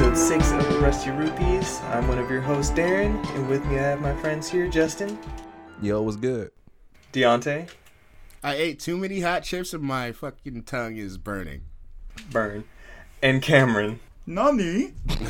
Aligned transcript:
everybody, 0.00 0.20
episode 0.20 0.40
six 0.40 0.52
of 0.52 0.72
the 0.72 0.78
Rusty 0.80 1.10
Rupees. 1.10 1.80
I'm 1.88 2.08
one 2.08 2.18
of 2.18 2.30
your 2.30 2.40
hosts, 2.40 2.72
Darren, 2.72 3.22
and 3.34 3.48
with 3.48 3.64
me 3.66 3.78
I 3.78 3.82
have 3.82 4.00
my 4.00 4.14
friends 4.16 4.48
here, 4.48 4.68
Justin, 4.68 5.18
Yo, 5.82 6.02
what's 6.02 6.16
good? 6.16 6.50
Deontay, 7.12 7.68
I 8.42 8.54
ate 8.54 8.80
too 8.80 8.96
many 8.96 9.20
hot 9.20 9.42
chips 9.42 9.74
and 9.74 9.82
my 9.82 10.12
fucking 10.12 10.62
tongue 10.64 10.96
is 10.96 11.18
burning. 11.18 11.62
Burn, 12.30 12.64
and 13.22 13.42
Cameron. 13.42 14.00
Nani? 14.26 14.92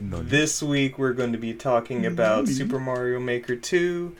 This 0.00 0.60
week 0.60 0.98
we're 0.98 1.12
going 1.12 1.30
to 1.30 1.38
be 1.38 1.54
talking 1.54 2.04
about 2.04 2.48
Super 2.48 2.80
Mario 2.80 3.20
Maker 3.20 3.54
2, 3.54 4.14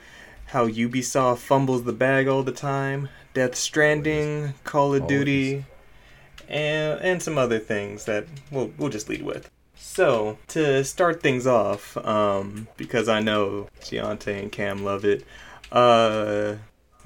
how 0.47 0.69
Ubisoft 0.69 1.39
fumbles 1.39 1.83
the 1.83 1.91
bag 1.91 2.29
all 2.29 2.43
the 2.43 2.53
time, 2.53 3.09
Death 3.33 3.55
Stranding, 3.55 4.53
Call 4.63 4.95
of 4.95 5.05
Duty, 5.05 5.65
and 6.47 7.01
and 7.01 7.21
some 7.21 7.37
other 7.37 7.59
things 7.59 8.05
that 8.05 8.25
we'll 8.51 8.71
we'll 8.77 8.89
just 8.89 9.09
lead 9.09 9.21
with. 9.21 9.51
So 9.79 10.37
to 10.49 10.83
start 10.83 11.21
things 11.21 11.47
off, 11.47 11.97
um, 11.97 12.67
because 12.77 13.09
I 13.09 13.19
know 13.21 13.67
Deontay 13.81 14.39
and 14.43 14.51
Cam 14.51 14.83
love 14.83 15.03
it, 15.05 15.25
uh, 15.71 16.55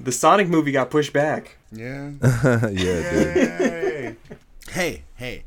the 0.00 0.12
Sonic 0.12 0.48
movie 0.48 0.72
got 0.72 0.90
pushed 0.90 1.12
back. 1.12 1.56
Yeah. 1.72 2.12
yeah, 2.70 3.10
dude. 3.10 4.16
Hey, 4.70 5.04
hey. 5.16 5.44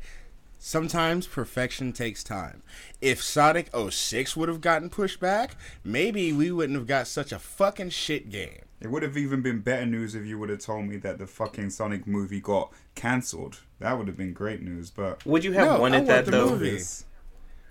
Sometimes 0.58 1.26
perfection 1.26 1.92
takes 1.92 2.24
time. 2.24 2.62
If 3.00 3.22
Sonic 3.22 3.68
06 3.74 4.36
would 4.36 4.48
have 4.48 4.60
gotten 4.60 4.88
pushed 4.90 5.20
back, 5.20 5.54
maybe 5.84 6.32
we 6.32 6.50
wouldn't 6.50 6.78
have 6.78 6.86
got 6.86 7.06
such 7.08 7.30
a 7.32 7.38
fucking 7.38 7.90
shit 7.90 8.30
game. 8.30 8.62
It 8.80 8.90
would 8.90 9.02
have 9.02 9.16
even 9.16 9.42
been 9.42 9.60
better 9.60 9.84
news 9.86 10.14
if 10.14 10.24
you 10.24 10.38
would 10.38 10.48
have 10.50 10.60
told 10.60 10.86
me 10.86 10.96
that 10.98 11.18
the 11.18 11.26
fucking 11.26 11.70
Sonic 11.70 12.06
movie 12.06 12.40
got 12.40 12.72
cancelled. 12.94 13.60
That 13.80 13.98
would 13.98 14.06
have 14.08 14.16
been 14.16 14.32
great 14.32 14.62
news, 14.62 14.90
but 14.90 15.24
Would 15.26 15.44
you 15.44 15.52
have 15.52 15.66
No, 15.66 15.74
I 15.74 15.78
wanted 15.78 15.96
want 15.98 16.06
that 16.08 16.24
the 16.24 16.30
though? 16.30 16.50
movie. 16.50 16.70
this- 16.70 17.04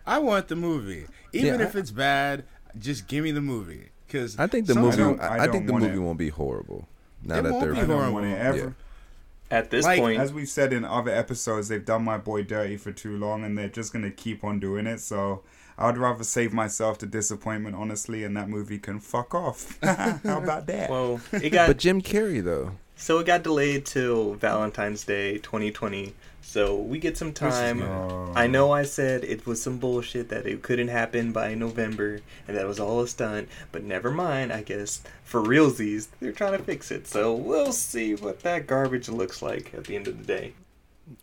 I 0.08 0.18
want 0.20 0.48
the 0.48 0.56
movie. 0.56 1.06
Even 1.34 1.60
Yeah, 1.60 1.66
if 1.68 1.76
I- 1.76 1.80
it's 1.80 1.92
bad, 1.92 2.46
just 2.80 3.08
give 3.08 3.24
me 3.24 3.32
the 3.32 3.42
movie. 3.42 3.90
Cause 4.10 4.38
I 4.40 4.48
think 4.48 4.68
the 4.68 4.74
some- 4.74 4.84
movie. 4.84 4.98
don't- 4.98 5.20
I, 5.22 5.26
I 5.28 5.34
I 5.34 5.38
don't 5.48 5.52
think 5.52 5.68
the 5.68 5.74
movie 5.74 5.96
it. 5.96 6.00
won't 6.00 6.18
be 6.18 6.30
horrible. 6.30 6.88
Now 7.24 7.40
It 7.40 7.42
that 7.44 7.52
won't 7.52 7.64
they're 7.64 7.74
be 7.74 7.78
I 7.80 7.82
don't 7.82 7.90
horrible. 7.98 8.14
want 8.14 8.26
it 8.28 8.38
ever. 8.38 8.58
Yeah. 8.58 8.70
At 9.58 9.70
this 9.70 9.86
Like, 9.86 10.00
point, 10.00 10.20
As 10.20 10.32
we've 10.34 10.48
said 10.50 10.72
in 10.74 10.84
other 10.86 11.12
episodes, 11.12 11.68
they've 11.68 11.84
done 11.84 12.04
my 12.04 12.18
boy 12.18 12.44
dirty 12.44 12.78
for 12.78 12.92
too 12.92 13.18
long, 13.18 13.44
and 13.44 13.58
they're 13.58 13.68
just 13.70 13.92
gonna 13.94 14.12
keep 14.12 14.44
on 14.44 14.60
doing 14.60 14.88
it. 14.88 15.00
So 15.02 15.44
I'd 15.78 15.98
rather 15.98 16.24
save 16.24 16.54
myself 16.54 17.00
the 17.00 17.06
disappointment, 17.06 17.76
honestly, 17.76 18.24
and 18.24 18.36
that 18.38 18.50
movie 18.50 18.80
can 18.80 19.00
fuck 19.00 19.36
off. 19.36 19.78
How 19.84 20.20
about 20.38 20.68
that? 20.68 20.90
well, 20.90 21.20
it 21.34 21.50
got 21.52 21.68
But 21.68 21.78
Jim 21.78 22.02
Carrey 22.02 22.44
though. 22.44 22.72
So 22.96 23.20
it 23.20 23.26
got 23.28 23.44
delayed 23.44 23.86
till 23.86 24.34
Valentine's 24.36 25.04
Day 25.04 25.38
2020. 25.40 26.14
So 26.50 26.78
we 26.78 26.98
get 27.00 27.18
some 27.18 27.34
time. 27.34 27.84
I 28.34 28.48
know 28.48 28.72
I 28.72 28.84
said 28.84 29.26
it 29.26 29.46
was 29.46 29.62
some 29.62 29.80
bullshit 29.80 30.30
that 30.30 30.46
it 30.48 30.62
couldn't 30.62 30.88
happen 30.88 31.34
by 31.34 31.54
November 31.56 32.22
and 32.48 32.56
that 32.56 32.66
was 32.66 32.80
all 32.80 33.02
a 33.02 33.08
stunt, 33.10 33.50
but 33.74 33.84
never 33.84 34.12
mind. 34.12 34.54
I 34.54 34.62
guess 34.62 35.02
for 35.26 35.42
realsies, 35.42 36.08
they're 36.22 36.32
trying 36.32 36.54
to 36.58 36.64
fix 36.64 36.90
it. 36.90 37.06
So 37.06 37.34
we'll 37.34 37.74
see 37.74 38.16
what 38.16 38.40
that 38.44 38.66
garbage 38.66 39.10
looks 39.10 39.42
like 39.42 39.74
at 39.74 39.84
the 39.84 39.98
end 39.98 40.08
of 40.08 40.18
the 40.20 40.24
day. 40.24 40.54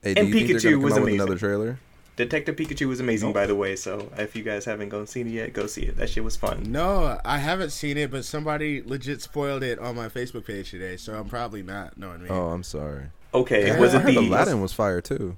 Hey, 0.03 0.15
And 0.15 0.29
you 0.29 0.35
think 0.35 0.49
they're 0.49 0.59
Pikachu 0.59 0.75
come 0.75 0.83
was 0.83 0.93
out 0.93 0.97
with 1.01 1.03
amazing. 1.09 1.21
another 1.23 1.39
trailer? 1.39 1.79
Detective 2.17 2.55
Pikachu 2.57 2.87
was 2.87 3.01
amazing, 3.01 3.29
Nope. 3.31 3.35
by 3.35 3.47
the 3.47 3.55
way. 3.57 3.77
So 3.77 4.13
if 4.19 4.37
you 4.37 4.43
guys 4.43 4.67
haven't 4.67 4.91
gone 4.91 5.07
seen 5.07 5.27
it 5.27 5.31
yet, 5.31 5.55
go 5.55 5.67
see 5.67 5.83
it. 5.85 5.97
That 5.97 6.11
shit 6.11 6.23
was 6.23 6.37
fun. 6.37 6.65
No, 6.71 7.19
I 7.25 7.39
haven't 7.39 7.71
seen 7.71 7.97
it, 7.97 8.11
but 8.11 8.27
somebody 8.27 8.83
legit 8.83 9.23
spoiled 9.23 9.63
it 9.63 9.79
on 9.79 9.97
my 9.97 10.11
Facebook 10.11 10.45
page 10.47 10.71
today, 10.71 10.99
so 10.99 11.15
I'm 11.15 11.31
probably 11.31 11.63
not 11.63 11.97
knowing 11.97 12.23
me. 12.23 12.29
Oh, 12.29 12.49
I'm 12.51 12.63
sorry. 12.63 13.05
Okay, 13.35 13.67
Yeah, 13.67 13.81
was 13.81 13.95
I 13.95 13.99
heard 13.99 14.15
the? 14.15 14.19
Aladdin 14.19 14.61
was 14.61 14.73
fire 14.73 15.01
too. 15.01 15.37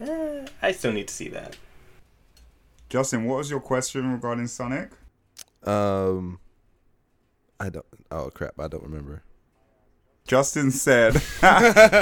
Eh, 0.00 0.46
I 0.62 0.72
still 0.72 0.92
need 0.92 1.08
to 1.08 1.14
see 1.14 1.28
that. 1.28 1.56
Justin, 2.88 3.24
what 3.24 3.38
was 3.38 3.50
your 3.50 3.60
question 3.60 4.12
regarding 4.12 4.46
Sonic? 4.46 4.90
Um, 5.64 6.38
I 7.58 7.70
don't. 7.70 7.86
Oh 8.10 8.30
crap, 8.30 8.58
I 8.60 8.68
don't 8.68 8.84
remember. 8.84 9.22
Justin 10.26 10.70
said, 10.70 11.14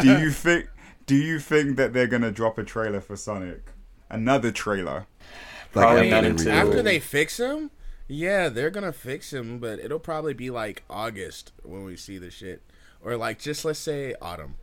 "Do 0.02 0.18
you 0.20 0.30
think? 0.30 0.68
Do 1.06 1.14
you 1.14 1.38
think 1.38 1.76
that 1.76 1.92
they're 1.92 2.06
gonna 2.06 2.30
drop 2.30 2.58
a 2.58 2.64
trailer 2.64 3.00
for 3.00 3.16
Sonic? 3.16 3.62
Another 4.10 4.52
trailer? 4.52 5.06
Probably 5.72 6.12
after 6.12 6.28
not 6.28 6.38
they. 6.38 6.50
After 6.50 6.82
they 6.82 6.98
fix 7.00 7.38
him, 7.38 7.70
yeah, 8.06 8.48
they're 8.50 8.70
gonna 8.70 8.92
fix 8.92 9.32
him, 9.32 9.58
but 9.58 9.78
it'll 9.78 9.98
probably 9.98 10.34
be 10.34 10.50
like 10.50 10.82
August 10.90 11.52
when 11.62 11.84
we 11.84 11.96
see 11.96 12.18
the 12.18 12.30
shit, 12.30 12.62
or 13.02 13.16
like 13.16 13.38
just 13.38 13.64
let's 13.64 13.78
say 13.78 14.14
autumn. 14.20 14.56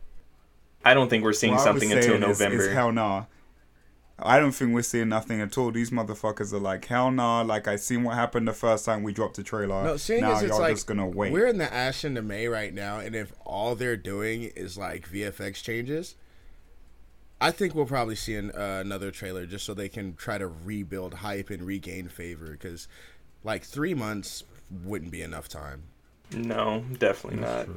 I 0.84 0.94
don't 0.94 1.08
think 1.08 1.24
we're 1.24 1.32
seeing 1.32 1.54
What 1.54 1.62
something 1.62 1.90
until 1.92 2.02
saying 2.10 2.22
is- 2.22 2.40
November. 2.40 2.68
Is, 2.68 2.72
hell 2.72 2.92
nah. 2.92 3.24
I 4.22 4.38
don't 4.38 4.52
think 4.52 4.74
we're 4.74 4.82
seeing 4.82 5.08
nothing 5.08 5.40
at 5.40 5.56
all. 5.56 5.70
These 5.70 5.90
motherfuckers 5.90 6.52
are 6.52 6.58
like, 6.58 6.84
hell 6.84 7.10
nah. 7.10 7.40
Like 7.42 7.66
I 7.66 7.76
seen 7.76 8.04
what 8.04 8.14
happened 8.16 8.46
the 8.46 8.52
first 8.52 8.84
time 8.84 9.02
we 9.02 9.12
dropped 9.12 9.36
the 9.36 9.42
trailer. 9.42 9.82
No, 9.82 9.96
seeing 9.96 10.20
now 10.20 10.32
as 10.32 10.42
it's 10.42 10.50
y'all 10.50 10.60
like 10.60 10.74
just 10.74 10.86
gonna 10.86 11.06
wait. 11.06 11.32
we're 11.32 11.46
in 11.46 11.58
the 11.58 11.72
ash 11.72 12.04
into 12.04 12.20
May 12.22 12.46
right 12.46 12.72
now, 12.74 12.98
and 12.98 13.14
if 13.14 13.32
all 13.46 13.74
they're 13.74 13.96
doing 13.96 14.42
is 14.54 14.76
like 14.76 15.08
VFX 15.08 15.62
changes, 15.62 16.16
I 17.40 17.50
think 17.50 17.74
we'll 17.74 17.86
probably 17.86 18.14
see 18.14 18.34
an, 18.34 18.50
uh, 18.50 18.80
another 18.84 19.10
trailer 19.10 19.46
just 19.46 19.64
so 19.64 19.72
they 19.72 19.88
can 19.88 20.14
try 20.16 20.36
to 20.36 20.48
rebuild 20.48 21.14
hype 21.14 21.48
and 21.48 21.62
regain 21.62 22.08
favor. 22.08 22.50
Because 22.50 22.88
like 23.42 23.64
three 23.64 23.94
months 23.94 24.44
wouldn't 24.84 25.10
be 25.12 25.22
enough 25.22 25.48
time. 25.48 25.84
No, 26.32 26.84
definitely 26.98 27.40
not. 27.40 27.68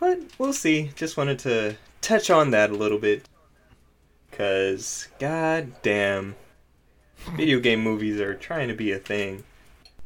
But 0.00 0.20
we'll 0.38 0.52
see. 0.52 0.90
Just 0.94 1.16
wanted 1.16 1.38
to 1.40 1.76
touch 2.00 2.30
on 2.30 2.50
that 2.52 2.70
a 2.70 2.74
little 2.74 2.98
bit. 2.98 3.28
Because, 4.30 5.08
god 5.18 5.72
damn, 5.82 6.36
video 7.36 7.58
game 7.58 7.80
movies 7.82 8.20
are 8.20 8.34
trying 8.34 8.68
to 8.68 8.74
be 8.74 8.92
a 8.92 8.98
thing. 8.98 9.42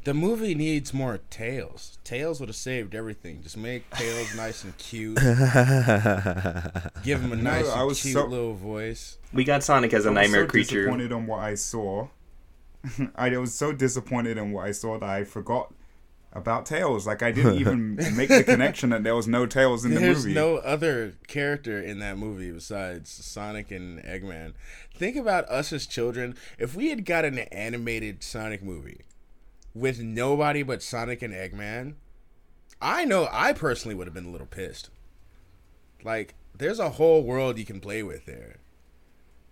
The 0.05 0.13
movie 0.13 0.53
needs 0.55 0.93
more 0.93 1.19
Tails. 1.29 1.97
Tails 2.03 2.39
would 2.41 2.49
have 2.49 2.55
saved 2.57 2.93
everything. 2.95 3.41
Just 3.41 3.55
make 3.55 3.89
Tails 3.91 4.35
nice 4.35 4.63
and 4.65 4.77
cute. 4.77 5.15
Give 7.03 7.21
him 7.21 7.31
a 7.31 7.35
nice, 7.37 7.69
I 7.69 7.83
and 7.83 7.95
cute 7.95 8.13
so- 8.13 8.25
little 8.25 8.53
voice. 8.55 9.17
We 9.31 9.43
got 9.45 9.63
Sonic 9.63 9.93
as 9.93 10.05
a 10.05 10.09
I 10.09 10.11
was 10.11 10.15
nightmare 10.15 10.43
so 10.45 10.49
creature. 10.49 10.79
disappointed 10.81 11.11
on 11.13 11.25
what 11.27 11.39
I 11.39 11.55
saw. 11.55 12.07
I 13.15 13.37
was 13.37 13.53
so 13.53 13.71
disappointed 13.71 14.37
in 14.37 14.51
what 14.51 14.65
I 14.65 14.71
saw 14.71 14.97
that 14.99 15.09
I 15.09 15.23
forgot 15.23 15.73
about 16.33 16.65
Tails. 16.65 17.07
Like 17.07 17.23
I 17.23 17.31
didn't 17.31 17.55
even 17.59 17.95
make 18.15 18.29
the 18.29 18.43
connection 18.43 18.89
that 18.89 19.03
there 19.03 19.15
was 19.15 19.27
no 19.27 19.45
Tails 19.45 19.85
in 19.85 19.93
the 19.93 20.01
movie. 20.01 20.13
There's 20.13 20.25
no 20.25 20.57
other 20.57 21.13
character 21.27 21.79
in 21.79 21.99
that 21.99 22.17
movie 22.17 22.51
besides 22.51 23.09
Sonic 23.09 23.71
and 23.71 23.99
Eggman. 24.03 24.53
Think 24.93 25.15
about 25.15 25.47
us 25.49 25.71
as 25.71 25.87
children. 25.87 26.35
If 26.57 26.75
we 26.75 26.89
had 26.89 27.05
got 27.05 27.25
an 27.25 27.39
animated 27.39 28.23
Sonic 28.23 28.61
movie 28.61 29.01
with 29.73 29.99
nobody 30.01 30.63
but 30.63 30.83
Sonic 30.83 31.21
and 31.21 31.33
Eggman, 31.33 31.95
I 32.81 33.05
know 33.05 33.29
I 33.31 33.53
personally 33.53 33.95
would 33.95 34.07
have 34.07 34.13
been 34.13 34.25
a 34.25 34.31
little 34.31 34.47
pissed. 34.47 34.89
Like, 36.03 36.35
there's 36.55 36.79
a 36.79 36.91
whole 36.91 37.23
world 37.23 37.57
you 37.57 37.65
can 37.65 37.79
play 37.79 38.03
with 38.03 38.25
there. 38.25 38.57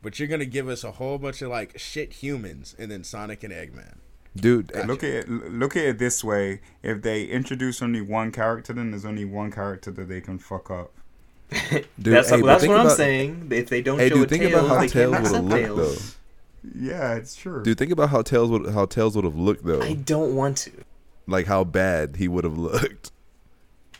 But 0.02 0.18
you're 0.18 0.28
gonna 0.28 0.46
give 0.46 0.68
us 0.68 0.84
a 0.84 0.94
whole 0.94 1.20
bunch 1.20 1.42
of 1.44 1.50
like 1.50 1.78
shit 1.78 2.14
humans 2.14 2.76
and 2.78 2.90
then 2.92 3.04
Sonic 3.04 3.44
and 3.44 3.54
Eggman. 3.54 3.98
Dude, 4.36 4.72
Look 4.88 5.04
at 5.04 5.10
it. 5.10 5.30
Look 5.30 5.76
at 5.76 5.84
it 5.84 5.98
this 5.98 6.24
way: 6.24 6.62
if 6.84 7.02
they 7.02 7.26
introduce 7.26 7.82
only 7.82 8.02
one 8.02 8.32
character, 8.32 8.72
then 8.72 8.92
there's 8.92 9.06
only 9.06 9.26
one 9.26 9.52
character 9.52 9.92
that 9.92 10.08
they 10.08 10.22
can 10.22 10.40
fuck 10.40 10.72
up. 10.72 10.92
dude, 11.52 11.86
that's 12.00 12.30
hey, 12.30 12.40
but 12.40 12.48
that's 12.48 12.62
think 12.64 12.72
what 12.72 12.80
I'm 12.80 12.90
saying. 12.90 13.50
If 13.52 13.68
they 13.68 13.82
don't 13.82 14.00
Hey, 14.00 14.08
show 14.08 14.16
dude, 14.16 14.26
a 14.26 14.30
think 14.30 14.44
tail, 14.44 14.60
about 14.60 14.68
how 14.70 14.80
they 14.80 14.88
Tails 14.88 15.12
can't 15.12 15.24
would 15.24 15.34
have 15.34 15.46
accept 15.46 15.70
looked 15.76 16.16
though. 16.64 16.72
Yeah, 16.80 17.16
it's 17.16 17.36
true. 17.36 17.64
Dude, 17.64 17.78
think 17.78 17.92
about 17.92 18.10
how 18.10 18.22
Tails 18.22 18.50
would 18.50 18.74
how 18.74 18.86
Tails 18.86 19.16
would 19.16 19.26
have 19.26 19.36
looked 19.36 19.66
though. 19.66 19.82
I 19.82 19.94
don't 19.94 20.34
want 20.36 20.58
to. 20.60 20.72
Like 21.28 21.48
how 21.48 21.66
bad 21.66 22.16
he 22.16 22.28
would 22.30 22.46
have 22.46 22.58
looked. 22.58 23.12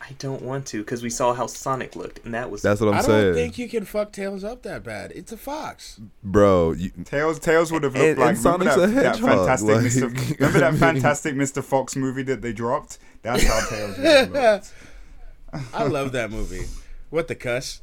I 0.04 0.14
don't 0.18 0.42
want 0.42 0.66
to 0.66 0.78
because 0.82 1.00
we 1.00 1.10
saw 1.10 1.32
how 1.32 1.46
Sonic 1.46 1.94
looked, 1.94 2.24
and 2.24 2.34
that 2.34 2.50
was 2.50 2.60
That's 2.60 2.80
what 2.80 2.92
I'm 2.92 3.02
saying. 3.02 3.18
I 3.20 3.22
don't 3.26 3.34
think 3.34 3.56
you 3.58 3.68
can 3.68 3.84
fuck 3.84 4.10
Tails 4.10 4.42
up 4.42 4.62
that 4.64 4.82
bad. 4.82 5.12
It's 5.14 5.30
a 5.30 5.36
fox. 5.36 6.00
bro. 6.24 6.72
You, 6.72 6.90
Tails, 7.04 7.38
Tails 7.38 7.70
would 7.70 7.84
have 7.84 7.94
looked 7.94 8.04
And- 8.04 8.18
like 8.18 8.30
and 8.30 8.38
Sonic's 8.38 8.76
remember 8.76 8.84
a 8.84 8.86
that, 8.88 9.02
that 9.02 9.16
hedgehog, 9.20 9.46
fantastic 9.46 9.68
like, 9.68 9.84
Mr. 9.84 10.38
Remember 10.40 10.58
that 10.58 10.74
fantastic 10.78 11.34
Mr. 11.36 11.62
Fox 11.62 11.94
movie 11.94 12.24
that 12.24 12.42
they 12.42 12.52
dropped? 12.52 12.98
That's 13.22 13.44
how 13.44 13.60
Tails 13.68 13.96
would 13.98 14.32
looked. 14.32 14.72
I 15.74 15.84
love 15.84 16.10
that 16.12 16.30
movie. 16.32 16.66
What 17.10 17.28
the 17.28 17.34
cuss? 17.36 17.80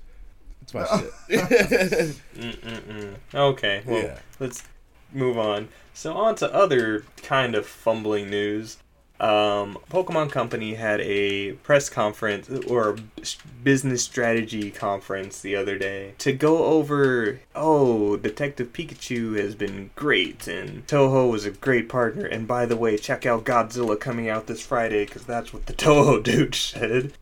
It's 0.62 0.74
my 0.74 0.86
shit. 1.30 2.16
Okay, 3.34 3.84
well, 3.86 4.04
Yeah. 4.04 4.20
let's 4.40 4.64
move 5.14 5.38
on. 5.38 5.70
So 5.94 6.14
on 6.16 6.36
to 6.36 6.54
other 6.54 7.06
kind 7.24 7.56
of 7.56 7.66
fumbling 7.66 8.30
news. 8.30 8.78
Um, 9.20 9.78
Pokemon 9.90 10.32
Company 10.32 10.76
had 10.76 11.02
a 11.02 11.54
press 11.54 11.90
conference 11.90 12.50
or 12.68 12.96
business 13.64 14.04
strategy 14.04 14.72
conference 14.72 15.42
the 15.42 15.56
other 15.56 15.78
day 15.78 16.14
to 16.20 16.32
go 16.32 16.66
over. 16.66 17.42
Oh, 17.54 18.16
Detective 18.16 18.72
Pikachu 18.72 19.38
has 19.38 19.56
been 19.56 19.90
great, 19.96 20.48
and 20.48 20.88
Toho 20.88 21.30
was 21.30 21.46
a 21.46 21.52
great 21.52 21.90
partner. 21.90 22.26
And 22.26 22.48
by 22.48 22.66
the 22.66 22.78
way, 22.78 22.98
check 22.98 23.26
out 23.26 23.44
Godzilla 23.44 24.00
coming 24.00 24.30
out 24.30 24.48
this 24.48 24.66
Friday 24.66 25.06
because 25.06 25.26
that's 25.26 25.54
what 25.54 25.66
the 25.66 25.74
Toho 25.80 26.24
dude 26.24 26.56
said. 26.56 27.14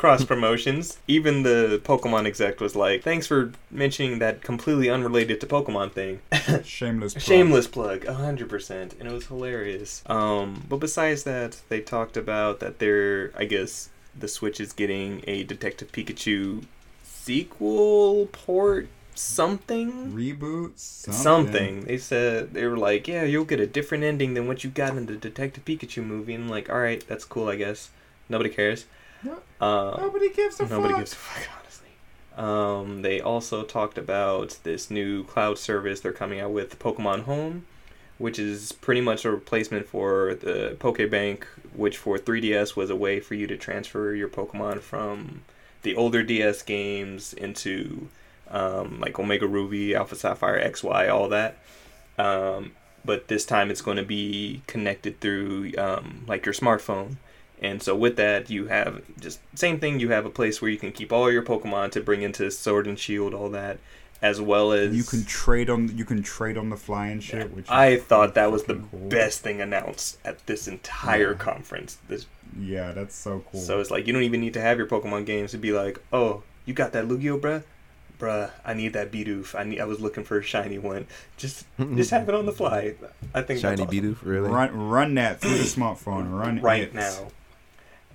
Cross 0.00 0.24
promotions. 0.24 0.98
Even 1.06 1.42
the 1.42 1.78
Pokemon 1.84 2.26
exec 2.26 2.58
was 2.58 2.74
like, 2.74 3.02
"Thanks 3.02 3.26
for 3.26 3.52
mentioning 3.70 4.18
that 4.18 4.40
completely 4.42 4.88
unrelated 4.88 5.40
to 5.42 5.46
Pokemon 5.46 5.92
thing." 5.92 6.20
Shameless. 6.64 7.12
Plug. 7.12 7.22
Shameless 7.22 7.66
plug, 7.66 8.06
hundred 8.06 8.48
percent, 8.48 8.94
and 8.98 9.06
it 9.06 9.12
was 9.12 9.26
hilarious. 9.26 10.02
Um, 10.06 10.64
but 10.70 10.78
besides 10.78 11.24
that, 11.24 11.60
they 11.68 11.82
talked 11.82 12.16
about 12.16 12.60
that 12.60 12.78
they're, 12.78 13.30
I 13.36 13.44
guess, 13.44 13.90
the 14.18 14.26
Switch 14.26 14.58
is 14.58 14.72
getting 14.72 15.22
a 15.26 15.44
Detective 15.44 15.92
Pikachu 15.92 16.64
sequel 17.04 18.26
port 18.32 18.88
something 19.14 20.12
Reboot. 20.14 20.78
Something. 20.78 21.12
something. 21.12 21.80
They 21.84 21.98
said 21.98 22.54
they 22.54 22.64
were 22.64 22.78
like, 22.78 23.06
yeah, 23.06 23.24
you'll 23.24 23.44
get 23.44 23.60
a 23.60 23.66
different 23.66 24.04
ending 24.04 24.32
than 24.32 24.48
what 24.48 24.64
you 24.64 24.70
got 24.70 24.96
in 24.96 25.04
the 25.04 25.16
Detective 25.16 25.66
Pikachu 25.66 26.02
movie. 26.02 26.32
And 26.32 26.44
I'm 26.44 26.50
like, 26.50 26.70
all 26.70 26.80
right, 26.80 27.06
that's 27.06 27.26
cool, 27.26 27.50
I 27.50 27.56
guess. 27.56 27.90
Nobody 28.30 28.48
cares. 28.48 28.86
Um, 29.24 29.94
Nobody 29.98 30.30
gives 30.30 30.58
a 30.60 30.66
nobody 30.66 30.94
fuck. 30.94 31.00
gives 31.00 31.12
a 31.12 31.16
fuck, 31.16 31.48
honestly. 31.60 31.88
Um, 32.36 33.02
they 33.02 33.20
also 33.20 33.62
talked 33.64 33.98
about 33.98 34.58
this 34.62 34.90
new 34.90 35.24
cloud 35.24 35.58
service 35.58 36.00
they're 36.00 36.12
coming 36.12 36.40
out 36.40 36.50
with, 36.52 36.78
Pokemon 36.78 37.24
Home, 37.24 37.66
which 38.18 38.38
is 38.38 38.72
pretty 38.72 39.00
much 39.00 39.24
a 39.24 39.30
replacement 39.30 39.86
for 39.86 40.34
the 40.34 40.76
Pokebank, 40.78 41.44
which 41.74 41.98
for 41.98 42.18
3DS 42.18 42.76
was 42.76 42.88
a 42.88 42.96
way 42.96 43.20
for 43.20 43.34
you 43.34 43.46
to 43.46 43.56
transfer 43.56 44.14
your 44.14 44.28
Pokemon 44.28 44.80
from 44.80 45.42
the 45.82 45.94
older 45.96 46.22
DS 46.22 46.62
games 46.62 47.32
into 47.34 48.08
um, 48.50 49.00
like 49.00 49.18
Omega 49.18 49.46
Ruby, 49.46 49.94
Alpha 49.94 50.16
Sapphire, 50.16 50.60
XY, 50.70 51.10
all 51.12 51.28
that. 51.28 51.56
Um, 52.18 52.72
but 53.04 53.28
this 53.28 53.44
time 53.46 53.70
it's 53.70 53.80
going 53.82 53.96
to 53.96 54.02
be 54.02 54.62
connected 54.66 55.20
through 55.20 55.72
um, 55.78 56.24
like 56.26 56.44
your 56.46 56.54
smartphone. 56.54 57.16
And 57.62 57.82
so 57.82 57.94
with 57.94 58.16
that, 58.16 58.48
you 58.48 58.66
have 58.68 59.02
just 59.20 59.38
same 59.54 59.78
thing. 59.78 60.00
You 60.00 60.10
have 60.10 60.24
a 60.24 60.30
place 60.30 60.62
where 60.62 60.70
you 60.70 60.78
can 60.78 60.92
keep 60.92 61.12
all 61.12 61.30
your 61.30 61.42
Pokemon 61.42 61.92
to 61.92 62.00
bring 62.00 62.22
into 62.22 62.50
Sword 62.50 62.86
and 62.86 62.98
Shield, 62.98 63.34
all 63.34 63.50
that, 63.50 63.78
as 64.22 64.40
well 64.40 64.72
as 64.72 64.96
You 64.96 65.02
can 65.04 65.24
trade 65.26 65.68
on. 65.68 65.94
You 65.96 66.06
can 66.06 66.22
trade 66.22 66.56
on 66.56 66.70
the 66.70 66.76
fly 66.78 67.08
and 67.08 67.22
shit. 67.22 67.54
Which 67.54 67.68
I 67.68 67.98
thought 67.98 68.34
that 68.34 68.50
was 68.50 68.64
the 68.64 68.76
cool. 68.76 69.08
best 69.10 69.42
thing 69.42 69.60
announced 69.60 70.16
at 70.24 70.46
this 70.46 70.66
entire 70.68 71.32
Yeah. 71.32 71.38
conference. 71.38 71.98
This, 72.08 72.26
Yeah, 72.58 72.92
that's 72.92 73.14
so 73.14 73.44
cool. 73.52 73.60
So 73.60 73.78
it's 73.80 73.90
like 73.90 74.06
you 74.06 74.12
don't 74.14 74.22
even 74.22 74.40
need 74.40 74.54
to 74.54 74.60
have 74.62 74.78
your 74.78 74.86
Pokemon 74.86 75.26
games 75.26 75.50
to 75.50 75.58
be 75.58 75.72
like, 75.72 76.02
oh, 76.14 76.42
you 76.64 76.72
got 76.74 76.92
that 76.92 77.06
Lugia, 77.08 77.38
bruh? 77.38 77.62
Bruh, 78.18 78.50
I 78.64 78.74
need 78.74 78.92
that 78.94 79.10
Bidoof. 79.12 79.54
I 79.58 79.64
need. 79.64 79.80
I 79.80 79.84
was 79.84 80.00
looking 80.00 80.24
for 80.24 80.38
a 80.38 80.42
shiny 80.42 80.78
one. 80.78 81.06
Just, 81.36 81.64
just 81.94 82.10
have 82.10 82.28
it 82.28 82.34
on 82.34 82.44
the 82.46 82.52
fly. 82.52 82.94
I 83.34 83.40
think 83.42 83.60
Shiny 83.60 83.76
that's 83.76 83.80
awesome. 83.88 84.14
Bidoof, 84.14 84.18
really? 84.24 84.50
Run, 84.50 84.88
run 84.88 85.14
that 85.14 85.40
through 85.40 85.56
the 85.58 85.64
smartphone. 85.64 86.30
Run 86.38 86.60
right 86.60 86.82
it. 86.82 86.94
now. 86.94 87.28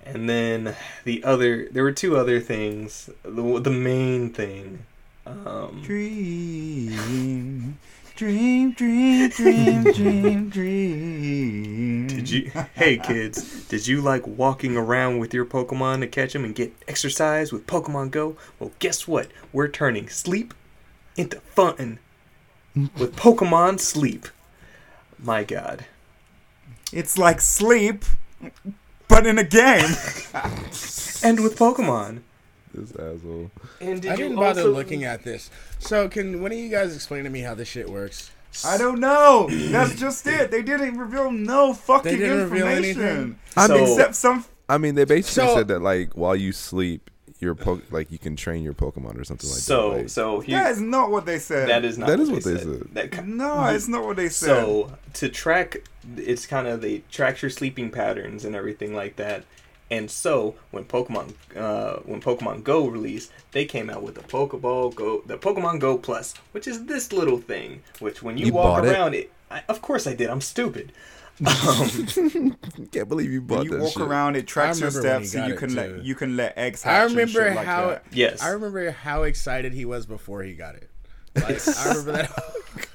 And 0.06 0.28
then 0.28 0.74
the 1.04 1.22
other, 1.24 1.68
there 1.70 1.82
were 1.82 1.92
two 1.92 2.16
other 2.16 2.40
things. 2.40 3.10
The, 3.22 3.60
the 3.60 3.70
main 3.70 4.30
thing, 4.32 4.86
um, 5.26 5.82
Dream, 5.82 7.78
dream, 8.14 8.72
dream, 8.72 9.28
dream, 9.30 9.82
dream, 9.92 10.48
dream. 10.48 12.06
did 12.06 12.30
you? 12.30 12.50
Hey 12.74 12.96
kids, 12.98 13.66
did 13.66 13.86
you 13.88 14.00
like 14.00 14.26
walking 14.26 14.76
around 14.76 15.18
with 15.18 15.34
your 15.34 15.44
Pokemon 15.44 16.00
to 16.00 16.06
catch 16.06 16.32
them 16.32 16.44
and 16.44 16.54
get 16.54 16.72
exercise 16.86 17.52
with 17.52 17.66
Pokemon 17.66 18.12
Go? 18.12 18.36
Well, 18.60 18.70
guess 18.78 19.08
what? 19.08 19.28
We're 19.52 19.68
turning 19.68 20.08
sleep 20.08 20.54
into 21.16 21.40
fun 21.40 21.98
with 22.74 23.16
Pokemon 23.16 23.80
Sleep. 23.80 24.28
My 25.18 25.42
God. 25.44 25.86
It's 26.92 27.18
like 27.18 27.40
sleep, 27.40 28.04
but 29.08 29.26
in 29.26 29.38
a 29.38 29.44
game. 29.44 29.90
And 31.22 31.40
with 31.42 31.58
Pokemon. 31.58 32.20
This 32.74 32.90
asshole. 32.92 33.50
And 33.80 34.02
did 34.02 34.12
I 34.12 34.16
didn't 34.16 34.36
bother 34.36 34.60
also- 34.60 34.72
looking 34.72 35.04
at 35.04 35.24
this. 35.24 35.50
So 35.78 36.08
can 36.08 36.42
one 36.42 36.52
of 36.52 36.58
you 36.58 36.68
guys 36.68 36.94
explain 36.94 37.24
to 37.24 37.30
me 37.30 37.40
how 37.40 37.54
this 37.54 37.68
shit 37.68 37.88
works? 37.88 38.30
I 38.64 38.76
don't 38.78 39.00
know. 39.00 39.48
That's 39.50 39.94
just 39.98 40.26
it. 40.26 40.50
They 40.50 40.62
didn't 40.62 40.96
reveal 40.98 41.30
no 41.32 41.72
fucking 41.74 42.12
They 42.12 42.18
didn't 42.18 42.50
reveal 42.50 42.66
information. 42.68 43.02
anything? 43.02 43.38
I 43.56 43.66
mean, 43.68 43.86
So- 43.86 43.92
Except 43.94 44.14
some. 44.14 44.44
I 44.68 44.78
mean, 44.78 44.94
they 44.94 45.04
basically 45.04 45.48
So- 45.48 45.56
said 45.56 45.68
that 45.68 45.80
like 45.80 46.12
while 46.14 46.36
you 46.36 46.52
sleep, 46.52 47.10
your 47.40 47.54
po- 47.54 47.82
like 47.90 48.10
you 48.10 48.18
can 48.18 48.34
train 48.36 48.62
your 48.62 48.72
Pokemon 48.72 49.20
or 49.20 49.24
something 49.24 49.50
like 49.50 49.58
so, 49.58 49.90
that. 49.90 49.96
Like, 49.98 50.08
so 50.08 50.40
he, 50.40 50.52
That 50.52 50.70
is 50.70 50.80
not 50.80 51.10
what 51.10 51.26
they 51.26 51.38
said. 51.38 51.68
that 51.68 51.84
is 51.84 51.98
not 51.98 52.06
That 52.08 52.18
what 52.18 52.22
is 52.22 52.30
what 52.30 52.44
they 52.44 52.52
they 52.54 52.58
said. 52.58 52.78
said. 52.78 52.94
That 52.94 53.12
ki- 53.12 53.22
No, 53.30 53.64
it's 53.66 53.88
not 53.88 54.04
what 54.04 54.16
they 54.16 54.28
said. 54.28 54.46
So 54.64 54.92
to 55.14 55.28
track, 55.28 55.78
it's 56.16 56.46
kind 56.46 56.66
of 56.66 56.80
they 56.80 57.02
track 57.10 57.42
your 57.42 57.50
sleeping 57.50 57.90
patterns 57.90 58.44
and 58.44 58.54
everything 58.56 58.94
like 58.94 59.16
that. 59.16 59.44
And 59.88 60.10
so 60.10 60.56
when 60.72 60.84
Pokemon, 60.84 61.34
uh, 61.54 62.00
when 62.04 62.20
Pokemon 62.20 62.64
Go 62.64 62.88
released, 62.88 63.30
they 63.52 63.64
came 63.66 63.88
out 63.88 64.02
with 64.02 64.16
the 64.16 64.22
Pokeball 64.22 64.94
Go, 64.96 65.22
the 65.26 65.38
Pokemon 65.38 65.78
Go 65.78 65.96
Plus, 65.96 66.34
which 66.52 66.66
is 66.66 66.86
this 66.86 67.12
little 67.12 67.38
thing. 67.38 67.82
Which 68.00 68.20
when 68.22 68.36
you, 68.36 68.46
You 68.46 68.52
walk 68.54 68.78
bought 68.82 68.86
it? 68.88 68.92
around 68.92 69.14
it, 69.14 69.30
I, 69.50 69.62
of 69.68 69.80
course 69.82 70.06
I 70.08 70.14
did. 70.14 70.28
I'm 70.28 70.40
stupid. 70.40 70.90
Um, 71.40 72.56
can't 72.92 73.08
believe 73.08 73.30
you 73.30 73.40
when 73.40 73.46
bought 73.46 73.64
you 73.64 73.70
that 73.72 73.80
walk 73.80 73.92
shit. 73.92 74.02
around, 74.02 74.36
it 74.36 74.46
tracks 74.46 74.80
your 74.80 74.88
remember 74.88 75.08
when 75.10 75.20
he 75.22 75.26
steps, 75.28 75.42
so 75.42 75.46
you 75.48 75.54
it, 75.54 75.58
can 75.58 75.68
too. 75.70 75.74
let 75.96 76.04
you 76.04 76.14
can 76.14 76.36
let 76.36 76.56
eggs 76.56 76.86
I 76.86 77.02
and 77.02 77.10
remember 77.10 77.44
shit 77.48 77.56
like 77.56 77.66
how 77.66 77.86
that. 77.88 78.04
yes, 78.10 78.42
I 78.42 78.48
remember 78.50 78.90
how 78.90 79.24
excited 79.24 79.72
he 79.74 79.84
was 79.84 80.06
before 80.06 80.42
he 80.42 80.54
got 80.54 80.76
it. 80.76 80.90
Like 81.34 81.60
I 81.68 81.88
remember 81.90 82.12
that. 82.12 82.42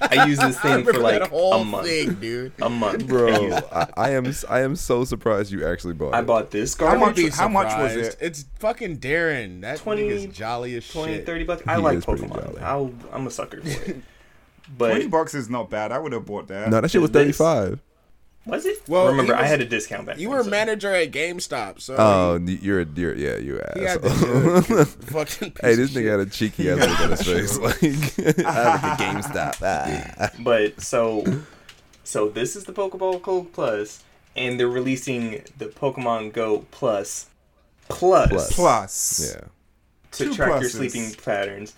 I 0.00 0.26
used 0.26 0.40
this 0.40 0.58
thing 0.60 0.84
for 0.84 0.94
like 0.94 1.20
that 1.20 1.30
whole 1.30 1.54
a 1.54 1.64
month. 1.64 1.86
thing, 1.86 2.14
dude. 2.14 2.52
A 2.60 2.68
month, 2.68 3.06
Bro. 3.06 3.52
I, 3.72 3.86
I 3.96 4.10
am 4.10 4.32
I 4.48 4.60
am 4.60 4.74
so 4.74 5.04
surprised 5.04 5.52
you 5.52 5.64
actually 5.64 5.94
bought 5.94 6.12
I 6.14 6.18
it. 6.20 6.26
bought 6.26 6.50
this 6.50 6.74
How 6.76 6.86
garbage. 6.96 7.00
much- 7.00 7.16
Be 7.16 7.28
how 7.28 7.46
much 7.48 7.76
was 7.78 7.94
it? 7.94 8.16
It's 8.20 8.44
fucking 8.58 8.98
Darren. 8.98 9.60
That 9.60 9.78
20 9.78 10.02
nigga's 10.02 10.36
jolly 10.36 10.74
as 10.76 10.88
20, 10.88 11.14
shit. 11.14 11.26
30 11.26 11.44
bucks. 11.44 11.62
I 11.66 11.76
He 11.76 11.82
like 11.82 11.98
is 11.98 12.04
Pokemon. 12.04 12.60
I'll, 12.60 12.92
I'm 13.12 13.26
a 13.26 13.30
sucker 13.30 13.60
for 13.60 13.68
it. 13.90 14.02
Twenty 14.78 15.06
bucks 15.08 15.34
is 15.34 15.48
not 15.50 15.68
bad. 15.70 15.92
I 15.92 15.98
would 15.98 16.12
have 16.12 16.24
bought 16.26 16.48
that. 16.48 16.68
No, 16.70 16.80
that 16.80 16.90
shit 16.90 17.00
was 17.02 17.10
thirty 17.10 17.30
five. 17.32 17.70
This- 17.70 17.78
five. 17.78 17.82
Was 18.44 18.66
it? 18.66 18.82
Well, 18.88 19.06
remember 19.08 19.36
he 19.36 19.42
I 19.42 19.46
had 19.46 19.60
a 19.60 19.64
discount 19.64 20.06
back. 20.06 20.18
You 20.18 20.28
then, 20.28 20.36
were 20.38 20.44
so- 20.44 20.50
manager 20.50 20.92
at 20.94 21.10
GameStop, 21.12 21.80
so 21.80 21.94
Oh, 21.98 22.36
you're 22.44 22.80
a 22.80 22.86
you're 22.94 23.14
yeah, 23.14 23.36
you 23.36 23.60
he, 23.74 23.80
he 23.80 23.86
asshole. 23.86 24.84
fucking. 24.84 25.50
Piece 25.52 25.60
hey, 25.60 25.74
this 25.76 25.90
of 25.90 25.96
nigga 25.96 26.02
shit. 26.02 26.10
had 26.10 26.20
a 26.20 26.26
cheeky 26.26 26.70
ass 26.70 26.78
look 26.88 27.00
on 27.00 27.10
his 27.10 27.22
face. 27.26 27.58
Like, 27.58 28.38
I 28.46 28.60
at 28.74 28.98
the 28.98 29.04
GameStop. 29.04 29.56
Ah. 29.62 30.30
But 30.40 30.80
so, 30.80 31.24
so 32.04 32.28
this 32.28 32.56
is 32.56 32.64
the 32.64 32.72
Pokeball 32.72 33.22
Go 33.22 33.44
Plus, 33.44 34.02
and 34.34 34.58
they're 34.58 34.68
releasing 34.68 35.42
the 35.58 35.66
Pokemon 35.66 36.32
Go 36.32 36.66
Plus, 36.70 37.26
Plus, 37.88 38.28
Plus. 38.30 38.52
Plus. 38.54 39.34
Yeah. 39.36 39.40
to 40.12 40.24
two 40.26 40.34
track 40.34 40.60
your 40.62 40.70
sleeping 40.70 41.12
patterns. 41.24 41.74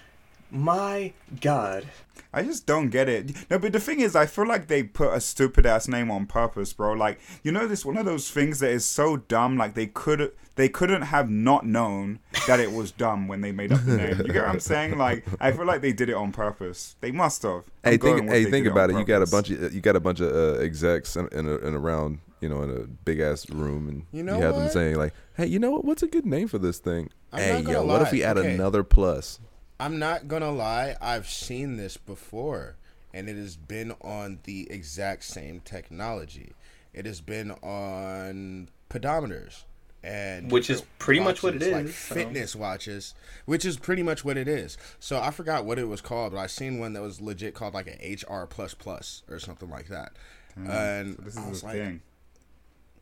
My 0.50 1.12
God, 1.40 1.86
I 2.32 2.42
just 2.42 2.66
don't 2.66 2.90
get 2.90 3.08
it. 3.08 3.32
No, 3.50 3.58
but 3.58 3.72
the 3.72 3.80
thing 3.80 4.00
is, 4.00 4.14
I 4.14 4.26
feel 4.26 4.46
like 4.46 4.68
they 4.68 4.82
put 4.82 5.12
a 5.12 5.20
stupid 5.20 5.66
ass 5.66 5.88
name 5.88 6.10
on 6.10 6.26
purpose, 6.26 6.72
bro. 6.72 6.92
Like, 6.92 7.20
you 7.42 7.50
know, 7.50 7.66
this 7.66 7.84
one 7.84 7.96
of 7.96 8.04
those 8.04 8.30
things 8.30 8.60
that 8.60 8.70
is 8.70 8.84
so 8.84 9.16
dumb. 9.16 9.56
Like 9.56 9.74
they 9.74 9.86
could 9.86 10.32
they 10.56 10.68
couldn't 10.68 11.02
have 11.02 11.28
not 11.28 11.66
known 11.66 12.20
that 12.46 12.60
it 12.60 12.72
was 12.72 12.92
dumb 12.92 13.26
when 13.26 13.40
they 13.40 13.52
made 13.52 13.72
up 13.72 13.84
the 13.84 13.96
name. 13.96 14.18
You 14.26 14.32
get 14.32 14.42
what 14.42 14.50
I'm 14.50 14.60
saying? 14.60 14.98
Like, 14.98 15.24
I 15.40 15.50
feel 15.50 15.64
like 15.64 15.80
they 15.80 15.92
did 15.92 16.08
it 16.08 16.14
on 16.14 16.30
purpose. 16.30 16.96
They 17.00 17.10
must 17.10 17.42
have. 17.42 17.64
I'm 17.84 17.92
Hey, 17.92 17.96
think 17.98 18.30
hey 18.30 18.44
think 18.44 18.66
about 18.66 18.90
on 18.90 18.96
it. 18.96 18.98
You 19.00 19.04
got 19.04 19.22
a 19.22 19.26
bunch 19.26 19.50
of 19.50 19.74
you 19.74 19.80
got 19.80 19.96
a 19.96 20.00
bunch 20.00 20.20
of 20.20 20.32
uh, 20.34 20.60
execs 20.60 21.16
in, 21.16 21.28
in, 21.28 21.48
a, 21.48 21.56
in 21.56 21.74
around 21.74 22.18
you 22.40 22.48
know 22.48 22.62
in 22.62 22.70
a 22.70 22.80
big 22.86 23.20
ass 23.20 23.48
room, 23.50 23.88
and 23.88 24.06
You 24.12 24.22
know 24.22 24.36
you 24.36 24.42
have 24.42 24.54
them 24.54 24.68
saying 24.68 24.96
like, 24.96 25.14
"Hey, 25.36 25.46
you 25.46 25.58
know 25.58 25.70
what? 25.70 25.84
What's 25.84 26.02
a 26.02 26.08
good 26.08 26.26
name 26.26 26.48
for 26.48 26.58
this 26.58 26.78
thing? 26.78 27.10
I'm 27.32 27.40
hey, 27.40 27.56
not 27.56 27.64
gonna 27.64 27.78
yo, 27.78 27.86
what 27.86 28.02
if 28.02 28.12
we 28.12 28.22
add 28.22 28.38
Okay. 28.38 28.54
another 28.54 28.84
plus? 28.84 29.40
I'm 29.84 29.98
not 29.98 30.28
gonna 30.28 30.50
lie, 30.50 30.96
I've 30.98 31.28
seen 31.28 31.76
this 31.76 31.98
before, 31.98 32.76
and 33.12 33.28
it 33.28 33.36
has 33.36 33.56
been 33.56 33.92
on 34.00 34.38
the 34.44 34.66
exact 34.70 35.24
same 35.24 35.60
technology. 35.60 36.52
It 36.94 37.04
has 37.04 37.20
been 37.20 37.50
on 37.50 38.70
pedometers 38.88 39.64
and 40.02 40.50
Which 40.50 40.70
is 40.70 40.80
different 40.80 40.98
pretty 40.98 41.20
much 41.20 41.42
what 41.42 41.54
it 41.54 41.62
is 41.62 41.72
like 41.72 41.88
so. 41.88 42.14
fitness 42.14 42.56
watches, 42.56 43.14
which 43.44 43.66
is 43.66 43.76
pretty 43.76 44.02
much 44.02 44.24
what 44.24 44.38
it 44.38 44.48
is. 44.48 44.78
So 45.00 45.20
I 45.20 45.30
forgot 45.30 45.66
what 45.66 45.78
it 45.78 45.88
was 45.88 46.00
called, 46.00 46.32
but 46.32 46.38
I 46.38 46.46
seen 46.46 46.78
one 46.78 46.94
that 46.94 47.02
was 47.02 47.20
legit 47.20 47.52
called 47.54 47.74
like 47.74 47.86
an 47.86 47.98
HR 48.00 48.46
plus 48.46 48.72
plus 48.72 49.22
or 49.28 49.38
something 49.38 49.68
like 49.68 49.88
that. 49.88 50.12
Hmm. 50.54 50.70
and 50.70 51.16
So 51.16 51.22
this 51.22 51.36
I 51.36 51.48
was 51.50 51.60
the 51.60 51.66
like, 51.66 51.76
thing. 51.76 52.02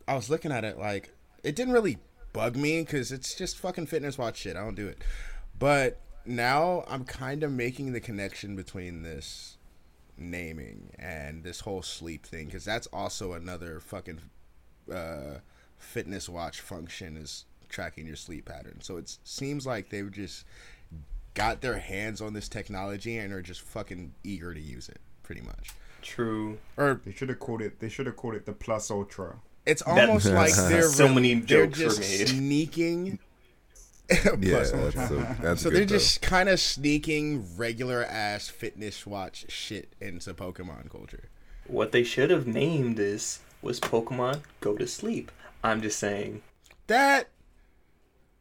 I 0.08 0.14
was 0.16 0.28
looking 0.30 0.50
at 0.50 0.64
it 0.64 0.78
like 0.78 1.14
it 1.44 1.54
didn't 1.54 1.74
really 1.74 1.98
bug 2.32 2.56
me 2.56 2.80
because 2.80 3.12
it's 3.12 3.36
just 3.36 3.56
fucking 3.58 3.86
fitness 3.86 4.18
watch 4.18 4.38
shit. 4.38 4.56
I 4.56 4.60
don't 4.64 4.74
do 4.74 4.88
it. 4.88 4.98
But 5.56 6.00
now 6.24 6.84
I'm 6.88 7.04
kind 7.04 7.42
of 7.42 7.52
making 7.52 7.92
the 7.92 8.00
connection 8.00 8.56
between 8.56 9.02
this 9.02 9.56
naming 10.18 10.90
and 10.98 11.42
this 11.42 11.60
whole 11.60 11.82
sleep 11.82 12.26
thing 12.26 12.46
because 12.46 12.64
that's 12.64 12.86
also 12.88 13.32
another 13.32 13.80
fucking 13.80 14.20
uh, 14.92 15.38
fitness 15.78 16.28
watch 16.28 16.60
function 16.60 17.16
is 17.16 17.44
tracking 17.68 18.06
your 18.06 18.16
sleep 18.16 18.44
pattern. 18.46 18.80
So 18.82 18.96
it 18.98 19.16
seems 19.24 19.66
like 19.66 19.88
they've 19.88 20.10
just 20.10 20.44
got 21.34 21.60
their 21.62 21.78
hands 21.78 22.20
on 22.20 22.34
this 22.34 22.48
technology 22.48 23.16
and 23.18 23.32
are 23.32 23.40
just 23.42 23.62
fucking 23.62 24.12
eager 24.22 24.52
to 24.52 24.60
use 24.60 24.88
it, 24.88 24.98
pretty 25.22 25.40
much. 25.40 25.70
true. 26.02 26.58
Or 26.76 27.00
They 27.04 27.12
should 27.12 27.30
have 27.30 27.38
called 27.38 27.62
it. 27.62 27.80
They 27.80 27.88
should 27.88 28.06
have 28.06 28.16
called 28.16 28.34
it 28.34 28.44
the 28.44 28.52
Plus 28.52 28.90
Ultra. 28.90 29.36
It's 29.64 29.82
That- 29.84 30.08
almost 30.08 30.26
like 30.26 30.52
they're 30.68 30.82
So 30.82 31.04
really- 31.04 31.14
many 31.14 31.34
they're 31.34 31.66
jokes 31.66 31.78
were 31.78 31.84
just 31.86 32.00
made. 32.00 32.28
sneaking 32.28 33.18
Yeah, 34.40 34.58
that's, 34.58 34.72
Ultra. 34.72 35.08
so, 35.08 35.26
that's 35.40 35.62
So 35.62 35.70
good, 35.70 35.76
they're 35.78 35.86
though. 35.86 35.94
just 35.98 36.22
kind 36.22 36.48
of 36.48 36.60
sneaking 36.60 37.46
regular 37.56 38.04
ass 38.04 38.48
fitness 38.48 39.06
watch 39.06 39.46
shit 39.50 39.92
into 40.00 40.34
Pokemon 40.34 40.90
culture. 40.90 41.28
What 41.66 41.92
they 41.92 42.02
should 42.04 42.30
have 42.30 42.46
named 42.46 42.96
this 42.96 43.40
was 43.62 43.80
Pokemon 43.80 44.40
Go 44.60 44.76
to 44.76 44.86
Sleep. 44.86 45.30
I'm 45.64 45.80
just 45.80 45.98
saying. 45.98 46.42
That 46.88 47.28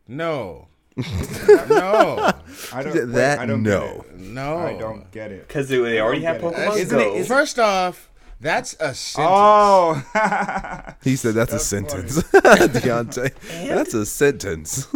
no, 0.08 0.68
no, 0.98 2.32
I 2.74 2.84
don't. 2.84 2.94
wait, 2.94 3.06
That 3.14 3.40
I 3.40 3.46
don't 3.46 3.64
no. 3.64 4.04
Get 4.10 4.20
no. 4.20 4.60
it. 4.68 4.76
I 4.76 4.80
don't 4.80 5.12
get 5.12 5.32
it. 5.32 5.48
Because 5.48 5.70
they 5.70 6.00
already 6.02 6.22
have. 6.24 6.42
Pokemon 6.42 6.78
Isn't 6.78 6.98
Go. 6.98 7.16
it? 7.16 7.26
First 7.26 7.60
off, 7.60 8.10
that's 8.42 8.74
a 8.80 8.94
sentence. 8.94 9.18
Oh, 9.18 10.04
He 11.04 11.16
said 11.16 11.36
that's, 11.36 11.52
That's 11.52 11.64
a 11.64 11.66
sentence. 11.66 12.22
Deontay. 12.32 13.34
That's 13.70 13.94
a 13.94 14.06
sentence. 14.06 14.88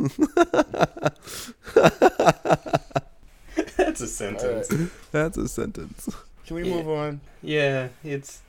That's 3.77 4.01
a 4.01 4.07
sentence. 4.07 4.67
that's 5.11 5.37
a 5.37 5.47
sentence. 5.47 6.09
Can 6.45 6.55
we 6.57 6.63
Yeah. 6.67 6.75
move 6.75 6.89
on? 6.89 7.21
Yeah, 7.41 7.87
it's, 8.03 8.41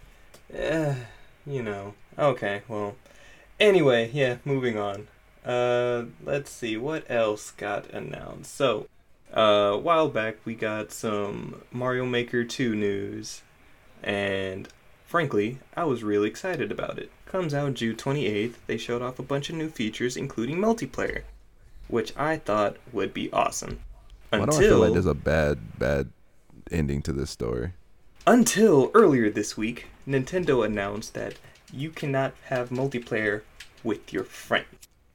uh, 0.55 0.95
you 1.47 1.63
know. 1.63 1.95
Okay, 2.19 2.63
well. 2.69 2.97
Anyway, 3.59 4.11
yeah, 4.13 4.37
moving 4.45 4.79
on. 4.79 5.09
Uh, 5.45 6.07
let's 6.25 6.51
see 6.51 6.77
what 6.77 7.05
else 7.11 7.53
got 7.53 7.89
announced. 7.91 8.55
So, 8.55 8.87
uh, 9.35 9.41
a 9.75 9.79
while 9.79 10.09
back 10.09 10.37
we 10.45 10.55
got 10.55 10.93
some 10.93 11.63
Mario 11.73 12.05
Maker 12.05 12.45
2 12.45 12.75
news, 12.75 13.43
and 14.03 14.69
frankly, 15.07 15.59
I 15.77 15.85
was 15.85 16.05
really 16.05 16.29
excited 16.29 16.71
about 16.71 16.99
it. 16.99 17.11
Comes 17.25 17.55
out 17.55 17.75
June 17.75 17.97
28th. 17.97 18.55
They 18.67 18.77
showed 18.77 19.03
off 19.03 19.19
a 19.19 19.23
bunch 19.23 19.49
of 19.49 19.57
new 19.57 19.71
features, 19.71 20.17
including 20.17 20.59
multiplayer, 20.59 21.23
which 21.89 22.15
I 22.17 22.37
thought 22.37 22.77
would 22.93 23.15
be 23.15 23.33
awesome. 23.33 23.81
Why 24.31 24.45
do 24.45 24.57
I 24.57 24.59
feel 24.59 24.79
like 24.79 24.93
there's 24.93 25.07
a 25.07 25.15
bad, 25.15 25.79
bad 25.79 26.11
ending 26.71 27.01
to 27.03 27.13
this 27.13 27.31
story? 27.31 27.73
Until 28.27 28.91
earlier 28.93 29.31
this 29.31 29.57
week, 29.57 29.87
Nintendo 30.07 30.65
announced 30.65 31.15
that 31.15 31.37
you 31.73 31.91
cannot 31.91 32.35
have 32.47 32.71
multiplayer 32.71 33.43
with 33.85 34.13
your 34.13 34.25
friend. 34.25 34.67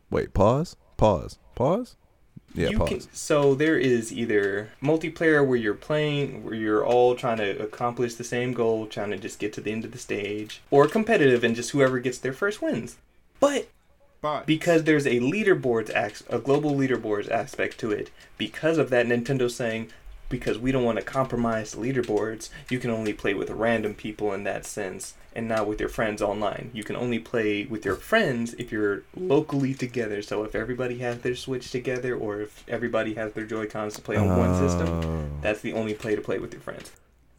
Wait, 0.10 0.34
pause, 0.34 0.76
pause, 0.98 1.38
pause. 1.56 1.96
Yeah, 2.54 2.70
you 2.70 2.78
pause. 2.78 2.90
Can, 2.90 3.02
so 3.14 3.56
there 3.56 3.78
is 3.78 4.12
either 4.12 4.70
multiplayer 4.82 5.46
where 5.46 5.58
you're 5.58 5.74
playing, 5.74 6.44
where 6.44 6.54
you're 6.54 6.86
all 6.86 7.16
trying 7.16 7.38
to 7.38 7.62
accomplish 7.62 8.16
the 8.16 8.24
same 8.24 8.54
goal, 8.54 8.88
trying 8.88 9.12
to 9.12 9.18
just 9.18 9.40
get 9.40 9.54
to 9.54 9.62
the 9.62 9.72
end 9.72 9.86
of 9.86 9.92
the 9.92 9.98
stage, 9.98 10.62
or 10.70 10.88
competitive 10.88 11.44
and 11.44 11.56
just 11.56 11.72
whoever 11.72 12.00
gets 12.00 12.18
there 12.18 12.34
first 12.34 12.62
wins. 12.62 12.98
But 13.40 13.70
but 14.22 14.46
because 14.46 14.84
there's 14.84 15.08
a 15.08 15.20
leaderboards 15.20 15.90
ax- 15.94 16.24
a 16.30 16.38
global 16.38 16.76
leaderboards 16.76 17.30
aspect 17.30 17.80
to 17.80 17.92
it 17.92 18.12
because 18.38 18.78
of 18.78 18.90
that 18.92 19.08
Nintendo 19.08 19.50
saying 19.50 19.90
because 20.32 20.58
we 20.58 20.72
don't 20.72 20.84
want 20.84 20.98
to 20.98 21.04
compromise 21.04 21.74
the 21.74 21.78
leaderboards 21.78 22.50
you 22.70 22.80
can 22.80 22.90
only 22.90 23.14
play 23.14 23.34
with 23.36 23.50
random 23.52 23.94
people 23.94 24.34
in 24.34 24.44
that 24.46 24.66
sense 24.66 25.14
and 25.36 25.48
not 25.48 25.68
with 25.68 25.80
your 25.80 25.90
friends 25.90 26.22
online 26.22 26.72
you 26.74 26.84
can 26.84 26.96
only 26.96 27.20
play 27.20 27.66
with 27.66 27.86
your 27.86 27.96
friends 27.96 28.54
if 28.56 28.72
you're 28.72 29.04
locally 29.16 29.74
together 29.76 30.22
so 30.22 30.44
if 30.44 30.56
everybody 30.56 30.98
has 31.00 31.20
their 31.20 31.36
switch 31.36 31.70
together 31.72 32.16
or 32.16 32.42
if 32.42 32.64
everybody 32.68 33.14
has 33.14 33.34
their 33.34 33.46
joy 33.46 33.66
cons 33.68 33.94
to 33.94 34.02
play 34.02 34.16
on 34.16 34.36
one 34.38 34.58
system 34.58 34.88
Oh. 34.88 35.30
that's 35.42 35.62
the 35.62 35.74
only 35.74 35.94
play 35.94 36.16
to 36.16 36.22
play 36.22 36.40
with 36.40 36.54
your 36.54 36.62
friends 36.62 36.92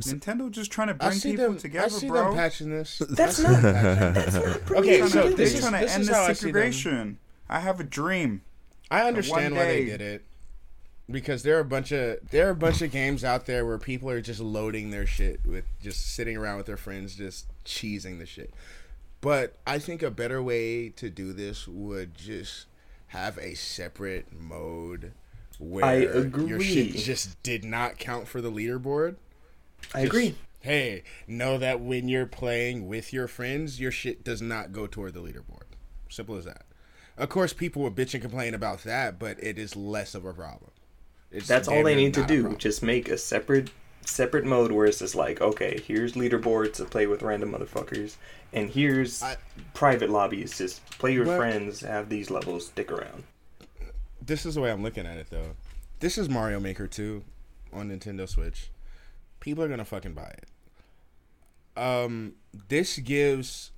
Nintendo 0.03 0.51
just 0.51 0.73
trying 0.73 0.89
to 0.89 0.95
I 0.95 1.09
bring 1.09 1.19
see 1.19 1.31
people 1.33 1.49
them. 1.51 1.59
together, 1.59 1.87
I 1.87 1.89
see 1.89 2.09
bro. 2.09 2.25
them 2.25 2.35
patching 2.35 2.71
this. 2.71 3.01
That's 3.11 3.39
I 3.39 3.43
see 3.45 3.53
not- 3.53 3.63
them 3.63 3.75
patching 4.15 4.15
this. 4.15 4.35
that's 4.35 4.71
not 4.73 4.73
Okay, 4.79 4.99
They're 4.99 5.09
so 5.09 5.21
trying 5.21 5.31
to, 5.31 5.37
this 5.37 5.51
they're 5.53 5.59
is- 5.59 5.61
trying 5.69 5.73
to 5.81 5.87
this 5.87 5.93
end 5.95 6.03
is 6.03 6.09
the 6.09 6.15
how 6.15 6.23
I 6.25 6.33
segregation. 6.33 7.19
I 7.49 7.61
have 7.61 7.79
a 7.79 7.85
dream. 7.85 8.41
I 8.91 9.03
understand 9.07 9.55
one 9.55 9.65
why 9.65 9.73
they 9.73 9.85
did 9.85 10.01
it 10.01 10.25
because 11.11 11.43
there 11.43 11.57
are 11.57 11.61
a 11.61 11.65
bunch 11.65 11.93
of 11.93 12.19
there 12.31 12.47
are 12.49 12.51
a 12.51 12.57
bunch 12.57 12.83
of 12.83 12.91
games 12.91 13.25
out 13.25 13.47
there 13.47 13.67
where 13.67 13.79
people 13.79 14.09
are 14.11 14.21
just 14.21 14.41
loading 14.41 14.91
their 14.91 15.07
shit 15.07 15.41
with 15.45 15.65
just 15.83 16.15
sitting 16.15 16.37
around 16.37 16.57
with 16.57 16.67
their 16.67 16.77
friends 16.77 17.15
just 17.15 17.47
cheesing 17.65 18.19
the 18.19 18.27
shit. 18.27 18.53
But 19.21 19.57
I 19.67 19.79
think 19.79 20.03
a 20.03 20.11
better 20.11 20.43
way 20.43 20.89
to 20.91 21.09
do 21.09 21.33
this 21.33 21.69
would 21.69 22.17
just 22.17 22.67
have 23.09 23.39
a 23.39 23.55
separate 23.55 24.33
mode 24.33 25.13
where 25.59 25.85
I 25.85 25.93
agree. 25.95 26.47
your 26.47 26.61
shit 26.61 26.97
just 26.97 27.41
did 27.43 27.65
not 27.65 27.99
count 27.99 28.27
for 28.27 28.41
the 28.41 28.51
leaderboard. 28.51 29.17
i 29.95 30.03
Just, 30.03 30.07
agree 30.07 30.35
Hey, 30.63 31.03
know 31.27 31.59
that 31.59 31.81
when 31.81 32.09
you're 32.09 32.25
playing 32.25 32.87
with 32.87 33.13
your 33.13 33.27
friends, 33.27 33.81
your 33.81 33.91
shit 33.91 34.23
does 34.23 34.41
not 34.41 34.71
go 34.71 34.87
toward 34.87 35.13
the 35.13 35.21
leaderboard. 35.21 35.65
Simple 36.09 36.37
as 36.37 36.45
that. 36.45 36.67
Of 37.17 37.31
course, 37.31 37.53
people 37.53 37.83
would 37.83 37.97
bitch 37.97 38.15
and 38.15 38.23
complain 38.23 38.55
about 38.55 38.85
that, 38.85 39.19
but 39.19 39.43
it 39.43 39.59
is 39.59 39.75
less 39.75 40.15
of 40.15 40.25
a 40.25 40.33
problem. 40.33 40.71
It's 41.33 41.49
That's 41.49 41.69
all 41.69 41.83
they 41.83 41.95
need 41.95 42.15
to 42.15 42.27
do. 42.27 42.57
Just 42.57 42.83
make 42.83 43.09
a 43.09 43.17
separate 43.17 43.71
separate 44.05 44.45
mode 44.45 44.73
where 44.73 44.87
it's 44.87 44.99
just 44.99 45.15
like, 45.15 45.41
okay, 45.41 45.81
here's 45.87 46.15
leaderboards 46.15 46.75
to 46.75 46.85
play 46.85 47.07
with 47.07 47.23
random 47.23 47.53
motherfuckers, 47.53 48.17
and 48.53 48.69
here's 48.69 49.23
I- 49.23 49.37
private 49.75 50.11
lobbies. 50.11 50.59
Just 50.59 50.85
play 50.99 51.15
your 51.15 51.25
friends, 51.25 51.81
have 51.81 52.09
these 52.09 52.31
levels, 52.31 52.67
stick 52.67 52.91
around. 52.91 53.25
This 54.21 54.45
is 54.45 54.57
the 54.57 54.61
way 54.61 54.71
I'm 54.71 54.83
looking 54.83 55.07
at 55.07 55.17
it, 55.17 55.29
though. 55.31 55.55
This 56.01 56.19
is 56.19 56.29
Mario 56.29 56.61
Maker 56.61 56.87
2 56.87 57.23
on 57.73 57.91
Nintendo 57.91 58.29
Switch. 58.29 58.71
People 59.41 59.65
are 59.65 59.69
gonna 59.69 59.85
fucking 59.85 60.15
buy 60.15 60.35
it. 60.37 60.49
Um, 61.77 62.35
this 62.69 62.99
gives 62.99 63.71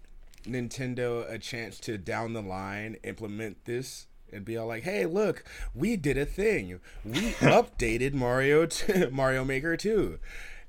Nintendo 0.45 1.31
a 1.31 1.39
chance 1.39 1.79
to 1.81 1.97
down 1.97 2.33
the 2.33 2.43
line 2.43 2.97
implement 3.05 3.65
this 3.65 4.07
and 4.35 4.45
be 4.45 4.57
all 4.57 4.67
like, 4.67 4.83
"Hey, 4.83 5.07
look, 5.07 5.45
we 5.75 5.97
did 5.97 6.19
a 6.19 6.27
thing. 6.27 6.81
We 7.05 7.13
updated 7.41 8.13
Mario 8.15 8.67
to 8.67 9.11
Mario 9.13 9.45
Maker 9.45 9.77
2." 9.77 10.19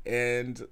And 0.05 0.67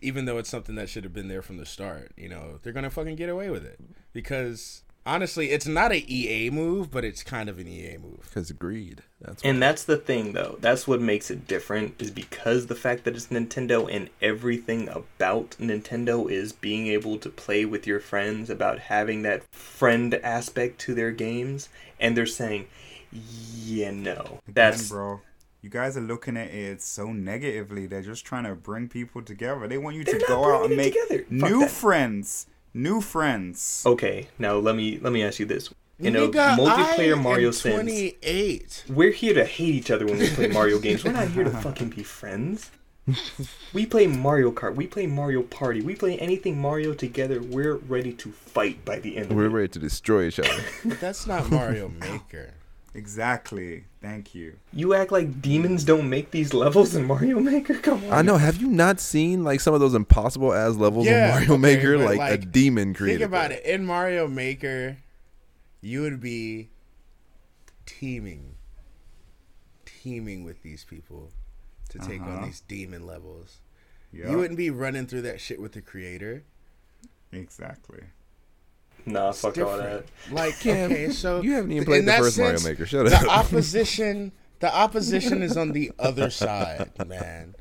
even 0.00 0.26
though 0.26 0.38
it's 0.38 0.50
something 0.50 0.74
that 0.74 0.88
should 0.88 1.04
have 1.04 1.14
been 1.14 1.28
there 1.28 1.42
from 1.42 1.56
the 1.56 1.66
start, 1.66 2.12
you 2.16 2.28
know, 2.28 2.58
they're 2.62 2.72
gonna 2.72 2.90
fucking 2.90 3.16
get 3.16 3.28
away 3.28 3.50
with 3.50 3.64
it 3.64 3.80
because 4.12 4.82
honestly, 5.06 5.50
it's 5.50 5.66
not 5.66 5.92
a 5.92 6.12
EA 6.12 6.50
move, 6.50 6.90
but 6.90 7.04
it's 7.04 7.22
kind 7.22 7.48
of 7.48 7.58
an 7.58 7.68
EA 7.68 7.96
move. 7.96 8.20
Because 8.22 8.50
greed. 8.52 9.02
That's 9.20 9.42
And 9.42 9.62
that's 9.62 9.84
the 9.84 9.96
thing, 9.96 10.32
though. 10.32 10.58
That's 10.60 10.86
what 10.86 11.00
makes 11.00 11.30
it 11.30 11.46
different, 11.46 12.00
is 12.02 12.10
because 12.10 12.66
the 12.66 12.74
fact 12.74 13.04
that 13.04 13.14
it's 13.14 13.28
Nintendo 13.28 13.88
and 13.90 14.10
everything 14.20 14.88
about 14.88 15.50
Nintendo 15.58 16.30
is 16.30 16.52
being 16.52 16.88
able 16.88 17.16
to 17.18 17.30
play 17.30 17.64
with 17.64 17.86
your 17.86 18.00
friends, 18.00 18.50
about 18.50 18.80
having 18.80 19.22
that 19.22 19.44
friend 19.54 20.14
aspect 20.16 20.78
to 20.80 20.94
their 20.94 21.12
games, 21.12 21.68
and 21.98 22.16
they're 22.16 22.26
saying, 22.26 22.66
yeah, 23.12 23.92
no. 23.92 24.40
That's 24.48 24.86
Again, 24.86 24.98
bro. 24.98 25.20
You 25.62 25.70
guys 25.70 25.96
are 25.96 26.02
looking 26.02 26.36
at 26.36 26.48
it 26.48 26.82
so 26.82 27.12
negatively. 27.12 27.86
They're 27.86 28.02
just 28.02 28.24
trying 28.24 28.44
to 28.44 28.54
bring 28.54 28.88
people 28.88 29.22
together. 29.22 29.66
They 29.66 29.78
want 29.78 29.96
you 29.96 30.04
They're 30.04 30.18
to 30.18 30.24
go 30.26 30.54
out 30.54 30.66
and 30.66 30.76
make 30.76 30.92
together. 30.92 31.24
Fuck 31.24 31.30
new 31.32 31.60
that. 31.60 31.70
friends. 31.70 32.46
New 32.76 33.00
friends. 33.00 33.82
okay. 33.86 34.28
Now 34.38 34.56
let 34.56 34.76
me 34.76 34.98
let 34.98 35.12
me 35.12 35.22
ask 35.24 35.38
you 35.40 35.46
this: 35.46 35.72
in 35.98 36.14
a 36.14 36.20
Nigga, 36.28 36.36
I 36.38 36.56
multiplayer 36.58 37.12
am 37.12 37.22
Mario 37.22 37.50
sense, 37.50 37.74
28. 37.74 38.84
we're 38.90 39.12
here 39.12 39.32
to 39.32 39.46
hate 39.46 39.74
each 39.74 39.90
other 39.90 40.04
when 40.04 40.18
we 40.18 40.28
play 40.28 40.48
Mario 40.48 40.78
games. 40.78 41.02
We're 41.02 41.12
not 41.12 41.28
here 41.28 41.44
to 41.44 41.50
fucking 41.66 41.88
be 41.88 42.02
friends. 42.02 42.70
We 43.72 43.86
play 43.86 44.06
Mario 44.08 44.50
Kart. 44.50 44.74
We 44.74 44.86
play 44.88 45.06
Mario 45.06 45.42
Party. 45.42 45.80
We 45.80 45.94
play 45.94 46.18
anything 46.18 46.60
Mario 46.60 46.92
together. 46.92 47.40
We're 47.40 47.76
ready 47.76 48.12
to 48.12 48.32
fight 48.32 48.84
by 48.84 48.98
the 48.98 49.16
end. 49.16 49.30
Of 49.30 49.36
We're 49.36 49.46
it. 49.46 49.50
ready 49.50 49.68
to 49.68 49.78
destroy 49.78 50.24
each 50.26 50.40
other. 50.40 50.60
But 50.84 51.00
that's 51.00 51.26
not 51.26 51.48
Mario 51.50 51.88
Maker. 52.00 52.50
Exactly. 52.96 53.84
Thank 54.00 54.34
you. 54.34 54.56
You 54.72 54.94
act 54.94 55.12
like 55.12 55.42
demons 55.42 55.84
don't 55.84 56.08
make 56.08 56.30
these 56.30 56.54
levels 56.54 56.94
in 56.96 57.04
Mario 57.04 57.38
Maker. 57.40 57.74
Come 57.82 58.02
on. 58.04 58.10
I 58.12 58.22
know. 58.22 58.38
Have 58.38 58.56
you 58.56 58.68
not 58.68 59.00
seen 59.00 59.44
like 59.44 59.60
some 59.60 59.74
of 59.74 59.80
those 59.80 59.92
impossible 59.94 60.54
ass 60.54 60.76
levels 60.76 61.04
Yeah, 61.06 61.26
in 61.26 61.30
Mario 61.34 61.52
okay, 61.52 61.60
Maker? 61.60 61.98
but, 61.98 62.06
Like, 62.06 62.16
a 62.16 62.32
like, 62.40 62.52
demon 62.52 62.94
created. 62.94 63.18
Think 63.18 63.28
about 63.28 63.50
that. 63.50 63.68
it. 63.68 63.74
In 63.74 63.84
Mario 63.84 64.26
Maker, 64.28 64.96
you 65.82 66.00
would 66.00 66.20
be 66.20 66.70
teaming, 67.84 68.54
teaming 69.84 70.42
with 70.44 70.62
these 70.62 70.84
people 70.84 71.30
to 71.90 71.98
take 71.98 72.22
on 72.22 72.28
Uh-huh. 72.28 72.46
these 72.46 72.60
demon 72.60 73.06
levels. 73.06 73.58
Yeah. 74.12 74.30
You 74.30 74.38
wouldn't 74.38 74.56
be 74.56 74.70
running 74.70 75.06
through 75.06 75.22
that 75.22 75.40
shit 75.40 75.60
with 75.60 75.72
the 75.72 75.82
creator. 75.82 76.44
exactly. 77.32 78.04
Nah, 79.06 79.30
It's 79.30 79.40
fuck 79.40 79.56
all 79.58 79.76
that. 79.78 80.06
different. 80.06 80.06
Like, 80.32 80.58
Cam, 80.60 80.90
okay, 80.92 81.06
um, 81.06 81.12
so 81.12 81.40
you 81.40 81.52
haven't 81.52 81.72
even 81.72 81.84
played 81.84 82.02
the 82.02 82.06
that 82.06 82.20
first 82.20 82.38
Mario 82.38 82.60
Maker. 82.60 82.84
Shut 82.86 83.08
the 83.08 83.16
up. 83.16 83.26
opposition 83.46 84.32
the 84.60 84.74
opposition 84.74 85.42
is 85.42 85.56
on 85.56 85.72
the 85.72 85.92
other 85.98 86.30
side, 86.30 86.90
man. 87.06 87.54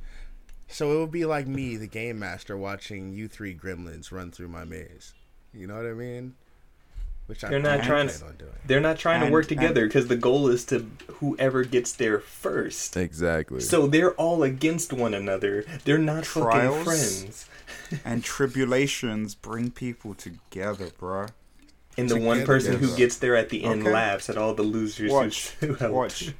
So 0.67 0.93
it 0.93 0.99
would 0.99 1.11
be 1.11 1.25
like 1.25 1.47
me, 1.47 1.75
the 1.75 1.87
game 1.87 2.19
master, 2.19 2.57
watching 2.57 3.11
you 3.13 3.27
three 3.27 3.53
gremlins 3.55 4.11
run 4.11 4.31
through 4.31 4.47
my 4.47 4.63
maze. 4.63 5.13
You 5.53 5.67
know 5.67 5.75
what 5.75 5.85
I 5.85 5.93
mean? 5.93 6.35
Which 7.27 7.41
They're 7.41 7.59
not 7.59 7.83
trying 7.83 8.07
to- 8.09 8.25
on 8.25 8.35
doing. 8.37 8.51
They're 8.67 8.79
not 8.81 8.97
trying 8.97 9.25
to 9.25 9.31
work 9.31 9.47
together 9.47 9.85
because 9.87 10.07
the 10.07 10.15
goal 10.15 10.47
is 10.47 10.63
to 10.65 10.85
whoever 11.19 11.63
gets 11.63 11.91
there 11.93 12.19
first. 12.19 12.95
exactly. 12.97 13.59
So 13.61 13.87
they're 13.87 14.13
all 14.13 14.43
against 14.43 14.91
one 14.93 15.13
another. 15.13 15.65
They're 15.85 15.97
not 15.97 16.23
Trials? 16.23 16.75
fucking 16.75 16.83
friends. 16.83 17.45
And 18.03 18.23
tribulations 18.23 19.35
bring 19.35 19.71
people 19.71 20.13
together, 20.15 20.87
bruh. 20.99 21.29
And 21.97 22.09
the 22.09 22.15
one 22.15 22.39
Together, 22.39 22.45
person 22.45 22.77
who 22.79 22.95
gets 22.97 23.17
there 23.17 23.35
at 23.35 23.49
the 23.49 23.63
end 23.63 23.81
Okay. 23.83 23.91
laughs 23.91 24.29
at 24.29 24.37
all 24.37 24.53
the 24.53 24.63
losers 24.63 25.11
Watch, 25.11 25.49
who, 25.59 25.67
who 25.67 25.73
helped. 25.75 25.93
watch. 25.93 26.33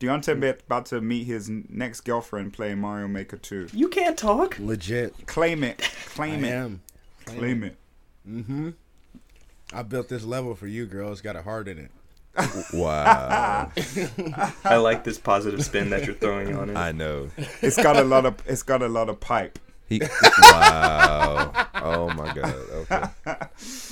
Deontay 0.00 0.40
be- 0.40 0.48
about 0.48 0.86
to 0.86 1.00
meet 1.00 1.24
his 1.24 1.48
next 1.48 2.00
girlfriend 2.02 2.52
playing 2.52 2.78
Mario 2.78 3.08
Maker 3.08 3.36
2. 3.36 3.68
You 3.72 3.88
can't 3.88 4.18
talk. 4.18 4.58
Legit. 4.58 5.26
Claim 5.26 5.62
it. 5.64 5.80
I 5.82 6.08
Claim 6.14 6.44
it. 6.44 6.48
am. 6.50 6.80
Claim 7.24 7.62
it. 7.64 7.76
Mm-hmm. 8.28 8.70
I 9.72 9.82
built 9.82 10.08
this 10.08 10.24
level 10.24 10.54
for 10.54 10.66
you, 10.66 10.86
girl. 10.86 11.12
It's 11.12 11.20
got 11.20 11.36
a 11.36 11.42
heart 11.42 11.68
in 11.68 11.78
it. 11.78 11.90
Wow. 12.72 13.72
I 14.64 14.76
like 14.76 15.04
this 15.04 15.18
positive 15.18 15.64
spin 15.64 15.90
that 15.90 16.04
you're 16.04 16.14
throwing 16.14 16.54
on 16.54 16.70
it. 16.70 16.76
I 16.76 16.92
know. 16.92 17.30
It's 17.62 17.76
got 17.76 17.96
a 17.96 18.04
lot 18.04 18.26
of 18.26 18.36
it's 18.46 18.62
got 18.62 18.82
a 18.82 18.88
lot 18.88 19.08
of 19.08 19.20
pipe. 19.20 19.58
He. 19.88 20.00
Wow. 20.42 21.50
Oh 21.74 22.10
my 22.14 22.32
god. 22.34 22.54
Okay. 22.72 23.46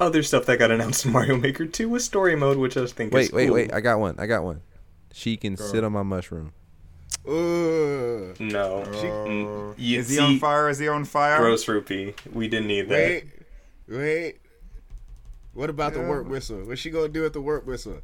Other 0.00 0.22
stuff 0.22 0.46
that 0.46 0.58
got 0.58 0.70
announced 0.70 1.06
in 1.06 1.12
Mario 1.12 1.36
Maker 1.38 1.66
2 1.66 1.88
was 1.88 2.04
story 2.04 2.36
mode, 2.36 2.56
which 2.58 2.76
I 2.76 2.86
think 2.86 3.12
is 3.12 3.14
Wait, 3.14 3.32
wait, 3.32 3.46
cool. 3.46 3.54
wait. 3.54 3.72
I 3.72 3.80
got 3.80 3.98
one. 3.98 4.14
I 4.18 4.26
got 4.26 4.44
one. 4.44 4.60
She 5.12 5.36
can 5.36 5.56
sit 5.56 5.82
on 5.82 5.92
my 5.92 6.02
mushroom. 6.04 6.52
Ugh. 7.26 8.38
No. 8.40 8.82
Uh, 8.82 8.92
Mm, 9.28 9.74
is 9.78 10.08
he 10.08 10.16
see, 10.16 10.20
on 10.20 10.38
fire? 10.38 10.68
Is 10.68 10.78
he 10.78 10.86
on 10.88 11.04
fire? 11.04 11.38
Gross 11.38 11.66
rupee. 11.66 12.14
We 12.32 12.46
didn't 12.46 12.68
need 12.68 12.88
that. 12.90 12.96
Wait, 12.96 13.24
wait. 13.88 14.38
What 15.58 15.70
about 15.70 15.92
the 15.92 16.00
work 16.00 16.28
whistle? 16.28 16.58
What's 16.58 16.80
she 16.80 16.88
gonna 16.88 17.08
do 17.08 17.26
at 17.26 17.32
the 17.32 17.40
work 17.40 17.66
whistle? 17.66 18.00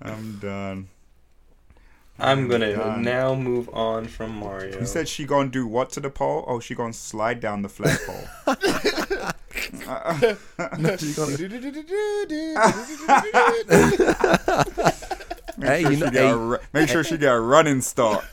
I'm 0.00 0.38
done. 0.40 0.88
I'm 2.16 2.46
gonna 2.46 2.76
Done. 2.76 3.02
now 3.02 3.34
move 3.34 3.68
on 3.72 4.06
from 4.06 4.30
Mario. 4.38 4.78
He 4.78 4.86
said 4.86 5.08
she 5.08 5.24
gonna 5.24 5.48
do 5.48 5.66
what 5.66 5.90
to 5.90 6.00
the 6.00 6.08
pole? 6.10 6.44
Oh, 6.46 6.60
she 6.60 6.76
gonna 6.76 6.92
slide 6.92 7.40
down 7.40 7.62
the 7.62 7.68
flagpole. 7.68 8.28
Make 15.56 15.68
Hey, 15.68 15.82
sure 15.82 15.90
you 15.90 15.96
she 15.96 16.04
know- 16.04 16.10
get 16.10 16.24
a 16.24 16.60
make 16.72 16.88
sure 16.88 17.04
she 17.04 17.16
get 17.18 17.32
a 17.34 17.40
running 17.40 17.80
start. 17.80 18.24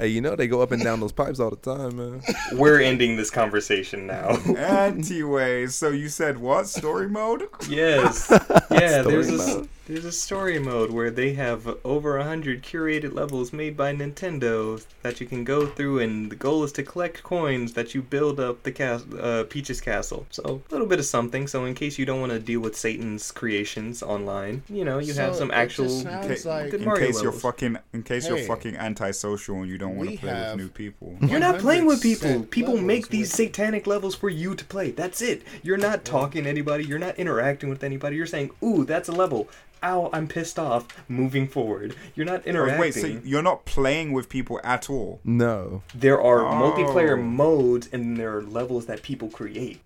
Hey, 0.00 0.08
you 0.08 0.20
know 0.20 0.34
they 0.36 0.46
go 0.48 0.60
up 0.62 0.72
and 0.72 0.82
down 0.82 1.00
those 1.00 1.12
pipes 1.12 1.38
all 1.40 1.50
the 1.50 1.56
time, 1.56 1.96
man. 1.96 2.22
We're 2.54 2.80
ending 2.80 3.16
this 3.16 3.30
conversation 3.30 4.06
now. 4.06 4.36
Anti-ways. 4.56 5.74
So 5.74 5.88
you 5.90 6.08
said 6.08 6.38
what? 6.38 6.66
Story 6.68 7.08
mode? 7.08 7.48
yes. 7.68 8.30
Yeah, 8.70 9.02
Story 9.02 9.14
there's 9.24 9.48
a, 9.48 9.68
there's 9.88 10.04
a 10.04 10.12
story 10.12 10.58
mode 10.60 10.90
where 10.92 11.10
they 11.10 11.32
have 11.34 11.76
over 11.84 12.16
a 12.18 12.24
hundred 12.24 12.62
curated 12.62 13.12
levels 13.12 13.52
made 13.52 13.76
by 13.76 13.92
Nintendo 13.92 14.82
that 15.02 15.20
you 15.20 15.26
can 15.26 15.42
go 15.44 15.66
through, 15.66 15.98
and 15.98 16.30
the 16.30 16.36
goal 16.36 16.62
is 16.62 16.70
to 16.72 16.84
collect 16.84 17.22
coins 17.24 17.72
that 17.72 17.94
you 17.94 18.00
build 18.00 18.38
up 18.38 18.62
the 18.62 18.70
cas- 18.70 19.04
uh, 19.18 19.44
Peach's 19.50 19.80
castle. 19.80 20.24
So 20.30 20.62
a 20.68 20.72
little 20.72 20.86
bit 20.86 21.00
of 21.00 21.04
something. 21.04 21.48
So 21.48 21.64
in 21.64 21.74
case 21.74 21.98
you 21.98 22.06
don't 22.06 22.20
want 22.20 22.30
to 22.32 22.38
deal 22.38 22.60
with 22.60 22.76
Satan's 22.76 23.32
creations 23.32 24.02
online, 24.04 24.62
you 24.68 24.84
know 24.84 24.98
you 25.00 25.12
have 25.14 25.34
some 25.34 25.50
actual. 25.50 25.86
In, 25.90 26.04
ca- 26.04 26.36
like- 26.48 26.70
Good 26.70 26.80
in 26.80 26.86
Mario 26.86 27.06
case 27.06 27.22
you're 27.22 27.32
fucking, 27.32 27.76
in 27.92 28.02
case 28.04 28.28
you're 28.28 28.38
fucking 28.38 28.76
antisocial 28.76 29.56
and 29.56 29.68
you 29.68 29.78
don't 29.78 29.89
want 29.96 30.10
We 30.10 30.16
to 30.16 30.20
play 30.22 30.30
have- 30.30 30.56
with 30.56 30.64
new 30.64 30.68
people. 30.70 31.16
You're 31.22 31.40
not 31.40 31.58
playing 31.58 31.86
with 31.86 32.02
people. 32.02 32.44
People 32.44 32.76
make 32.78 33.08
these 33.08 33.28
with- 33.28 33.36
satanic 33.36 33.86
levels 33.86 34.14
for 34.14 34.28
you 34.28 34.54
to 34.54 34.64
play. 34.64 34.90
That's 34.90 35.20
it. 35.22 35.42
You're 35.62 35.76
not 35.76 36.04
talking 36.04 36.44
to 36.44 36.50
anybody. 36.50 36.84
You're 36.84 36.98
not 36.98 37.16
interacting 37.18 37.68
with 37.68 37.82
anybody. 37.84 38.16
You're 38.16 38.26
saying, 38.26 38.50
"Ooh, 38.62 38.84
that's 38.84 39.08
a 39.08 39.12
level." 39.12 39.48
Ow, 39.82 40.10
I'm 40.12 40.28
pissed 40.28 40.58
off. 40.58 40.86
Moving 41.08 41.48
forward. 41.48 41.94
You're 42.14 42.26
not 42.26 42.42
Oh, 42.44 42.48
interacting. 42.50 42.80
wait, 42.80 42.92
so 42.94 43.06
you're 43.24 43.42
not 43.42 43.64
playing 43.64 44.12
with 44.12 44.28
people 44.28 44.60
at 44.62 44.90
all? 44.90 45.20
No. 45.24 45.82
there 45.94 46.20
are 46.20 46.40
Oh. 46.46 46.52
multiplayer 46.52 47.18
modes 47.18 47.88
and 47.90 48.18
there 48.18 48.36
are 48.36 48.42
levels 48.42 48.84
that 48.86 49.02
people 49.02 49.28
create. 49.30 49.80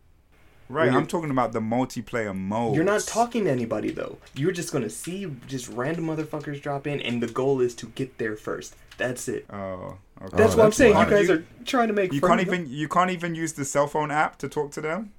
Right, 0.74 0.92
I'm 0.92 1.06
talking 1.06 1.30
about 1.30 1.52
the 1.52 1.60
multiplayer 1.60 2.36
mode. 2.36 2.74
You're 2.74 2.84
not 2.84 3.02
talking 3.02 3.44
to 3.44 3.50
anybody 3.50 3.90
though. 3.92 4.18
You're 4.34 4.50
just 4.52 4.72
gonna 4.72 4.90
see 4.90 5.30
just 5.46 5.68
random 5.68 6.06
motherfuckers 6.06 6.60
drop 6.60 6.86
in, 6.88 7.00
and 7.00 7.22
the 7.22 7.28
goal 7.28 7.60
is 7.60 7.74
to 7.76 7.86
get 7.86 8.18
there 8.18 8.34
first. 8.36 8.74
That's 8.98 9.28
it. 9.28 9.46
Oh, 9.50 9.98
okay. 10.20 10.36
That's 10.36 10.54
Oh, 10.54 10.56
what 10.56 10.58
I'm 10.58 10.58
that's 10.66 10.76
saying. 10.76 10.98
You 10.98 11.04
guys 11.06 11.28
You- 11.28 11.34
are 11.36 11.44
trying 11.64 11.88
to 11.88 11.94
make. 11.94 12.12
You 12.12 12.20
can't 12.20 12.40
of 12.40 12.46
even 12.48 12.66
you 12.68 12.88
can't 12.88 13.10
even 13.10 13.36
use 13.36 13.52
the 13.52 13.64
cell 13.64 13.86
phone 13.86 14.10
app 14.10 14.36
to 14.38 14.48
talk 14.48 14.72
to 14.72 14.80
them. 14.80 15.12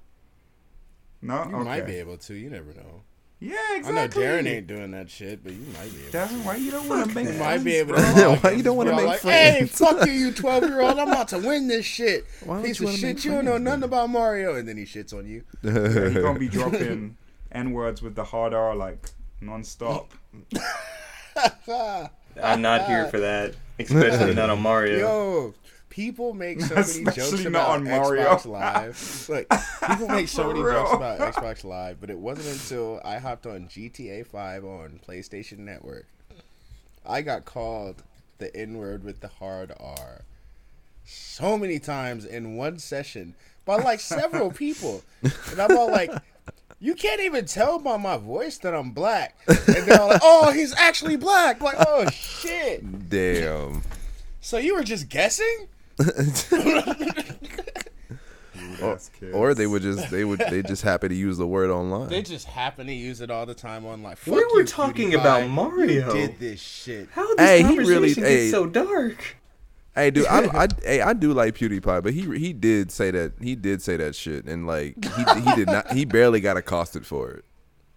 No, 1.21 1.45
You 1.45 1.55
okay. 1.55 1.63
might 1.63 1.85
be 1.87 1.95
able 1.95 2.17
to. 2.17 2.33
You 2.35 2.49
never 2.49 2.73
know. 2.73 3.01
Yeah, 3.39 3.55
exactly. 3.75 4.23
I 4.25 4.27
know 4.27 4.41
Darren 4.41 4.47
ain't 4.47 4.67
doing 4.67 4.91
that 4.91 5.09
shit, 5.09 5.43
but 5.43 5.51
you 5.53 5.65
might 5.73 5.91
be 5.93 6.01
able. 6.01 6.11
Darren, 6.11 6.45
why 6.45 6.55
you 6.55 6.71
don't 6.71 6.87
want 6.87 7.09
to 7.09 7.15
make 7.15 7.27
You 7.27 7.33
might 7.33 7.63
be 7.63 7.75
able 7.75 7.95
to. 7.95 8.35
Why 8.41 8.51
you 8.51 8.63
don't 8.63 8.77
wanna 8.77 8.95
make 8.95 9.05
like, 9.05 9.21
Hey, 9.21 9.65
fuck 9.65 10.05
you, 10.07 10.13
you 10.13 10.31
twelve 10.31 10.63
year 10.63 10.81
old! 10.81 10.97
I'm 10.97 11.09
about 11.09 11.27
to 11.29 11.39
win 11.39 11.67
this 11.67 11.85
shit. 11.85 12.25
Why 12.43 12.55
don't 12.55 12.65
Piece 12.65 12.79
of 12.79 12.91
shit. 12.91 13.01
make 13.03 13.25
You 13.25 13.31
don't 13.31 13.45
know 13.45 13.57
nothing 13.57 13.81
then? 13.81 13.89
about 13.89 14.09
Mario, 14.09 14.55
and 14.55 14.67
then 14.67 14.77
he 14.77 14.83
shits 14.85 15.13
on 15.13 15.27
you. 15.27 15.43
Yeah, 15.63 16.09
he 16.09 16.21
gonna 16.21 16.39
be 16.39 16.47
dropping 16.57 17.17
n 17.51 17.71
words 17.71 18.01
with 18.01 18.15
the 18.15 18.23
hard 18.23 18.53
R 18.53 18.75
like 18.75 19.09
non-stop. 19.41 20.13
I'm 22.41 22.61
not 22.61 22.85
here 22.87 23.07
for 23.07 23.19
that, 23.19 23.55
especially 23.79 24.33
not 24.33 24.49
on 24.49 24.61
Mario. 24.61 24.97
Yo, 24.99 25.53
people 25.95 26.33
make 26.33 26.59
so 26.59 26.75
many 26.75 26.81
Especially 26.81 27.13
jokes 27.13 27.45
about 27.45 27.81
Mario. 27.81 28.25
Xbox 28.25 28.45
Live. 28.45 29.29
Look, 29.29 29.49
people 29.87 30.09
make 30.09 30.27
so 30.27 30.47
many 30.47 30.61
real. 30.61 30.73
jokes 30.73 30.93
about 30.93 31.19
Xbox 31.19 31.63
Live, 31.63 32.01
but 32.01 32.09
it 32.09 32.19
wasn't 32.19 32.47
until 32.49 32.99
I 33.05 33.17
hopped 33.17 33.45
on 33.45 33.69
GTA 33.69 34.27
5 34.27 34.65
on 34.65 34.99
PlayStation 35.07 35.59
Network, 35.59 36.05
I 37.05 37.21
got 37.21 37.45
called 37.45 38.03
the 38.39 38.53
N 38.53 38.77
word 38.77 39.05
with 39.05 39.21
the 39.21 39.29
hard 39.29 39.71
R 39.79 40.23
so 41.05 41.57
many 41.57 41.79
times 41.79 42.25
in 42.25 42.57
one 42.57 42.77
session 42.77 43.33
by 43.63 43.77
like 43.77 44.01
several 44.01 44.51
people, 44.65 45.01
and 45.23 45.61
I'm 45.61 45.77
all 45.77 45.89
like. 45.91 46.11
You 46.77 46.93
can't 46.93 47.21
even 47.21 47.45
tell 47.45 47.79
by 47.79 47.95
my 47.95 48.17
voice 48.17 48.57
that 48.59 48.75
I'm 48.75 48.91
black. 48.91 49.37
And 49.47 49.87
they're 49.87 49.99
all 49.99 50.09
like, 50.09 50.19
oh, 50.23 50.51
he's 50.51 50.75
actually 50.75 51.15
black. 51.15 51.61
Like, 51.61 51.77
oh, 51.79 52.07
shit. 52.09 53.09
Damn. 53.09 53.81
So 54.41 54.57
you 54.57 54.75
were 54.75 54.83
just 54.83 55.07
guessing? 55.07 55.69
Yes, 58.79 59.09
kids. 59.19 59.33
Or 59.35 59.53
they 59.53 59.67
would 59.67 59.81
just 59.81 60.09
they 60.11 60.23
would 60.23 60.39
they 60.39 60.61
just 60.61 60.81
happy 60.81 61.09
to 61.09 61.15
use 61.15 61.37
the 61.37 61.47
word 61.47 61.69
online. 61.69 62.07
They 62.09 62.21
just 62.21 62.47
happen 62.47 62.87
to 62.87 62.93
use 62.93 63.19
it 63.21 63.29
all 63.29 63.45
the 63.45 63.53
time 63.53 63.85
online. 63.85 64.15
Fuck 64.15 64.33
We 64.33 64.43
were 64.45 64.59
you, 64.61 64.65
talking 64.65 65.11
PewDiePie. 65.11 65.19
about 65.19 65.49
Mario. 65.49 66.07
You 66.07 66.27
did 66.27 66.39
this 66.39 66.61
shit. 66.61 67.09
How 67.13 67.27
this 67.35 67.45
Hey, 67.45 67.57
he 67.59 67.63
conversation 67.63 67.89
really- 67.93 68.07
gets 68.13 68.19
hey. 68.27 68.49
so 68.51 68.65
dark? 68.65 69.37
Hey, 69.93 70.11
dude, 70.11 70.25
I, 70.27 70.63
I, 70.63 70.67
hey, 70.83 71.01
I 71.01 71.13
do 71.13 71.31
like 71.33 71.55
PewDiePie, 71.55 72.03
but 72.03 72.13
he 72.13 72.21
he 72.37 72.51
did 72.53 72.91
say 72.91 73.11
that 73.11 73.33
he 73.41 73.55
did 73.55 73.81
say 73.81 73.95
that 73.97 74.13
shit, 74.15 74.45
and 74.45 74.67
like 74.67 74.95
he 75.03 75.23
he 75.41 75.55
did 75.55 75.67
not 75.67 75.91
he 75.93 76.03
barely 76.05 76.41
got 76.41 76.57
accosted 76.57 77.05
for 77.05 77.31
it. 77.31 77.44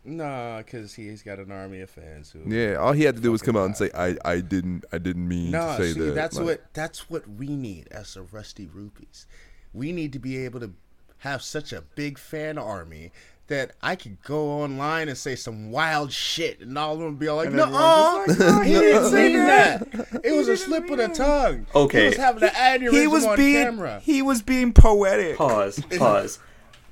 Nah, 0.09 0.59
because 0.59 0.95
he's 0.95 1.23
got 1.23 1.39
an 1.39 1.53
army 1.53 1.81
of 1.81 1.91
fans 1.91 2.31
who. 2.33 2.41
Yeah, 2.51 2.75
all 2.77 2.93
he 2.93 3.03
had 3.05 3.17
to 3.17 3.23
do 3.23 3.31
was 3.33 3.43
come 3.43 3.57
out 3.57 3.67
and 3.67 3.77
say, 3.77 3.91
"I 3.95 4.17
I 4.25 4.41
didn't 4.41 4.85
I 4.93 4.99
didn't 4.99 5.27
mean 5.29 5.51
No, 5.53 5.77
to 5.77 5.83
say 5.83 5.93
see, 5.93 6.01
that." 6.01 6.15
that's 6.15 6.37
Like, 6.37 6.45
what 6.47 6.75
that's 6.75 7.11
what 7.11 7.29
we 7.29 7.49
need 7.49 7.89
as 7.91 8.15
the 8.15 8.23
Rusty 8.23 8.67
Rupees. 8.67 9.27
We 9.73 9.93
need 9.93 10.13
to 10.15 10.19
be 10.19 10.39
able 10.45 10.61
to 10.61 10.73
have 11.19 11.43
such 11.43 11.73
a 11.73 11.83
big 11.95 12.19
fan 12.19 12.59
army 12.59 13.13
that 13.49 13.73
I 13.83 13.97
could 13.97 14.23
go 14.23 14.51
online 14.63 15.09
and 15.09 15.17
say 15.17 15.35
some 15.35 15.71
wild 15.71 16.13
shit, 16.13 16.61
and 16.61 16.77
all 16.77 16.95
of 16.95 17.01
them 17.01 17.17
be 17.17 17.29
all 17.29 17.37
like, 17.37 17.51
"No, 17.51 17.65
like, 17.65 18.39
"No, 18.39 18.61
he 18.61 18.69
he 18.75 18.79
didn't 18.81 19.03
didn't 19.11 19.15
mean 19.15 19.33
mean 19.33 19.47
that. 19.47 20.21
It 20.25 20.33
was 20.33 20.49
a 20.49 20.57
slip 20.57 20.89
of 20.91 20.99
the 20.99 21.09
tongue. 21.09 21.67
Okay. 21.75 22.01
he 22.03 22.07
was 22.09 22.17
having 22.17 22.43
an 22.45 22.51
aneurysm 22.51 22.93
he 23.01 23.07
was 23.07 23.25
on 23.25 23.37
being 23.37 23.65
camera." 23.65 24.01
he 24.05 24.23
was 24.23 24.43
being 24.43 24.73
poetic. 24.73 25.37
Pause. 25.37 25.83
Pause. 25.99 26.39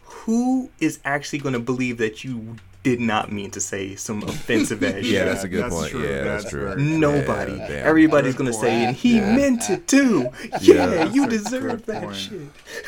Who 0.02 0.70
is 0.80 0.98
actually 1.04 1.38
going 1.40 1.52
to 1.52 1.60
believe 1.60 1.98
that 1.98 2.24
you 2.24 2.56
did 2.86 3.00
not 3.00 3.32
mean 3.32 3.50
to 3.50 3.60
say 3.60 3.96
some 3.96 4.22
offensive 4.22 4.80
ass 4.84 4.94
Yeah, 5.02 5.02
shit? 5.02 5.24
that's 5.26 5.42
a 5.42 5.48
good 5.48 5.64
that's 5.64 5.74
point. 5.74 5.90
true, 5.90 6.02
Yeah, 6.08 6.22
that's, 6.22 6.44
that's 6.44 6.50
true. 6.54 6.64
very 6.66 6.76
true. 6.76 6.98
Nobody. 6.98 7.52
Yeah. 7.56 7.82
Everybody's 7.84 8.36
gonna 8.36 8.52
say, 8.52 8.84
and 8.84 8.94
he 8.96 9.16
Yeah. 9.16 9.34
meant 9.34 9.68
it 9.68 9.88
too. 9.88 10.28
Yeah. 10.60 10.86
Yeah, 10.94 11.12
you 11.12 11.26
deserve 11.26 11.84
that 11.86 12.02
point. 12.04 12.14
shit. 12.16 12.40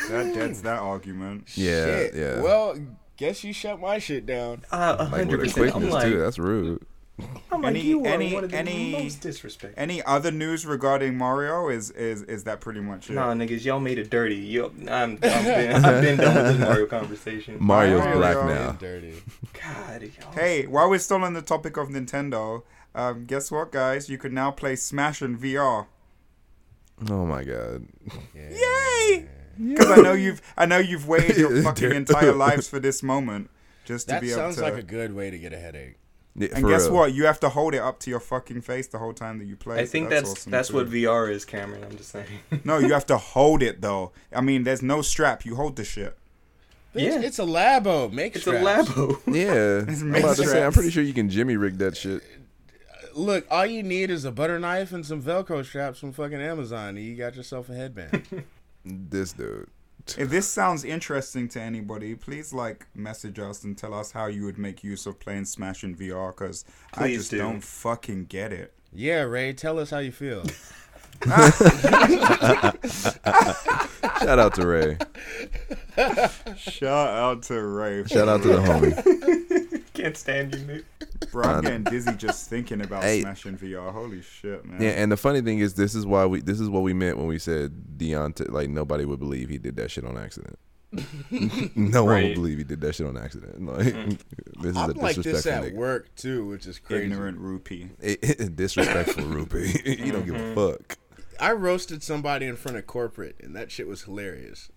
That 0.09 0.33
that's 0.35 0.61
that 0.61 0.79
argument. 0.79 1.49
Yeah, 1.55 1.85
Shit. 1.85 2.15
yeah. 2.15 2.41
Well, 2.41 2.77
guess 3.17 3.43
you 3.43 3.51
shut 3.51 3.81
my 3.81 3.99
shit 3.99 4.25
down. 4.25 4.61
Uh, 4.71 4.95
a 4.99 5.03
like 5.03 5.11
hundred 5.11 5.41
with 5.41 5.51
a 5.51 5.53
percent. 5.59 5.75
I'm 5.75 5.89
like, 5.89 6.05
too. 6.05 6.19
That's 6.19 6.39
rude. 6.39 6.81
I'm 7.51 7.61
like, 7.61 7.69
Any- 7.71 7.81
you 7.81 8.03
are 8.05 8.07
any- 8.07 8.33
one 8.33 8.43
of 8.43 8.51
the 8.51 8.57
any- 8.57 8.91
most 8.91 9.21
disrespectful. 9.21 9.81
Any 9.81 10.03
other 10.03 10.31
news 10.31 10.65
regarding 10.65 11.17
Mario? 11.17 11.69
Is 11.69 11.91
is 11.91 12.21
is 12.23 12.43
that 12.45 12.61
pretty 12.61 12.79
much 12.81 13.09
it? 13.09 13.13
Nah, 13.13 13.33
niggas, 13.33 13.65
y'all 13.65 13.79
made 13.79 13.97
it 13.97 14.09
dirty. 14.09 14.35
Yo, 14.35 14.67
I'm, 14.87 14.87
I'm 14.87 15.17
been, 15.19 15.85
I've 15.85 16.01
been 16.01 16.17
done 16.17 16.35
with 16.35 16.45
this 16.57 16.59
Mario 16.67 16.85
conversation. 16.85 17.57
Mario's 17.59 17.99
Mario. 17.99 18.17
black 18.17 18.35
Mario. 18.35 18.55
now. 18.55 18.71
Dirty. 18.73 19.23
God, 19.53 20.01
y'all. 20.03 20.31
Hey, 20.33 20.65
while 20.67 20.89
we're 20.89 20.99
still 20.99 21.23
on 21.23 21.33
the 21.33 21.41
topic 21.41 21.77
of 21.77 21.89
Nintendo, 21.89 22.63
um, 22.95 23.25
guess 23.25 23.51
what, 23.51 23.71
guys? 23.71 24.09
You 24.09 24.17
can 24.17 24.33
now 24.33 24.51
play 24.51 24.75
Smash 24.75 25.21
in 25.21 25.37
VR. 25.37 25.87
Oh 27.09 27.25
my 27.25 27.43
god. 27.43 27.85
Yeah. 28.35 28.49
Yay! 28.51 29.27
Because 29.57 29.91
I 29.91 29.97
know 30.01 30.13
you've 30.13 30.41
I 30.57 30.65
know 30.65 30.77
you've 30.77 31.07
waited 31.07 31.37
your 31.37 31.61
fucking 31.63 31.91
entire 31.91 32.33
lives 32.33 32.67
for 32.69 32.79
this 32.79 33.01
moment 33.03 33.49
just 33.85 34.07
to 34.07 34.13
That 34.15 34.21
be 34.21 34.27
able 34.31 34.37
sounds 34.41 34.55
to. 34.57 34.61
like 34.63 34.75
a 34.75 34.83
good 34.83 35.13
way 35.15 35.29
to 35.31 35.37
get 35.39 35.51
a 35.53 35.57
headache. 35.59 35.95
Yeah, 36.39 36.47
And 36.55 36.65
guess 36.67 36.85
real. 36.85 36.93
what? 36.95 37.13
You 37.13 37.25
have 37.25 37.39
to 37.41 37.49
hold 37.49 37.75
it 37.75 37.79
up 37.79 37.99
to 37.99 38.09
your 38.09 38.19
fucking 38.21 38.61
face 38.61 38.87
the 38.87 38.97
whole 38.97 39.13
time 39.13 39.37
that 39.39 39.45
you 39.45 39.55
play. 39.57 39.79
I 39.79 39.83
so 39.85 39.91
think 39.91 40.09
that's 40.09 40.31
awesome 40.31 40.51
that's 40.51 40.71
what 40.71 40.89
VR 40.89 41.29
is, 41.29 41.43
Cameron. 41.45 41.83
I'm 41.83 41.95
just 41.97 42.09
saying. 42.11 42.27
No, 42.63 42.77
you 42.79 42.93
have 42.93 43.05
to 43.07 43.17
hold 43.17 43.61
it 43.61 43.81
though. 43.81 44.13
I 44.33 44.39
mean, 44.41 44.63
there's 44.63 44.81
no 44.81 45.01
strap. 45.01 45.45
You 45.45 45.55
hold 45.55 45.75
the 45.75 45.83
shit. 45.83 46.17
Yeah. 46.93 47.19
it's 47.21 47.37
a 47.39 47.43
labo. 47.43 48.11
Make 48.11 48.35
it's 48.37 48.47
a 48.47 48.53
labo. 48.53 49.19
Yeah, 49.27 49.91
It's 49.91 50.01
I'm 50.01 50.15
about 50.15 50.37
to 50.37 50.45
say. 50.47 50.63
I'm 50.63 50.71
pretty 50.73 50.89
sure 50.91 51.03
you 51.03 51.13
can 51.13 51.29
Jimmy 51.29 51.57
rig 51.57 51.77
that 51.79 51.95
shit. 51.97 52.23
Look, 53.13 53.45
all 53.51 53.65
you 53.65 53.83
need 53.83 54.09
is 54.09 54.23
a 54.23 54.31
butter 54.31 54.59
knife 54.59 54.91
and 54.93 55.05
some 55.05 55.21
Velcro 55.21 55.65
straps 55.65 55.99
from 55.99 56.13
fucking 56.13 56.39
Amazon, 56.41 56.89
and 56.95 56.99
you 56.99 57.15
got 57.15 57.35
yourself 57.35 57.69
a 57.69 57.73
headband. 57.75 58.25
This 58.85 59.33
dude. 59.33 59.67
If 60.17 60.29
this 60.29 60.47
sounds 60.47 60.83
interesting 60.83 61.47
to 61.49 61.61
anybody, 61.61 62.15
please 62.15 62.53
like 62.53 62.87
message 62.95 63.39
us 63.39 63.63
and 63.63 63.77
tell 63.77 63.93
us 63.93 64.11
how 64.11 64.25
you 64.27 64.45
would 64.45 64.57
make 64.57 64.83
use 64.83 65.05
of 65.05 65.19
playing 65.19 65.45
Smash 65.45 65.83
in 65.83 65.95
VR 65.95 66.35
because 66.35 66.65
I 66.95 67.13
just 67.13 67.31
do. 67.31 67.37
don't 67.37 67.61
fucking 67.63 68.25
get 68.25 68.51
it. 68.53 68.73
yeah, 68.93 69.21
Ray, 69.21 69.53
tell 69.53 69.77
us 69.79 69.89
how 69.91 69.99
you 69.99 70.11
feel. 70.11 70.43
Shout 74.19 74.39
out 74.39 74.53
to 74.55 74.65
Ray. 74.67 74.97
Shout 76.57 77.09
out 77.09 77.43
to 77.43 77.61
Ray. 77.61 78.05
Shout 78.05 78.27
out 78.29 78.41
to 78.43 78.47
the 78.49 78.57
homie. 78.57 79.67
Can't 79.99 80.17
stand 80.17 80.55
you, 80.55 80.65
Nick. 80.65 80.85
Bro, 81.31 81.43
I'm 81.43 81.61
getting 81.61 81.83
dizzy 81.83 82.13
just 82.13 82.49
thinking 82.49 82.81
about 82.81 83.03
Hey. 83.03 83.21
Smash 83.21 83.45
in 83.45 83.57
VR. 83.57 83.91
Holy 83.91 84.21
shit, 84.21 84.63
man. 84.65 84.81
Yeah, 84.81 84.91
and 84.91 85.11
the 85.11 85.17
funny 85.17 85.41
thing 85.41 85.59
is, 85.59 85.73
this 85.73 85.93
is 85.93 86.05
why 86.05 86.25
we. 86.25 86.41
This 86.41 86.59
is 86.59 86.69
what 86.69 86.83
we 86.83 86.93
meant 86.93 87.17
when 87.17 87.27
we 87.27 87.37
said 87.37 87.97
Deontay. 87.97 88.49
Like 88.49 88.69
nobody 88.69 89.05
would 89.05 89.19
believe 89.19 89.49
he 89.49 89.57
did 89.57 89.75
that 89.75 89.91
shit 89.91 90.05
on 90.05 90.17
accident. 90.17 90.57
no 91.75 92.05
one 92.05 92.23
would 92.23 92.33
believe 92.33 92.57
he 92.57 92.63
did 92.63 92.81
that 92.81 92.95
shit 92.95 93.05
on 93.07 93.17
accident. 93.17 93.65
Like 93.65 93.87
mm. 93.87 94.19
this 94.61 94.71
is 94.71 94.77
I'm 94.77 94.91
a 94.91 94.93
like 94.93 95.15
this 95.15 95.25
disrespectful 95.25 95.67
at 95.67 95.73
nigga. 95.73 95.75
work 95.75 96.15
too, 96.15 96.47
which 96.47 96.65
is 96.65 96.79
crazy. 96.79 97.05
Ignorant 97.05 97.37
rupee. 97.37 97.89
disrespectful 98.55 99.25
rupee. 99.25 99.81
you 99.85 100.11
don't 100.11 100.25
give 100.25 100.35
a 100.35 100.39
mm-hmm. 100.39 100.55
fuck. 100.55 100.97
I 101.41 101.51
roasted 101.51 102.03
somebody 102.03 102.45
in 102.47 102.55
front 102.55 102.77
of 102.77 102.87
corporate, 102.87 103.35
and 103.41 103.55
that 103.55 103.71
shit 103.71 103.87
was 103.87 104.03
hilarious. 104.03 104.69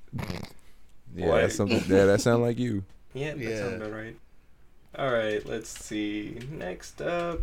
Yeah, 1.14 1.26
Boy. 1.26 1.40
that's 1.42 1.56
something. 1.56 1.82
Yeah, 1.88 2.06
that 2.06 2.20
sound 2.20 2.42
like 2.42 2.58
you. 2.58 2.84
Yeah, 3.14 3.34
that 3.34 3.38
Yeah. 3.38 3.58
sounds 3.58 3.74
about 3.76 3.92
right. 3.92 4.16
All 4.98 5.10
right, 5.10 5.44
let's 5.46 5.68
see. 5.70 6.38
Next 6.50 7.00
up, 7.00 7.40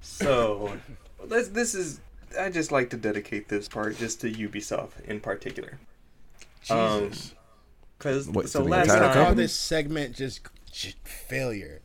so 0.00 0.76
let's. 1.28 1.48
This 1.48 1.74
is. 1.74 2.00
I 2.38 2.48
just 2.50 2.72
like 2.72 2.90
to 2.90 2.96
dedicate 2.96 3.48
this 3.48 3.68
part 3.68 3.98
just 3.98 4.20
to 4.22 4.32
Ubisoft 4.32 5.00
in 5.04 5.20
particular, 5.20 5.78
Um, 6.70 7.10
Jesus. 7.10 7.34
because 7.98 8.26
What, 8.28 8.48
so 8.48 8.62
last 8.62 8.88
time 8.88 9.12
company? 9.12 9.42
this 9.42 9.52
segment 9.54 10.16
just, 10.16 10.40
just 10.70 10.96
failure. 11.06 11.80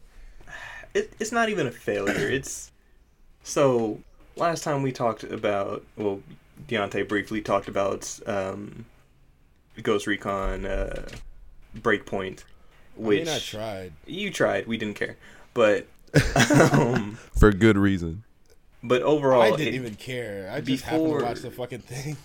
it, 0.94 1.12
it's 1.20 1.34
not 1.34 1.50
even 1.50 1.68
a 1.68 1.72
failure. 1.72 2.30
It's 2.30 2.72
so 3.44 4.00
last 4.38 4.64
time 4.64 4.84
we 4.84 4.94
talked 4.94 5.24
about 5.26 5.84
well, 5.98 6.22
Deontay 6.70 7.08
briefly 7.10 7.42
talked 7.42 7.68
about 7.68 8.18
um, 8.26 8.86
Ghost 9.84 10.08
Recon 10.08 10.66
uh, 10.66 11.10
Breakpoint, 11.78 12.44
I 12.98 13.02
which 13.02 13.26
mean, 13.26 13.34
I 13.36 13.40
tried. 13.40 13.94
you 14.06 14.32
tried. 14.32 14.68
We 14.68 14.78
didn't 14.78 14.96
care, 14.96 15.18
but 15.54 15.88
um, 16.74 17.18
For 17.38 17.52
good 17.52 17.78
reason. 17.78 18.24
but 18.84 19.02
overall, 19.02 19.42
I 19.42 19.52
didn't 19.52 19.74
it- 19.74 19.78
even 19.78 19.96
care. 19.96 20.50
I 20.54 20.62
just 20.62 20.84
happened 20.84 21.04
before- 21.06 21.20
to 21.20 21.26
watch 21.26 21.40
the 21.42 21.52
fucking 21.52 21.80
thing. 21.80 22.18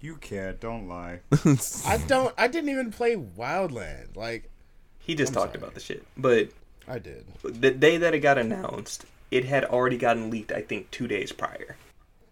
You 0.00 0.16
care, 0.16 0.52
don't 0.52 0.86
lie. 0.86 1.20
I 1.86 1.96
don't. 2.06 2.34
I 2.36 2.46
didn't 2.46 2.68
even 2.68 2.90
play 2.92 3.16
Wildland. 3.16 4.16
Like 4.16 4.50
he 4.98 5.14
just 5.14 5.30
I'm 5.30 5.34
talked 5.34 5.52
sorry. 5.54 5.62
about 5.64 5.74
the 5.74 5.80
shit. 5.80 6.04
But 6.16 6.50
I 6.86 6.98
did. 6.98 7.24
the 7.42 7.70
day 7.70 7.96
that 7.96 8.12
it 8.12 8.18
got 8.20 8.36
announced, 8.36 9.06
it 9.30 9.46
had 9.46 9.64
already 9.64 9.96
gotten 9.96 10.28
leaked. 10.30 10.52
I 10.52 10.60
think 10.60 10.90
two 10.90 11.08
days 11.08 11.32
prior. 11.32 11.76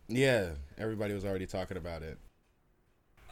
Yeah, 0.07 0.51
everybody 0.77 1.15
was 1.15 1.25
already 1.25 1.47
talking 1.47 1.79
about 1.79 2.03
it. 2.03 2.19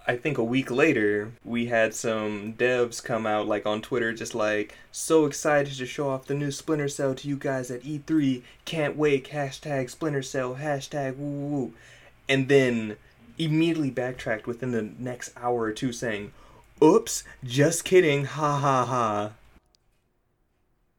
I 0.06 0.16
think 0.16 0.38
a 0.38 0.44
week 0.44 0.70
later, 0.70 1.32
we 1.44 1.66
had 1.66 1.94
some 1.94 2.54
devs 2.54 3.02
come 3.02 3.26
out 3.26 3.46
like 3.46 3.66
on 3.66 3.82
Twitter, 3.82 4.12
just 4.12 4.34
like 4.34 4.76
so 4.90 5.26
excited 5.26 5.74
to 5.74 5.86
show 5.86 6.08
off 6.08 6.26
the 6.26 6.34
new 6.34 6.50
Splinter 6.50 6.88
Cell 6.88 7.14
to 7.14 7.28
you 7.28 7.36
guys 7.36 7.70
at 7.70 7.82
E3. 7.82 8.42
Can't 8.64 8.96
wait. 8.96 9.28
Hashtag 9.28 9.90
Splinter 9.90 10.22
Cell. 10.22 10.56
Hashtag 10.56 11.16
woo 11.16 11.48
woo. 11.48 11.74
And 12.28 12.48
then 12.48 12.96
immediately 13.38 13.90
backtracked 13.90 14.46
within 14.46 14.72
the 14.72 14.90
next 14.98 15.32
hour 15.36 15.62
or 15.62 15.72
two, 15.72 15.92
saying, 15.92 16.32
"Oops, 16.82 17.22
just 17.44 17.84
kidding. 17.84 18.24
Ha 18.24 18.58
ha 18.58 18.84
ha." 18.86 19.32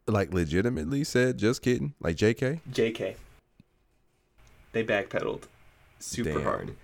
Like 0.07 0.33
legitimately 0.33 1.03
said, 1.03 1.37
just 1.37 1.61
kidding. 1.61 1.93
Like 1.99 2.15
J.K. 2.15 2.59
Jk. 2.71 3.15
They 4.73 4.83
backpedaled 4.83 5.43
super 5.99 6.33
Damn. 6.33 6.43
hard. 6.43 6.75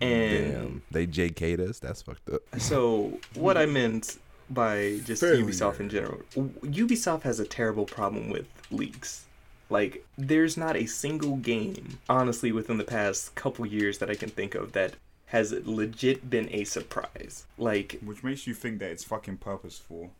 And 0.00 0.52
Damn, 0.52 0.82
they 0.90 1.06
J.K'd 1.06 1.60
us. 1.60 1.78
That's 1.78 2.02
fucked 2.02 2.28
up. 2.30 2.42
So 2.60 3.18
what 3.34 3.56
I 3.56 3.66
meant 3.66 4.18
by 4.50 5.00
just 5.04 5.22
Failure. 5.22 5.44
Ubisoft 5.44 5.80
in 5.80 5.88
general, 5.88 6.20
Ubisoft 6.36 7.22
has 7.22 7.40
a 7.40 7.44
terrible 7.46 7.84
problem 7.86 8.28
with 8.30 8.46
leaks. 8.70 9.24
Like, 9.68 10.06
there's 10.16 10.56
not 10.56 10.76
a 10.76 10.86
single 10.86 11.36
game, 11.36 11.98
honestly, 12.08 12.52
within 12.52 12.78
the 12.78 12.84
past 12.84 13.34
couple 13.34 13.66
years 13.66 13.98
that 13.98 14.08
I 14.08 14.14
can 14.14 14.28
think 14.28 14.54
of 14.54 14.72
that 14.72 14.94
has 15.26 15.50
legit 15.64 16.30
been 16.30 16.48
a 16.52 16.62
surprise. 16.62 17.46
Like, 17.58 17.98
Which 18.04 18.22
makes 18.22 18.46
you 18.46 18.54
think 18.54 18.78
that 18.78 18.90
it's 18.92 19.02
fucking 19.02 19.38
purposeful. 19.38 20.12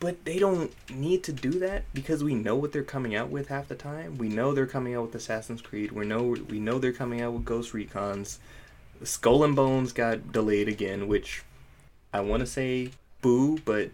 but 0.00 0.24
they 0.24 0.38
don't 0.38 0.72
need 0.90 1.22
to 1.24 1.32
do 1.32 1.50
that 1.50 1.82
because 1.92 2.24
we 2.24 2.34
know 2.34 2.56
what 2.56 2.72
they're 2.72 2.82
coming 2.84 3.14
out 3.14 3.28
with 3.28 3.48
half 3.48 3.68
the 3.68 3.74
time. 3.74 4.16
We 4.16 4.28
know 4.28 4.54
they're 4.54 4.64
coming 4.66 4.94
out 4.94 5.02
with 5.06 5.14
Assassin's 5.16 5.60
Creed. 5.60 5.92
We 5.92 6.06
know 6.06 6.36
we 6.48 6.58
know 6.60 6.78
they're 6.78 6.92
coming 6.92 7.20
out 7.20 7.32
with 7.34 7.44
Ghost 7.44 7.74
Recons. 7.74 8.38
Skull 9.02 9.44
and 9.44 9.54
Bones 9.54 9.92
got 9.92 10.32
delayed 10.32 10.68
again, 10.68 11.08
which 11.08 11.42
I 12.12 12.20
want 12.20 12.40
to 12.40 12.46
say 12.46 12.90
boo, 13.20 13.58
but 13.64 13.90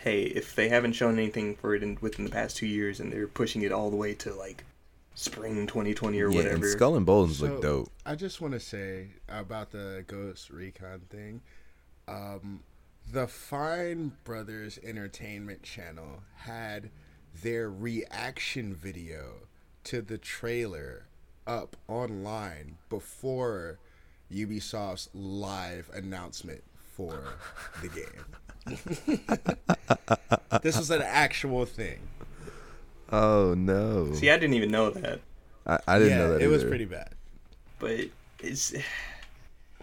hey, 0.00 0.22
if 0.22 0.54
they 0.54 0.68
haven't 0.68 0.92
shown 0.92 1.18
anything 1.18 1.56
for 1.56 1.74
it 1.74 1.82
in, 1.82 1.98
within 2.00 2.24
the 2.24 2.30
past 2.30 2.56
two 2.56 2.66
years 2.66 3.00
and 3.00 3.12
they're 3.12 3.26
pushing 3.28 3.62
it 3.62 3.72
all 3.72 3.90
the 3.90 3.96
way 3.96 4.14
to 4.14 4.32
like 4.34 4.64
spring 5.14 5.66
2020 5.66 6.20
or 6.20 6.30
yeah, 6.30 6.36
whatever, 6.36 6.54
and 6.56 6.64
Skull 6.64 6.96
and 6.96 7.06
Bones 7.06 7.38
So- 7.38 7.46
look 7.46 7.62
dope. 7.62 7.90
I 8.04 8.14
just 8.14 8.40
want 8.40 8.54
to 8.54 8.60
say 8.60 9.08
about 9.28 9.70
the 9.70 10.04
Ghost 10.06 10.50
Recon 10.50 11.00
thing. 11.10 11.42
Um, 12.08 12.62
the 13.10 13.26
Fine 13.26 14.12
Brothers 14.24 14.78
Entertainment 14.82 15.62
Channel 15.62 16.22
had 16.36 16.90
their 17.42 17.70
reaction 17.70 18.74
video 18.74 19.48
to 19.84 20.02
the 20.02 20.18
trailer 20.18 21.06
up 21.46 21.76
online 21.88 22.78
before 22.88 23.78
Ubisoft's 24.32 25.08
live 25.14 25.90
announcement 25.94 26.62
for 26.94 27.22
the 27.82 27.88
game. 27.88 28.24
this 30.62 30.76
was 30.76 30.90
an 30.90 31.02
actual 31.02 31.64
thing. 31.64 31.98
Oh 33.12 33.54
no. 33.56 34.12
see, 34.14 34.30
I 34.30 34.36
didn't 34.38 34.54
even 34.54 34.70
know 34.70 34.90
that. 34.90 35.20
I, 35.66 35.78
I 35.86 35.98
didn't 35.98 36.10
yeah, 36.12 36.18
know 36.18 36.32
that. 36.34 36.42
it 36.42 36.48
was 36.48 36.64
pretty 36.64 36.84
bad. 36.86 37.10
but 37.78 38.06
it's 38.40 38.74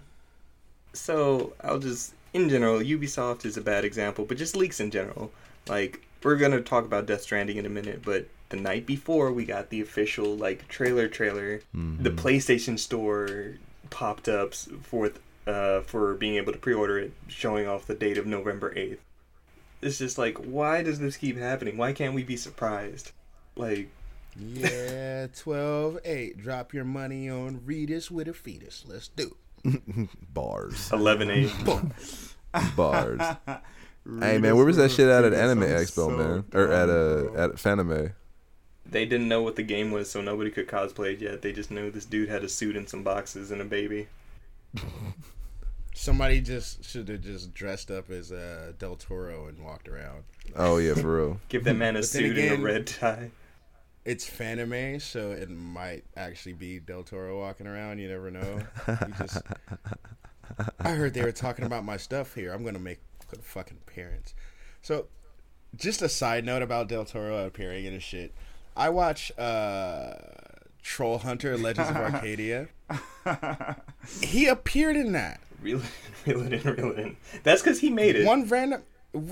so 0.93 1.53
I'll 1.61 1.79
just 1.79 2.13
in 2.33 2.49
general 2.49 2.79
Ubisoft 2.79 3.45
is 3.45 3.57
a 3.57 3.61
bad 3.61 3.85
example, 3.85 4.25
but 4.25 4.37
just 4.37 4.55
leaks 4.55 4.79
in 4.79 4.91
general. 4.91 5.31
Like 5.67 6.05
we're 6.23 6.35
gonna 6.37 6.61
talk 6.61 6.85
about 6.85 7.05
Death 7.05 7.21
Stranding 7.21 7.57
in 7.57 7.65
a 7.65 7.69
minute, 7.69 8.01
but 8.03 8.27
the 8.49 8.57
night 8.57 8.85
before 8.85 9.31
we 9.31 9.45
got 9.45 9.69
the 9.69 9.81
official 9.81 10.35
like 10.35 10.67
trailer 10.67 11.07
trailer, 11.07 11.61
the 11.73 12.09
Mhm. 12.11 12.15
PlayStation 12.17 12.77
Store 12.77 13.55
popped 13.93 14.27
up 14.27 14.53
for 14.53 15.11
uh 15.47 15.81
for 15.81 16.15
being 16.15 16.35
able 16.35 16.51
to 16.51 16.57
pre-order 16.59 16.97
it, 16.99 17.13
showing 17.27 17.67
off 17.67 17.85
the 17.85 17.95
date 17.95 18.17
of 18.17 18.25
November 18.25 18.73
eighth. 18.75 18.99
It's 19.81 19.97
just 19.97 20.17
like, 20.17 20.37
why 20.37 20.81
does 20.81 20.99
this 20.99 21.17
keep 21.17 21.37
happening? 21.37 21.77
Why 21.77 21.91
can't 21.93 22.13
we 22.15 22.23
be 22.23 22.37
surprised? 22.37 23.11
Like, 23.55 23.89
Yeah, 24.37 25.27
12 25.35 25.99
8. 26.05 26.37
Drop 26.37 26.73
your 26.73 26.85
money 26.85 27.29
on 27.29 27.59
Reedus 27.59 28.09
with 28.09 28.27
a 28.29 28.33
fetus. 28.33 28.85
Let's 28.87 29.09
do 29.09 29.35
it. 29.65 30.09
bars. 30.33 30.91
eleven 30.91 31.29
eight. 31.29 31.51
Bars. 32.75 33.21
hey 34.19 34.37
man, 34.37 34.55
where 34.55 34.65
was 34.65 34.77
that 34.77 34.91
shit 34.91 35.07
at 35.09 35.23
at 35.23 35.33
Anime 35.33 35.61
Expo, 35.63 35.93
so 35.93 36.09
man? 36.09 36.43
Or 36.53 36.71
at 36.71 36.85
dumb, 36.87 37.35
uh 37.37 37.43
at 37.43 37.51
Fanime? 37.55 38.13
They 38.85 39.05
didn't 39.05 39.29
know 39.29 39.41
what 39.41 39.55
the 39.55 39.63
game 39.63 39.91
was, 39.91 40.11
so 40.11 40.21
nobody 40.21 40.51
could 40.51 40.67
cosplay 40.67 41.13
it 41.13 41.21
yet. 41.21 41.41
They 41.41 41.53
just 41.53 41.71
knew 41.71 41.89
this 41.89 42.05
dude 42.05 42.29
had 42.29 42.43
a 42.43 42.49
suit 42.49 42.75
and 42.75 42.87
some 42.87 43.03
boxes 43.03 43.49
and 43.49 43.61
a 43.61 43.65
baby. 43.65 44.07
Somebody 45.95 46.41
just 46.41 46.83
should 46.83 47.07
have 47.07 47.21
just 47.21 47.53
dressed 47.53 47.91
up 47.91 48.09
as 48.09 48.31
uh, 48.31 48.73
Del 48.77 48.95
Toro 48.95 49.47
and 49.47 49.63
walked 49.63 49.87
around. 49.87 50.23
Oh 50.55 50.77
yeah, 50.77 50.95
for 50.95 51.17
real. 51.17 51.39
Give 51.49 51.63
that 51.63 51.75
man 51.75 51.95
a 51.95 52.03
suit 52.03 52.31
again- 52.31 52.53
and 52.53 52.61
a 52.61 52.65
red 52.65 52.87
tie. 52.87 53.31
It's 54.05 54.29
Fanime, 54.29 55.01
so 55.01 55.31
it 55.31 55.49
might 55.49 56.03
actually 56.17 56.53
be 56.53 56.79
Del 56.79 57.03
Toro 57.03 57.39
walking 57.39 57.67
around. 57.67 57.99
You 57.99 58.09
never 58.09 58.29
know. 58.31 58.59
You 58.87 59.13
just... 59.17 59.41
I 60.79 60.89
heard 60.89 61.13
they 61.13 61.23
were 61.23 61.31
talking 61.31 61.63
about 61.63 61.85
my 61.85 61.95
stuff 61.95 62.35
here. 62.35 62.51
I'm 62.51 62.63
going 62.63 62.73
to 62.73 62.81
make 62.81 62.99
a 63.31 63.37
fucking 63.37 63.77
appearance. 63.87 64.33
So, 64.81 65.07
just 65.77 66.01
a 66.01 66.09
side 66.09 66.45
note 66.45 66.61
about 66.61 66.89
Del 66.89 67.05
Toro 67.05 67.45
appearing 67.45 67.85
in 67.85 67.93
his 67.93 68.03
shit. 68.03 68.35
I 68.75 68.89
watch 68.89 69.31
uh, 69.37 70.13
Troll 70.81 71.19
Hunter: 71.19 71.57
Legends 71.57 71.89
of 71.89 71.95
Arcadia. 71.97 72.67
he 74.21 74.47
appeared 74.47 74.95
in 74.95 75.11
that. 75.13 75.39
Reel 75.61 75.79
it 75.79 75.85
in, 76.25 76.33
reel 76.35 76.53
it 76.53 76.65
in, 76.65 76.73
reel 76.75 76.91
it 76.91 76.99
in. 76.99 77.17
That's 77.43 77.61
because 77.61 77.79
he 77.79 77.89
made 77.89 78.15
it. 78.15 78.25
One 78.25 78.47
random, 78.47 78.83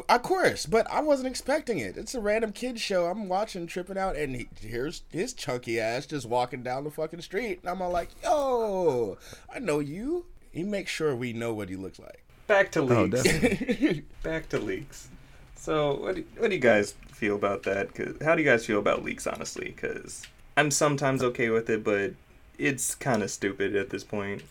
of 0.08 0.24
course, 0.24 0.66
but 0.66 0.90
I 0.90 1.02
wasn't 1.02 1.28
expecting 1.28 1.80
it. 1.80 1.98
It's 1.98 2.16
a 2.16 2.22
random 2.22 2.52
kid 2.54 2.80
show. 2.80 3.06
I'm 3.08 3.28
watching, 3.28 3.68
tripping 3.68 3.98
out, 3.98 4.16
and 4.16 4.36
he, 4.36 4.48
here's 4.62 5.04
his 5.10 5.34
chunky 5.34 5.80
ass 5.80 6.06
just 6.06 6.28
walking 6.28 6.64
down 6.64 6.84
the 6.86 6.92
fucking 6.92 7.22
street. 7.22 7.60
And 7.62 7.70
I'm 7.70 7.82
all 7.82 7.92
like, 7.92 8.10
"Yo, 8.24 9.18
I 9.54 9.60
know 9.60 9.80
you." 9.80 10.26
He 10.52 10.64
makes 10.64 10.92
sure 10.92 11.16
we 11.16 11.32
know 11.34 11.54
what 11.54 11.70
he 11.70 11.76
looks 11.78 11.98
like. 12.00 12.24
Back 12.48 12.72
to 12.74 12.82
Oh, 12.82 13.04
leaks. 13.06 13.24
definitely. 13.24 14.04
Back 14.24 14.50
to 14.50 14.60
leaks. 14.60 15.08
So, 15.56 15.94
what 15.96 16.16
do, 16.16 16.26
what 16.38 16.50
do 16.50 16.56
you 16.56 16.62
guys 16.62 16.94
feel 17.22 17.36
about 17.36 17.64
that? 17.64 17.94
Cause 17.94 18.16
how 18.24 18.36
do 18.36 18.42
you 18.42 18.50
guys 18.50 18.66
feel 18.66 18.80
about 18.80 19.04
leaks, 19.04 19.28
honestly? 19.28 19.74
Because 19.76 20.28
I'm 20.58 20.72
sometimes 20.72 21.24
okay 21.24 21.50
with 21.50 21.70
it, 21.70 21.84
but 21.84 22.14
it's 22.58 22.96
kind 22.96 23.24
of 23.24 23.32
stupid 23.32 23.76
at 23.76 23.90
this 23.92 24.04
point. 24.04 24.44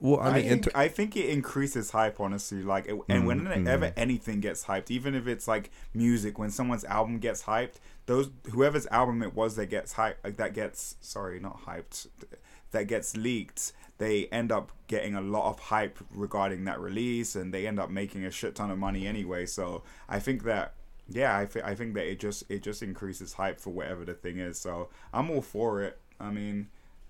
Well, 0.00 0.20
I 0.20 0.30
I, 0.30 0.30
mean, 0.30 0.44
in 0.44 0.60
think, 0.60 0.62
ter- 0.62 0.72
I 0.74 0.88
think 0.88 1.16
it 1.16 1.28
increases 1.28 1.90
hype, 1.90 2.20
honestly. 2.20 2.62
Like, 2.62 2.86
it, 2.86 2.96
and 3.08 3.26
Mm, 3.26 3.26
whenever 3.26 3.92
anything 3.96 4.40
gets 4.40 4.64
hyped, 4.64 4.90
even 4.90 5.14
if 5.14 5.26
it's 5.26 5.48
like 5.48 5.70
music, 5.92 6.38
when 6.38 6.50
someone's 6.50 6.84
album 6.84 7.18
gets 7.18 7.44
hyped, 7.44 7.74
those 8.06 8.30
whoever's 8.52 8.86
album 8.88 9.22
it 9.22 9.34
was 9.34 9.56
that 9.56 9.66
gets 9.66 9.94
hyped, 9.94 10.16
like 10.24 10.36
that 10.36 10.54
gets 10.54 10.96
sorry, 11.00 11.40
not 11.40 11.64
hyped, 11.66 12.06
that 12.70 12.84
gets 12.86 13.16
leaked, 13.16 13.72
they 13.98 14.26
end 14.26 14.52
up 14.52 14.70
getting 14.86 15.14
a 15.16 15.20
lot 15.20 15.48
of 15.50 15.58
hype 15.58 15.98
regarding 16.12 16.64
that 16.64 16.78
release, 16.80 17.34
and 17.34 17.52
they 17.52 17.66
end 17.66 17.80
up 17.80 17.90
making 17.90 18.24
a 18.24 18.30
shit 18.30 18.54
ton 18.54 18.70
of 18.70 18.78
money 18.78 19.06
anyway. 19.06 19.46
So 19.46 19.82
I 20.08 20.20
think 20.20 20.44
that. 20.44 20.74
Yeah, 21.08 21.36
I, 21.38 21.46
th- 21.46 21.64
I 21.64 21.74
think 21.74 21.94
that 21.94 22.06
it 22.06 22.20
just 22.20 22.44
it 22.50 22.62
just 22.62 22.82
increases 22.82 23.32
hype 23.34 23.58
for 23.60 23.70
whatever 23.70 24.04
the 24.04 24.14
thing 24.14 24.38
is. 24.38 24.58
So 24.58 24.88
I'm 25.12 25.30
all 25.30 25.40
for 25.42 25.82
it. 25.82 25.98
I 26.20 26.30
mean, 26.30 26.68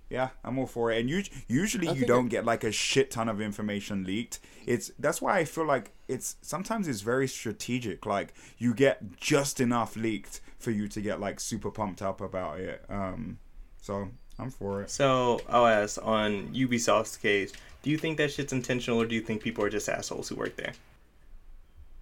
yeah, 0.09 0.29
I'm 0.45 0.59
all 0.59 0.67
for 0.67 0.93
it. 0.93 1.01
And 1.01 1.11
us- 1.11 1.31
usually 1.49 1.89
I 1.89 1.93
you 1.93 2.07
don't 2.07 2.27
it- 2.27 2.31
get 2.31 2.45
like 2.45 2.63
a 2.65 2.71
shit 2.73 3.11
ton 3.11 3.29
of 3.29 3.41
information 3.41 4.05
leaked. 4.05 4.39
It's 4.67 4.93
that's 4.99 5.21
why 5.21 5.39
I 5.39 5.45
feel 5.45 5.65
like 5.67 5.91
it's 6.07 6.37
sometimes 6.43 6.87
it's 6.89 7.01
very 7.01 7.27
strategic. 7.29 8.07
Like 8.07 8.35
you 8.59 8.73
get 8.75 9.17
just 9.17 9.61
enough 9.61 9.97
leaked 9.97 10.41
for 10.59 10.71
you 10.71 10.89
to 10.89 11.01
get 11.01 11.19
like 11.21 11.41
super 11.41 11.71
pumped 11.71 12.01
up 12.03 12.21
about 12.21 12.61
it. 12.61 12.85
Um, 12.89 13.39
so 13.81 14.09
I'm 14.39 14.51
for 14.51 14.83
it. 14.83 14.91
So, 14.91 15.41
I'll 15.49 15.67
ask 15.67 15.99
on 16.05 16.55
Ubisoft's 16.55 17.17
case, 17.17 17.53
do 17.83 17.91
you 17.91 17.99
think 17.99 18.19
that 18.19 18.31
shit's 18.31 18.53
intentional, 18.53 19.01
or 19.03 19.07
do 19.07 19.15
you 19.17 19.21
think 19.21 19.43
people 19.43 19.65
are 19.65 19.71
just 19.71 19.89
assholes 19.89 20.29
who 20.29 20.37
work 20.37 20.55
there? 20.57 20.73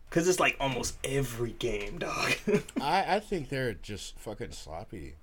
Because 0.08 0.28
it's 0.28 0.40
like 0.40 0.56
almost 0.60 0.96
every 1.04 1.52
game, 1.52 1.98
dog. 1.98 2.34
I, 2.80 3.16
I 3.16 3.20
think 3.20 3.48
they're 3.48 3.74
just 3.74 4.18
fucking 4.18 4.52
sloppy. 4.52 5.14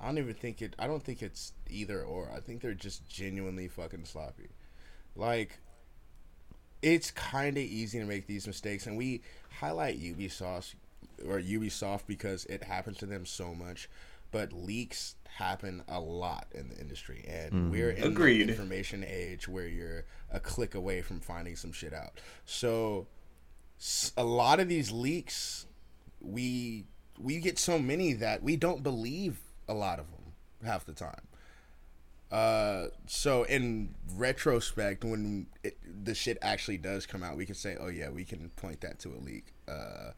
I 0.00 0.06
don't 0.06 0.18
even 0.18 0.34
think 0.34 0.60
it. 0.62 0.74
I 0.78 0.86
don't 0.86 1.02
think 1.02 1.22
it's 1.22 1.52
either 1.68 2.02
or. 2.02 2.30
I 2.34 2.40
think 2.40 2.62
they're 2.62 2.74
just 2.74 3.08
genuinely 3.08 3.68
fucking 3.68 4.04
sloppy. 4.04 4.48
Like, 5.14 5.60
it's 6.82 7.10
kind 7.10 7.56
of 7.56 7.62
easy 7.62 7.98
to 7.98 8.04
make 8.04 8.26
these 8.26 8.46
mistakes, 8.46 8.86
and 8.86 8.96
we 8.96 9.22
highlight 9.60 10.00
Ubisoft 10.00 10.74
or 11.26 11.40
Ubisoft 11.40 12.02
because 12.06 12.44
it 12.46 12.62
happens 12.62 12.98
to 12.98 13.06
them 13.06 13.24
so 13.24 13.54
much. 13.54 13.88
But 14.32 14.52
leaks 14.52 15.14
happen 15.34 15.82
a 15.88 16.00
lot 16.00 16.46
in 16.52 16.68
the 16.68 16.78
industry, 16.78 17.24
and 17.28 17.52
mm-hmm. 17.52 17.70
we're 17.70 17.90
in 17.90 18.04
Agreed. 18.04 18.48
the 18.48 18.52
information 18.52 19.04
age 19.06 19.48
where 19.48 19.66
you're 19.66 20.04
a 20.32 20.40
click 20.40 20.74
away 20.74 21.02
from 21.02 21.20
finding 21.20 21.56
some 21.56 21.72
shit 21.72 21.92
out. 21.92 22.20
So, 22.44 23.06
s- 23.06 23.13
a 24.16 24.24
lot 24.24 24.60
of 24.60 24.68
these 24.68 24.90
leaks, 24.90 25.66
we 26.20 26.84
we 27.18 27.38
get 27.38 27.58
so 27.58 27.78
many 27.78 28.12
that 28.14 28.42
we 28.42 28.56
don't 28.56 28.82
believe 28.82 29.38
a 29.68 29.74
lot 29.74 29.98
of 29.98 30.06
them 30.10 30.32
half 30.64 30.84
the 30.84 30.92
time. 30.92 31.20
Uh, 32.32 32.88
so 33.06 33.44
in 33.44 33.94
retrospect, 34.16 35.04
when 35.04 35.46
it, 35.62 35.76
the 36.04 36.14
shit 36.14 36.36
actually 36.42 36.78
does 36.78 37.06
come 37.06 37.22
out, 37.22 37.36
we 37.36 37.46
can 37.46 37.54
say, 37.54 37.76
"Oh 37.78 37.88
yeah, 37.88 38.10
we 38.10 38.24
can 38.24 38.50
point 38.56 38.80
that 38.80 38.98
to 39.00 39.10
a 39.10 39.20
leak." 39.20 39.52
Uh, 39.68 40.10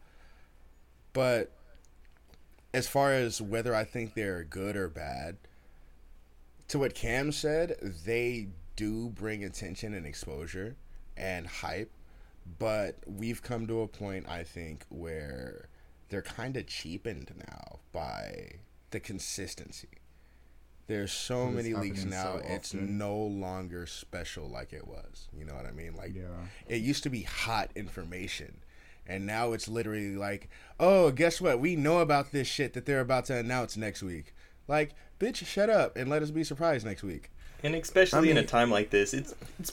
but 1.12 1.53
as 2.73 2.87
far 2.87 3.12
as 3.12 3.40
whether 3.40 3.75
I 3.75 3.85
think 3.85 4.14
they're 4.14 4.45
good 4.45 4.77
or 4.77 4.88
bad, 4.88 5.37
to 6.69 6.79
what 6.79 6.95
Cam 6.95 7.33
said, 7.33 7.77
they 8.05 8.49
do 8.77 9.09
bring 9.11 9.45
attention 9.45 9.95
and 9.95 10.07
exposure 10.07 10.77
and 11.16 11.47
hype, 11.47 11.90
but 12.59 12.96
we've 13.06 13.42
come 13.42 13.66
to 13.66 13.80
a 13.82 13.88
point, 13.88 14.28
I 14.28 14.42
think, 14.44 14.85
where 14.88 15.68
they're 16.09 16.22
kind 16.22 16.56
of 16.56 16.66
cheapened 16.66 17.32
now 17.48 17.80
by 17.92 18.52
the 18.90 19.00
consistency. 19.00 19.88
There's 20.87 21.11
so 21.12 21.46
many 21.48 21.74
leaks 21.74 22.04
now, 22.04 22.37
so 22.37 22.42
it's 22.44 22.72
no 22.72 23.16
longer 23.16 23.87
special 23.87 24.48
like 24.48 24.72
it 24.72 24.87
was. 24.87 25.26
You 25.37 25.44
know 25.44 25.54
what 25.54 25.66
I 25.66 25.72
mean? 25.72 25.96
Like, 25.96 26.14
Yeah. 26.14 26.46
it 26.68 26.76
used 26.80 27.02
to 27.02 27.11
be 27.11 27.22
hot 27.22 27.70
information. 27.74 28.59
And 29.09 29.26
now 29.26 29.52
it's 29.52 29.66
literally 29.68 30.14
like, 30.16 30.48
oh, 30.78 31.11
guess 31.11 31.40
what? 31.40 31.59
We 31.61 31.74
know 31.74 31.98
about 31.98 32.30
this 32.32 32.46
shit 32.46 32.72
that 32.74 32.87
they're 32.87 33.00
about 33.00 33.24
to 33.26 33.37
announce 33.37 33.76
next 33.76 34.02
week. 34.02 34.32
Like, 34.68 34.92
bitch, 35.18 35.44
shut 35.44 35.70
up 35.70 35.96
and 35.96 36.09
let 36.09 36.22
us 36.22 36.30
be 36.30 36.44
surprised 36.44 36.87
next 36.87 37.02
week. 37.02 37.30
and 37.64 37.74
especially 37.74 38.28
I 38.28 38.32
in 38.32 38.37
a 38.37 38.44
time 38.44 38.70
like 38.70 38.90
this, 38.90 39.12
it's, 39.14 39.35
it's, 39.59 39.72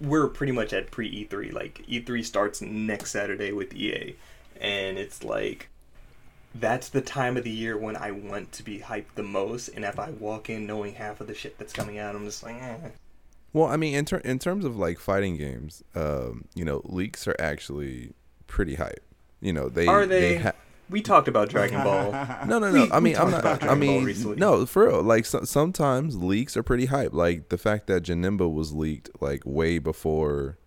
we're 0.00 0.28
pretty 0.28 0.52
much 0.52 0.72
at 0.72 0.90
pre 0.90 1.26
E3. 1.26 1.52
Like 1.52 1.84
E3 1.88 2.24
starts 2.24 2.60
next 2.60 3.10
Saturday 3.10 3.52
with 3.52 3.74
EA, 3.74 4.16
and 4.60 4.98
it's 4.98 5.22
like 5.22 5.68
that's 6.54 6.88
the 6.88 7.00
time 7.00 7.36
of 7.36 7.44
the 7.44 7.50
year 7.50 7.76
when 7.76 7.96
I 7.96 8.10
want 8.10 8.52
to 8.52 8.62
be 8.62 8.80
hyped 8.80 9.14
the 9.14 9.22
most. 9.22 9.68
And 9.68 9.84
if 9.84 9.98
I 9.98 10.10
walk 10.10 10.50
in 10.50 10.66
knowing 10.66 10.94
half 10.94 11.20
of 11.20 11.26
the 11.26 11.34
shit 11.34 11.58
that's 11.58 11.72
coming 11.72 11.98
out, 11.98 12.16
I'm 12.16 12.24
just 12.24 12.42
like, 12.42 12.60
eh. 12.60 12.76
well, 13.52 13.66
I 13.66 13.76
mean, 13.76 13.94
in 13.94 14.04
ter- 14.04 14.18
in 14.18 14.38
terms 14.38 14.64
of 14.64 14.76
like 14.76 14.98
fighting 14.98 15.36
games, 15.36 15.82
um, 15.94 16.46
you 16.54 16.64
know, 16.64 16.82
leaks 16.84 17.28
are 17.28 17.36
actually 17.38 18.12
pretty 18.46 18.76
hype. 18.76 19.04
You 19.40 19.52
know, 19.52 19.68
they 19.68 19.86
are 19.86 20.06
they? 20.06 20.36
ha- 20.38 20.52
we 20.90 21.02
talked 21.02 21.28
about 21.28 21.48
Dragon 21.48 21.82
Ball. 21.82 22.12
No, 22.46 22.58
no, 22.58 22.70
no. 22.70 22.84
We- 22.84 22.90
I 22.92 23.00
mean, 23.00 23.16
I'm 23.16 23.30
not. 23.30 23.40
about 23.40 23.62
I 23.62 23.66
Dragon 23.66 23.68
Ball 23.68 23.96
mean, 23.96 24.04
recently. 24.04 24.36
no, 24.36 24.64
for 24.66 24.86
real. 24.88 25.02
Like 25.02 25.26
so, 25.26 25.44
sometimes 25.44 26.16
leaks 26.16 26.56
are 26.56 26.62
pretty 26.62 26.86
hype. 26.86 27.12
Like 27.12 27.48
the 27.50 27.58
fact 27.58 27.86
that 27.88 28.02
Janemba 28.04 28.50
was 28.52 28.72
leaked 28.72 29.10
like 29.20 29.42
way 29.44 29.78
before, 29.78 30.58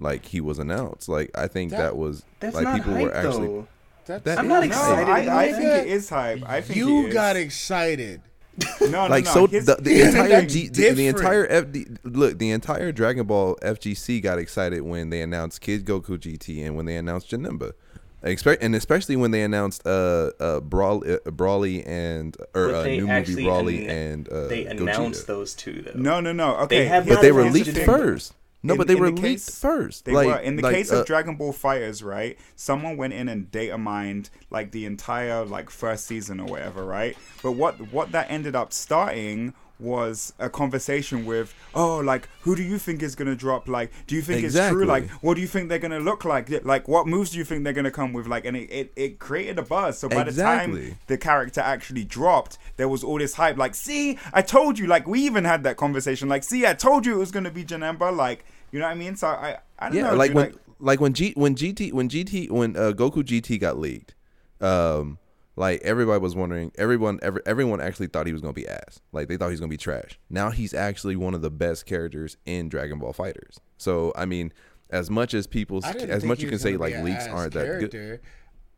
like 0.00 0.26
he 0.26 0.40
was 0.40 0.58
announced. 0.58 1.08
Like 1.08 1.30
I 1.36 1.46
think 1.48 1.70
That- 1.72 1.78
that, 1.78 1.96
was 1.96 2.24
That's 2.40 2.54
like 2.54 2.64
not 2.64 2.76
people 2.76 2.94
hype 2.94 3.02
were 3.04 3.14
actually. 3.14 3.46
though. 3.48 3.68
That's 4.06 4.24
That 4.24 4.38
I'm 4.38 4.46
is 4.46 4.48
not 4.48 4.60
No, 4.60 4.66
excited. 4.66 5.08
I, 5.10 5.42
I 5.44 5.52
think 5.52 5.64
it 5.64 5.86
is 5.88 6.08
hype. 6.08 6.42
I 6.48 6.60
think 6.62 6.76
you 6.78 7.12
got 7.12 7.36
excited. 7.36 8.22
no, 8.80 8.88
no, 8.88 9.06
Like 9.06 9.24
no. 9.26 9.30
so, 9.32 9.46
his- 9.46 9.66
the, 9.66 9.76
the 9.76 10.00
entire 10.08 10.44
G, 10.46 10.68
the, 10.68 10.68
the 10.68 10.82
different. 11.04 11.18
entire 11.18 11.62
FD, 11.62 11.98
look, 12.04 12.38
the 12.38 12.50
entire 12.50 12.90
Dragon 12.90 13.26
Ball 13.26 13.56
FGC 13.62 14.20
got 14.22 14.38
excited 14.38 14.80
when 14.82 15.10
they 15.10 15.20
announced 15.22 15.60
Kid 15.60 15.84
Goku 15.84 16.18
GT 16.18 16.66
and 16.66 16.74
when 16.74 16.86
they 16.86 16.96
announced 16.96 17.30
Janemba, 17.30 17.68
Expect 17.68 17.87
and 18.22 18.74
especially 18.74 19.16
when 19.16 19.30
they 19.30 19.42
announced 19.42 19.86
uh 19.86 20.30
uh 20.40 20.60
Brawl, 20.60 20.98
uh, 21.08 21.18
Broly 21.30 21.86
and 21.86 22.36
or 22.54 22.68
But 22.68 22.74
uh, 22.74 22.84
new 22.84 23.00
movie 23.02 23.10
actually 23.10 23.44
Broly 23.44 23.88
and 23.88 24.28
uh, 24.28 24.48
They 24.48 24.64
Gogeta. 24.64 24.80
announced 24.80 25.26
those 25.26 25.54
two 25.54 25.82
though. 25.82 25.92
No, 25.94 26.20
no, 26.20 26.32
no. 26.32 26.56
Okay, 26.58 26.84
have 26.86 27.04
here's- 27.04 27.16
but 27.18 27.22
they 27.22 27.32
were 27.32 27.44
leaked 27.50 27.76
first. 27.78 28.34
No, 28.60 28.74
In- 28.74 28.78
but 28.78 28.88
they 28.88 28.94
in 28.94 29.00
were 29.00 29.10
the 29.12 29.22
leaked 29.22 29.46
case- 29.46 29.58
first. 29.60 30.04
They 30.04 30.10
like, 30.12 30.26
were 30.26 30.38
in 30.38 30.56
the 30.56 30.62
like, 30.62 30.74
case 30.74 30.90
uh, 30.90 30.96
of 31.00 31.06
Dragon 31.06 31.36
Ball 31.36 31.52
Fighters, 31.52 32.02
right? 32.02 32.36
Someone 32.56 32.96
went 32.96 33.12
in 33.12 33.28
and 33.28 33.48
data 33.52 33.78
mined 33.78 34.30
like 34.50 34.72
the 34.72 34.84
entire 34.84 35.44
like 35.44 35.70
first 35.70 36.06
season 36.06 36.40
or 36.40 36.46
whatever, 36.48 36.84
right? 36.84 37.16
But 37.40 37.52
what 37.52 37.92
what 37.92 38.10
that 38.12 38.28
ended 38.30 38.56
up 38.56 38.72
starting 38.72 39.54
was 39.80 40.32
a 40.38 40.50
conversation 40.50 41.24
with, 41.24 41.54
oh, 41.74 41.98
like 41.98 42.28
who 42.42 42.56
do 42.56 42.62
you 42.62 42.78
think 42.78 43.02
is 43.02 43.14
gonna 43.14 43.36
drop? 43.36 43.68
Like, 43.68 43.90
do 44.06 44.14
you 44.14 44.22
think 44.22 44.44
it's 44.44 44.54
true? 44.54 44.84
Like, 44.84 45.08
what 45.22 45.34
do 45.34 45.40
you 45.40 45.46
think 45.46 45.68
they're 45.68 45.78
gonna 45.78 46.00
look 46.00 46.24
like? 46.24 46.64
Like, 46.64 46.88
what 46.88 47.06
moves 47.06 47.30
do 47.30 47.38
you 47.38 47.44
think 47.44 47.64
they're 47.64 47.72
gonna 47.72 47.90
come 47.90 48.12
with? 48.12 48.26
Like, 48.26 48.44
and 48.44 48.56
it 48.56 48.70
it, 48.70 48.92
it 48.96 49.18
created 49.18 49.58
a 49.58 49.62
buzz. 49.62 49.98
So 49.98 50.08
by 50.08 50.24
the 50.24 50.32
time 50.32 50.96
the 51.06 51.18
character 51.18 51.60
actually 51.60 52.04
dropped, 52.04 52.58
there 52.76 52.88
was 52.88 53.04
all 53.04 53.18
this 53.18 53.34
hype. 53.34 53.56
Like, 53.56 53.74
see, 53.74 54.18
I 54.32 54.42
told 54.42 54.78
you. 54.78 54.86
Like, 54.86 55.06
we 55.06 55.20
even 55.20 55.44
had 55.44 55.62
that 55.64 55.76
conversation. 55.76 56.28
Like, 56.28 56.44
see, 56.44 56.66
I 56.66 56.74
told 56.74 57.04
you 57.04 57.14
it 57.14 57.18
was 57.18 57.30
gonna 57.30 57.50
be 57.50 57.64
Janemba. 57.64 58.14
Like, 58.16 58.44
you 58.70 58.78
know 58.78 58.86
what 58.86 58.92
I 58.92 58.94
mean? 58.94 59.16
So 59.16 59.28
I 59.28 59.58
I 59.78 59.88
don't 59.88 59.96
yeah, 59.96 60.10
know. 60.10 60.16
like 60.16 60.30
dude, 60.30 60.36
when 60.36 60.54
like 60.80 61.00
when 61.00 61.12
G 61.12 61.32
when 61.36 61.54
GT 61.54 61.92
when 61.92 62.08
GT 62.08 62.50
when 62.50 62.76
uh, 62.76 62.92
Goku 62.92 63.22
GT 63.22 63.60
got 63.60 63.78
leaked, 63.78 64.14
um, 64.60 65.18
like 65.58 65.82
everybody 65.82 66.20
was 66.20 66.36
wondering, 66.36 66.70
everyone 66.78 67.18
every, 67.20 67.42
everyone 67.44 67.80
actually 67.80 68.06
thought 68.06 68.26
he 68.26 68.32
was 68.32 68.40
gonna 68.40 68.52
be 68.52 68.68
ass. 68.68 69.00
Like 69.12 69.28
they 69.28 69.36
thought 69.36 69.46
he 69.46 69.52
was 69.52 69.60
gonna 69.60 69.70
be 69.70 69.76
trash. 69.76 70.18
Now 70.30 70.50
he's 70.50 70.72
actually 70.72 71.16
one 71.16 71.34
of 71.34 71.42
the 71.42 71.50
best 71.50 71.84
characters 71.84 72.36
in 72.46 72.68
Dragon 72.68 72.98
Ball 72.98 73.12
Fighters. 73.12 73.58
So 73.76 74.12
I 74.14 74.24
mean, 74.24 74.52
as 74.90 75.10
much 75.10 75.34
as 75.34 75.46
people, 75.46 75.84
as 75.84 76.24
much 76.24 76.40
you 76.40 76.48
can 76.48 76.58
say 76.60 76.76
like 76.76 76.96
leaks 77.02 77.26
aren't 77.26 77.54
that 77.54 77.80
good. 77.80 77.90
character. 77.90 78.22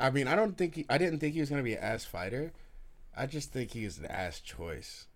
I 0.00 0.10
mean, 0.10 0.26
I 0.26 0.34
don't 0.34 0.56
think 0.56 0.74
he, 0.74 0.86
I 0.88 0.96
didn't 0.96 1.18
think 1.18 1.34
he 1.34 1.40
was 1.40 1.50
gonna 1.50 1.62
be 1.62 1.74
an 1.74 1.82
ass 1.82 2.04
fighter. 2.04 2.52
I 3.14 3.26
just 3.26 3.52
think 3.52 3.72
he 3.72 3.84
was 3.84 3.98
an 3.98 4.06
ass 4.06 4.40
choice. 4.40 5.06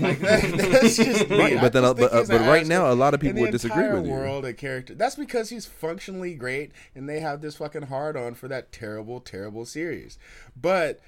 Like 0.00 0.18
that's 0.20 0.96
just. 0.96 1.28
Right, 1.30 1.56
I 1.56 1.60
but 1.60 1.72
then, 1.72 1.84
uh, 1.84 1.94
but, 1.94 2.12
uh, 2.12 2.24
but 2.28 2.40
right 2.42 2.66
now, 2.66 2.90
a 2.90 2.94
lot 2.94 3.14
of 3.14 3.20
people 3.20 3.40
would 3.42 3.50
disagree 3.50 3.88
with 3.88 4.06
you. 4.06 4.12
world, 4.12 4.44
a 4.44 4.52
character. 4.52 4.94
That's 4.94 5.16
because 5.16 5.50
he's 5.50 5.66
functionally 5.66 6.34
great, 6.34 6.72
and 6.94 7.08
they 7.08 7.20
have 7.20 7.40
this 7.40 7.56
fucking 7.56 7.82
hard 7.82 8.16
on 8.16 8.34
for 8.34 8.48
that 8.48 8.72
terrible, 8.72 9.20
terrible 9.20 9.64
series. 9.64 10.18
But 10.56 11.00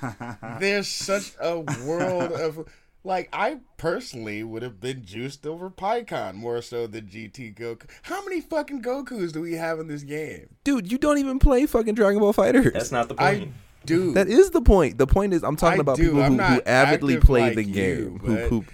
there's 0.60 0.88
such 0.88 1.32
a 1.40 1.60
world 1.84 2.32
of 2.32 2.68
like 3.04 3.28
I 3.32 3.60
personally 3.76 4.42
would 4.42 4.62
have 4.62 4.80
been 4.80 5.04
juiced 5.04 5.46
over 5.46 5.70
Pikkon 5.70 6.34
more 6.34 6.60
so 6.62 6.86
than 6.86 7.06
GT 7.06 7.56
Goku. 7.56 7.88
How 8.02 8.22
many 8.24 8.40
fucking 8.40 8.82
Gokus 8.82 9.32
do 9.32 9.40
we 9.40 9.54
have 9.54 9.80
in 9.80 9.88
this 9.88 10.02
game? 10.02 10.56
Dude, 10.64 10.90
you 10.90 10.98
don't 10.98 11.18
even 11.18 11.38
play 11.38 11.66
fucking 11.66 11.94
Dragon 11.94 12.20
Ball 12.20 12.32
Fighters. 12.32 12.72
That's 12.72 12.92
not 12.92 13.08
the 13.08 13.20
I 13.20 13.48
point. 13.80 13.86
do. 13.86 14.12
That 14.12 14.28
is 14.28 14.50
the 14.50 14.60
point. 14.62 14.98
The 14.98 15.06
point 15.06 15.32
is, 15.34 15.42
I'm 15.42 15.56
talking 15.56 15.80
I 15.80 15.82
about 15.82 15.96
do. 15.96 16.04
people 16.10 16.22
who, 16.22 16.36
who 16.38 16.62
avidly 16.66 17.16
play 17.18 17.42
like 17.42 17.54
the 17.56 17.64
you, 17.64 17.74
game. 17.74 18.18
who, 18.20 18.36
but- 18.36 18.48
who, 18.48 18.64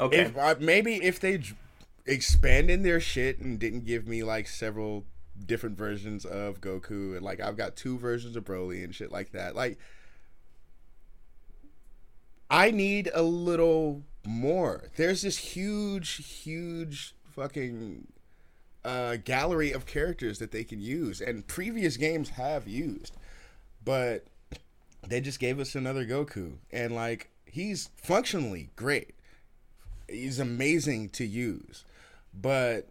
Okay. 0.00 0.22
If 0.22 0.36
uh, 0.36 0.54
maybe 0.58 0.94
if 0.96 1.20
they 1.20 1.38
j- 1.38 1.54
expanded 2.06 2.82
their 2.82 2.98
shit 2.98 3.38
and 3.38 3.58
didn't 3.58 3.84
give 3.84 4.08
me 4.08 4.24
like 4.24 4.48
several 4.48 5.04
different 5.46 5.76
versions 5.78 6.24
of 6.24 6.60
Goku 6.60 7.14
and 7.14 7.22
like 7.22 7.40
I've 7.40 7.56
got 7.56 7.76
two 7.76 7.98
versions 7.98 8.34
of 8.34 8.44
Broly 8.44 8.82
and 8.82 8.92
shit 8.94 9.12
like 9.12 9.30
that. 9.32 9.54
Like 9.54 9.78
I 12.50 12.70
need 12.70 13.10
a 13.14 13.22
little 13.22 14.02
more. 14.26 14.84
There's 14.96 15.22
this 15.22 15.38
huge 15.38 16.42
huge 16.42 17.14
fucking 17.30 18.08
uh 18.84 19.16
gallery 19.24 19.72
of 19.72 19.86
characters 19.86 20.38
that 20.40 20.50
they 20.50 20.64
can 20.64 20.80
use 20.80 21.20
and 21.20 21.46
previous 21.46 21.96
games 21.96 22.30
have 22.30 22.66
used. 22.66 23.16
But 23.84 24.24
they 25.06 25.20
just 25.20 25.40
gave 25.40 25.58
us 25.58 25.74
another 25.74 26.04
Goku 26.04 26.54
and 26.70 26.94
like 26.94 27.30
he's 27.44 27.90
functionally 27.96 28.70
great 28.76 29.14
he's 30.12 30.38
amazing 30.38 31.08
to 31.10 31.24
use, 31.24 31.84
but 32.34 32.88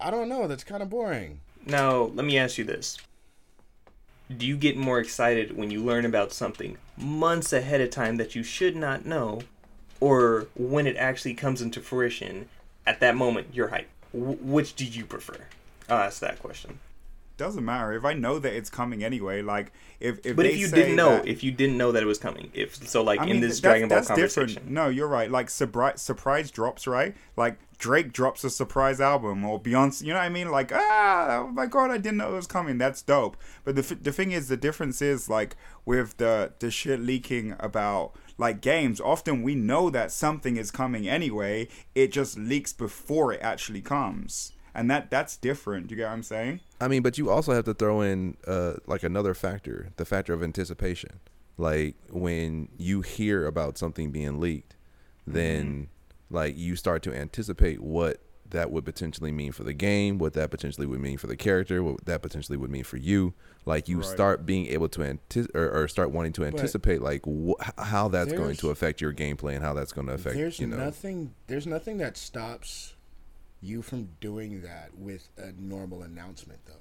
I 0.00 0.10
don't 0.10 0.28
know. 0.28 0.48
That's 0.48 0.64
kind 0.64 0.82
of 0.82 0.90
boring. 0.90 1.40
Now, 1.64 2.02
let 2.02 2.24
me 2.26 2.38
ask 2.38 2.58
you 2.58 2.64
this. 2.64 2.98
Do 4.34 4.46
you 4.46 4.56
get 4.56 4.76
more 4.76 4.98
excited 4.98 5.56
when 5.56 5.70
you 5.70 5.84
learn 5.84 6.04
about 6.04 6.32
something 6.32 6.78
months 6.96 7.52
ahead 7.52 7.80
of 7.80 7.90
time 7.90 8.16
that 8.16 8.34
you 8.34 8.42
should 8.42 8.74
not 8.74 9.06
know, 9.06 9.42
or 10.00 10.48
when 10.56 10.86
it 10.86 10.96
actually 10.96 11.34
comes 11.34 11.62
into 11.62 11.80
fruition 11.80 12.48
at 12.86 13.00
that 13.00 13.16
moment 13.16 13.48
you're 13.52 13.68
hyped? 13.68 13.84
Which 14.12 14.74
do 14.74 14.84
you 14.84 15.04
prefer? 15.04 15.46
I'll 15.88 15.98
ask 15.98 16.20
that 16.20 16.40
question. 16.40 16.80
Doesn't 17.36 17.64
matter 17.64 17.92
if 17.92 18.04
I 18.04 18.14
know 18.14 18.38
that 18.38 18.54
it's 18.54 18.70
coming 18.70 19.04
anyway. 19.04 19.42
Like 19.42 19.72
if 20.00 20.18
if 20.24 20.36
But 20.36 20.44
they 20.44 20.52
if 20.52 20.58
you 20.58 20.68
didn't 20.68 20.96
know, 20.96 21.16
that- 21.16 21.26
if 21.28 21.44
you 21.44 21.52
didn't 21.52 21.76
know 21.76 21.92
that 21.92 22.02
it 22.02 22.06
was 22.06 22.18
coming, 22.18 22.50
if 22.54 22.76
so, 22.88 23.02
like 23.02 23.20
I 23.20 23.26
in 23.26 23.40
this 23.40 23.60
Dragon 23.60 23.88
Ball 23.88 23.96
that's 23.96 24.08
conversation, 24.08 24.46
different. 24.48 24.70
No, 24.70 24.88
you're 24.88 25.06
right. 25.08 25.30
Like 25.30 25.50
surprise, 25.50 26.00
surprise 26.00 26.50
drops, 26.50 26.86
right? 26.86 27.14
Like 27.36 27.58
Drake 27.78 28.12
drops 28.14 28.42
a 28.42 28.48
surprise 28.48 29.02
album, 29.02 29.44
or 29.44 29.60
Beyonce. 29.60 30.00
You 30.02 30.14
know 30.14 30.18
what 30.18 30.24
I 30.24 30.28
mean? 30.30 30.50
Like 30.50 30.72
ah, 30.74 31.42
oh 31.42 31.48
my 31.48 31.66
god, 31.66 31.90
I 31.90 31.98
didn't 31.98 32.16
know 32.16 32.30
it 32.32 32.36
was 32.36 32.46
coming. 32.46 32.78
That's 32.78 33.02
dope. 33.02 33.36
But 33.64 33.74
the 33.76 33.82
f- 33.82 34.02
the 34.02 34.12
thing 34.12 34.32
is, 34.32 34.48
the 34.48 34.56
difference 34.56 35.02
is 35.02 35.28
like 35.28 35.56
with 35.84 36.16
the 36.16 36.52
the 36.58 36.70
shit 36.70 37.00
leaking 37.00 37.54
about 37.60 38.12
like 38.38 38.62
games. 38.62 38.98
Often 38.98 39.42
we 39.42 39.54
know 39.54 39.90
that 39.90 40.10
something 40.10 40.56
is 40.56 40.70
coming 40.70 41.06
anyway. 41.06 41.68
It 41.94 42.12
just 42.12 42.38
leaks 42.38 42.72
before 42.72 43.30
it 43.34 43.40
actually 43.42 43.82
comes, 43.82 44.52
and 44.76 44.90
that 44.90 45.10
that's 45.10 45.36
different. 45.36 45.90
You 45.90 45.96
get 45.96 46.04
what 46.04 46.12
I'm 46.12 46.22
saying? 46.22 46.60
I 46.80 46.86
mean, 46.86 47.02
but 47.02 47.18
you 47.18 47.30
also 47.30 47.52
have 47.52 47.64
to 47.64 47.74
throw 47.74 48.02
in 48.02 48.36
uh, 48.46 48.74
like 48.86 49.02
another 49.02 49.34
factor, 49.34 49.88
the 49.96 50.04
factor 50.04 50.32
of 50.34 50.42
anticipation. 50.42 51.18
Like 51.58 51.96
when 52.10 52.68
you 52.76 53.00
hear 53.00 53.46
about 53.46 53.78
something 53.78 54.10
being 54.12 54.38
leaked, 54.38 54.76
then 55.26 55.88
like 56.30 56.56
you 56.56 56.76
start 56.76 57.02
to 57.04 57.14
anticipate 57.14 57.80
what 57.80 58.20
that 58.50 58.70
would 58.70 58.84
potentially 58.84 59.32
mean 59.32 59.50
for 59.50 59.64
the 59.64 59.72
game, 59.72 60.18
what 60.18 60.34
that 60.34 60.50
potentially 60.50 60.86
would 60.86 61.00
mean 61.00 61.18
for 61.18 61.26
the 61.26 61.36
character, 61.36 61.82
what 61.82 62.04
that 62.04 62.22
potentially 62.22 62.56
would 62.56 62.70
mean 62.70 62.84
for 62.84 62.96
you. 62.96 63.34
Like 63.64 63.88
you 63.88 63.96
Right. 63.98 64.06
start 64.06 64.46
being 64.46 64.66
able 64.66 64.88
to 64.90 65.02
anticipate 65.02 65.56
or, 65.58 65.68
or 65.70 65.88
start 65.88 66.12
wanting 66.12 66.32
to 66.34 66.44
anticipate 66.44 67.02
like 67.02 67.22
wh- 67.26 67.54
how 67.78 68.06
that's 68.08 68.32
going 68.32 68.56
to 68.58 68.70
affect 68.70 69.00
your 69.00 69.12
gameplay 69.12 69.54
and 69.56 69.64
how 69.64 69.72
that's 69.72 69.92
going 69.92 70.06
to 70.06 70.12
affect 70.12 70.36
there's 70.36 70.60
you 70.60 70.66
know. 70.68 70.76
nothing. 70.76 71.34
There's 71.48 71.66
nothing 71.66 71.98
that 71.98 72.16
stops 72.16 72.94
you 73.60 73.82
from 73.82 74.08
doing 74.20 74.62
that 74.62 74.90
with 74.96 75.28
a 75.38 75.52
normal 75.58 76.02
announcement, 76.02 76.60
though. 76.66 76.72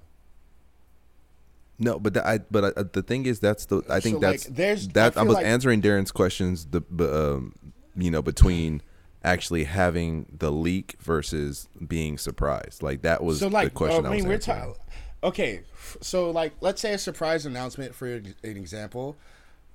No, 1.77 1.99
but 1.99 2.13
the, 2.13 2.25
I 2.25 2.37
but 2.39 2.77
uh, 2.77 2.83
the 2.91 3.01
thing 3.03 3.25
is 3.25 3.39
that's 3.39 3.65
the 3.65 3.81
I 3.89 3.99
think 3.99 4.15
So, 4.15 4.19
like, 4.19 4.31
that's 4.39 4.45
there's- 4.45 4.87
that 4.93 5.17
I 5.17 5.21
I, 5.21 5.23
was 5.23 5.35
like- 5.35 5.45
answering 5.45 5.81
Darren's 5.81 6.11
questions 6.11 6.67
the 6.71 6.81
um 6.99 7.53
you 7.97 8.09
know 8.11 8.21
between 8.21 8.81
actually 9.25 9.63
having 9.65 10.25
the 10.37 10.51
leak 10.51 10.95
versus 11.01 11.67
being 11.85 12.17
surprised 12.17 12.81
like 12.83 13.01
that 13.01 13.23
was 13.23 13.39
so 13.39 13.47
like 13.47 13.69
the 13.69 13.71
question 13.71 14.05
uh, 14.05 14.09
I, 14.09 14.11
I 14.11 14.15
was 14.15 14.19
mean 14.21 14.27
we're 14.29 14.35
answering. 14.35 14.57
talking 14.59 14.75
okay 15.23 15.61
so 16.01 16.29
like 16.31 16.53
let's 16.61 16.79
say 16.81 16.93
a 16.93 16.97
surprise 16.97 17.45
announcement 17.45 17.93
for 17.95 18.07
an 18.07 18.35
example 18.43 19.17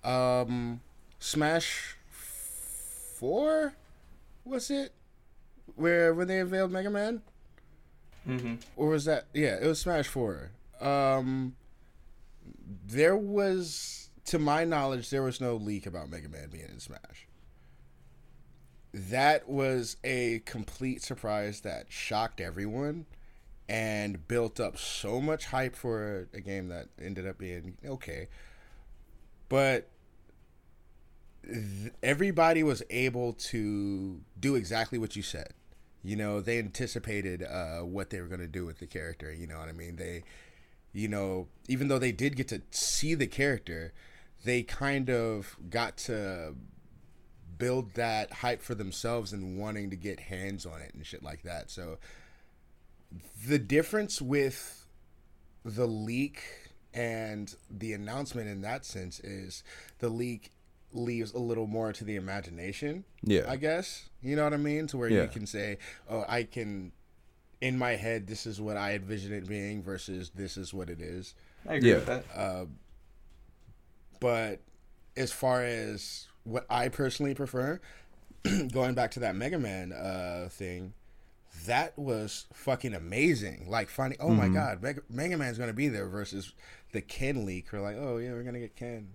um 0.04 0.80
smash 1.18 1.96
4 3.18 3.74
was 4.44 4.70
it 4.70 4.92
where 5.76 6.14
when 6.14 6.28
they 6.28 6.38
unveiled 6.40 6.70
mega 6.70 6.90
man? 6.90 7.22
Hmm 8.24 8.54
or 8.76 8.88
was 8.88 9.06
that 9.06 9.26
yeah 9.32 9.56
it 9.60 9.66
was 9.66 9.80
smash 9.80 10.06
4 10.06 10.50
um 10.80 11.56
there 12.86 13.16
was 13.16 14.10
to 14.26 14.38
my 14.38 14.64
knowledge 14.64 15.10
there 15.10 15.22
was 15.22 15.40
no 15.40 15.56
leak 15.56 15.86
about 15.86 16.10
mega 16.10 16.28
man 16.28 16.48
being 16.50 16.68
in 16.70 16.78
smash. 16.80 17.26
That 18.92 19.48
was 19.48 19.96
a 20.02 20.40
complete 20.46 21.02
surprise 21.02 21.60
that 21.60 21.86
shocked 21.88 22.40
everyone 22.40 23.06
and 23.68 24.26
built 24.26 24.58
up 24.58 24.76
so 24.76 25.20
much 25.20 25.46
hype 25.46 25.76
for 25.76 26.28
a, 26.32 26.38
a 26.38 26.40
game 26.40 26.68
that 26.68 26.88
ended 27.00 27.26
up 27.26 27.38
being 27.38 27.76
okay. 27.84 28.28
But 29.48 29.88
th- 31.44 31.92
everybody 32.02 32.62
was 32.62 32.82
able 32.90 33.32
to 33.34 34.20
do 34.38 34.54
exactly 34.56 34.98
what 34.98 35.14
you 35.14 35.22
said 35.22 35.54
you 36.02 36.16
know 36.16 36.40
they 36.40 36.58
anticipated 36.58 37.42
uh, 37.42 37.80
what 37.80 38.10
they 38.10 38.20
were 38.20 38.26
going 38.26 38.40
to 38.40 38.46
do 38.46 38.66
with 38.66 38.78
the 38.78 38.86
character 38.86 39.32
you 39.32 39.46
know 39.46 39.58
what 39.58 39.68
i 39.68 39.72
mean? 39.72 39.96
They 39.96 40.24
you 40.92 41.08
know 41.08 41.48
even 41.68 41.88
though 41.88 41.98
they 41.98 42.12
did 42.12 42.36
get 42.36 42.48
to 42.48 42.62
see 42.70 43.14
the 43.14 43.26
character 43.26 43.92
they 44.44 44.62
kind 44.62 45.10
of 45.10 45.56
got 45.68 45.96
to 45.96 46.54
build 47.58 47.92
that 47.94 48.32
hype 48.32 48.62
for 48.62 48.74
themselves 48.74 49.32
and 49.32 49.58
wanting 49.58 49.90
to 49.90 49.96
get 49.96 50.18
hands 50.18 50.64
on 50.66 50.80
it 50.80 50.94
and 50.94 51.06
shit 51.06 51.22
like 51.22 51.42
that. 51.42 51.70
So 51.70 51.98
the 53.46 53.58
difference 53.58 54.20
with 54.20 54.86
the 55.64 55.86
leak 55.86 56.42
and 56.94 57.54
the 57.70 57.92
announcement 57.92 58.48
in 58.48 58.62
that 58.62 58.84
sense 58.84 59.20
is 59.20 59.62
the 59.98 60.08
leak 60.08 60.50
leaves 60.92 61.32
a 61.32 61.38
little 61.38 61.66
more 61.66 61.92
to 61.92 62.04
the 62.04 62.16
imagination 62.16 63.04
Yeah. 63.22 63.44
i 63.48 63.56
guess 63.56 64.08
you 64.22 64.34
know 64.36 64.44
what 64.44 64.52
i 64.54 64.56
mean 64.58 64.86
to 64.88 64.96
where 64.98 65.08
Yeah. 65.08 65.22
you 65.22 65.28
can 65.28 65.46
say 65.46 65.78
oh 66.08 66.24
i 66.28 66.42
can 66.42 66.92
in 67.60 67.76
my 67.78 67.92
head 67.96 68.26
this 68.26 68.46
is 68.46 68.60
what 68.60 68.76
i 68.76 68.94
envision 68.94 69.32
it 69.32 69.46
being 69.46 69.82
versus 69.82 70.30
this 70.34 70.56
is 70.56 70.72
what 70.74 70.88
it 70.90 71.00
is 71.00 71.34
I 71.68 71.74
agree 71.74 71.90
Yeah. 71.90 71.94
with 71.96 72.06
that. 72.06 72.66
but 74.20 74.60
as 75.16 75.32
far 75.32 75.62
as 75.62 76.28
what 76.44 76.64
I 76.70 76.88
personally 76.88 77.34
prefer, 77.34 77.80
going 78.72 78.94
back 78.94 79.10
to 79.12 79.20
that 79.20 79.36
Mega 79.36 79.58
Man 79.58 79.92
uh, 79.92 80.48
thing, 80.50 80.94
that 81.66 81.98
was 81.98 82.46
fucking 82.54 82.94
amazing. 82.94 83.66
Like 83.68 83.88
finding, 83.90 84.18
oh 84.20 84.30
my 84.30 84.48
god, 84.48 84.82
Mega, 84.82 85.02
Mega 85.10 85.36
Man's 85.36 85.58
gonna 85.58 85.72
be 85.74 85.88
there 85.88 86.06
versus 86.08 86.52
the 86.92 87.00
Ken 87.02 87.44
leak. 87.44 87.66
We're 87.72 87.80
like, 87.80 87.96
oh 87.98 88.16
yeah, 88.18 88.32
we're 88.32 88.42
gonna 88.42 88.60
get 88.60 88.76
Ken. 88.76 89.08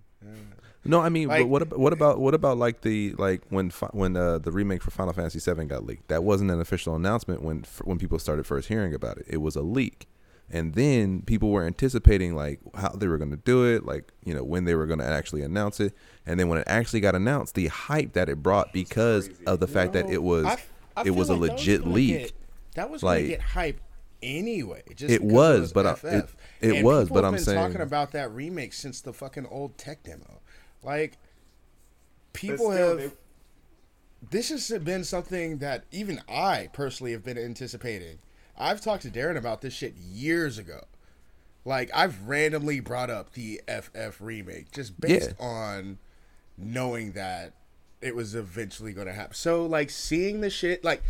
No, 0.84 1.00
I 1.00 1.08
mean, 1.08 1.26
Like- 1.28 1.42
but 1.42 1.48
what 1.48 1.62
about 1.62 1.78
what 1.80 1.92
about 1.92 2.20
what 2.20 2.34
about 2.34 2.58
like 2.58 2.82
the 2.82 3.12
like 3.18 3.42
when 3.48 3.70
when 3.92 4.16
uh, 4.16 4.38
the 4.38 4.52
remake 4.52 4.82
for 4.82 4.90
Final 4.92 5.12
Fantasy 5.12 5.40
VII 5.40 5.64
got 5.64 5.84
leaked? 5.84 6.06
That 6.08 6.22
wasn't 6.22 6.50
an 6.52 6.60
official 6.60 6.94
announcement 6.94 7.42
when 7.42 7.64
when 7.84 7.98
people 7.98 8.18
started 8.20 8.46
first 8.46 8.68
hearing 8.68 8.94
about 8.94 9.18
it. 9.18 9.24
It 9.28 9.38
was 9.38 9.56
a 9.56 9.62
leak, 9.62 10.06
and 10.48 10.74
then 10.74 11.22
people 11.22 11.50
were 11.50 11.64
anticipating 11.66 12.36
like 12.36 12.60
how 12.76 12.90
they 12.90 13.08
were 13.08 13.18
going 13.18 13.32
to 13.32 13.36
do 13.36 13.64
it, 13.64 13.84
like 13.84 14.12
you 14.24 14.32
know 14.32 14.44
when 14.44 14.64
they 14.64 14.76
were 14.76 14.86
going 14.86 15.00
to 15.00 15.04
actually 15.04 15.42
announce 15.42 15.80
it, 15.80 15.92
and 16.24 16.38
then 16.38 16.46
when 16.48 16.58
it 16.58 16.64
actually 16.68 17.00
got 17.00 17.16
announced, 17.16 17.56
the 17.56 17.66
hype 17.66 18.12
that 18.12 18.28
it 18.28 18.40
brought 18.40 18.72
because 18.72 19.28
of 19.44 19.58
the 19.58 19.66
fact 19.66 19.92
that 19.94 20.08
it 20.08 20.22
was 20.22 20.44
I 20.44 20.58
I 20.96 21.02
it 21.06 21.16
was 21.16 21.30
a 21.30 21.34
like 21.34 21.50
that 21.50 21.56
legit 21.56 21.84
leak. 21.84 22.10
get- 22.18 22.32
that 22.74 22.90
was 22.90 23.02
Like- 23.02 23.26
get 23.26 23.40
hype 23.40 23.80
anyway. 24.26 24.82
Just 24.94 25.12
It 25.14 25.22
because 25.22 25.32
was, 25.32 25.72
but 25.72 25.86
I, 25.86 25.92
it, 26.08 26.28
it 26.60 26.76
and 26.76 26.84
was, 26.84 27.08
but 27.08 27.24
I'm 27.24 27.38
saying- 27.38 27.58
talking 27.58 27.80
about 27.80 28.12
that 28.12 28.30
remake 28.32 28.72
since 28.72 29.00
the 29.00 29.12
fucking 29.12 29.46
old 29.46 29.78
tech 29.78 30.02
demo. 30.02 30.40
Like 30.82 31.16
people 32.32 32.72
still, 32.72 32.98
have. 32.98 33.12
This 34.30 34.48
has 34.50 34.68
been 34.82 35.04
something 35.04 35.58
that 35.58 35.84
even 35.92 36.20
I 36.28 36.68
personally 36.72 37.12
have 37.12 37.24
been 37.24 37.38
anticipating. 37.38 38.18
I've 38.58 38.80
talked 38.80 39.02
to 39.02 39.10
Darren 39.10 39.36
about 39.36 39.60
this 39.60 39.74
shit 39.74 39.94
years 39.94 40.58
ago. 40.58 40.84
Like 41.64 41.90
I've 41.94 42.22
randomly 42.28 42.80
brought 42.80 43.10
up 43.10 43.32
the 43.32 43.60
FF 43.68 44.20
remake 44.20 44.72
just 44.72 45.00
based 45.00 45.34
on 45.38 45.98
knowing 46.56 47.12
that 47.12 47.52
it 48.00 48.14
was 48.14 48.34
eventually 48.34 48.92
going 48.92 49.06
to 49.08 49.12
happen. 49.12 49.34
So 49.34 49.66
like 49.66 49.90
seeing 49.90 50.40
the 50.40 50.50
shit 50.50 50.84
like 50.84 51.02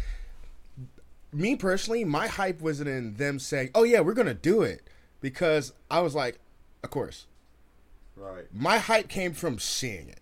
me 1.33 1.57
personally, 1.57 2.05
my 2.05 2.27
hype 2.29 2.61
wasn't 2.61 2.89
in 2.89 3.15
them 3.15 3.39
saying, 3.39 3.71
"Oh 3.75 3.83
yeah, 3.85 4.01
we're 4.01 4.15
to 4.15 4.35
do 4.35 4.63
it." 4.63 4.83
Because 5.21 5.73
I 5.91 6.01
was 6.01 6.15
like, 6.15 6.39
of 6.83 6.91
course. 6.91 7.27
Right. 8.17 8.45
My 8.53 8.79
hype 8.79 9.09
came 9.09 9.33
from 9.33 9.59
seeing 9.59 10.09
it. 10.09 10.21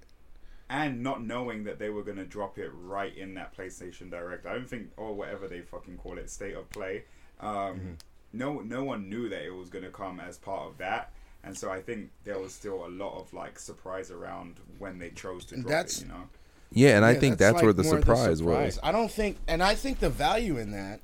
and 0.70 1.02
not 1.02 1.22
knowing 1.22 1.64
that 1.64 1.78
they 1.78 1.90
were 1.90 2.02
gonna 2.02 2.24
drop 2.24 2.58
it 2.58 2.70
right 2.74 3.14
in 3.16 3.34
that 3.34 3.54
PlayStation 3.56 4.10
Direct. 4.10 4.46
I 4.46 4.54
don't 4.54 4.68
think, 4.68 4.90
or 4.96 5.14
whatever 5.14 5.46
they 5.46 5.60
fucking 5.60 5.98
call 5.98 6.16
it, 6.18 6.30
state 6.30 6.54
of 6.56 6.68
play. 6.70 7.04
Um, 7.40 7.48
Mm-hmm. 7.50 7.92
No, 8.32 8.60
no 8.60 8.82
one 8.82 9.08
knew 9.08 9.28
that 9.28 9.42
it 9.44 9.54
was 9.54 9.68
gonna 9.68 9.90
come 9.90 10.18
as 10.18 10.38
part 10.38 10.66
of 10.68 10.78
that, 10.78 11.12
and 11.44 11.56
so 11.56 11.70
I 11.70 11.80
think 11.80 12.10
there 12.24 12.38
was 12.38 12.52
still 12.52 12.84
a 12.84 12.88
lot 12.88 13.16
of 13.20 13.32
like 13.32 13.58
surprise 13.60 14.10
around 14.10 14.54
when 14.78 14.98
they 14.98 15.10
chose 15.10 15.44
to 15.46 15.54
drop 15.56 15.68
That's- 15.68 15.98
it. 16.00 16.06
You 16.06 16.08
know, 16.08 16.28
Yeah, 16.70 16.96
and 16.96 17.04
I 17.04 17.14
think 17.14 17.38
that's, 17.38 17.54
where 17.62 17.72
like 17.72 17.76
the 17.76 17.82
more 17.84 17.98
surprise, 17.98 18.38
surprise. 18.38 18.76
was. 18.76 18.80
I 18.82 18.92
don't 18.92 19.10
think, 19.10 19.38
and 19.46 19.62
I 19.62 19.74
think 19.74 20.00
the 20.00 20.10
value 20.10 20.58
in 20.58 20.72
that 20.72 21.00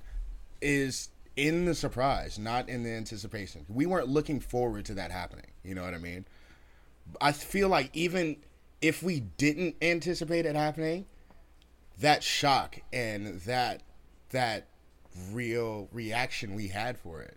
is 0.60 1.10
in 1.36 1.64
the 1.64 1.74
surprise, 1.74 2.38
not 2.38 2.68
in 2.68 2.82
the 2.82 2.90
anticipation. 2.90 3.64
We 3.68 3.86
weren't 3.86 4.08
looking 4.08 4.40
forward 4.40 4.84
to 4.86 4.94
that 4.94 5.10
happening. 5.10 5.46
You 5.62 5.74
know 5.74 5.82
what 5.82 5.94
I 5.94 5.98
mean? 5.98 6.24
I 7.20 7.32
feel 7.32 7.68
like 7.68 7.90
even 7.92 8.36
if 8.82 9.02
we 9.02 9.20
didn't 9.20 9.76
anticipate 9.80 10.46
it 10.46 10.56
happening, 10.56 11.06
that 11.98 12.22
shock 12.22 12.78
and 12.92 13.40
that 13.42 13.82
that 14.30 14.66
real 15.32 15.88
reaction 15.92 16.54
we 16.54 16.68
had 16.68 16.98
for 16.98 17.20
it 17.20 17.36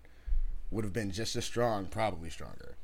would 0.72 0.84
have 0.84 0.94
been 0.94 1.12
just 1.12 1.36
as 1.36 1.46
strong, 1.46 1.86
probably 1.86 2.30
stronger. 2.30 2.76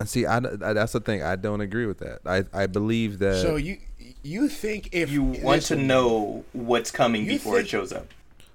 And 0.00 0.08
see, 0.08 0.26
I, 0.26 0.38
I- 0.38 0.72
that's 0.72 0.92
the 0.92 1.00
thing. 1.00 1.22
I 1.22 1.36
don't 1.36 1.60
agree 1.60 1.86
with 1.86 1.98
that. 1.98 2.20
I, 2.26 2.44
I 2.52 2.66
believe 2.66 3.18
that. 3.20 3.40
So 3.42 3.56
you 3.56 3.78
you 4.22 4.48
think 4.48 4.88
if 4.92 5.10
You 5.10 5.22
want 5.22 5.62
to 5.62 5.76
know 5.76 6.44
what's 6.52 6.90
coming 6.90 7.24
You 7.24 7.32
before 7.32 7.60
it 7.60 7.68
shows 7.68 7.92
up. 7.92 8.06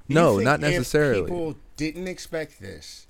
No, 0.08 0.34
think 0.38 0.46
not 0.46 0.56
if 0.64 0.72
necessarily. 0.72 1.22
people 1.24 1.56
didn't 1.78 2.08
expect 2.08 2.60
this, 2.60 3.06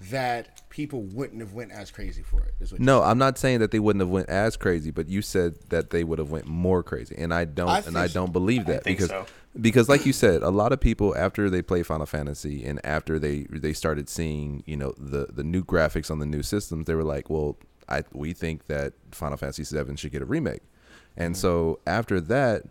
that 0.00 0.68
people 0.70 1.02
wouldn't 1.02 1.40
have 1.40 1.52
went 1.52 1.72
as 1.72 1.90
crazy 1.90 2.22
for 2.22 2.40
it. 2.42 2.54
Is 2.60 2.70
what 2.72 2.80
No, 2.80 3.02
I'm 3.02 3.18
not 3.18 3.38
saying 3.38 3.58
that 3.60 3.72
they 3.72 3.80
wouldn't 3.80 4.00
have 4.00 4.08
went 4.08 4.28
as 4.28 4.56
crazy, 4.56 4.90
but 4.90 5.08
you 5.08 5.22
said 5.22 5.56
that 5.70 5.90
they 5.90 6.04
would 6.04 6.18
have 6.18 6.30
went 6.30 6.46
more 6.46 6.82
crazy, 6.82 7.14
and 7.18 7.34
I 7.34 7.44
don't, 7.44 7.68
I 7.68 7.80
and 7.80 7.98
I 7.98 8.06
don't 8.08 8.32
believe 8.32 8.66
that 8.66 8.84
think 8.84 8.98
because 8.98 9.10
so. 9.10 9.26
Because 9.60 9.88
like 9.88 10.06
you 10.06 10.12
said, 10.12 10.42
a 10.42 10.50
lot 10.50 10.72
of 10.72 10.80
people 10.80 11.16
after 11.16 11.48
they 11.50 11.62
play 11.62 11.82
Final 11.82 12.06
Fantasy 12.06 12.64
and 12.64 12.84
after 12.84 13.18
they 13.18 13.46
they 13.50 13.72
started 13.72 14.08
seeing 14.08 14.62
you 14.66 14.76
know 14.76 14.92
the 14.98 15.26
the 15.32 15.44
new 15.44 15.64
graphics 15.64 16.10
on 16.10 16.18
the 16.18 16.26
new 16.26 16.42
systems, 16.42 16.86
they 16.86 16.94
were 16.94 17.04
like, 17.04 17.30
well, 17.30 17.56
I 17.88 18.02
we 18.12 18.32
think 18.32 18.66
that 18.66 18.94
Final 19.12 19.36
Fantasy 19.36 19.64
Seven 19.64 19.96
should 19.96 20.12
get 20.12 20.22
a 20.22 20.26
remake, 20.26 20.62
and 21.16 21.34
Mm-hmm. 21.34 21.40
so 21.40 21.80
after 21.86 22.20
that, 22.20 22.64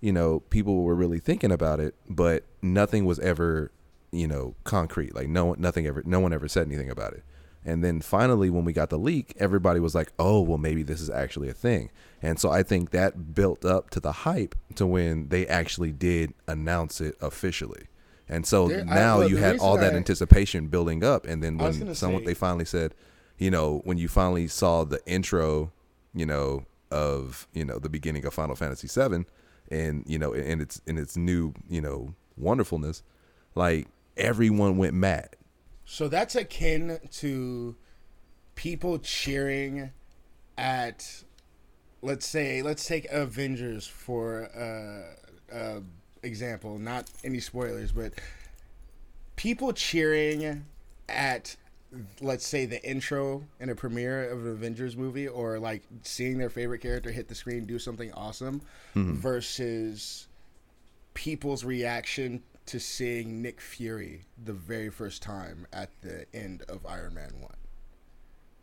you 0.00 0.12
know, 0.12 0.40
people 0.40 0.82
were 0.82 0.94
really 0.94 1.18
thinking 1.20 1.52
about 1.52 1.80
it, 1.80 1.94
but 2.08 2.44
nothing 2.62 3.04
was 3.04 3.18
ever 3.20 3.70
you 4.12 4.26
know 4.28 4.54
concrete. 4.64 5.14
Like 5.14 5.28
no 5.28 5.54
nothing 5.58 5.86
ever, 5.86 6.02
no 6.06 6.20
one 6.20 6.32
ever 6.32 6.48
said 6.48 6.66
anything 6.66 6.90
about 6.90 7.12
it. 7.14 7.24
And 7.66 7.82
then 7.82 8.00
finally, 8.00 8.48
when 8.48 8.64
we 8.64 8.72
got 8.72 8.90
the 8.90 8.98
leak, 8.98 9.34
everybody 9.38 9.80
was 9.80 9.92
like, 9.94 10.12
"Oh, 10.20 10.40
well, 10.40 10.56
maybe 10.56 10.82
this 10.84 11.00
is 11.00 11.10
actually 11.10 11.48
a 11.48 11.52
thing." 11.52 11.90
And 12.22 12.38
so 12.38 12.50
I 12.50 12.62
think 12.62 12.90
that 12.90 13.34
built 13.34 13.64
up 13.64 13.90
to 13.90 14.00
the 14.00 14.12
hype 14.12 14.54
to 14.76 14.86
when 14.86 15.28
they 15.28 15.46
actually 15.48 15.90
did 15.92 16.32
announce 16.46 17.00
it 17.00 17.16
officially. 17.20 17.86
And 18.28 18.46
so 18.46 18.68
There- 18.68 18.80
I- 18.88 18.94
now 18.94 19.18
look, 19.18 19.30
you 19.30 19.36
had 19.38 19.58
all 19.58 19.76
that 19.78 19.92
I- 19.94 19.96
anticipation 19.96 20.68
building 20.68 21.02
up, 21.04 21.26
and 21.26 21.42
then 21.42 21.58
when 21.58 21.94
someone 21.94 22.22
say- 22.22 22.26
they 22.26 22.34
finally 22.34 22.64
said, 22.64 22.94
you 23.36 23.50
know, 23.50 23.80
when 23.84 23.98
you 23.98 24.08
finally 24.08 24.46
saw 24.48 24.84
the 24.84 25.04
intro, 25.06 25.72
you 26.14 26.24
know, 26.24 26.64
of 26.92 27.48
you 27.52 27.64
know 27.64 27.80
the 27.80 27.88
beginning 27.88 28.24
of 28.24 28.32
Final 28.32 28.54
Fantasy 28.54 28.86
VII, 28.86 29.26
and 29.72 30.04
you 30.06 30.18
know, 30.20 30.32
in 30.32 30.60
its 30.60 30.80
in 30.86 30.98
its 30.98 31.16
new 31.16 31.52
you 31.68 31.80
know 31.80 32.14
wonderfulness, 32.36 33.02
like 33.56 33.88
everyone 34.16 34.76
went 34.78 34.94
mad. 34.94 35.30
So 35.88 36.08
that's 36.08 36.34
akin 36.34 36.98
to 37.12 37.76
people 38.56 38.98
cheering 38.98 39.92
at, 40.58 41.22
let's 42.02 42.26
say, 42.26 42.60
let's 42.60 42.84
take 42.86 43.06
Avengers 43.10 43.86
for 43.86 44.50
uh, 44.54 45.54
uh, 45.56 45.80
example. 46.24 46.78
Not 46.78 47.08
any 47.22 47.38
spoilers, 47.38 47.92
but 47.92 48.14
people 49.36 49.72
cheering 49.72 50.64
at, 51.08 51.54
let's 52.20 52.44
say, 52.44 52.66
the 52.66 52.84
intro 52.84 53.44
and 53.60 53.70
a 53.70 53.74
premiere 53.76 54.28
of 54.28 54.44
an 54.44 54.50
Avengers 54.52 54.96
movie, 54.96 55.28
or 55.28 55.60
like 55.60 55.82
seeing 56.02 56.36
their 56.36 56.50
favorite 56.50 56.80
character 56.80 57.12
hit 57.12 57.28
the 57.28 57.34
screen 57.34 57.64
do 57.64 57.78
something 57.78 58.12
awesome, 58.12 58.60
versus 58.94 60.26
people's 61.14 61.62
reaction 61.64 62.42
to 62.66 62.80
seeing 62.80 63.42
Nick 63.42 63.60
Fury 63.60 64.26
the 64.42 64.52
very 64.52 64.90
first 64.90 65.22
time 65.22 65.66
at 65.72 65.90
the 66.02 66.26
end 66.34 66.62
of 66.68 66.84
Iron 66.86 67.14
Man 67.14 67.32
1. 67.40 67.50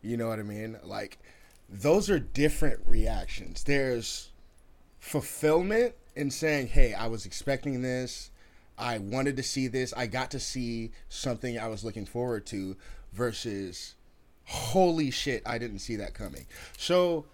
You 0.02 0.16
know 0.16 0.28
what 0.28 0.38
I 0.38 0.42
mean? 0.42 0.78
Like, 0.82 1.18
those 1.68 2.10
are 2.10 2.18
different 2.18 2.80
reactions. 2.86 3.64
There's 3.64 4.30
fulfillment 4.98 5.94
in 6.14 6.30
saying, 6.30 6.68
hey, 6.68 6.94
I 6.94 7.06
was 7.06 7.26
expecting 7.26 7.82
this. 7.82 8.30
I 8.76 8.98
wanted 8.98 9.36
to 9.36 9.42
see 9.42 9.68
this. 9.68 9.94
I 9.96 10.06
got 10.06 10.30
to 10.32 10.40
see 10.40 10.90
something 11.08 11.58
I 11.58 11.68
was 11.68 11.84
looking 11.84 12.06
forward 12.06 12.44
to 12.46 12.76
versus, 13.12 13.94
holy 14.44 15.10
shit, 15.10 15.42
I 15.46 15.58
didn't 15.58 15.78
see 15.78 15.96
that 15.96 16.14
coming. 16.14 16.46
So, 16.76 17.24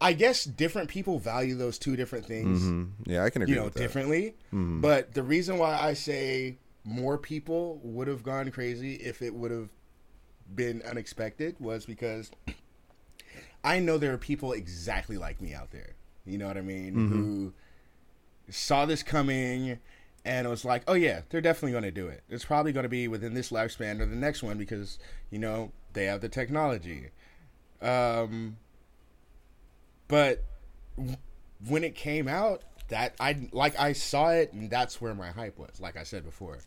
I 0.00 0.12
guess 0.14 0.44
different 0.44 0.88
people 0.88 1.18
value 1.18 1.54
those 1.56 1.78
two 1.78 1.94
different 1.96 2.24
things 2.26 2.62
hmm 2.62 2.84
Yeah, 3.04 3.24
I 3.24 3.30
can 3.30 3.42
agree 3.42 3.54
you 3.54 3.58
know 3.58 3.64
with 3.66 3.74
that. 3.74 3.80
differently. 3.80 4.34
But 4.52 5.14
the 5.14 5.22
reason 5.22 5.58
why 5.58 5.78
i 5.78 5.92
say 5.94 6.56
more 6.84 7.18
people 7.18 7.78
would 7.82 8.08
have 8.08 8.22
gone 8.22 8.50
crazy 8.50 8.94
if 8.94 9.20
it 9.20 9.34
would 9.34 9.50
have 9.50 9.68
been 10.54 10.80
unexpected 10.82 11.54
was 11.60 11.84
because 11.84 12.30
i 13.62 13.78
know 13.78 13.98
there 13.98 14.12
are 14.14 14.18
people 14.18 14.52
exactly 14.52 15.16
like 15.18 15.40
me 15.40 15.52
out 15.54 15.70
there. 15.70 15.90
You 16.24 16.38
know 16.38 16.46
what 16.46 16.56
i 16.56 16.62
mean? 16.62 17.08
Who 17.08 17.52
saw 18.48 18.84
this 18.86 19.02
coming 19.02 19.78
and 20.24 20.48
was 20.48 20.64
like 20.64 20.82
oh 20.88 20.94
yeah 20.94 21.20
they're 21.30 21.40
definitely 21.40 21.72
going 21.72 21.84
to 21.84 21.90
do 21.90 22.06
it. 22.08 22.22
It's 22.28 22.44
probably 22.44 22.72
going 22.72 22.82
to 22.84 22.88
be 22.90 23.06
within 23.08 23.34
this 23.34 23.50
lifespan 23.50 24.00
or 24.00 24.06
the 24.06 24.16
next 24.16 24.42
one 24.42 24.58
because 24.58 24.98
you 25.30 25.38
know 25.38 25.72
they 25.92 26.06
have 26.06 26.20
the 26.20 26.28
technology. 26.28 27.10
Um 27.82 28.56
but 30.10 30.44
when 31.66 31.84
it 31.84 31.94
came 31.94 32.28
out 32.28 32.62
that 32.88 33.14
i 33.20 33.48
like 33.52 33.78
i 33.78 33.92
saw 33.92 34.30
it 34.30 34.52
and 34.52 34.68
that's 34.70 35.00
where 35.00 35.14
my 35.14 35.28
hype 35.30 35.58
was 35.58 35.80
like 35.80 35.96
i 35.96 36.02
said 36.02 36.24
before 36.24 36.58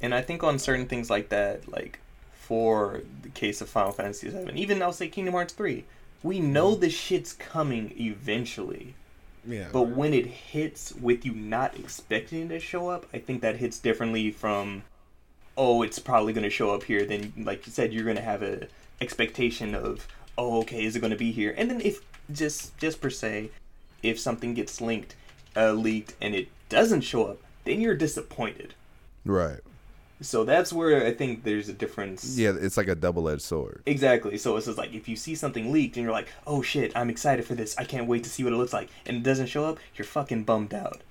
And 0.00 0.14
I 0.14 0.20
think 0.22 0.42
on 0.44 0.58
certain 0.58 0.86
things 0.86 1.08
like 1.08 1.30
that, 1.30 1.68
like 1.72 2.00
for 2.34 3.00
the 3.22 3.30
case 3.30 3.62
of 3.62 3.68
Final 3.70 3.92
Fantasy 3.92 4.28
VII, 4.28 4.52
even 4.54 4.82
I'll 4.82 4.92
say 4.92 5.08
Kingdom 5.08 5.32
Hearts 5.32 5.54
3, 5.54 5.84
we 6.22 6.38
know 6.38 6.72
Mm-hmm. 6.72 6.80
the 6.82 6.90
shit's 6.90 7.32
coming 7.32 7.94
eventually. 7.96 8.94
yeah 9.46 9.68
But 9.72 9.88
when 9.96 10.12
it 10.12 10.26
hits 10.26 10.92
with 10.94 11.24
you 11.24 11.32
not 11.32 11.78
expecting 11.78 12.42
it 12.44 12.48
to 12.48 12.60
show 12.60 12.90
up, 12.90 13.06
I 13.14 13.18
think 13.24 13.40
that 13.40 13.56
hits 13.56 13.78
differently 13.78 14.30
from, 14.30 14.82
oh, 15.56 15.82
it's 15.82 15.98
probably 15.98 16.34
going 16.34 16.44
to 16.44 16.50
show 16.60 16.70
up 16.74 16.82
here. 16.84 17.06
Then, 17.06 17.32
like 17.50 17.66
you 17.66 17.72
said, 17.72 17.94
you're 17.94 18.04
going 18.04 18.16
to 18.24 18.30
have 18.32 18.42
a 18.42 18.68
expectation 19.00 19.74
of, 19.74 20.06
oh, 20.38 20.60
okay, 20.60 20.84
is 20.84 20.96
it 20.96 21.00
going 21.00 21.10
to 21.10 21.16
be 21.16 21.32
here? 21.32 21.54
And 21.56 21.70
then 21.70 21.80
if 21.80 22.00
just 22.32 22.76
just 22.78 23.00
per 23.00 23.10
se, 23.10 23.50
if 24.02 24.18
something 24.18 24.54
gets 24.54 24.80
linked, 24.80 25.16
uh, 25.56 25.72
leaked, 25.72 26.14
and 26.20 26.34
it 26.34 26.48
doesn't 26.68 27.02
show 27.02 27.26
up, 27.26 27.38
then 27.64 27.80
you're 27.80 27.94
disappointed. 27.94 28.74
Right. 29.24 29.60
So 30.20 30.44
that's 30.44 30.72
where 30.72 31.06
I 31.06 31.12
think 31.12 31.44
there's 31.44 31.68
a 31.68 31.74
difference. 31.74 32.38
Yeah, 32.38 32.54
it's 32.58 32.78
like 32.78 32.88
a 32.88 32.94
double 32.94 33.28
edged 33.28 33.42
sword. 33.42 33.82
Exactly. 33.84 34.38
So 34.38 34.56
it's 34.56 34.66
just 34.66 34.78
like 34.78 34.94
if 34.94 35.08
you 35.08 35.16
see 35.16 35.34
something 35.34 35.72
leaked 35.72 35.96
and 35.96 36.04
you're 36.04 36.12
like, 36.12 36.28
"Oh 36.46 36.62
shit, 36.62 36.96
I'm 36.96 37.10
excited 37.10 37.44
for 37.44 37.54
this. 37.54 37.76
I 37.76 37.84
can't 37.84 38.06
wait 38.06 38.24
to 38.24 38.30
see 38.30 38.42
what 38.42 38.52
it 38.52 38.56
looks 38.56 38.72
like," 38.72 38.88
and 39.04 39.18
it 39.18 39.22
doesn't 39.22 39.48
show 39.48 39.64
up, 39.66 39.78
you're 39.94 40.06
fucking 40.06 40.44
bummed 40.44 40.72
out. 40.72 41.02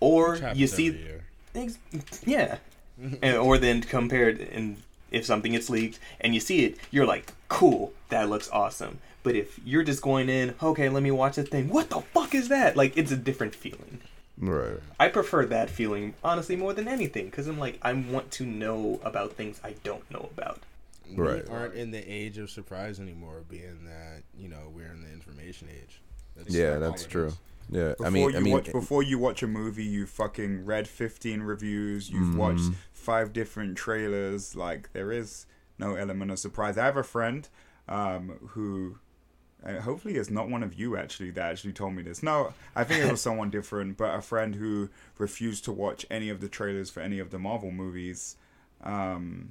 Or 0.00 0.36
you 0.54 0.66
see, 0.66 0.90
year. 0.90 1.24
ex- 1.54 1.78
yeah, 2.24 2.58
and, 3.22 3.36
or 3.36 3.56
then 3.58 3.82
compared 3.82 4.40
and 4.40 4.82
if 5.10 5.24
something 5.24 5.52
gets 5.52 5.70
leaked 5.70 5.98
and 6.20 6.34
you 6.34 6.40
see 6.40 6.64
it, 6.64 6.76
you're 6.90 7.06
like, 7.06 7.32
"Cool, 7.48 7.92
that 8.10 8.28
looks 8.28 8.48
awesome." 8.50 8.98
But 9.22 9.34
if 9.36 9.58
you're 9.64 9.82
just 9.82 10.00
going 10.02 10.28
in, 10.28 10.54
okay, 10.62 10.88
let 10.88 11.02
me 11.02 11.10
watch 11.10 11.36
this 11.36 11.48
thing. 11.48 11.68
What 11.68 11.90
the 11.90 12.00
fuck 12.00 12.34
is 12.34 12.48
that? 12.48 12.76
Like, 12.76 12.96
it's 12.96 13.10
a 13.12 13.16
different 13.16 13.54
feeling. 13.54 14.00
Right. 14.40 14.78
I 15.00 15.08
prefer 15.08 15.44
that 15.46 15.68
feeling 15.68 16.14
honestly 16.22 16.54
more 16.56 16.72
than 16.72 16.86
anything 16.86 17.26
because 17.26 17.48
I'm 17.48 17.58
like 17.58 17.78
I 17.82 17.92
want 17.92 18.30
to 18.32 18.46
know 18.46 19.00
about 19.02 19.32
things 19.32 19.60
I 19.64 19.74
don't 19.82 20.08
know 20.10 20.28
about. 20.36 20.60
Right. 21.16 21.48
we 21.48 21.54
aren't 21.54 21.74
in 21.74 21.90
the 21.90 21.98
age 22.06 22.36
of 22.38 22.50
surprise 22.50 23.00
anymore 23.00 23.42
being 23.48 23.84
that 23.86 24.22
you 24.38 24.48
know 24.48 24.70
we're 24.74 24.92
in 24.92 25.02
the 25.02 25.10
information 25.10 25.68
age 25.70 26.00
that's 26.36 26.54
Yeah, 26.54 26.74
all 26.74 26.80
that's 26.80 27.04
true. 27.06 27.32
Yeah, 27.70 27.94
Before 27.98 28.06
I 28.06 28.10
mean, 28.10 28.30
you 28.30 28.36
I 28.36 28.40
mean, 28.40 28.52
watch 28.54 28.72
before 28.72 29.02
you 29.02 29.18
watch 29.18 29.42
a 29.42 29.46
movie, 29.46 29.84
you 29.84 30.06
fucking 30.06 30.64
read 30.64 30.86
fifteen 30.86 31.42
reviews. 31.42 32.08
You've 32.08 32.28
Mm-hmm. 32.28 32.36
watched 32.38 32.70
five 33.08 33.32
different 33.32 33.74
trailers. 33.78 34.54
Like 34.54 34.92
there 34.92 35.10
is 35.10 35.46
no 35.78 35.94
element 35.94 36.30
of 36.30 36.38
surprise. 36.38 36.76
I 36.76 36.84
have 36.84 36.98
a 36.98 37.02
friend 37.02 37.48
um, 37.88 38.34
who, 38.48 38.98
uh, 39.64 39.80
hopefully, 39.80 40.16
it's 40.16 40.28
not 40.28 40.50
one 40.50 40.62
of 40.62 40.74
you 40.74 40.94
actually 40.98 41.30
that 41.30 41.50
actually 41.52 41.72
told 41.72 41.94
me 41.94 42.02
this. 42.02 42.22
No, 42.22 42.52
I 42.76 42.84
think 42.84 43.02
it 43.04 43.10
was 43.10 43.22
someone 43.28 43.48
different, 43.48 43.96
but 43.96 44.14
a 44.14 44.20
friend 44.20 44.54
who 44.54 44.90
refused 45.16 45.64
to 45.64 45.72
watch 45.72 46.04
any 46.10 46.28
of 46.28 46.40
the 46.42 46.48
trailers 46.48 46.90
for 46.90 47.00
any 47.00 47.18
of 47.18 47.30
the 47.30 47.38
Marvel 47.38 47.70
movies. 47.70 48.36
Um, 48.84 49.48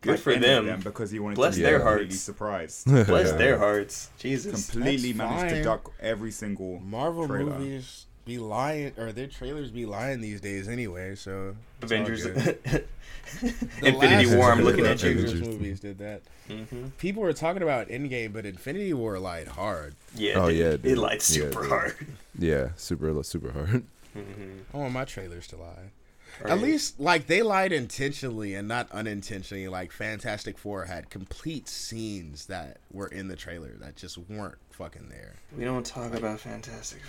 Good 0.00 0.12
like 0.12 0.20
for 0.20 0.30
any 0.30 0.48
of 0.48 0.64
them. 0.64 0.80
because 0.80 1.10
he 1.10 1.18
wanted 1.18 1.36
Bless 1.36 1.54
to 1.54 1.60
be 1.60 1.64
their 1.64 1.80
completely 1.80 2.04
hearts. 2.06 2.20
surprised. 2.20 2.86
Bless 3.06 3.32
their 3.32 3.58
hearts. 3.58 4.10
Jesus. 4.18 4.70
completely 4.70 5.12
That's 5.12 5.30
managed 5.30 5.54
to 5.56 5.62
duck 5.62 5.92
every 6.00 6.30
single 6.30 6.80
Marvel 6.80 7.26
trailer. 7.26 7.58
movies 7.58 8.06
be 8.24 8.38
lying, 8.38 8.92
or 8.98 9.12
their 9.12 9.26
trailers 9.26 9.70
be 9.70 9.86
lying 9.86 10.20
these 10.20 10.40
days 10.40 10.68
anyway. 10.68 11.14
So 11.14 11.56
Avengers. 11.82 12.24
Infinity 13.82 14.36
War. 14.36 14.50
I'm 14.52 14.62
looking 14.62 14.86
at 14.86 15.02
you. 15.02 15.10
Avengers 15.10 15.40
movies 15.40 15.80
did 15.80 15.98
that. 15.98 16.22
hmm 16.48 16.88
People 16.98 17.22
were 17.22 17.32
talking 17.32 17.62
about 17.62 17.88
Endgame, 17.88 18.32
but 18.32 18.46
Infinity 18.46 18.92
War 18.92 19.18
lied 19.18 19.48
hard. 19.48 19.94
Yeah. 20.14 20.34
Oh, 20.36 20.48
dude. 20.48 20.58
yeah, 20.58 20.66
It 20.66 20.82
dude. 20.82 20.98
lied 20.98 21.12
Yeah, 21.14 21.18
super 21.20 21.60
dude. 21.62 21.70
hard. 21.70 21.96
Yeah, 22.38 22.68
super 22.76 23.22
super 23.22 23.52
hard. 23.52 23.84
hmm 24.12 24.58
I 24.72 24.76
want 24.76 24.92
my 24.92 25.04
trailers 25.04 25.46
to 25.48 25.56
lie. 25.56 25.90
Right. 26.42 26.52
At 26.52 26.60
least, 26.60 26.98
like 26.98 27.28
they 27.28 27.42
lied 27.42 27.70
intentionally 27.72 28.54
and 28.56 28.66
not 28.66 28.90
unintentionally. 28.90 29.68
Like 29.68 29.92
Fantastic 29.92 30.58
Four 30.58 30.84
had 30.86 31.08
complete 31.08 31.68
scenes 31.68 32.46
that 32.46 32.78
were 32.92 33.06
in 33.06 33.28
the 33.28 33.36
trailer 33.36 33.72
that 33.80 33.94
just 33.96 34.18
weren't 34.18 34.58
fucking 34.70 35.08
there. 35.10 35.34
we 35.56 35.62
don't 35.64 35.86
talk 35.86 36.12
about 36.12 36.40
Fantastic. 36.40 37.00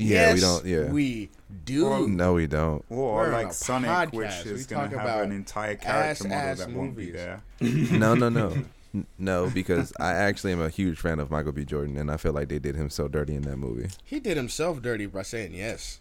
Yeah, 0.00 0.34
we 0.34 0.40
don't. 0.40 0.64
Yeah, 0.64 0.90
we 0.90 1.30
do. 1.64 2.08
no, 2.08 2.34
we 2.34 2.46
don't. 2.46 2.84
Or 2.88 3.14
We're 3.16 3.26
on 3.26 3.32
like 3.32 3.46
a 3.48 3.52
Sonic, 3.54 3.90
podcast. 3.90 4.12
which 4.12 4.44
We 4.46 4.50
is 4.52 4.66
going 4.66 4.82
talk 4.82 4.90
to 4.92 4.98
have 4.98 5.06
about 5.06 5.24
an 5.24 5.32
entire 5.32 5.76
character 5.76 6.24
model 6.24 6.38
ass-ass 6.38 6.66
that 6.66 6.70
won't 6.74 6.96
be 6.96 7.10
there. 7.10 7.42
No, 7.60 8.14
no, 8.14 8.28
no, 8.28 8.56
no. 9.18 9.50
Because 9.50 9.92
I 10.00 10.12
actually 10.12 10.52
am 10.52 10.60
a 10.60 10.68
huge 10.70 10.98
fan 10.98 11.18
of 11.20 11.30
Michael 11.30 11.52
B. 11.52 11.64
Jordan, 11.64 11.96
and 11.96 12.10
I 12.10 12.16
feel 12.16 12.32
like 12.32 12.48
they 12.48 12.58
did 12.58 12.76
him 12.76 12.90
so 12.90 13.08
dirty 13.08 13.34
in 13.34 13.42
that 13.42 13.56
movie. 13.56 13.90
He 14.04 14.20
did 14.20 14.36
himself 14.36 14.80
dirty 14.82 15.06
by 15.06 15.22
saying 15.22 15.54
yes. 15.54 16.00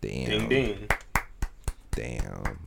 Damn, 0.00 0.26
Ding 0.26 0.48
ding. 0.48 0.88
damn. 1.92 2.58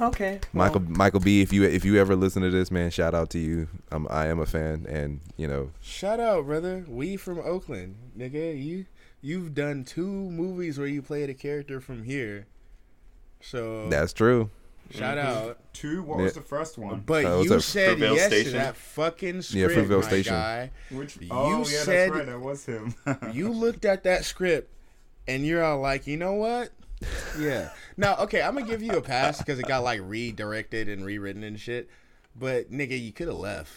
Okay. 0.00 0.40
Michael 0.52 0.80
well, 0.80 0.90
Michael 0.90 1.20
B. 1.20 1.40
If 1.40 1.52
you 1.52 1.62
if 1.64 1.84
you 1.84 1.98
ever 1.98 2.16
listen 2.16 2.42
to 2.42 2.50
this, 2.50 2.70
man, 2.70 2.90
shout 2.90 3.14
out 3.14 3.30
to 3.30 3.38
you. 3.38 3.68
Um, 3.92 4.06
I 4.10 4.26
am 4.26 4.40
a 4.40 4.46
fan, 4.46 4.86
and 4.88 5.20
you 5.36 5.46
know, 5.46 5.70
Shout 5.80 6.18
out, 6.20 6.46
brother. 6.46 6.84
We 6.88 7.16
from 7.16 7.38
Oakland, 7.38 7.94
nigga. 8.18 8.60
You 8.62 8.86
you've 9.24 9.54
done 9.54 9.82
two 9.84 10.06
movies 10.06 10.76
where 10.78 10.86
you 10.86 11.00
played 11.00 11.30
a 11.30 11.34
character 11.34 11.80
from 11.80 12.04
here. 12.04 12.46
So 13.40 13.88
that's 13.88 14.12
true. 14.12 14.50
shout 14.90 15.16
Mhm. 15.16 15.24
out. 15.24 15.58
Two, 15.72 16.02
what 16.02 16.18
Yeah. 16.18 16.24
was 16.24 16.34
the 16.34 16.42
first 16.42 16.76
one? 16.76 17.02
But 17.06 17.24
Uh, 17.24 17.36
what's 17.38 17.48
you 17.48 17.56
up, 17.56 17.62
said 17.62 17.96
Fruitvale 17.98 18.16
yes 18.16 18.26
Station? 18.26 18.52
to 18.52 18.58
that 18.58 18.76
fucking 18.76 19.34
Yeah, 19.36 19.40
script, 19.40 19.72
Fruitvale 19.90 20.02
my 20.02 20.06
Station. 20.08 20.32
guy. 20.34 20.70
Which, 20.90 21.16
You 21.16 21.28
oh, 21.30 21.58
yeah, 21.58 21.64
said- 21.64 22.10
that's 22.12 22.18
right. 22.18 22.26
That 22.26 22.40
was 22.40 22.66
him. 22.66 22.94
You 23.32 23.48
looked 23.50 23.86
at 23.86 24.04
that 24.04 24.24
script, 24.26 24.70
and 25.26 25.44
you're 25.46 25.64
all 25.64 25.80
like, 25.80 26.06
you 26.06 26.18
know 26.18 26.34
what? 26.34 26.70
Yeah. 27.38 27.70
Now, 27.96 28.16
okay, 28.18 28.42
I'm 28.42 28.54
gonna 28.54 28.66
give 28.66 28.82
you 28.82 28.92
a 28.92 29.00
pass 29.00 29.38
because 29.38 29.58
it 29.58 29.66
got 29.66 29.82
like 29.84 30.00
redirected 30.02 30.88
and 30.88 31.04
rewritten 31.04 31.42
and 31.44 31.58
shit. 31.58 31.88
But 32.36 32.70
nigga, 32.70 33.00
you 33.02 33.10
could 33.12 33.28
have 33.28 33.36
left. 33.38 33.70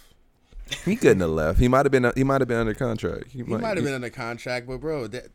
He 0.83 0.95
couldn't 0.97 1.21
have 1.21 1.29
left. 1.29 1.59
He 1.59 1.67
might 1.69 1.85
have 1.85 1.91
been. 1.91 2.11
He 2.17 2.23
might 2.25 2.41
have 2.41 2.47
been 2.49 2.57
under 2.57 2.73
contract. 2.73 3.29
He 3.31 3.43
might 3.43 3.75
have 3.77 3.83
been 3.85 3.93
under 3.93 4.09
contract, 4.09 4.67
but 4.67 4.79
bro, 4.81 5.07
that 5.07 5.27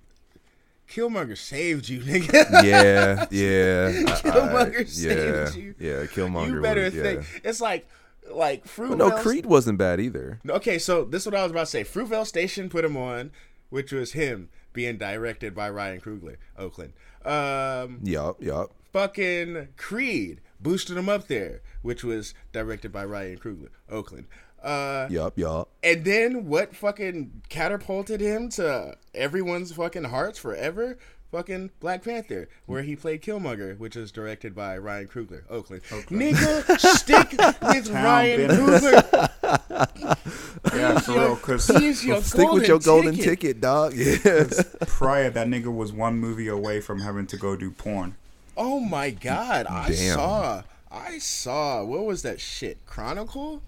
Killmonger 0.93 1.37
saved 1.39 1.89
you, 1.89 2.01
nigga. 2.01 2.33
Yeah, 2.65 3.27
yeah. 3.31 4.15
Killmonger 4.17 4.77
I- 4.77 4.79
yeah, 4.81 5.47
saved 5.47 5.57
you. 5.57 5.75
Yeah, 5.79 6.05
Killmonger. 6.07 6.49
you 6.55 6.61
better 6.61 6.83
was, 6.85 6.95
yeah. 6.95 7.03
think. 7.03 7.41
It's 7.45 7.61
like, 7.61 7.89
like 8.31 8.67
Fruitvale. 8.67 8.97
No, 8.99 9.11
Creed 9.23 9.47
wasn't 9.47 9.79
bad 9.79 10.01
either. 10.01 10.41
Okay, 10.49 10.79
so 10.79 11.05
this 11.05 11.23
is 11.23 11.27
what 11.27 11.35
I 11.35 11.43
was 11.43 11.53
about 11.53 11.61
to 11.61 11.71
say. 11.71 11.85
Fruitvale 11.85 12.27
Station 12.27 12.69
put 12.69 12.85
him 12.85 12.97
on, 12.97 13.31
which 13.71 13.93
was 13.93 14.13
him 14.13 14.49
being 14.73 14.99
directed 14.99 15.55
by 15.55 15.71
Ryan 15.71 16.01
Coogler, 16.01 16.37
Oakland. 16.59 16.93
Um, 17.25 18.01
Yup, 18.03 18.43
yup. 18.43 18.73
fucking 18.93 19.69
Creed 19.77 20.41
boosted 20.61 20.97
him 20.97 21.09
up 21.09 21.27
there, 21.29 21.61
which 21.83 22.03
was 22.05 22.35
directed 22.53 22.93
by 22.93 23.05
Ryan 23.05 23.39
Coogler, 23.39 23.69
Oakland. 23.91 24.27
Uh, 24.63 25.09
Yup, 25.11 25.37
yup. 25.39 25.69
and 25.83 26.05
then 26.05 26.47
what 26.47 26.75
fucking 26.77 27.43
catapulted 27.49 28.21
him 28.21 28.49
to 28.51 28.97
everyone's 29.15 29.73
fucking 29.73 30.05
hearts 30.05 30.39
forever? 30.39 30.99
Fucking 31.33 31.71
Black 31.81 32.05
Panther, 32.05 32.49
where 32.67 32.83
he 32.83 32.95
played 32.95 33.23
Killmonger, 33.23 33.79
which 33.79 33.97
is 33.97 34.13
directed 34.13 34.55
by 34.55 34.77
Ryan 34.77 35.09
Coogler, 35.09 35.45
Oakland. 35.49 35.83
Nigga, 35.83 36.79
stick 36.99 37.31
with 37.63 37.87
Town 37.87 38.05
Ryan 38.05 38.49
business. 38.49 38.83
Coogler. 38.85 40.75
yeah, 40.75 40.99
for 41.01 41.13
real. 41.13 41.35
Because 41.37 41.67
He's 41.69 42.05
your 42.05 42.21
Stick 42.23 42.53
with 42.53 42.69
your 42.69 42.79
golden 42.79 43.15
ticket. 43.15 43.41
ticket, 43.41 43.61
dog. 43.63 43.95
Yeah. 43.97 44.45
prior, 44.87 45.31
that 45.31 45.47
nigga 45.49 45.75
was 45.75 45.91
one 45.93 46.19
movie 46.19 46.49
away 46.49 46.81
from 46.83 47.01
having 47.01 47.27
to 47.29 47.37
go 47.39 47.57
do 47.57 47.71
porn. 47.71 48.15
Oh 48.57 48.79
my 48.81 49.09
god, 49.11 49.67
I 49.67 49.89
Damn. 49.89 50.15
saw 50.15 50.63
I 50.91 51.17
saw 51.19 51.83
what 51.83 52.05
was 52.05 52.21
that 52.23 52.41
shit? 52.41 52.85
Chronicle? 52.85 53.63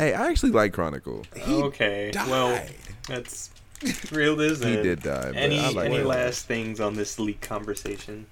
Hey, 0.00 0.14
I 0.14 0.28
actually 0.28 0.52
like 0.52 0.72
Chronicle. 0.72 1.24
He 1.36 1.54
okay. 1.54 2.10
Well, 2.14 2.54
died. 2.54 2.74
that's 3.06 3.50
real. 4.10 4.34
This 4.34 4.62
He 4.62 4.74
and 4.74 4.82
did 4.82 5.02
die, 5.02 5.32
Any 5.34 5.60
I 5.60 5.70
like 5.70 5.86
any 5.86 5.96
it. 5.96 6.06
last 6.06 6.46
things 6.46 6.80
on 6.80 6.94
this 6.94 7.18
leak 7.18 7.40
conversation? 7.40 8.26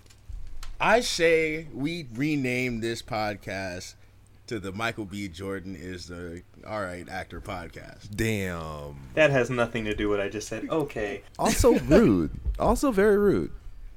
I 0.80 1.00
say 1.00 1.66
we 1.74 2.06
rename 2.14 2.80
this 2.80 3.02
podcast 3.02 3.94
to 4.46 4.58
the 4.58 4.72
Michael 4.72 5.04
B. 5.04 5.28
Jordan 5.28 5.76
is 5.76 6.06
the 6.06 6.42
all 6.66 6.80
right 6.80 7.06
actor 7.08 7.40
podcast. 7.40 8.14
Damn. 8.14 8.96
That 9.14 9.30
has 9.30 9.50
nothing 9.50 9.84
to 9.84 9.94
do 9.94 10.08
with 10.08 10.18
what 10.18 10.26
I 10.26 10.30
just 10.30 10.48
said. 10.48 10.68
Okay. 10.70 11.22
Also 11.38 11.78
rude. 11.80 12.30
Also 12.58 12.92
very 12.92 13.18
rude. 13.18 13.50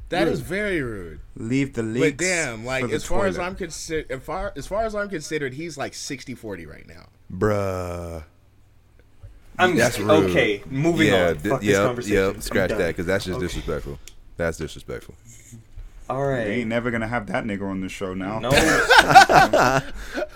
That 0.09 0.27
is 0.27 0.41
very 0.41 0.81
rude. 0.81 1.21
Leave 1.37 1.73
the 1.73 1.83
leaks. 1.83 2.05
But 2.05 2.17
damn, 2.17 2.65
like 2.65 2.89
as 2.91 3.05
far 3.05 3.27
as. 3.27 3.39
I'm 3.39 3.55
considered, 3.55 4.11
as 4.11 4.21
far 4.21 4.51
as 4.57 4.67
far 4.67 4.83
as 4.83 4.93
I'm 4.93 5.07
considered, 5.07 5.53
he's 5.53 5.77
like 5.77 5.93
60-40 5.93 6.67
right 6.67 6.85
now. 6.85 7.05
Bruh. 7.31 8.23
I'm 9.59 9.75
That's 9.75 9.99
rude. 9.99 10.31
okay. 10.31 10.63
Moving 10.69 11.07
yeah, 11.09 11.29
on. 11.29 11.37
di- 11.37 11.49
Fuck 11.49 11.61
this 11.61 11.69
yep, 11.69 11.85
conversation. 11.85 12.15
yep. 12.33 12.41
Scratch 12.41 12.69
that 12.71 12.87
because 12.87 13.05
that's 13.05 13.25
just 13.25 13.37
Okay. 13.37 13.45
disrespectful. 13.47 13.99
That's 14.37 14.57
disrespectful. 14.57 15.13
All 16.09 16.25
right. 16.25 16.43
They 16.43 16.49
right. 16.49 16.57
ain't 16.59 16.67
never 16.69 16.89
gonna 16.91 17.07
have 17.07 17.27
that 17.27 17.45
nigga 17.45 17.69
on 17.69 17.79
the 17.81 17.87
show 17.87 18.13
now. 18.13 18.39
No, 18.39 18.49
I 18.53 19.81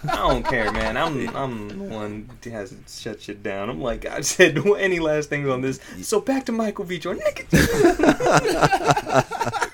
don't 0.06 0.46
care, 0.46 0.72
man. 0.72 0.96
I'm 0.96 1.36
I'm 1.36 1.68
the 1.70 1.76
one 1.84 2.30
who 2.44 2.50
hasn't 2.52 2.88
shut 2.90 3.22
shit 3.22 3.44
down. 3.44 3.70
I'm 3.70 3.82
like 3.82 4.06
I 4.06 4.22
said. 4.22 4.58
Any 4.78 5.00
last 5.00 5.30
things 5.30 5.50
on 5.50 5.62
this? 5.62 5.80
So 6.02 6.22
back 6.22 6.46
to 6.46 6.52
Michael 6.54 6.86
B. 6.86 6.98
Jordan. 7.00 7.24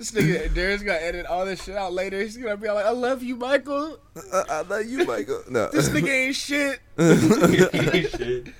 This 0.00 0.12
nigga 0.12 0.48
Darren's 0.54 0.82
gonna 0.82 0.98
edit 0.98 1.26
all 1.26 1.44
this 1.44 1.62
shit 1.62 1.76
out 1.76 1.92
later. 1.92 2.22
He's 2.22 2.34
gonna 2.38 2.56
be 2.56 2.68
like, 2.68 2.86
"I 2.86 2.90
love 2.90 3.22
you, 3.22 3.36
Michael. 3.36 3.98
Uh, 4.32 4.44
I 4.48 4.62
love 4.62 4.86
you, 4.86 5.04
Michael. 5.04 5.42
No. 5.50 5.68
This 5.68 5.90
nigga 5.90 6.08
ain't 6.08 6.34
shit." 6.36 6.80
Shit. 8.10 8.54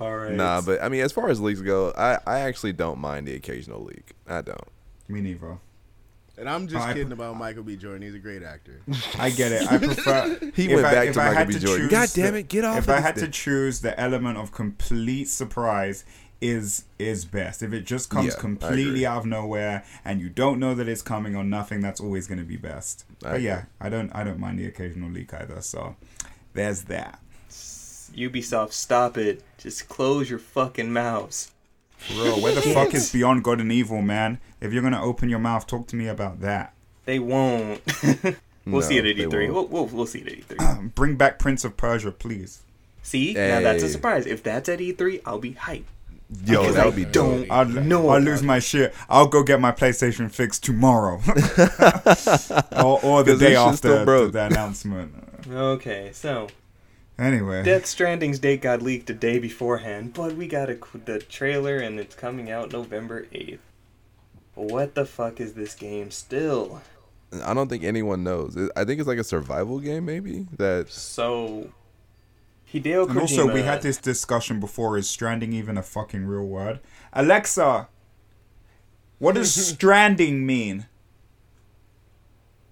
All 0.00 0.16
right. 0.16 0.32
nah, 0.34 0.60
but 0.60 0.80
I 0.80 0.88
mean, 0.88 1.00
as 1.00 1.10
far 1.10 1.28
as 1.30 1.40
leaks 1.40 1.60
go, 1.60 1.92
I, 1.98 2.18
I 2.24 2.38
actually 2.40 2.74
don't 2.74 3.00
mind 3.00 3.26
the 3.26 3.34
occasional 3.34 3.82
leak. 3.82 4.12
I 4.28 4.40
don't. 4.42 4.60
Me 5.08 5.20
neither. 5.20 5.58
And 6.38 6.48
I'm 6.48 6.68
just 6.68 6.86
I- 6.86 6.92
kidding 6.92 7.10
about 7.10 7.36
Michael 7.36 7.64
B. 7.64 7.74
Jordan. 7.76 8.02
He's 8.02 8.14
a 8.14 8.20
great 8.20 8.44
actor. 8.44 8.82
I 9.18 9.30
get 9.30 9.50
it. 9.50 9.66
I 9.72 9.78
prefer. 9.78 10.38
He 10.54 10.66
if 10.66 10.74
went 10.74 10.86
I- 10.86 10.92
back 10.94 11.08
if 11.08 11.14
to 11.14 11.20
I 11.22 11.24
Michael 11.24 11.38
had 11.38 11.48
B. 11.48 11.54
to 11.54 11.58
Jordan. 11.60 11.88
choose 11.88 11.90
God 11.90 12.08
damn 12.14 12.34
it, 12.36 12.48
get 12.48 12.64
off 12.64 12.78
If 12.78 12.84
of 12.84 12.90
I 12.90 12.96
this 12.98 13.04
had 13.04 13.14
to 13.16 13.28
choose 13.28 13.80
the 13.80 13.98
element 13.98 14.38
of 14.38 14.52
complete 14.52 15.28
surprise 15.28 16.04
is 16.40 16.84
is 16.98 17.24
best. 17.24 17.62
If 17.62 17.72
it 17.72 17.84
just 17.84 18.10
comes 18.10 18.34
Yeah, 18.34 18.40
completely 18.40 19.06
out 19.06 19.18
of 19.18 19.26
nowhere 19.26 19.84
and 20.04 20.20
you 20.20 20.28
don't 20.28 20.58
know 20.58 20.74
that 20.74 20.88
it's 20.88 21.02
coming 21.02 21.34
or 21.34 21.44
nothing, 21.44 21.80
that's 21.80 22.00
always 22.00 22.26
going 22.26 22.38
to 22.38 22.44
be 22.44 22.56
best. 22.56 23.04
I 23.24 23.32
but 23.32 23.42
yeah. 23.42 23.64
I 23.80 23.88
don't 23.88 24.14
I 24.14 24.24
don't 24.24 24.38
mind 24.38 24.58
the 24.58 24.66
occasional 24.66 25.10
leak 25.10 25.32
either. 25.34 25.60
So 25.62 25.96
there's 26.54 26.82
that. 26.82 27.20
Ubisoft, 27.48 28.72
stop 28.72 29.18
it. 29.18 29.42
Just 29.58 29.88
close 29.88 30.30
your 30.30 30.38
fucking 30.38 30.92
mouths. 30.92 31.52
Bro, 32.14 32.38
where 32.40 32.54
the 32.54 32.62
fuck 32.74 32.94
is 32.94 33.12
Beyond 33.12 33.42
Good 33.44 33.60
and 33.60 33.72
Evil, 33.72 34.02
man? 34.02 34.38
If 34.60 34.72
you're 34.72 34.82
gonna 34.82 35.02
open 35.02 35.28
your 35.28 35.38
mouth, 35.38 35.66
talk 35.66 35.86
to 35.88 35.96
me 35.96 36.06
about 36.06 36.40
that. 36.40 36.72
They 37.04 37.18
won't. 37.18 37.80
we'll 38.66 38.82
see 38.82 38.98
it 38.98 39.06
at 39.06 39.16
they 39.16 39.24
E3. 39.24 39.52
We'll, 39.52 39.66
we'll, 39.66 39.86
we'll 39.86 40.06
see 40.06 40.20
it 40.20 40.28
at 40.50 40.58
E3. 40.58 40.94
Bring 40.94 41.16
back 41.16 41.38
Prince 41.38 41.64
of 41.64 41.76
Persia, 41.76 42.10
please. 42.10 42.62
see? 43.02 43.34
Now 43.34 43.60
that's 43.60 43.82
a 43.82 43.88
surprise. 43.88 44.26
If 44.26 44.42
that's 44.42 44.68
at 44.68 44.80
E3, 44.80 45.22
I'll 45.24 45.38
be 45.38 45.52
hyped. 45.52 45.84
Yo, 46.44 46.70
that 46.72 46.82
I 46.82 46.86
would 46.86 46.96
be 46.96 47.04
don't 47.04 47.42
dope. 47.42 47.52
I'll, 47.52 47.64
know 47.66 48.08
I'll 48.08 48.20
lose 48.20 48.42
my 48.42 48.58
shit. 48.58 48.92
I'll 49.08 49.28
go 49.28 49.42
get 49.44 49.60
my 49.60 49.70
PlayStation 49.72 50.30
fixed 50.30 50.64
tomorrow, 50.64 51.20
or, 52.84 53.00
or 53.04 53.22
the 53.22 53.32
'Cause 53.32 53.38
day 53.38 53.54
after 53.56 54.04
broke. 54.04 54.32
the 54.32 54.46
announcement. 54.46 55.14
Okay, 55.48 56.10
so 56.12 56.48
Anyway, 57.18 57.62
Death 57.62 57.86
Stranding's 57.86 58.38
date 58.38 58.60
got 58.60 58.82
leaked 58.82 59.08
a 59.08 59.14
day 59.14 59.38
beforehand, 59.38 60.12
but 60.14 60.34
we 60.36 60.46
got 60.46 60.68
a, 60.68 60.78
the 61.04 61.18
trailer 61.20 61.78
and 61.78 61.98
it's 61.98 62.14
coming 62.14 62.50
out 62.50 62.72
November 62.72 63.26
8th. 63.32 63.58
What 64.54 64.94
the 64.94 65.06
fuck 65.06 65.40
is 65.40 65.54
this 65.54 65.74
game 65.74 66.10
still? 66.10 66.82
I 67.44 67.54
don't 67.54 67.68
think 67.68 67.84
anyone 67.84 68.22
knows. 68.24 68.56
I 68.76 68.84
think 68.84 68.98
it's 69.00 69.08
like 69.08 69.18
a 69.18 69.24
survival 69.24 69.78
game, 69.80 70.04
maybe. 70.04 70.46
That 70.58 70.90
So, 70.90 71.70
Hideo 72.72 73.06
Kojima. 73.06 73.10
and 73.10 73.18
also 73.18 73.52
we 73.52 73.62
had 73.62 73.82
this 73.82 73.96
discussion 73.98 74.60
before: 74.60 74.98
is 74.98 75.08
stranding 75.08 75.52
even 75.52 75.76
a 75.78 75.82
fucking 75.82 76.26
real 76.26 76.44
word? 76.46 76.80
Alexa, 77.12 77.88
what 79.18 79.34
does 79.34 79.54
stranding 79.74 80.44
mean? 80.44 80.86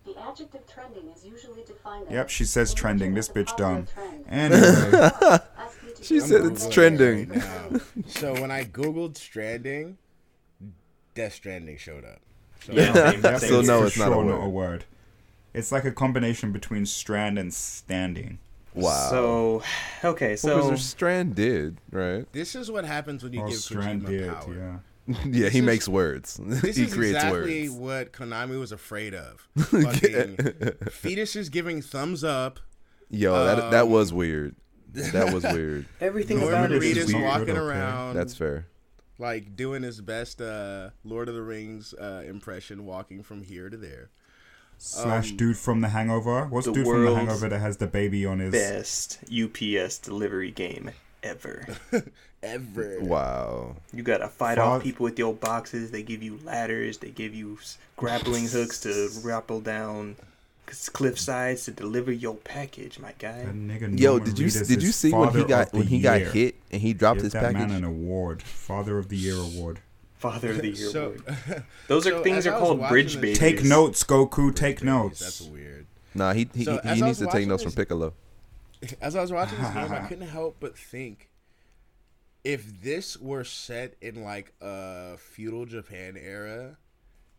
The 0.05 0.19
adjective 0.21 0.67
trending 0.67 1.09
is 1.15 1.25
usually 1.25 1.63
defined 1.65 2.07
Yep, 2.11 2.29
she 2.29 2.45
says 2.45 2.75
trending. 2.75 3.15
This 3.15 3.29
bitch 3.29 3.57
dumb. 3.57 3.87
Anyway, 4.29 4.61
Ask 5.59 5.83
me 5.83 5.93
to 5.95 6.03
She 6.05 6.21
said 6.21 6.45
it's 6.45 6.67
Googling 6.67 6.69
it 6.69 6.73
trending. 6.73 7.29
right 7.31 7.81
so 8.07 8.33
when 8.35 8.51
I 8.51 8.65
googled 8.65 9.17
Stranding, 9.17 9.97
Death 11.15 11.35
Stranding 11.35 11.79
showed 11.79 12.05
up. 12.05 12.21
So 12.67 12.73
Yeah, 12.73 12.93
same, 12.93 13.23
same 13.23 13.39
So 13.39 13.59
it's 13.61 13.69
no, 13.69 13.85
it's 13.85 13.97
not 13.97 14.09
a 14.09 14.13
sure 14.13 14.17
word. 14.25 14.27
not 14.27 14.45
a 14.45 14.49
word. 14.49 14.85
It's 15.55 15.71
like 15.73 15.85
a 15.85 15.93
combination 15.93 16.53
between 16.53 16.85
strand 16.85 17.39
and 17.39 17.55
standing. 17.55 18.39
Wow. 18.75 19.11
So, 19.11 19.63
okay, 20.05 20.29
Well, 20.31 20.37
so 20.37 20.57
'cause 20.59 20.69
there's 20.69 20.85
Strand 20.85 21.35
did 21.35 21.79
right? 21.91 22.31
this 22.33 22.55
is 22.55 22.71
what 22.71 22.85
happens 22.85 23.23
when 23.23 23.33
you 23.33 23.41
Or 23.41 23.47
give 23.49 23.57
Oh, 23.57 23.61
strand 23.61 24.03
Kojima 24.03 24.09
did, 24.09 24.29
power. 24.35 24.55
yeah. 25.07 25.17
yeah, 25.27 25.49
he 25.49 25.59
is- 25.59 25.65
makes 25.65 25.89
words. 25.89 26.39
This 26.43 26.77
he 26.77 26.85
is 26.85 26.95
creates 26.95 27.17
exactly 27.17 27.69
words. 27.69 27.79
what 27.81 28.13
Konami 28.13 28.59
was 28.59 28.73
afraid 28.73 29.15
of. 29.15 29.47
Fucking 29.59 30.37
fetuses 30.91 31.51
giving 31.51 31.83
thumbs 31.83 32.25
up. 32.25 32.59
Yo, 33.11 33.33
that 33.45 33.71
that 33.71 33.85
Um, 33.85 33.91
was 33.91 34.13
weird. 34.13 34.57
That 34.93 35.33
was 35.33 35.45
weird. 35.45 35.87
everything 36.01 36.39
Norman 36.41 36.55
about 36.67 36.73
it 36.73 36.83
Reedus 36.83 36.97
is 36.97 37.13
weird. 37.13 37.25
walking 37.27 37.51
okay? 37.51 37.59
around. 37.59 38.15
That's 38.17 38.35
fair. 38.37 38.67
like 39.19 39.55
doing 39.57 39.83
his 39.85 40.01
best 40.01 40.41
uh, 40.41 40.91
Lord 41.05 41.29
of 41.29 41.35
the 41.37 41.43
Rings 41.43 41.95
uh, 41.95 42.23
impression, 42.27 42.85
walking 42.85 43.23
from 43.23 43.43
here 43.43 43.69
to 43.71 43.77
there. 43.77 44.11
Slash 44.87 45.31
Um, 45.31 45.37
dude 45.39 45.57
from 45.57 45.81
The 45.81 45.89
Hangover. 45.89 46.45
What's 46.47 46.67
the 46.67 46.73
dude 46.73 46.87
from 46.87 47.05
The 47.07 47.15
Hangover 47.15 47.49
that 47.49 47.59
has 47.59 47.79
the 47.79 47.87
baby 47.87 48.27
on 48.27 48.39
his? 48.41 48.53
Best 48.53 49.19
UPS 49.33 49.99
delivery 49.99 50.51
game 50.51 50.91
ever. 51.23 51.67
Ever. 52.43 52.99
Wow. 53.01 53.77
You 53.95 54.03
gotta 54.03 54.29
fight 54.29 54.57
Fuck. 54.59 54.67
off 54.67 54.83
people 54.83 55.05
with 55.05 55.19
your 55.19 55.33
boxes. 55.33 55.91
They 55.91 56.03
give 56.03 56.23
you 56.23 56.39
ladders. 56.45 56.99
They 56.99 57.09
give 57.09 57.35
you 57.35 57.57
grappling 57.97 58.47
hooks 58.49 58.81
to 58.83 59.09
rappel 59.25 59.61
down 59.63 60.17
c- 60.71 60.91
cliff 60.93 61.19
sides 61.19 61.65
to 61.65 61.71
deliver 61.71 62.13
your 62.13 62.35
package, 62.35 62.99
my 62.99 63.15
guy. 63.19 63.47
Nigga 63.51 63.99
Yo, 63.99 64.19
did 64.19 64.39
you 64.39 64.51
did 64.51 64.83
you 64.83 64.93
see 64.93 65.11
when 65.11 65.31
he 65.31 65.45
got 65.45 65.73
when 65.73 65.87
he 65.87 66.03
got 66.03 66.21
hit 66.21 66.57
and 66.71 66.83
he 66.83 66.93
dropped 66.93 67.17
Give 67.21 67.25
his 67.25 67.33
that 67.33 67.55
man 67.55 67.71
an 67.71 67.83
award, 67.83 68.43
Father 68.43 68.99
of 68.99 69.09
the 69.09 69.17
Year 69.17 69.37
award. 69.39 69.81
Father 70.31 70.51
of 70.51 70.59
the 70.63 70.71
Year. 70.71 70.91
So, 70.91 71.03
award. 71.07 71.65
Those 71.89 72.07
are 72.07 72.11
so 72.11 72.23
things 72.23 72.47
are 72.47 72.59
called 72.59 72.89
bridge 72.89 73.17
babies. 73.21 73.39
Take 73.39 73.63
notes, 73.63 74.03
Goku. 74.05 74.55
Take 74.55 74.83
notes. 74.83 75.21
That's 75.21 75.43
weird. 75.43 75.87
Nah, 76.15 76.33
he 76.33 76.49
he, 76.55 76.65
So, 76.65 76.81
he 76.83 76.89
as 76.89 77.03
I 77.03 77.07
needs 77.07 77.19
to 77.19 77.25
take 77.27 77.35
watching 77.35 77.49
notes 77.49 77.63
from 77.63 77.73
Piccolo. 77.73 78.15
As 79.01 79.17
I 79.17 79.23
was 79.23 79.33
watching 79.33 79.59
this 79.59 79.71
game, 79.71 79.93
I 79.93 80.01
couldn't 80.09 80.29
help 80.29 80.57
but 80.61 80.77
think 80.77 81.31
if 82.45 82.83
this 82.83 83.17
were 83.17 83.45
set 83.45 83.95
in 84.03 84.23
like 84.23 84.53
a 84.61 85.17
feudal 85.17 85.65
Japan 85.65 86.17
era, 86.19 86.77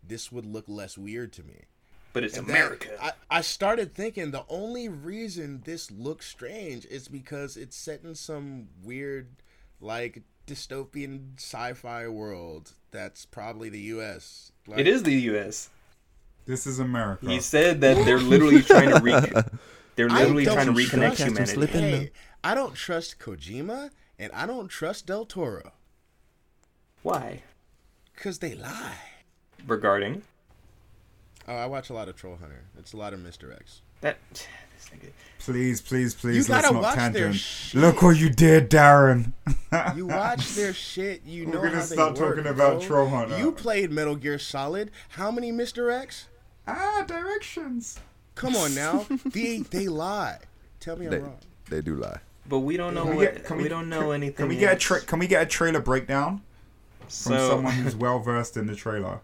this 0.07 0.31
would 0.31 0.45
look 0.45 0.65
less 0.67 0.97
weird 0.97 1.31
to 1.33 1.43
me. 1.43 1.65
But 2.13 2.23
it's 2.23 2.37
And 2.37 2.47
that- 2.47 2.51
America. 2.51 2.89
I, 3.01 3.11
I 3.29 3.41
started 3.41 3.93
thinking 3.93 4.31
the 4.31 4.45
only 4.49 4.89
reason 4.89 5.61
this 5.65 5.91
looks 5.91 6.27
strange 6.27 6.85
is 6.85 7.07
because 7.07 7.57
it's 7.57 7.75
set 7.75 8.01
in 8.03 8.15
some 8.15 8.69
weird, 8.83 9.27
like 9.79 10.23
dystopian 10.45 11.35
sci-fi 11.37 12.07
world 12.07 12.73
that's 12.91 13.25
probably 13.25 13.69
the 13.69 13.79
U.S. 13.79 14.51
Like, 14.67 14.79
it 14.79 14.87
is 14.87 15.03
the 15.03 15.13
U.S. 15.13 15.69
This 16.45 16.67
is 16.67 16.79
America. 16.79 17.27
He 17.27 17.39
said 17.39 17.81
that 17.81 18.05
they're 18.05 18.19
literally 18.19 18.61
trying 18.61 18.89
to 18.89 18.99
re- 19.01 19.43
they're 19.95 20.09
literally 20.09 20.45
trying 20.45 20.67
to 20.67 20.73
reconnect 20.73 21.17
trust- 21.17 21.21
humanity. 21.23 21.67
Hey, 21.79 22.11
I 22.43 22.53
don't 22.53 22.75
trust 22.75 23.19
Kojima 23.19 23.89
and 24.19 24.31
I 24.33 24.45
don't 24.45 24.67
trust 24.67 25.07
Del 25.07 25.25
Toro 25.25 25.71
Why? 27.01 27.41
because 28.15 28.39
they 28.39 28.55
lie. 28.55 28.97
Regarding 29.67 30.21
Oh, 31.47 31.55
I 31.55 31.65
watch 31.67 31.89
a 31.89 31.93
lot 31.93 32.09
of 32.09 32.15
Troll 32.15 32.37
Hunter. 32.37 32.63
It's 32.79 32.93
a 32.93 32.97
lot 32.97 33.13
of 33.13 33.19
Mr. 33.19 33.55
X. 33.55 33.81
that, 34.01 34.17
this 34.89 34.99
nigga. 34.99 35.11
Please, 35.39 35.79
please, 35.81 36.15
please. 36.15 36.47
You 36.47 36.53
let's 36.53 36.63
gotta 36.67 36.73
not 36.73 36.83
watch 36.83 36.95
their 36.95 37.11
tangent. 37.11 37.35
shit. 37.35 37.81
Look 37.81 38.01
what 38.01 38.17
you 38.17 38.29
did, 38.29 38.69
Darren. 38.69 39.33
You 39.95 40.07
watch 40.07 40.55
their 40.55 40.73
shit, 40.73 41.21
you 41.25 41.45
know 41.47 41.59
We're 41.59 41.65
gonna 41.69 41.75
how 41.75 41.85
they 41.85 41.95
stop 41.95 42.17
work, 42.17 42.35
talking 42.37 42.49
about 42.51 42.79
bro. 42.79 42.87
Troll 42.87 43.09
Hunter. 43.09 43.37
You 43.37 43.51
played 43.51 43.91
Metal 43.91 44.15
Gear 44.15 44.39
Solid. 44.39 44.89
How 45.09 45.29
many 45.31 45.51
Mr. 45.51 45.93
X? 45.93 46.27
ah, 46.67 47.03
directions. 47.07 47.99
Come 48.33 48.55
on 48.55 48.73
now. 48.73 49.05
they 49.25 49.59
they 49.59 49.87
lie. 49.87 50.39
Tell 50.79 50.95
me 50.97 51.05
I'm 51.05 51.11
They, 51.11 51.19
wrong. 51.19 51.37
they 51.69 51.81
do 51.81 51.95
lie. 51.95 52.19
But 52.49 52.59
we 52.59 52.75
don't 52.77 52.93
know 52.95 53.03
Can 53.03 53.11
we 53.11 53.17
what 53.25 53.35
get- 53.35 53.45
can 53.45 53.57
we, 53.57 53.63
we- 53.63 53.69
don't 53.69 53.87
know 53.89 54.11
anything. 54.11 54.35
Can 54.35 54.47
we 54.49 54.55
get 54.55 54.69
a 54.69 54.71
yet. 54.73 54.79
tra- 54.79 55.01
Can 55.01 55.19
we 55.19 55.27
get 55.27 55.43
a 55.43 55.45
trailer 55.45 55.79
breakdown 55.79 56.41
from 57.01 57.07
so 57.09 57.49
someone 57.49 57.73
who's 57.73 57.95
well 58.05 58.19
versed 58.19 58.57
in 58.57 58.65
the 58.67 58.75
trailer? 58.75 59.19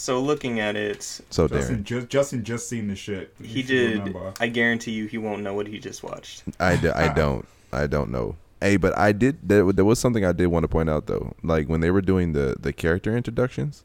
So 0.00 0.18
looking 0.20 0.60
at 0.60 0.76
it, 0.76 1.02
So 1.30 1.46
Justin 1.46 1.78
Darren, 1.80 1.84
just 1.84 2.08
Justin 2.08 2.44
just 2.44 2.68
seen 2.68 2.88
the 2.88 2.96
shit. 2.96 3.34
he 3.40 3.46
You 3.48 3.62
should 3.62 3.66
did. 3.68 3.98
remember. 3.98 4.32
I 4.40 4.48
guarantee 4.48 4.92
you, 4.92 5.06
he 5.06 5.18
won't 5.18 5.42
know 5.42 5.52
what 5.52 5.66
he 5.66 5.78
just 5.78 6.02
watched. 6.02 6.42
I, 6.58 6.76
do, 6.76 6.90
I 6.94 7.12
don't 7.12 7.46
I 7.72 7.86
don't 7.86 8.10
know. 8.10 8.36
Hey, 8.60 8.76
but 8.76 8.96
I 8.98 9.12
did. 9.12 9.38
There, 9.42 9.70
there 9.72 9.84
was 9.84 9.98
something 9.98 10.24
I 10.24 10.32
did 10.32 10.46
want 10.48 10.64
to 10.64 10.68
point 10.68 10.88
out 10.90 11.06
though. 11.06 11.34
Like 11.42 11.68
when 11.68 11.80
they 11.80 11.90
were 11.90 12.00
doing 12.00 12.32
the 12.32 12.56
the 12.58 12.72
character 12.72 13.16
introductions, 13.16 13.84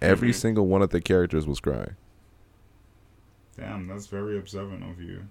every 0.00 0.30
Mhm. 0.30 0.34
single 0.34 0.66
one 0.66 0.80
of 0.82 0.90
the 0.90 1.00
characters 1.00 1.46
was 1.46 1.60
crying. 1.60 1.96
Damn, 3.58 3.86
that's 3.86 4.06
very 4.06 4.38
observant 4.38 4.82
of 4.90 5.00
you. 5.00 5.24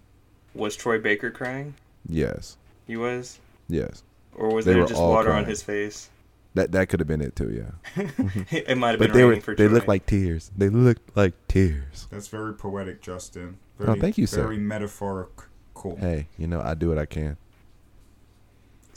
Was 0.54 0.76
Troy 0.76 1.00
Baker 1.00 1.32
crying? 1.32 1.74
Yes, 2.08 2.58
He 2.88 2.98
was, 2.98 3.40
yes. 3.70 4.04
or 4.36 4.54
was 4.54 4.66
They 4.66 4.74
there 4.74 4.86
just 4.86 5.00
all 5.00 5.12
water 5.12 5.32
on 5.32 5.46
his 5.46 5.62
face? 5.64 6.10
That 6.54 6.72
that 6.74 6.90
could 6.90 7.00
have 7.00 7.08
been 7.08 7.22
it 7.22 7.36
too. 7.36 7.50
Yeah. 7.50 8.04
it 8.52 8.78
might 8.78 8.92
have 8.92 9.00
been. 9.00 9.10
But 9.10 9.14
they 9.14 9.24
were. 9.24 9.40
For 9.40 9.56
they 9.56 9.68
looked 9.68 9.88
like 9.88 10.06
tears. 10.06 10.52
They 10.58 10.70
looked 10.70 11.16
like 11.16 11.34
tears. 11.48 12.08
That's 12.12 12.28
very 12.28 12.54
poetic, 12.54 13.02
Justin. 13.02 13.58
Oh, 13.80 13.96
thank 13.96 14.18
you, 14.18 14.28
sir. 14.28 14.44
Very 14.44 14.58
metaphoric. 14.58 15.30
Cool. 15.74 15.96
Hey, 15.96 16.28
you 16.38 16.48
know 16.48 16.62
I 16.62 16.74
do 16.74 16.90
what 16.90 16.98
I 16.98 17.06
can. 17.06 17.38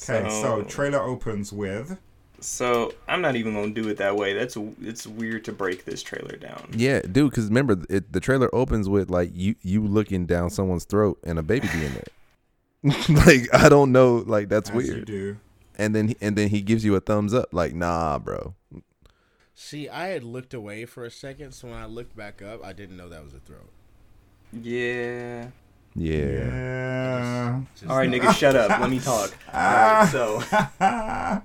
Okay, 0.02 0.28
so 0.28 0.62
trailer 0.64 1.00
opens 1.00 1.52
with 1.52 1.98
So 2.40 2.92
I'm 3.08 3.22
not 3.22 3.36
even 3.36 3.54
gonna 3.54 3.72
do 3.72 3.88
it 3.88 3.96
that 3.98 4.16
way. 4.16 4.34
That's 4.34 4.56
it's 4.82 5.06
weird 5.06 5.44
to 5.44 5.52
break 5.52 5.84
this 5.84 6.02
trailer 6.02 6.36
down. 6.36 6.68
Yeah, 6.72 7.00
dude. 7.00 7.30
Because 7.30 7.46
remember, 7.46 7.78
it, 7.88 8.12
the 8.12 8.20
trailer 8.20 8.52
opens 8.54 8.88
with 8.88 9.10
like 9.10 9.30
you 9.32 9.54
you 9.62 9.86
looking 9.86 10.26
down 10.26 10.50
someone's 10.50 10.84
throat 10.84 11.18
and 11.24 11.38
a 11.38 11.42
baby 11.42 11.68
being 11.72 11.92
there. 11.92 12.94
like 13.26 13.48
I 13.54 13.68
don't 13.68 13.92
know, 13.92 14.16
like 14.26 14.48
that's 14.48 14.70
as 14.70 14.86
you 14.86 14.92
weird. 14.94 15.06
do. 15.06 15.36
And 15.76 15.94
then 15.94 16.14
and 16.20 16.36
then 16.36 16.48
he 16.48 16.60
gives 16.60 16.84
you 16.84 16.94
a 16.94 17.00
thumbs 17.00 17.34
up, 17.34 17.48
like 17.52 17.74
nah, 17.74 18.18
bro. 18.18 18.54
See, 19.54 19.88
I 19.88 20.08
had 20.08 20.24
looked 20.24 20.52
away 20.54 20.84
for 20.84 21.04
a 21.04 21.10
second, 21.10 21.52
so 21.52 21.68
when 21.68 21.76
I 21.76 21.86
looked 21.86 22.16
back 22.16 22.42
up, 22.42 22.64
I 22.64 22.72
didn't 22.72 22.96
know 22.96 23.08
that 23.08 23.24
was 23.24 23.34
a 23.34 23.38
throat. 23.38 23.70
Yeah. 24.52 25.48
Yeah. 25.96 26.16
Yeah. 26.26 27.60
Just- 27.74 27.90
All 27.90 27.96
right, 27.96 28.10
nigga, 28.10 28.34
shut 28.34 28.56
up. 28.56 28.80
Let 28.80 28.90
me 28.90 28.98
talk. 28.98 29.32
All 29.52 29.60
right, 29.60 30.08
so 30.10 31.42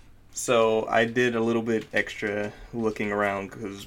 so 0.32 0.86
I 0.88 1.04
did 1.04 1.36
a 1.36 1.40
little 1.40 1.62
bit 1.62 1.86
extra 1.92 2.52
looking 2.72 3.12
around 3.12 3.50
because 3.50 3.86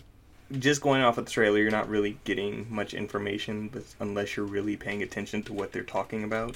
just 0.60 0.82
going 0.82 1.02
off 1.02 1.18
of 1.18 1.26
the 1.26 1.32
trailer, 1.32 1.60
you're 1.60 1.72
not 1.72 1.90
really 1.90 2.18
getting 2.24 2.68
much 2.74 2.94
information, 2.94 3.68
but 3.68 3.84
unless 4.00 4.38
you're 4.38 4.46
really 4.46 4.78
paying 4.78 5.04
attention 5.04 5.44
to 5.44 5.54
what 5.54 5.74
they're 5.74 5.84
talking 5.84 6.24
about. 6.24 6.56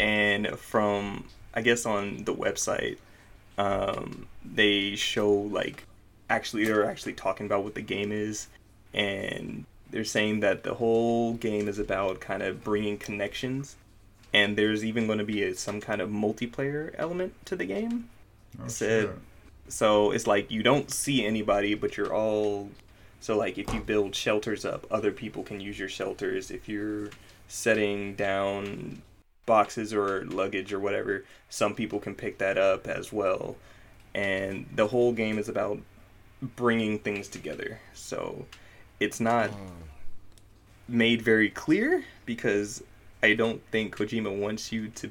And 0.00 0.48
from 0.58 1.24
I 1.58 1.60
guess 1.60 1.86
on 1.86 2.22
the 2.22 2.32
website, 2.32 2.98
um, 3.58 4.28
they 4.44 4.94
show 4.94 5.28
like 5.28 5.82
actually 6.30 6.64
they're 6.64 6.84
actually 6.84 7.14
talking 7.14 7.46
about 7.46 7.64
what 7.64 7.74
the 7.74 7.82
game 7.82 8.12
is, 8.12 8.46
and 8.94 9.64
they're 9.90 10.04
saying 10.04 10.38
that 10.38 10.62
the 10.62 10.74
whole 10.74 11.34
game 11.34 11.66
is 11.66 11.80
about 11.80 12.20
kind 12.20 12.44
of 12.44 12.62
bringing 12.62 12.96
connections, 12.96 13.74
and 14.32 14.56
there's 14.56 14.84
even 14.84 15.08
going 15.08 15.18
to 15.18 15.24
be 15.24 15.42
a, 15.42 15.54
some 15.56 15.80
kind 15.80 16.00
of 16.00 16.10
multiplayer 16.10 16.94
element 16.96 17.34
to 17.46 17.56
the 17.56 17.64
game. 17.64 18.08
Oh, 18.62 18.68
Said- 18.68 19.06
shit. 19.06 19.18
So 19.66 20.12
it's 20.12 20.28
like 20.28 20.52
you 20.52 20.62
don't 20.62 20.92
see 20.92 21.26
anybody, 21.26 21.74
but 21.74 21.96
you're 21.96 22.14
all. 22.14 22.70
So 23.18 23.36
like 23.36 23.58
if 23.58 23.74
you 23.74 23.80
build 23.80 24.14
shelters 24.14 24.64
up, 24.64 24.86
other 24.92 25.10
people 25.10 25.42
can 25.42 25.60
use 25.60 25.76
your 25.76 25.88
shelters. 25.88 26.52
If 26.52 26.68
you're 26.68 27.10
setting 27.48 28.14
down 28.14 29.02
boxes 29.48 29.92
or 29.92 30.24
luggage 30.26 30.72
or 30.72 30.78
whatever, 30.78 31.24
some 31.48 31.74
people 31.74 31.98
can 31.98 32.14
pick 32.14 32.38
that 32.38 32.58
up 32.58 32.86
as 32.86 33.12
well. 33.12 33.56
And 34.14 34.66
the 34.74 34.86
whole 34.86 35.12
game 35.12 35.38
is 35.38 35.48
about 35.48 35.80
bringing 36.42 36.98
things 36.98 37.26
together. 37.26 37.80
So 37.94 38.46
it's 39.00 39.18
not 39.18 39.50
made 40.86 41.22
very 41.22 41.50
clear 41.50 42.04
because 42.26 42.82
I 43.22 43.34
don't 43.34 43.60
think 43.72 43.96
Kojima 43.96 44.38
wants 44.38 44.70
you 44.70 44.88
to 44.88 45.10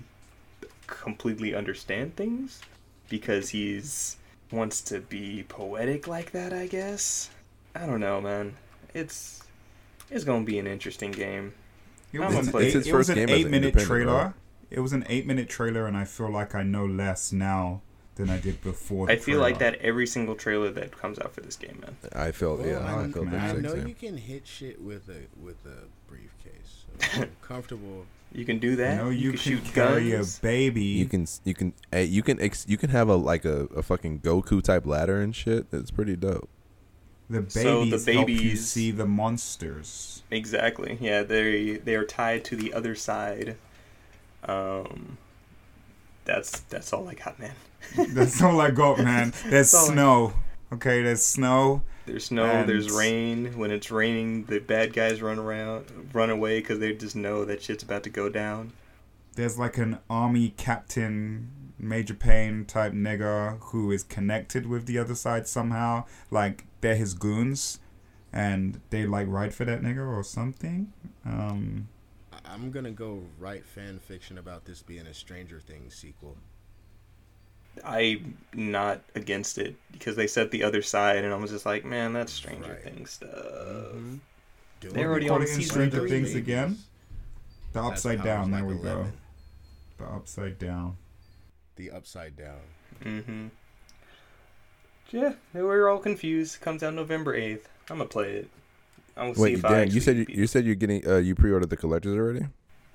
completely 0.85 1.53
understand 1.53 2.15
things 2.15 2.61
because 3.09 3.49
he's 3.49 4.17
wants 4.51 4.81
to 4.81 5.01
be 5.01 5.43
poetic 5.49 6.07
like 6.07 6.31
that, 6.31 6.53
I 6.53 6.67
guess. 6.67 7.29
I 7.75 7.85
don't 7.85 7.99
know, 7.99 8.21
man. 8.21 8.55
It's 8.93 9.43
it's 10.09 10.23
going 10.23 10.45
to 10.45 10.51
be 10.51 10.59
an 10.59 10.67
interesting 10.67 11.11
game. 11.11 11.53
It 12.13 12.19
was, 12.19 12.33
gonna 12.33 12.49
an 12.49 12.55
eight, 12.57 12.65
it's 12.65 12.73
his 12.73 12.87
first 12.87 13.09
it 13.09 13.13
was 13.15 13.17
an 13.21 13.27
game 13.27 13.29
eight 13.29 13.49
minute 13.49 13.77
trailer. 13.77 14.13
right? 14.13 14.33
It 14.69 14.79
was 14.79 14.93
an 14.93 15.05
eight 15.09 15.25
minute 15.25 15.49
trailer, 15.49 15.87
and 15.87 15.95
I 15.95 16.05
feel 16.05 16.29
like 16.29 16.55
I 16.55 16.63
know 16.63 16.85
less 16.85 17.31
now 17.31 17.81
than 18.15 18.29
I 18.29 18.39
did 18.39 18.61
before. 18.61 19.09
I 19.09 19.15
the 19.15 19.21
feel 19.21 19.39
like 19.39 19.59
that 19.59 19.75
every 19.75 20.07
single 20.07 20.35
trailer 20.35 20.71
that 20.71 20.97
comes 20.97 21.19
out 21.19 21.33
for 21.33 21.41
this 21.41 21.55
game, 21.55 21.79
man. 21.81 21.95
I 22.13 22.31
feel 22.31 22.57
Well, 22.57 22.67
yeah, 22.67 22.79
I, 22.79 23.03
I, 23.03 23.11
felt 23.11 23.25
man. 23.25 23.35
I 23.35 23.53
that 23.53 23.61
know 23.61 23.75
shit 23.75 23.87
you 23.87 23.93
can 23.93 24.17
hit 24.17 24.47
shit 24.47 24.81
with 24.81 25.07
a 25.09 25.27
with 25.41 25.57
a 25.65 25.85
briefcase. 26.09 26.85
So 27.13 27.27
comfortable. 27.41 28.05
You 28.33 28.43
can 28.43 28.59
do 28.59 28.75
that. 28.75 28.97
know 28.97 29.09
you, 29.09 29.31
can, 29.31 29.39
can, 29.39 29.39
shoot 29.39 29.73
carry 29.73 30.11
guns. 30.11 30.37
a 30.37 30.41
baby. 30.41 30.83
You 30.83 31.05
can 31.05 31.27
you 31.45 31.53
can 31.53 31.73
eh, 31.93 32.01
you 32.01 32.23
can 32.23 32.41
ex, 32.41 32.65
you 32.67 32.77
can 32.77 32.89
have 32.89 33.07
a 33.07 33.15
like 33.15 33.45
a, 33.45 33.65
a 33.75 33.81
fucking 33.81 34.19
Goku 34.19 34.61
type 34.61 34.85
ladder 34.85 35.21
and 35.21 35.35
shit. 35.35 35.67
It's 35.71 35.91
pretty 35.91 36.15
dope. 36.15 36.49
The 37.29 37.41
babies, 37.41 37.53
So 37.53 37.85
the 37.85 38.13
help 38.13 38.29
you 38.29 38.55
see 38.55 38.91
the 38.91 39.05
monsters. 39.05 40.23
Exactly. 40.31 40.97
Yeah, 41.01 41.23
they 41.23 41.77
they 41.77 41.95
are 41.95 42.05
tied 42.05 42.43
to 42.45 42.55
the 42.55 42.73
other 42.73 42.95
side. 42.95 43.57
Um, 44.43 45.17
that's 46.25 46.59
that's 46.61 46.93
all 46.93 47.07
I 47.07 47.13
got, 47.13 47.39
man. 47.39 47.53
That's 48.09 48.41
all 48.41 48.59
I 48.59 48.71
got, 48.71 48.97
man. 48.97 49.33
There's 49.45 49.69
snow. 49.69 50.33
Okay, 50.73 51.01
there's 51.01 51.23
snow. 51.23 51.83
There's 52.05 52.25
snow. 52.25 52.43
And- 52.43 52.67
There's 52.67 52.91
rain. 52.91 53.57
When 53.57 53.71
it's 53.71 53.89
raining, 53.91 54.43
the 54.45 54.59
bad 54.59 54.91
guys 54.93 55.21
run 55.21 55.39
around, 55.39 55.85
run 56.11 56.29
away 56.29 56.59
because 56.59 56.79
they 56.79 56.93
just 56.93 57.15
know 57.15 57.45
that 57.45 57.61
shit's 57.61 57.83
about 57.83 58.03
to 58.03 58.09
go 58.09 58.27
down. 58.27 58.73
There's 59.35 59.57
like 59.57 59.77
an 59.77 59.99
army 60.09 60.53
captain, 60.57 61.49
Major 61.79 62.13
Payne 62.15 62.65
type 62.65 62.91
nigger 62.91 63.59
who 63.61 63.91
is 63.91 64.03
connected 64.03 64.65
with 64.65 64.85
the 64.85 64.97
other 64.97 65.15
side 65.15 65.47
somehow. 65.47 66.03
Like 66.29 66.65
they're 66.81 66.95
his 66.95 67.13
goons, 67.13 67.79
and 68.33 68.79
they 68.89 69.05
like 69.05 69.27
ride 69.29 69.53
for 69.53 69.65
that 69.65 69.81
nigga 69.81 70.05
or 70.07 70.23
something. 70.23 70.91
Um, 71.25 71.87
I- 72.31 72.53
I'm 72.53 72.71
gonna 72.71 72.91
go 72.91 73.23
write 73.39 73.65
fan 73.65 73.99
fiction 73.99 74.37
about 74.37 74.65
this 74.65 74.81
being 74.81 75.05
a 75.07 75.13
Stranger 75.13 75.59
Things 75.59 75.95
sequel. 75.95 76.37
I'm 77.83 78.37
not 78.53 79.01
against 79.13 79.59
it 79.59 79.75
because 79.91 80.15
they 80.15 80.25
said 80.27 80.49
the 80.49 80.63
other 80.63 80.81
side, 80.81 81.23
and 81.23 81.31
I 81.33 81.37
was 81.37 81.51
just 81.51 81.65
like, 81.65 81.85
man, 81.85 82.11
that's 82.13 82.33
Stranger 82.33 82.71
Right. 82.73 82.83
Things 82.83 83.11
stuff. 83.11 83.29
Mhm. 83.29 84.19
Doing 84.79 84.93
They're 84.93 85.09
already 85.09 85.27
it 85.27 85.31
on 85.31 85.39
with 85.41 85.49
season 85.49 85.63
Stranger 85.63 85.99
three. 85.99 86.09
Things 86.09 86.29
babies. 86.29 86.35
again. 86.41 86.77
The 87.73 87.81
That's 87.81 87.91
upside 88.05 88.23
down. 88.23 88.51
like 88.51 88.61
There 88.65 88.75
we 88.75 88.81
go. 88.81 89.07
The 89.97 90.05
upside 90.05 90.57
down. 90.57 90.97
The 91.75 91.91
upside 91.91 92.35
down. 92.35 92.61
Mm-hmm. 93.03 93.47
Yeah, 95.11 95.33
we 95.53 95.61
were 95.61 95.89
all 95.89 95.99
confused. 95.99 96.59
Comes 96.61 96.83
out 96.83 96.93
November 96.93 97.33
eighth. 97.35 97.67
I'm 97.89 97.97
gonna 97.97 98.09
play 98.09 98.31
it. 98.33 98.49
I'm 99.15 99.25
gonna 99.27 99.35
see 99.35 99.41
Wait, 99.41 99.53
if 99.55 99.65
I 99.65 99.69
Dan, 99.85 99.91
you 99.91 100.01
said 100.01 100.17
you, 100.17 100.25
you 100.29 100.47
said 100.47 100.65
you're 100.65 100.75
getting 100.75 101.07
uh, 101.07 101.17
you 101.17 101.33
pre-ordered 101.35 101.69
the 101.69 101.77
collectors 101.77 102.15
already. 102.17 102.45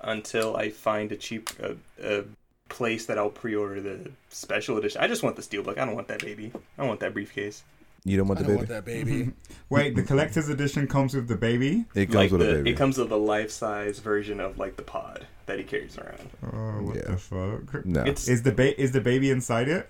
until 0.01 0.55
I 0.55 0.69
find 0.69 1.11
a 1.11 1.15
cheap 1.17 1.49
uh, 1.61 1.73
a 2.03 2.23
place 2.69 3.05
that 3.07 3.17
I'll 3.17 3.29
pre-order 3.29 3.81
the 3.81 4.11
special 4.29 4.77
edition. 4.77 5.01
I 5.01 5.07
just 5.07 5.23
want 5.23 5.35
the 5.35 5.41
steelbook. 5.41 5.77
I 5.77 5.85
don't 5.85 5.95
want 5.95 6.07
that 6.09 6.19
baby. 6.21 6.51
I 6.77 6.85
want 6.85 6.99
that 7.01 7.13
briefcase. 7.13 7.63
You 8.05 8.17
don't 8.17 8.27
want 8.27 8.39
the 8.39 8.45
don't 8.45 8.55
baby. 8.57 8.57
want 8.57 8.69
that 8.69 8.85
baby. 8.85 9.31
Wait, 9.69 9.95
the 9.95 10.03
collector's 10.03 10.49
edition 10.49 10.87
comes 10.87 11.13
with 11.15 11.27
the 11.29 11.37
baby. 11.37 11.85
It 11.95 12.07
comes 12.07 12.15
like 12.15 12.31
with 12.31 12.41
the, 12.41 12.49
a 12.49 12.53
baby. 12.55 12.71
It 12.71 12.77
comes 12.77 12.97
with 12.97 13.11
a 13.11 13.15
life-size 13.17 13.99
version 13.99 14.39
of 14.41 14.57
like 14.59 14.75
the 14.75 14.81
pod 14.83 15.25
that 15.45 15.57
he 15.57 15.63
carries 15.63 15.97
around. 15.97 16.29
Oh, 16.51 16.83
what 16.83 16.95
Yeah. 16.97 17.01
the 17.11 17.17
fuck? 17.17 17.85
no, 17.85 18.03
It's 18.03 18.27
Is 18.27 18.43
the 18.43 18.51
ba- 18.51 18.79
is 18.79 18.91
the 18.91 19.01
baby 19.01 19.29
inside 19.31 19.67
it? 19.69 19.89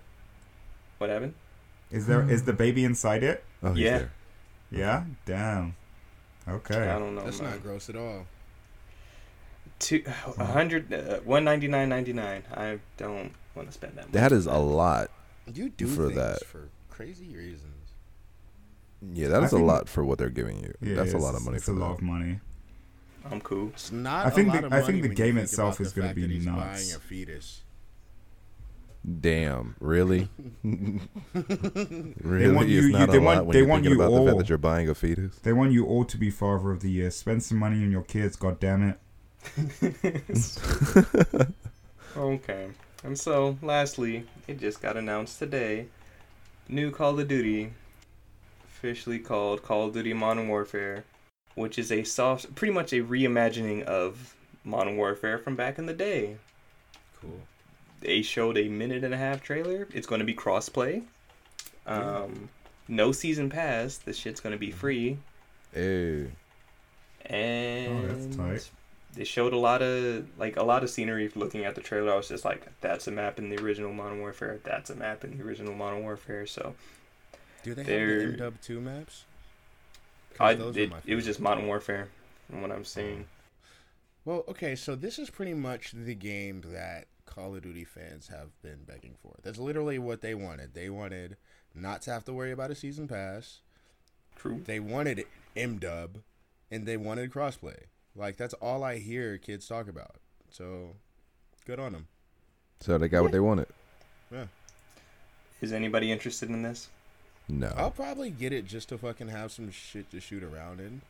what 1.00 1.10
happened? 1.10 1.34
Is 1.94 2.08
there 2.08 2.30
is 2.30 2.44
the 2.44 2.54
baby 2.54 2.84
inside 2.84 3.24
it? 3.24 3.44
oh, 3.62 3.74
he's 3.74 3.84
yeah. 3.86 3.98
there. 4.00 4.12
Yeah. 4.72 5.04
Damn. 5.26 5.76
Okay. 6.48 6.90
I 6.90 6.98
don't 7.00 7.16
know. 7.16 7.24
That's 7.24 7.40
man. 7.40 7.52
not 7.52 7.64
gross 7.64 7.88
at 7.90 7.96
all. 7.96 8.26
Two, 9.80 10.04
a 10.38 10.46
hundred, 10.46 10.92
uh, 10.94 11.20
one 11.20 11.44
ninety 11.44 11.68
nine 11.68 11.90
ninety 11.90 12.12
nine. 12.14 12.44
I 12.54 12.80
don't 12.98 13.32
want 13.56 13.68
to 13.68 13.74
spend 13.74 13.96
that. 13.98 14.06
Much 14.06 14.14
That 14.14 14.32
a 14.32 14.58
lot. 14.58 15.10
You 15.54 15.70
do 15.70 15.88
For 15.88 16.10
that. 16.10 16.44
for 16.46 16.70
crazy 16.90 17.36
reasons. 17.36 17.70
Yeah, 19.14 19.28
that 19.28 19.42
I 19.44 19.46
is 19.46 19.52
a 19.52 19.60
lot 19.60 19.90
for 19.90 20.04
what 20.06 20.18
they're 20.18 20.30
giving 20.30 20.60
you. 20.64 20.74
Yeah, 20.82 20.96
That's 20.96 21.14
a 21.14 21.18
lot 21.18 21.36
of 21.36 21.44
money 21.44 21.58
It's 21.58 21.66
for 21.66 21.72
a 21.72 21.76
that. 21.76 21.82
lot 21.82 21.92
of 21.96 22.02
money. 22.02 22.40
I'm 23.30 23.42
cool. 23.42 23.70
It's 23.70 23.92
not. 23.92 24.26
I 24.26 24.30
think 24.30 24.50
a 24.50 24.52
the- 24.52 24.56
lot 24.56 24.64
of 24.66 24.74
I 24.74 24.82
think 24.82 25.02
the 25.02 25.10
game 25.10 25.38
itself 25.38 25.80
is 25.82 25.92
gonna 25.94 26.14
be 26.14 26.22
that 26.22 26.32
he's 26.32 26.46
nuts. 26.46 26.58
Buying 26.86 26.96
a 26.96 27.00
fetus. 27.00 27.63
Damn, 29.20 29.76
really? 29.82 30.30
really? 30.64 31.02
want 32.56 32.70
you- 32.70 32.78
it's 32.80 32.88
you- 32.88 32.94
not 32.94 33.12
they 33.12 33.18
a 33.18 33.22
want- 33.22 33.38
lot 33.40 33.46
when 33.48 33.54
they 33.54 33.60
you're 33.60 33.68
want 33.68 33.84
you 33.84 33.96
about 33.96 34.12
the 34.12 34.18
fact 34.20 34.30
all. 34.32 34.38
that 34.38 34.48
you're 34.50 34.58
buying 34.58 34.88
a 34.90 34.96
fetus. 34.96 35.36
They 35.40 35.52
want 35.54 35.74
you 35.74 35.86
all 35.86 36.06
to 36.06 36.18
be 36.18 36.32
father 36.32 36.72
of 36.72 36.80
the 36.80 36.90
year. 36.90 37.12
Spend 37.12 37.44
some 37.44 37.58
money 37.58 37.84
on 37.84 37.92
your 37.92 38.04
kids. 38.04 38.36
God 38.38 38.60
damn 38.60 38.84
it. 38.84 38.98
Okay. 42.16 42.68
And 43.04 43.18
so, 43.18 43.58
lastly, 43.62 44.26
it 44.48 44.60
just 44.60 44.82
got 44.82 44.96
announced 44.98 45.40
today. 45.40 45.88
New 46.70 46.92
Call 46.92 47.20
of 47.20 47.28
Duty, 47.28 47.74
officially 48.66 49.20
called 49.20 49.64
Call 49.64 49.88
of 49.88 49.94
Duty 49.94 50.14
Modern 50.14 50.48
Warfare, 50.48 51.04
which 51.56 51.78
is 51.80 51.92
a 51.92 52.04
soft, 52.04 52.54
pretty 52.56 52.74
much 52.74 52.94
a 52.94 53.02
reimagining 53.04 53.84
of 53.84 54.36
Modern 54.64 54.96
Warfare 54.96 55.38
from 55.40 55.56
back 55.56 55.78
in 55.80 55.88
the 55.88 55.94
day. 55.94 56.38
Cool. 57.20 57.42
They 58.04 58.22
showed 58.22 58.58
a 58.58 58.68
minute 58.68 59.04
and 59.04 59.14
a 59.14 59.18
half 59.18 59.42
trailer. 59.42 59.88
It's 59.94 60.06
going 60.08 60.20
to 60.20 60.26
be 60.26 60.34
crossplay. 60.36 61.04
Um, 61.88 62.50
no 62.88 63.12
season 63.12 63.50
pass. 63.50 63.98
This 63.98 64.18
shit's 64.18 64.40
going 64.42 64.52
to 64.54 64.60
be 64.60 64.72
free. 64.72 65.18
Hey, 65.74 66.28
And 67.26 67.88
Oh, 68.12 68.14
that's 68.14 68.36
tight. 68.36 68.70
they 69.16 69.24
showed 69.24 69.54
a 69.54 69.58
lot 69.58 69.82
of 69.82 70.28
like 70.38 70.58
a 70.58 70.64
lot 70.64 70.84
of 70.84 70.90
scenery 70.90 71.32
looking 71.36 71.64
at 71.66 71.74
the 71.76 71.82
trailer 71.82 72.12
i 72.14 72.16
was 72.16 72.28
just 72.28 72.44
like 72.46 72.68
that's 72.82 73.08
a 73.08 73.12
map 73.12 73.40
in 73.40 73.50
the 73.50 73.58
original 73.62 73.92
modern 73.94 74.20
warfare 74.20 74.60
that's 74.64 74.90
a 74.92 74.96
map 74.96 75.24
in 75.24 75.38
the 75.38 75.44
original 75.44 75.74
modern 75.74 76.02
warfare 76.04 76.46
so 76.46 76.76
Do 77.64 77.74
they 77.74 77.84
They're- 77.84 78.32
have 78.32 78.38
the 78.38 78.44
MW 78.44 78.62
two 78.62 78.82
maps? 78.82 79.24
I, 80.40 80.54
those 80.56 80.76
it, 80.78 80.92
it 81.06 81.16
was 81.16 81.26
just 81.26 81.40
modern 81.40 81.66
warfare 81.68 82.08
from 82.50 82.62
what 82.62 82.72
i'm 82.72 82.86
seeing 82.86 83.26
Well, 84.26 84.44
okay, 84.50 84.76
so 84.76 84.94
this 84.96 85.18
is 85.20 85.30
pretty 85.30 85.54
much 85.56 85.92
the 85.94 86.16
game 86.16 86.62
that 86.72 87.06
Call 87.34 87.56
of 87.56 87.64
Duty 87.64 87.84
fans 87.84 88.28
have 88.28 88.50
been 88.62 88.84
begging 88.86 89.16
for. 89.22 89.34
That's 89.42 89.58
literally 89.58 89.98
what 89.98 90.22
they 90.22 90.36
wanted. 90.36 90.74
They 90.74 90.90
wanted 90.90 91.38
not 91.74 92.02
to 92.04 92.12
have 92.12 92.24
to 92.26 92.34
worry 92.34 92.52
about 92.52 92.70
a 92.72 92.76
season 92.76 93.08
pass. 93.08 93.60
true 94.36 94.62
They 94.66 94.80
wanted 94.80 95.26
MW, 95.56 96.22
and 96.70 96.86
they 96.86 96.98
wanted 96.98 97.32
crossplay. 97.32 97.86
Like 98.16 98.38
that's 98.38 98.54
all 98.56 98.84
I 98.84 98.98
hear 99.00 99.38
kids 99.38 99.68
talk 99.68 99.88
about. 99.88 100.18
So, 100.52 100.96
good 101.66 101.80
on 101.80 101.94
them. 101.94 102.08
so 102.80 102.98
they 103.00 103.08
got 103.08 103.24
what 103.24 103.32
they 103.32 103.40
wanted. 103.40 103.68
Yeah. 104.32 104.46
Is 105.62 105.74
anybody 105.74 106.12
interested 106.12 106.50
in 106.50 106.62
this 106.62 106.90
No. 107.48 107.74
I'll 107.76 107.90
probably 107.90 108.30
get 108.30 108.52
it 108.54 108.66
just 108.66 108.90
to 108.90 108.98
fucking 108.98 109.30
have 109.30 109.52
some 109.52 109.72
shit 109.72 110.12
to 110.12 110.20
shoot 110.20 110.44
around 110.44 110.80
in. 110.82 111.02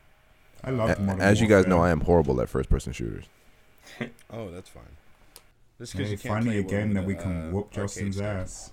I 0.62 0.70
love 0.70 0.90
A- 0.90 1.22
As 1.22 1.40
you 1.42 1.46
guys 1.48 1.66
know, 1.66 1.82
I 1.82 1.90
am 1.90 2.00
horrible 2.00 2.40
at 2.40 2.48
first-person 2.48 2.92
shooters. 2.94 3.24
Oh, 4.30 4.50
that's 4.50 4.70
fine. 4.70 4.96
Just 5.78 5.94
Hey, 5.94 6.10
you 6.10 6.18
can't 6.18 6.34
finally 6.34 6.62
play 6.62 6.78
a 6.78 6.80
game 6.82 6.94
well 6.94 7.02
that 7.02 7.06
we 7.06 7.14
can 7.14 7.48
uh, 7.48 7.50
whoop 7.50 7.70
Justin's 7.70 8.16
stuff. 8.16 8.26
ass. 8.26 8.70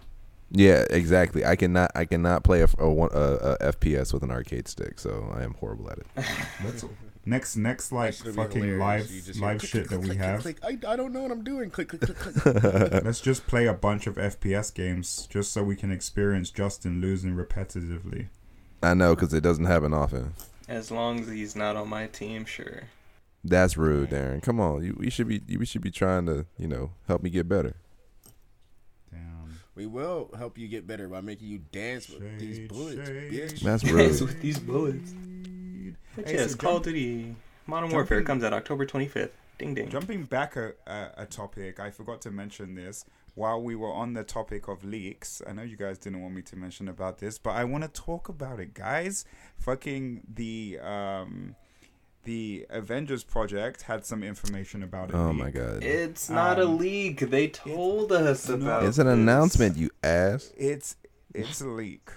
Yeah, 0.51 0.83
exactly. 0.89 1.45
I 1.45 1.55
cannot. 1.55 1.91
I 1.95 2.05
cannot 2.05 2.43
play 2.43 2.61
a, 2.61 2.67
a, 2.77 2.87
a, 2.87 3.53
a 3.61 3.73
FPS 3.73 4.13
with 4.13 4.23
an 4.23 4.31
arcade 4.31 4.67
stick, 4.67 4.99
so 4.99 5.31
I 5.33 5.43
am 5.43 5.53
horrible 5.55 5.89
at 5.89 5.99
it. 5.99 6.07
Let's 6.63 6.83
next 7.25 7.55
next 7.55 7.91
like 7.91 8.11
That 8.11 8.15
should 8.17 8.25
be 8.25 8.31
fucking 8.33 8.77
live 8.79 9.09
You 9.09 9.41
live 9.41 9.61
shit 9.63 9.89
that 9.89 9.99
we 9.99 10.07
click, 10.07 10.19
click, 10.41 10.63
have. 10.63 10.87
I, 10.87 10.93
I 10.93 10.95
don't 10.95 11.13
know 11.13 11.21
what 11.21 11.31
I'm 11.31 11.43
doing. 11.43 11.69
Click 11.69 11.89
click 11.89 12.01
click 12.01 12.17
click. 12.17 12.63
Let's 13.03 13.21
just 13.21 13.47
play 13.47 13.65
a 13.67 13.73
bunch 13.73 14.07
of 14.07 14.15
FPS 14.15 14.73
games 14.73 15.27
just 15.29 15.51
so 15.53 15.63
we 15.63 15.75
can 15.75 15.91
experience 15.91 16.51
Justin 16.51 16.99
losing 17.01 17.35
repetitively. 17.35 18.27
I 18.83 18.93
know 18.93 19.15
because 19.15 19.33
it 19.33 19.41
doesn't 19.41 19.65
happen 19.65 19.93
often. 19.93 20.33
as 20.67 20.91
long 20.91 21.19
as 21.21 21.27
he's 21.29 21.55
not 21.55 21.75
on 21.75 21.87
my 21.89 22.07
team 22.07 22.45
sure 22.45 22.83
That's 23.43 23.75
rude, 23.77 24.11
Darren. 24.11 24.41
Come 24.41 24.59
on, 24.59 24.83
you 24.83 24.95
we 24.99 25.09
should 25.09 25.27
be 25.27 25.41
you, 25.47 25.57
we 25.59 25.65
should 25.65 25.81
be 25.81 25.91
trying 25.91 26.25
to 26.27 26.45
you 26.57 26.67
know 26.67 26.91
help 27.07 27.23
me 27.23 27.29
get 27.29 27.47
better. 27.49 27.75
Damn. 29.11 29.59
we 29.75 29.85
will 29.85 30.29
help 30.37 30.57
you 30.57 30.67
get 30.67 30.85
better 30.87 31.07
by 31.07 31.21
making 31.21 31.47
you 31.47 31.59
dance 31.71 32.09
with 32.09 32.39
these 32.39 32.67
bullets, 32.67 33.07
shade. 33.07 33.31
bitch. 33.31 33.59
That's 33.61 33.83
Dance 33.83 34.21
rude. 34.21 34.21
with 34.21 34.41
these 34.41 34.59
bullets 34.59 35.13
but 36.15 36.27
Hey, 36.27 36.33
yes 36.35 36.51
so 36.51 36.57
call 36.57 36.77
of 36.77 36.83
duty 36.83 37.35
modern 37.67 37.85
jumping- 37.89 37.95
warfare 37.95 38.21
comes 38.21 38.43
out 38.43 38.51
october 38.53 38.85
25th 38.85 39.29
ding 39.57 39.73
ding 39.73 39.89
Jumping 39.89 40.23
back 40.23 40.55
a, 40.57 40.73
a, 40.87 41.07
a 41.19 41.25
topic, 41.25 41.79
I 41.79 41.89
forgot 41.89 42.21
to 42.23 42.31
mention 42.31 42.75
this. 42.75 43.05
While 43.35 43.61
we 43.61 43.75
were 43.75 43.91
on 43.93 44.13
the 44.13 44.23
topic 44.25 44.67
of 44.67 44.83
leaks, 44.83 45.41
I 45.47 45.53
know 45.53 45.61
you 45.61 45.77
guys 45.77 45.97
didn't 45.97 46.21
want 46.21 46.35
me 46.35 46.41
to 46.41 46.55
mention 46.57 46.89
about 46.89 47.19
this, 47.19 47.37
but 47.37 47.51
I 47.51 47.63
want 47.63 47.83
to 47.83 47.89
talk 47.89 48.27
about 48.27 48.59
it, 48.59 48.73
guys. 48.73 49.23
Fucking 49.59 50.21
the 50.33 50.79
um, 50.83 51.55
the 52.23 52.65
Avengers 52.69 53.23
project 53.23 53.83
had 53.83 54.05
some 54.05 54.23
information 54.23 54.83
about 54.83 55.09
it. 55.09 55.15
Oh 55.15 55.33
my 55.33 55.49
god, 55.49 55.83
it's 55.83 56.29
not 56.29 56.59
a 56.59 56.65
Um, 56.65 56.77
leak 56.77 57.19
they 57.31 57.47
told 57.47 58.11
us 58.11 58.47
no, 58.47 58.55
about 58.55 58.83
it's 58.83 58.97
an 58.97 59.07
this. 59.07 59.13
announcement, 59.13 59.77
you 59.77 59.89
ass. 60.03 60.51
It's 60.57 60.95
it's 61.33 61.61
a 61.61 61.67
leak. 61.67 62.09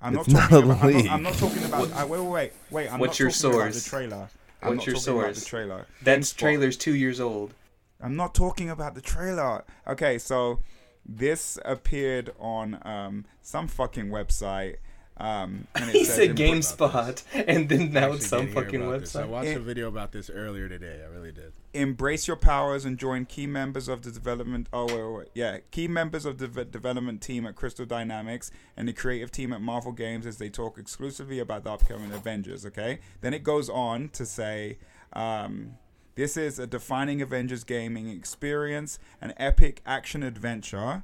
I'm 0.00 0.16
It's 0.16 0.28
not 0.28 0.50
not 0.50 0.50
talking 0.50 0.70
a 0.70 0.72
about. 0.72 0.82
I'm 0.84 0.92
leak. 0.94 1.04
not, 1.06 1.14
I'm 1.14 1.22
not 1.22 1.34
talking 1.34 1.64
about. 1.64 1.92
I, 1.92 2.04
wait, 2.04 2.20
wait, 2.20 2.28
wait, 2.30 2.52
wait. 2.70 2.92
I'm 2.92 2.98
What's 3.00 3.12
not 3.12 3.18
your 3.20 3.30
talking 3.30 3.60
about 3.60 3.72
the 3.72 3.80
trailer. 3.80 4.28
I'm 4.62 4.68
What's 4.76 4.78
not 4.78 4.86
your 4.86 4.94
talking 4.96 5.14
about 5.14 5.24
source? 5.34 5.40
the 5.40 5.46
trailer. 5.46 5.86
that 6.02 6.34
trailer's 6.36 6.76
two 6.76 6.94
years 6.94 7.20
old 7.20 7.54
I'm 8.00 8.16
not 8.16 8.34
talking 8.34 8.68
about 8.70 8.94
the 8.94 9.00
trailer. 9.00 9.64
Okay, 9.86 10.18
so 10.18 10.60
this 11.06 11.58
appeared 11.64 12.32
on 12.38 12.78
um, 12.86 13.24
some 13.40 13.66
fucking 13.68 14.08
website. 14.08 14.76
Um, 15.16 15.68
and 15.76 15.88
it 15.90 15.92
He 15.94 16.04
said 16.04 16.30
in- 16.30 16.36
GameSpot, 16.36 17.22
and 17.46 17.68
then 17.68 17.92
now 17.92 18.12
it's 18.14 18.26
some 18.26 18.48
fucking 18.48 18.80
website. 18.80 19.00
this. 19.00 19.16
I 19.16 19.24
watched 19.26 19.48
It- 19.50 19.56
a 19.58 19.60
video 19.60 19.86
about 19.88 20.10
this 20.10 20.28
earlier 20.28 20.68
today. 20.68 21.02
I 21.04 21.08
really 21.14 21.30
did. 21.30 21.52
embrace 21.72 22.26
your 22.28 22.36
powers 22.36 22.84
and 22.84 22.98
join 22.98 23.24
key 23.24 23.46
members 23.46 23.88
of 23.88 24.02
the 24.02 24.10
development 24.12 24.68
oh 24.72 24.86
wait, 24.86 24.94
wait, 25.02 25.12
wait. 25.16 25.28
yeah 25.34 25.58
key 25.72 25.88
members 25.88 26.24
of 26.24 26.38
the 26.38 26.46
v- 26.46 26.62
development 26.64 27.20
team 27.20 27.44
at 27.46 27.56
crystal 27.56 27.84
dynamics 27.84 28.52
and 28.76 28.86
the 28.86 28.92
creative 28.92 29.32
team 29.32 29.52
at 29.52 29.60
marvel 29.60 29.90
games 29.90 30.24
as 30.24 30.38
they 30.38 30.48
talk 30.48 30.78
exclusively 30.78 31.40
about 31.40 31.64
the 31.64 31.70
upcoming 31.72 32.12
avengers 32.12 32.64
okay 32.64 33.00
then 33.22 33.34
it 33.34 33.42
goes 33.42 33.68
on 33.68 34.08
to 34.10 34.24
say 34.24 34.78
um, 35.14 35.72
this 36.14 36.36
is 36.36 36.60
a 36.60 36.66
defining 36.68 37.20
avengers 37.20 37.64
gaming 37.64 38.08
experience 38.08 39.00
an 39.20 39.32
epic 39.36 39.80
action 39.84 40.22
adventure 40.22 41.02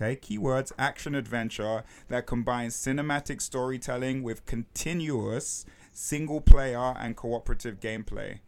Okay, 0.00 0.14
keywords 0.14 0.70
action 0.78 1.16
adventure 1.16 1.82
that 2.06 2.24
combines 2.26 2.76
cinematic 2.76 3.42
storytelling 3.42 4.22
with 4.22 4.46
continuous 4.46 5.66
single 5.92 6.40
player 6.40 6.94
and 7.00 7.16
cooperative 7.16 7.80
gameplay. 7.80 8.38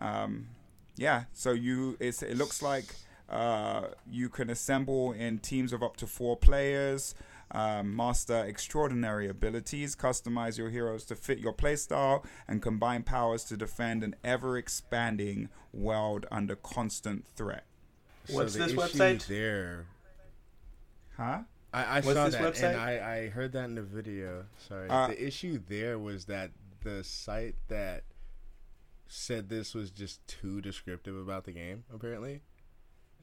Um, 0.00 0.50
yeah, 0.96 1.24
so 1.32 1.50
you 1.50 1.96
it's 1.98 2.22
it 2.22 2.36
looks 2.36 2.62
like 2.62 2.84
uh, 3.28 3.88
you 4.08 4.28
can 4.28 4.50
assemble 4.50 5.10
in 5.10 5.40
teams 5.40 5.72
of 5.72 5.82
up 5.82 5.96
to 5.96 6.06
four 6.06 6.36
players, 6.36 7.16
um, 7.50 7.96
master 7.96 8.44
extraordinary 8.44 9.28
abilities, 9.28 9.96
customize 9.96 10.58
your 10.58 10.70
heroes 10.70 11.04
to 11.06 11.16
fit 11.16 11.40
your 11.40 11.52
playstyle, 11.52 12.24
and 12.46 12.62
combine 12.62 13.02
powers 13.02 13.42
to 13.44 13.56
defend 13.56 14.04
an 14.04 14.14
ever 14.22 14.56
expanding 14.56 15.48
world 15.72 16.26
under 16.30 16.54
constant 16.54 17.26
threat. 17.34 17.64
What's 18.30 18.52
the 18.52 18.60
this 18.60 18.72
issue 18.72 18.80
website? 18.80 19.26
There, 19.26 19.86
Huh? 21.16 21.40
I, 21.72 21.98
I 21.98 22.00
saw 22.00 22.24
this 22.26 22.34
that 22.34 22.54
website? 22.54 22.70
and 22.70 22.80
I, 22.80 23.14
I 23.16 23.28
heard 23.28 23.52
that 23.52 23.64
in 23.64 23.74
the 23.74 23.82
video. 23.82 24.44
Sorry, 24.68 24.88
Uh, 24.88 25.08
the 25.08 25.26
issue 25.26 25.60
there 25.68 25.98
was 25.98 26.26
that 26.26 26.50
the 26.82 27.02
site 27.02 27.56
that 27.68 28.04
said 29.08 29.48
this 29.48 29.74
was 29.74 29.90
just 29.90 30.26
too 30.28 30.60
descriptive 30.60 31.16
about 31.16 31.44
the 31.44 31.52
game, 31.52 31.84
apparently, 31.92 32.42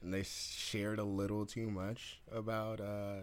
and 0.02 0.12
they 0.12 0.22
shared 0.22 0.98
a 0.98 1.04
little 1.04 1.46
too 1.46 1.70
much 1.70 2.20
about 2.30 2.80
uh, 2.80 3.20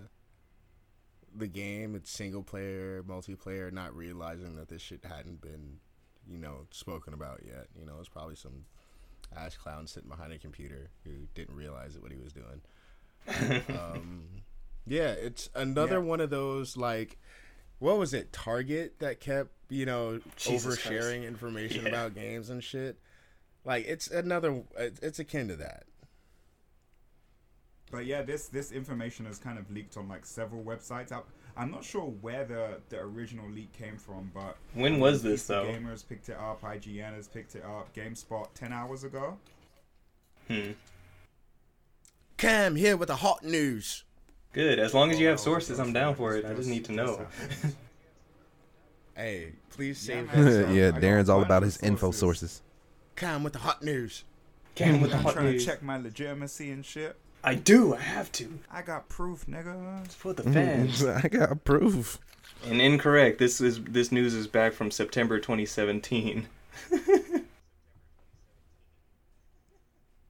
the 1.36 1.48
game. 1.48 1.94
It's 1.96 2.10
single 2.10 2.44
player, 2.44 3.04
multiplayer, 3.04 3.72
not 3.72 3.96
realizing 3.96 4.56
that 4.56 4.68
this 4.68 4.82
shit 4.82 5.04
hadn't 5.06 5.42
been, 5.42 5.78
you 6.28 6.40
know, 6.40 6.68
spoken 6.72 7.14
about 7.14 7.42
yet. 7.46 7.68
You 7.80 7.86
know, 7.86 7.96
it's 8.00 8.10
probably 8.10 8.36
some 8.36 8.66
ass 9.36 9.56
clown 9.56 9.86
sitting 9.86 10.10
behind 10.10 10.34
a 10.34 10.40
computer 10.40 10.90
who 11.04 11.12
didn't 11.36 11.56
realize 11.56 11.98
what 12.00 12.12
he 12.12 12.18
was 12.18 12.34
doing. 12.34 12.62
um, 13.78 14.24
yeah, 14.86 15.12
it's 15.12 15.50
another 15.56 15.96
Yeah. 16.00 16.08
one 16.10 16.22
of 16.22 16.30
those 16.30 16.76
like, 16.78 17.18
what 17.80 17.98
was 17.98 18.14
it? 18.14 18.32
Target 18.34 19.00
that 19.00 19.20
kept 19.20 19.52
you 19.70 19.86
know 19.86 20.20
Jesus 20.36 20.78
oversharing 20.78 21.26
information 21.28 21.84
Yeah. 21.84 21.90
about 21.90 22.16
games 22.16 22.50
and 22.50 22.64
shit. 22.64 22.98
Like 23.66 23.86
it's 23.88 24.08
another. 24.10 24.64
It's 24.78 25.20
akin 25.20 25.48
to 25.50 25.56
that. 25.58 25.84
But 27.92 28.06
yeah, 28.06 28.22
this 28.22 28.48
this 28.48 28.72
information 28.72 29.26
has 29.26 29.38
kind 29.40 29.58
of 29.58 29.70
leaked 29.72 29.98
on 29.98 30.08
like 30.08 30.26
several 30.26 30.64
websites. 30.64 31.12
I, 31.12 31.22
I'm 31.58 31.72
not 31.72 31.84
sure 31.84 32.04
where 32.22 32.46
the 32.46 32.80
the 32.90 33.00
original 33.00 33.50
leak 33.50 33.74
came 33.74 33.98
from, 33.98 34.32
but 34.34 34.58
When 34.76 35.00
was 35.00 35.24
this, 35.24 35.46
though? 35.48 35.66
Gamers 35.66 36.08
picked 36.08 36.30
it 36.30 36.38
up. 36.38 36.62
IGN 36.62 37.16
has 37.16 37.28
picked 37.28 37.56
it 37.56 37.64
up. 37.66 37.94
GameSpot 37.96 38.48
ten 38.54 38.72
hours 38.72 39.04
ago. 39.04 39.38
Hmm. 40.48 40.72
Cam 42.38 42.76
here 42.76 42.96
with 42.96 43.08
the 43.10 43.18
hot 43.18 43.44
news. 43.44 44.04
Good. 44.54 44.80
As 44.80 44.94
long 44.94 45.12
as 45.12 45.20
you 45.20 45.28
oh, 45.28 45.32
have 45.32 45.40
Oh, 45.40 45.44
sources, 45.44 45.80
I'm 45.80 45.94
down 45.94 46.16
for 46.16 46.36
it. 46.36 46.46
I 46.46 46.54
just 46.54 46.70
need 46.70 46.86
to 46.86 46.92
know. 46.92 47.26
Hey, 49.16 49.52
please 49.72 50.08
Yeah, 50.08 50.16
save 50.16 50.28
man. 50.34 50.46
that. 50.46 50.52
So, 50.52 50.72
yeah, 50.72 50.92
Darren's 50.92 51.28
all 51.28 51.42
about 51.42 51.64
his 51.64 51.78
the 51.78 51.88
info 51.88 52.12
sources. 52.12 52.20
sources. 52.52 52.62
Cam 53.18 53.44
with 53.44 53.52
the 53.52 53.60
hot 53.60 53.84
news. 53.84 54.24
Cam 54.76 55.02
with 55.02 55.12
the 55.12 55.18
I'm 55.18 55.24
hot 55.24 55.34
trying 55.34 55.48
news. 55.48 55.66
to 55.66 55.70
check 55.70 55.84
my 55.84 55.98
legitimacy 55.98 56.72
and 56.72 56.86
shit. 56.86 57.18
I 57.44 57.56
do. 57.56 57.96
I 57.96 58.00
have 58.00 58.32
to. 58.34 58.60
I 58.72 58.82
got 58.82 59.10
proof, 59.10 59.46
nigga. 59.46 60.06
It's 60.06 60.16
for 60.16 60.32
the 60.32 60.44
mm, 60.44 60.54
fans. 60.54 61.04
I 61.06 61.28
got 61.28 61.66
proof. 61.66 62.18
and 62.66 62.80
incorrect. 62.82 63.40
This 63.40 63.60
is 63.60 63.84
this 63.84 64.10
news 64.14 64.34
is 64.34 64.48
back 64.48 64.72
from 64.72 64.90
September 64.90 65.38
2017. 65.38 66.48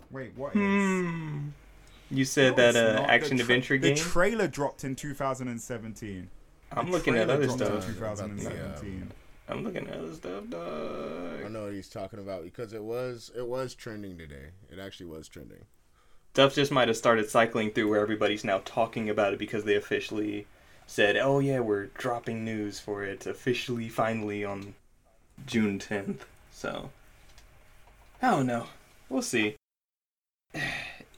Wait, 0.10 0.32
what 0.36 0.56
is? 0.56 0.58
Hmm. 0.58 1.50
You 2.12 2.26
said 2.26 2.58
No, 2.58 2.72
that 2.72 2.76
uh. 2.76 2.94
The 3.02 3.12
action 3.12 3.38
tra- 3.38 3.44
adventure 3.44 3.78
game. 3.78 3.96
The 3.96 4.02
trailer 4.02 4.48
dropped 4.48 4.84
in 4.84 4.96
2017. 4.96 6.30
I'm 6.72 6.86
The 6.86 6.92
looking 6.92 7.16
at 7.16 7.30
other 7.30 7.46
dropped 7.46 7.62
in 7.62 7.68
stuff. 7.68 7.98
About 7.98 8.18
the, 8.18 8.26
2017. 8.26 9.12
I'm 9.48 9.64
looking 9.64 9.88
at 9.88 9.96
other 9.98 10.14
stuff, 10.14 10.44
I 10.54 11.48
know 11.50 11.64
what 11.64 11.74
he's 11.74 11.90
talking 11.90 12.20
about 12.20 12.44
because 12.44 12.74
it 12.74 12.84
was 12.84 13.32
it 13.36 13.48
was 13.48 13.74
trending 13.74 14.18
today. 14.18 14.50
It 14.72 14.78
actually 14.80 15.08
was 15.08 15.28
trending. 15.28 15.66
Stuff 16.34 16.54
just 16.54 16.72
might 16.72 16.88
have 16.88 16.98
started 16.98 17.28
cycling 17.30 17.72
through 17.72 17.90
where 17.90 18.00
everybody's 18.02 18.44
now 18.44 18.62
talking 18.64 19.10
about 19.10 19.34
it 19.34 19.40
because 19.40 19.64
they 19.64 19.76
officially 19.76 20.46
said, 20.86 21.18
"Oh 21.18 21.40
yeah, 21.40 21.60
we're 21.60 21.88
dropping 21.88 22.46
news 22.46 22.80
for 22.80 23.04
it 23.04 23.26
officially, 23.26 23.90
finally 23.90 24.46
on 24.46 24.76
June 25.48 25.80
10th." 25.80 26.20
So 26.54 26.92
I 28.22 28.30
don't 28.30 28.46
know. 28.46 28.68
We'll 29.10 29.22
see. 29.24 29.56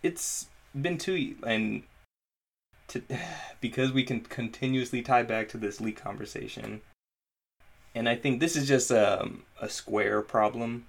It's 0.03 0.47
been 0.79 0.97
two 0.97 1.35
and 1.45 1.83
to 2.89 3.01
because 3.61 3.91
we 3.91 4.03
can 4.03 4.21
continuously 4.21 5.01
tie 5.01 5.23
back 5.23 5.49
to 5.49 5.57
this 5.57 5.81
leak 5.81 6.01
conversation. 6.01 6.81
And 7.93 8.07
I 8.07 8.15
think 8.15 8.39
this 8.39 8.55
is 8.55 8.67
just 8.67 8.91
um, 8.91 9.43
a 9.61 9.67
square 9.67 10.21
problem. 10.21 10.85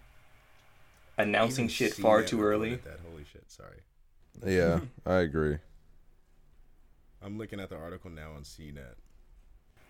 Announcing 1.19 1.69
shit 1.69 1.95
far 1.95 2.23
too 2.23 2.43
early. 2.43 2.77
That 2.77 3.01
holy 3.09 3.25
shit. 3.31 3.45
Sorry, 3.51 3.81
Yeah, 4.45 4.81
I 5.07 5.17
agree. 5.17 5.59
I'm 7.23 7.39
looking 7.39 7.61
at 7.61 7.69
the 7.69 7.77
article 7.77 8.11
now 8.11 8.33
on 8.33 8.43
CNET. 8.43 8.95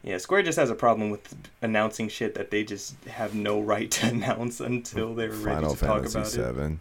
Yeah, 0.03 0.18
Square 0.18 0.43
just 0.43 0.59
has 0.59 0.68
a 0.68 0.74
problem 0.74 1.11
with 1.11 1.34
announcing 1.62 2.09
shit 2.09 2.34
that 2.34 2.51
they 2.51 2.64
just 2.64 2.97
have 3.05 3.34
no 3.34 3.61
right 3.61 3.90
to 3.93 4.07
announce 4.09 4.61
until 4.61 5.14
they're 5.14 5.30
ready 5.30 5.61
Final 5.62 5.74
to 5.74 5.80
talk 5.80 5.97
Fantasy 6.03 6.18
about 6.18 6.26
it. 6.26 6.30
Seven. 6.30 6.80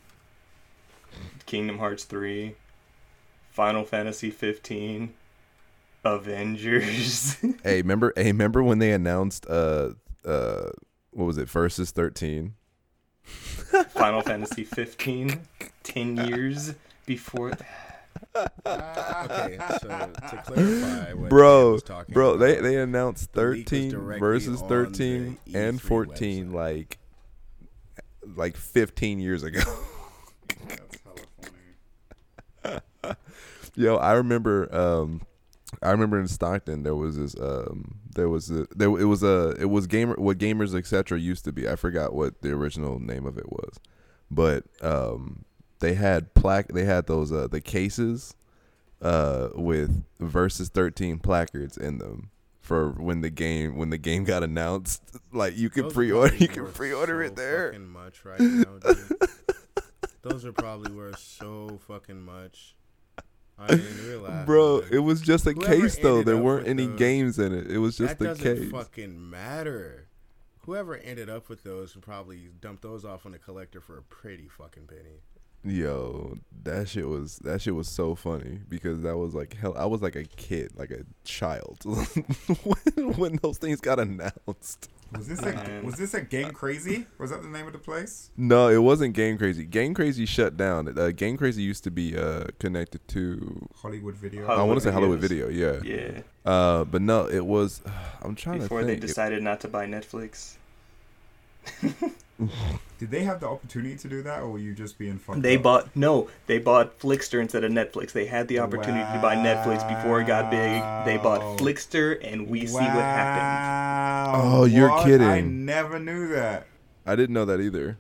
Kingdom 1.46 1.78
Hearts 1.78 2.04
3, 2.06 2.56
Final 3.52 3.84
Fantasy 3.84 4.30
15, 4.32 5.14
Avengers. 6.04 7.38
Hey, 7.64 7.78
remember? 7.82 8.12
Hey, 8.16 8.26
remember 8.32 8.64
when 8.64 8.80
they 8.80 8.92
announced 8.92 9.46
uh 9.48 9.92
uh 10.26 10.70
what 11.12 11.26
was 11.26 11.38
it? 11.38 11.48
Versus 11.50 11.92
thirteen. 11.92 12.56
Final 13.90 14.22
Fantasy 14.22 14.64
15, 14.64 15.40
10 15.84 16.18
years 16.28 16.74
before. 17.06 17.52
Okay, 18.36 19.58
so 19.80 19.88
to 19.88 20.42
clarify, 20.46 21.14
what 21.14 21.30
Bro, 21.30 21.80
talking 21.80 22.14
Bro, 22.14 22.38
they 22.38 22.54
about, 22.54 22.64
they 22.64 22.78
announced 22.78 23.34
The 23.34 23.44
leak 23.44 23.58
was 23.58 23.64
thirteen 23.70 23.90
directly 23.92 24.20
versus 24.20 24.62
thirteen 24.62 25.38
and 25.54 25.82
fourteen 25.82 26.50
website. 26.52 26.54
like 26.54 26.98
like 28.36 28.58
fifteen 28.58 29.20
years 29.20 29.44
ago. 29.44 29.60
That's 30.68 30.98
hella 31.04 31.18
funny. 32.64 33.16
Yo, 33.76 33.96
I 33.96 34.14
remember 34.14 34.74
um 34.76 35.22
I 35.82 35.92
remember 35.92 36.20
in 36.20 36.28
Stockton 36.28 36.84
there 36.84 36.96
was 36.96 37.18
this 37.18 37.36
um 37.40 38.00
there 38.14 38.30
was 38.30 38.50
a 38.52 38.68
there 38.76 38.88
it 39.00 39.06
was 39.06 39.24
a 39.24 39.56
it 39.60 39.70
was 39.70 39.88
gamer 39.88 40.16
what 40.16 40.38
gamers 40.38 40.76
etc 40.76 41.20
used 41.20 41.46
to 41.46 41.52
be. 41.52 41.68
I 41.68 41.76
forgot 41.76 42.14
what 42.14 42.42
the 42.42 42.52
original 42.52 43.00
name 43.00 43.26
of 43.26 43.38
it 43.38 43.52
was. 43.52 43.80
But 44.30 44.66
um 44.82 45.46
they 45.80 45.94
had 45.94 46.34
plaque 46.34 46.70
they 46.70 46.86
had 46.86 47.08
those 47.08 47.32
uh 47.32 47.48
the 47.48 47.62
cases 47.62 48.36
uh 49.02 49.50
with 49.56 50.04
versus 50.20 50.70
13 50.70 51.20
placards 51.20 51.78
in 51.78 51.98
them 51.98 52.30
for 52.60 52.92
when 52.92 53.22
the 53.22 53.32
game 53.32 53.78
when 53.78 53.90
the 53.90 53.98
game 53.98 54.24
got 54.24 54.44
announced 54.44 55.02
like 55.34 55.58
you 55.58 55.70
could 55.70 55.86
those 55.86 55.94
pre-order 55.94 56.36
you 56.36 56.48
can 56.48 56.72
pre-order 56.72 57.24
so 57.24 57.28
it 57.28 57.36
there 57.36 57.72
fucking 57.72 57.88
much 57.88 58.26
right 58.26 58.40
now. 58.40 58.80
Those 60.22 60.46
are 60.46 60.54
probably 60.54 60.92
worth 60.92 61.18
so 61.18 61.80
fucking 61.88 62.22
much. 62.22 62.76
I 63.18 63.24
didn't 63.24 63.26
even 63.26 63.40
realize. 63.40 63.51
Bro, 64.46 64.84
it 64.92 65.00
was 65.00 65.22
just 65.22 65.46
a 65.48 65.52
Whoever 65.52 65.82
case 65.82 65.98
though. 65.98 66.24
There 66.24 66.38
weren't 66.38 66.68
any 66.68 66.86
those- 66.88 67.00
games 67.00 67.40
in 67.40 67.54
it. 67.54 67.70
It 67.72 67.78
was 67.80 67.98
just 67.98 68.14
a 68.14 68.16
case. 68.16 68.20
that 68.28 68.38
the 68.38 68.44
doesn't 68.44 68.64
case. 68.64 68.72
fucking 68.72 69.30
matter. 69.30 70.08
Whoever 70.66 70.96
ended 70.98 71.30
up 71.30 71.50
with 71.50 71.64
those 71.64 71.96
would 71.96 72.04
probably 72.04 72.50
dump 72.62 72.82
those 72.82 73.04
off 73.04 73.26
on 73.26 73.34
a 73.34 73.40
collector 73.40 73.82
for 73.82 73.98
a 73.98 74.02
pretty 74.04 74.48
fucking 74.48 74.88
penny. 74.88 75.22
Yo, 75.64 76.38
that 76.64 76.88
shit 76.90 77.08
was 77.08 77.38
that 77.40 77.62
shit 77.62 77.76
was 77.76 77.88
so 77.88 78.16
funny 78.16 78.60
because 78.68 79.02
that 79.04 79.18
was 79.18 79.34
like 79.36 79.56
hell. 79.56 79.76
I 79.78 79.86
was 79.86 80.02
like 80.02 80.16
a 80.16 80.24
kid, 80.24 80.72
like 80.76 80.90
a 80.92 81.04
child 81.24 81.78
when, 82.64 83.14
when 83.14 83.40
those 83.44 83.58
things 83.60 83.80
got 83.80 84.00
announced. 84.00 84.90
Was 85.18 85.28
this 85.28 85.42
a 85.44 85.82
was 85.84 85.96
this 85.96 86.14
a 86.14 86.22
Game 86.22 86.52
Crazy? 86.52 87.06
Was 87.18 87.32
that 87.32 87.42
the 87.42 87.50
name 87.50 87.68
of 87.68 87.74
the 87.74 87.80
place? 87.80 88.30
No, 88.38 88.70
it 88.70 88.78
wasn't 88.78 89.14
Game 89.14 89.38
Crazy. 89.38 89.66
Game 89.66 89.94
Crazy 89.94 90.26
shut 90.26 90.56
down. 90.56 90.98
Uh, 90.98 91.12
Game 91.12 91.36
Crazy 91.38 91.62
used 91.62 91.84
to 91.84 91.92
be 91.92 92.18
uh, 92.18 92.46
connected 92.60 93.06
to. 93.10 93.68
Hollywood 93.76 94.16
Video. 94.16 94.46
Hol- 94.46 94.60
I 94.60 94.64
want 94.64 94.80
to 94.80 94.84
say 94.86 94.92
Hollywood 94.92 95.20
Video. 95.20 95.50
Yeah. 95.50 95.82
Yeah. 95.84 96.22
Uh, 96.46 96.86
but 96.86 97.02
no, 97.02 97.28
it 97.28 97.46
was. 97.46 97.82
I'm 98.22 98.36
trying 98.36 98.60
Before 98.60 98.80
to 98.82 98.86
they 98.86 98.94
think. 98.94 99.04
It- 99.04 99.08
decided 99.08 99.44
not 99.44 99.60
to 99.62 99.68
buy 99.68 99.86
Netflix. 99.86 100.56
Did 103.00 103.10
they 103.12 103.24
have 103.24 103.40
the 103.40 103.48
opportunity 103.48 103.96
to 103.98 104.08
do 104.08 104.22
that, 104.24 104.42
or 104.42 104.50
were 104.50 104.58
you 104.60 104.74
just 104.74 104.98
being 104.98 105.18
fucked? 105.18 105.42
They 105.42 105.58
up? 105.58 105.64
bought 105.64 105.96
no, 105.96 106.30
they 106.48 106.58
bought 106.60 107.00
Flixster 107.00 107.40
instead 107.42 107.64
of 107.64 107.72
Netflix. 107.72 108.12
They 108.12 108.26
had 108.26 108.48
the 108.48 108.60
opportunity 108.60 109.04
to 109.14 109.20
buy 109.22 109.36
Netflix 109.36 109.88
before 109.88 110.22
it 110.22 110.28
got 110.28 110.50
big. 110.52 110.82
They 111.06 111.18
bought 111.22 111.42
Wow. 111.42 111.58
Flixster, 111.58 112.18
and 112.24 112.48
we 112.48 112.66
see 112.68 112.74
what 112.76 112.84
happened. 112.94 114.34
Wow, 114.44 114.60
Oh, 114.62 114.66
you're 114.66 114.90
what? 114.90 115.06
kidding. 115.06 115.28
I 115.28 115.42
never 115.42 116.00
knew 116.00 116.28
that. 116.30 116.68
I 117.06 117.16
didn't 117.16 117.34
know 117.34 117.46
that 117.46 117.60
either. 117.60 117.98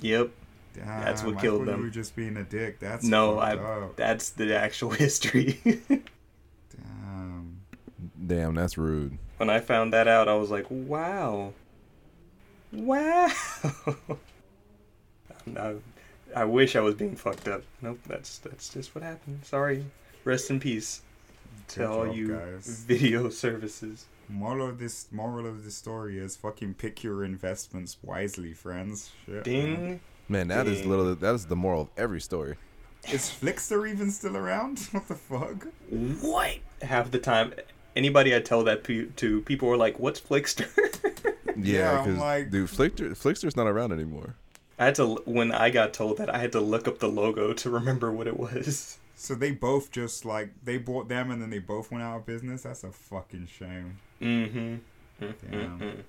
Yep, 0.00 0.30
Damn, 0.74 0.86
That's 1.04 1.22
what 1.22 1.36
I 1.36 1.40
killed 1.40 1.66
them. 1.66 1.78
You 1.78 1.84
were 1.84 1.90
just 1.90 2.16
being 2.16 2.36
a 2.38 2.44
dick. 2.44 2.80
That's 2.80 3.04
no, 3.04 3.38
I. 3.38 3.56
up. 3.56 3.96
That's 3.96 4.30
the 4.30 4.56
actual 4.56 4.90
history. 5.04 5.58
Damn. 6.76 7.60
Damn, 8.26 8.54
that's 8.54 8.78
rude. 8.78 9.18
when 9.38 9.50
I 9.50 9.60
found 9.60 9.92
that 9.92 10.08
out, 10.08 10.28
I 10.28 10.34
was 10.34 10.50
like, 10.50 10.66
wow, 10.70 11.52
wow. 12.72 13.30
no, 15.46 15.80
I 16.34 16.44
wish 16.44 16.76
I 16.76 16.80
was 16.80 16.94
being 16.94 17.16
fucked 17.16 17.48
up. 17.48 17.62
Nope, 17.82 17.98
that's 18.06 18.38
that's 18.38 18.68
just 18.72 18.94
what 18.94 19.02
happened. 19.04 19.40
Sorry. 19.44 19.84
Rest 20.24 20.50
in 20.50 20.60
peace 20.60 21.02
to 21.68 21.88
all 21.88 22.06
job, 22.06 22.14
you 22.16 22.28
guys. 22.36 22.84
video 22.86 23.28
services. 23.30 24.06
Moral 24.28 24.68
of 24.68 24.78
this 24.78 25.08
moral 25.10 25.46
of 25.46 25.64
the 25.64 25.70
story 25.70 26.18
is 26.18 26.36
fucking 26.36 26.74
pick 26.74 27.02
your 27.02 27.24
investments 27.24 27.96
wisely, 28.02 28.52
friends. 28.52 29.10
Shit. 29.26 29.34
man. 29.34 29.42
Ding. 29.44 30.00
Man, 30.28 30.48
that 30.48 30.68
is 30.68 30.80
Dang. 30.80 30.90
literally 30.90 31.14
that 31.14 31.34
is 31.34 31.46
the 31.46 31.56
moral 31.56 31.82
of 31.82 31.88
every 31.96 32.20
story. 32.20 32.54
Is 33.10 33.22
Flixster 33.30 33.88
even 33.90 34.10
still 34.10 34.36
around? 34.36 34.78
What 34.92 35.08
the 35.08 35.14
fuck? 35.14 35.66
What? 35.88 36.58
Half 36.82 37.10
the 37.10 37.18
time, 37.18 37.54
anybody 37.96 38.36
I 38.36 38.40
tell 38.40 38.62
that 38.64 38.84
pe- 38.84 39.06
to, 39.16 39.40
people 39.42 39.68
are 39.70 39.76
like, 39.76 39.98
"What's 39.98 40.20
Flixster?" 40.20 40.68
Yeah, 41.62 41.78
Yeah, 41.78 41.98
I'm 42.00 42.04
because 42.04 42.20
like- 42.20 42.50
dude, 42.50 42.68
Flixster, 42.68 43.10
Flixster's 43.12 43.56
not 43.56 43.66
around 43.66 43.92
anymore. 43.92 44.34
I 44.78 44.86
had 44.86 44.94
to 44.96 45.16
when 45.26 45.52
I 45.52 45.68
got 45.70 45.92
told 45.92 46.16
that 46.18 46.34
I 46.34 46.38
had 46.38 46.52
to 46.52 46.60
look 46.60 46.88
up 46.88 46.98
the 47.00 47.08
logo 47.08 47.52
to 47.52 47.70
remember 47.70 48.10
what 48.12 48.26
it 48.26 48.38
was. 48.38 48.96
So 49.20 49.34
they 49.34 49.50
both 49.52 49.92
just 49.92 50.24
like 50.24 50.48
they 50.64 50.78
bought 50.78 51.10
them 51.10 51.30
and 51.30 51.42
then 51.42 51.50
they 51.50 51.58
both 51.58 51.90
went 51.90 52.02
out 52.02 52.16
of 52.16 52.24
business. 52.24 52.62
That's 52.62 52.84
a 52.84 52.90
fucking 52.90 53.48
shame. 53.54 53.98
Mm-hmm. 54.22 54.76
Damn. 55.50 56.04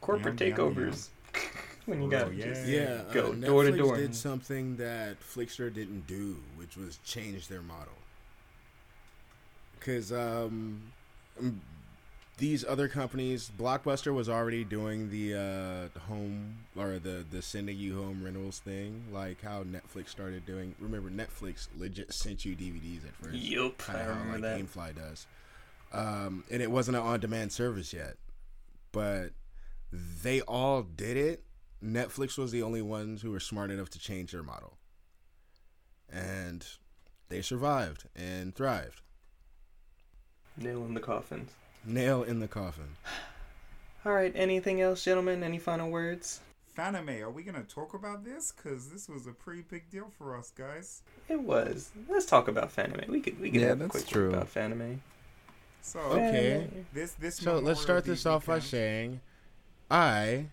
Corporate 0.00 0.36
Damn, 0.36 0.48
damn, 0.56 0.74
takeovers. 0.74 1.08
when 1.84 2.00
you 2.04 2.08
Bro, 2.08 2.20
got 2.20 2.34
yeah. 2.34 2.44
just 2.46 2.66
Yeah, 2.66 3.00
go 3.12 3.32
uh, 3.32 3.34
door 3.34 3.64
to 3.64 3.70
Netflix 3.72 3.76
door. 3.76 3.96
did 3.98 4.14
something 4.14 4.76
that 4.76 5.20
Flixster 5.20 5.68
didn't 5.74 6.06
do, 6.06 6.38
which 6.56 6.78
was 6.78 6.96
change 7.04 7.48
their 7.48 7.60
model. 7.60 7.92
Because 9.78 10.10
um, 10.10 10.80
these 12.36 12.64
other 12.64 12.88
companies, 12.88 13.50
Blockbuster 13.56 14.12
was 14.12 14.28
already 14.28 14.64
doing 14.64 15.10
the 15.10 15.34
uh, 15.94 15.98
home 16.00 16.56
or 16.76 16.98
the 16.98 17.24
the 17.30 17.40
sending 17.40 17.78
you 17.78 17.96
home 18.02 18.24
rentals 18.24 18.58
thing, 18.58 19.04
like 19.12 19.40
how 19.42 19.62
Netflix 19.62 20.08
started 20.08 20.44
doing. 20.44 20.74
Remember, 20.80 21.10
Netflix 21.10 21.68
legit 21.78 22.12
sent 22.12 22.44
you 22.44 22.56
DVDs 22.56 23.06
at 23.06 23.14
first. 23.16 23.34
Yup, 23.36 23.82
I 23.88 23.92
Kinda 23.92 24.14
how, 24.14 24.32
like 24.32 24.40
that. 24.42 24.60
GameFly 24.60 24.96
does. 24.96 25.26
Um, 25.92 26.42
and 26.50 26.60
it 26.60 26.70
wasn't 26.70 26.96
an 26.96 27.04
on-demand 27.04 27.52
service 27.52 27.92
yet, 27.92 28.16
but 28.90 29.30
they 29.92 30.40
all 30.40 30.82
did 30.82 31.16
it. 31.16 31.44
Netflix 31.84 32.36
was 32.36 32.50
the 32.50 32.62
only 32.62 32.82
ones 32.82 33.22
who 33.22 33.30
were 33.30 33.38
smart 33.38 33.70
enough 33.70 33.90
to 33.90 33.98
change 34.00 34.32
their 34.32 34.42
model, 34.42 34.78
and 36.10 36.66
they 37.28 37.42
survived 37.42 38.08
and 38.16 38.56
thrived. 38.56 39.02
Nail 40.56 40.84
in 40.84 40.94
the 40.94 41.00
coffins. 41.00 41.52
Nail 41.86 42.22
in 42.22 42.40
the 42.40 42.48
coffin. 42.48 42.96
All 44.06 44.12
right. 44.12 44.32
Anything 44.34 44.80
else, 44.80 45.04
gentlemen? 45.04 45.42
Any 45.42 45.58
final 45.58 45.90
words? 45.90 46.40
Fanime, 46.76 47.20
are 47.22 47.30
we 47.30 47.44
gonna 47.44 47.62
talk 47.62 47.94
about 47.94 48.24
this? 48.24 48.50
Cause 48.50 48.90
this 48.90 49.08
was 49.08 49.28
a 49.28 49.32
pretty 49.32 49.62
big 49.62 49.88
deal 49.90 50.10
for 50.18 50.36
us, 50.36 50.50
guys. 50.50 51.02
It 51.28 51.40
was. 51.40 51.92
Let's 52.08 52.26
talk 52.26 52.48
about 52.48 52.74
Fanime. 52.74 53.08
We 53.08 53.20
could 53.20 53.40
we 53.40 53.50
could 53.50 53.60
Yeah, 53.60 53.68
have 53.68 53.76
a 53.80 53.84
that's 53.84 53.92
quick 53.92 54.06
true. 54.08 54.32
talk 54.32 54.42
about 54.42 54.52
Fanime. 54.54 54.98
So 55.82 56.00
Okay. 56.00 56.68
this 56.92 57.12
this. 57.12 57.36
So 57.36 57.58
let's 57.60 57.80
start 57.80 58.04
this 58.04 58.26
off 58.26 58.46
by 58.46 58.58
saying, 58.58 59.20
I, 59.88 60.46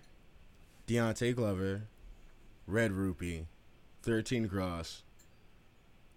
Deontay 0.88 1.36
Glover, 1.36 1.84
Red 2.68 2.92
Rupee, 2.92 3.48
Thirteen 4.04 4.48
Cross, 4.48 5.02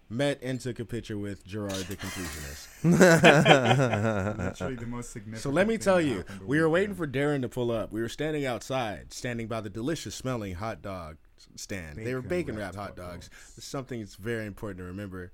met 0.09 0.39
and 0.41 0.59
took 0.59 0.79
a 0.79 0.85
picture 0.85 1.17
with 1.17 1.47
Jirard 1.47 1.87
the 1.87 1.95
Completionist. 1.95 2.67
Literally 4.37 4.75
the 4.75 4.85
most 4.85 5.11
significant. 5.11 5.41
So 5.41 5.49
let 5.49 5.67
me 5.67 5.77
tell 5.77 5.99
you, 5.99 6.23
we 6.45 6.59
were 6.59 6.69
waiting 6.69 6.95
for 6.95 7.07
Darren 7.07 7.41
to 7.41 7.49
pull 7.49 7.71
up. 7.71 7.91
We 7.91 8.01
were 8.01 8.09
standing 8.09 8.45
outside, 8.45 9.13
standing 9.13 9.47
by 9.47 9.61
the 9.61 9.69
delicious 9.69 10.15
smelling 10.15 10.55
hot 10.55 10.81
dog 10.81 11.17
stand. 11.55 11.97
they 11.97 12.13
were 12.13 12.21
bacon 12.21 12.55
Bacon 12.55 12.57
wrapped 12.57 12.75
hot 12.75 12.95
dogs. 12.95 13.29
dogs. 13.29 13.53
It's 13.57 13.65
something 13.65 13.99
that's 13.99 14.15
very 14.15 14.45
important 14.45 14.79
to 14.79 14.83
remember. 14.85 15.31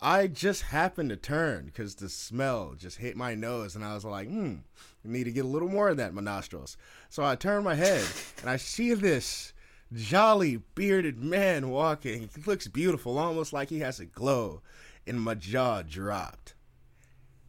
I 0.00 0.26
just 0.26 0.62
happened 0.62 1.08
to 1.08 1.16
turn 1.16 1.66
because 1.66 1.94
the 1.94 2.10
smell 2.10 2.74
just 2.76 2.98
hit 2.98 3.16
my 3.16 3.34
nose, 3.34 3.74
and 3.74 3.84
I 3.84 3.94
was 3.94 4.04
like, 4.04 4.28
hmm, 4.28 4.56
I 5.04 5.08
need 5.08 5.24
to 5.24 5.32
get 5.32 5.46
a 5.46 5.48
little 5.48 5.70
more 5.70 5.88
of 5.88 5.96
that 5.96 6.10
in 6.10 6.14
my 6.14 6.20
nostrils. 6.22 6.76
So 7.08 7.24
I 7.24 7.34
turned 7.34 7.64
my 7.64 7.74
head, 7.74 8.04
and 8.42 8.50
I 8.50 8.56
see 8.56 8.92
this 8.92 9.54
jolly 9.92 10.62
bearded 10.74 11.18
man 11.18 11.70
walking. 11.70 12.28
He 12.34 12.42
looks 12.42 12.68
beautiful, 12.68 13.18
almost 13.18 13.52
like 13.52 13.68
he 13.68 13.80
has 13.80 14.00
a 14.00 14.06
glow, 14.06 14.62
and 15.06 15.20
my 15.20 15.34
jaw 15.34 15.82
dropped. 15.82 16.54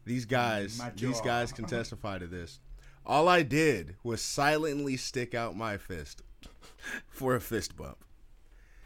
These 0.05 0.25
guys, 0.25 0.81
these 0.95 1.21
guys 1.21 1.51
can 1.51 1.65
testify 1.67 2.17
to 2.19 2.27
this. 2.27 2.59
All 3.05 3.27
I 3.27 3.41
did 3.41 3.95
was 4.03 4.21
silently 4.21 4.97
stick 4.97 5.33
out 5.33 5.55
my 5.55 5.77
fist 5.77 6.21
for 7.07 7.35
a 7.35 7.41
fist 7.41 7.75
bump. 7.75 7.97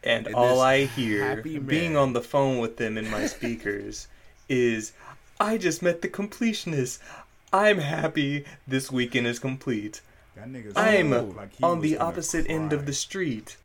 And 0.03 0.25
And 0.25 0.35
all 0.35 0.61
I 0.61 0.85
hear, 0.85 1.43
being 1.43 1.95
on 1.95 2.13
the 2.13 2.21
phone 2.21 2.57
with 2.57 2.77
them 2.77 2.97
in 2.97 3.09
my 3.09 3.27
speakers, 3.27 4.07
is 4.49 4.93
I 5.39 5.57
just 5.57 5.81
met 5.81 6.01
the 6.01 6.07
completionist. 6.09 6.99
I'm 7.53 7.79
happy 7.79 8.45
this 8.67 8.91
weekend 8.91 9.27
is 9.27 9.39
complete. 9.39 10.01
That 10.35 10.47
nigga 10.47 10.73
I'm 10.75 11.09
looked 11.09 11.35
like 11.35 11.55
he 11.55 11.63
on 11.63 11.81
the 11.81 11.93
gonna 11.93 12.05
opposite 12.09 12.49
end 12.49 12.73
of 12.73 12.85
the 12.85 12.93
street. 12.93 13.57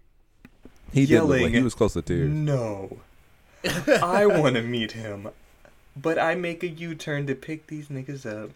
He 0.92 1.06
did 1.06 1.20
look 1.22 1.30
like 1.30 1.40
Yelling. 1.40 1.54
he 1.54 1.62
was 1.62 1.74
close 1.74 1.92
to 1.94 2.02
tears. 2.02 2.30
No. 2.30 2.98
I 4.02 4.26
want 4.26 4.56
to 4.56 4.62
meet 4.62 4.92
him. 4.92 5.28
But 5.96 6.18
I 6.18 6.34
make 6.34 6.62
a 6.62 6.68
U 6.68 6.94
turn 6.94 7.26
to 7.26 7.34
pick 7.34 7.66
these 7.66 7.88
niggas 7.88 8.26
up. 8.26 8.50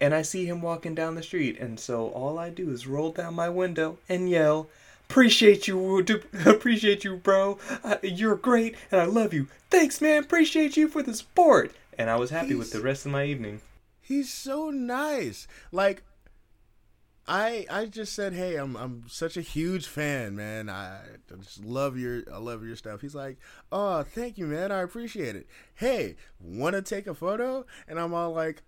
And 0.00 0.14
I 0.14 0.22
see 0.22 0.46
him 0.46 0.62
walking 0.62 0.94
down 0.94 1.14
the 1.14 1.22
street. 1.22 1.58
And 1.58 1.78
so 1.80 2.08
all 2.08 2.38
I 2.38 2.50
do 2.50 2.70
is 2.70 2.86
roll 2.86 3.12
down 3.12 3.34
my 3.34 3.48
window 3.48 3.98
and 4.08 4.30
yell, 4.30 4.68
Appreciate 5.08 5.66
you, 5.66 6.06
appreciate 6.46 7.02
you, 7.02 7.16
bro. 7.16 7.58
Uh, 7.82 7.96
you're 8.00 8.36
great, 8.36 8.76
and 8.92 9.00
I 9.00 9.06
love 9.06 9.34
you. 9.34 9.48
Thanks, 9.68 10.00
man. 10.00 10.22
Appreciate 10.22 10.76
you 10.76 10.86
for 10.86 11.02
the 11.02 11.14
support. 11.14 11.72
And 11.98 12.08
I 12.08 12.14
was 12.14 12.30
happy 12.30 12.54
with 12.54 12.70
the 12.70 12.80
rest 12.80 13.04
of 13.04 13.10
my 13.10 13.24
evening. 13.24 13.60
He's 14.00 14.32
so 14.32 14.70
nice. 14.70 15.48
Like 15.72 16.04
I 17.32 17.64
I 17.70 17.86
just 17.86 18.12
said, 18.14 18.32
"Hey, 18.32 18.56
I'm 18.56 18.76
I'm 18.76 19.04
such 19.06 19.36
a 19.36 19.40
huge 19.40 19.86
fan, 19.86 20.34
man. 20.34 20.68
I, 20.68 20.96
I 20.96 21.36
just 21.42 21.64
love 21.64 21.96
your 21.96 22.22
I 22.32 22.38
love 22.38 22.64
your 22.66 22.74
stuff." 22.74 23.00
He's 23.00 23.14
like, 23.14 23.38
"Oh, 23.70 24.02
thank 24.02 24.36
you, 24.36 24.46
man. 24.46 24.72
I 24.72 24.80
appreciate 24.80 25.36
it. 25.36 25.46
Hey, 25.74 26.16
want 26.40 26.74
to 26.74 26.82
take 26.82 27.06
a 27.06 27.14
photo?" 27.14 27.64
And 27.86 28.00
I'm 28.00 28.12
all 28.14 28.32
like, 28.32 28.62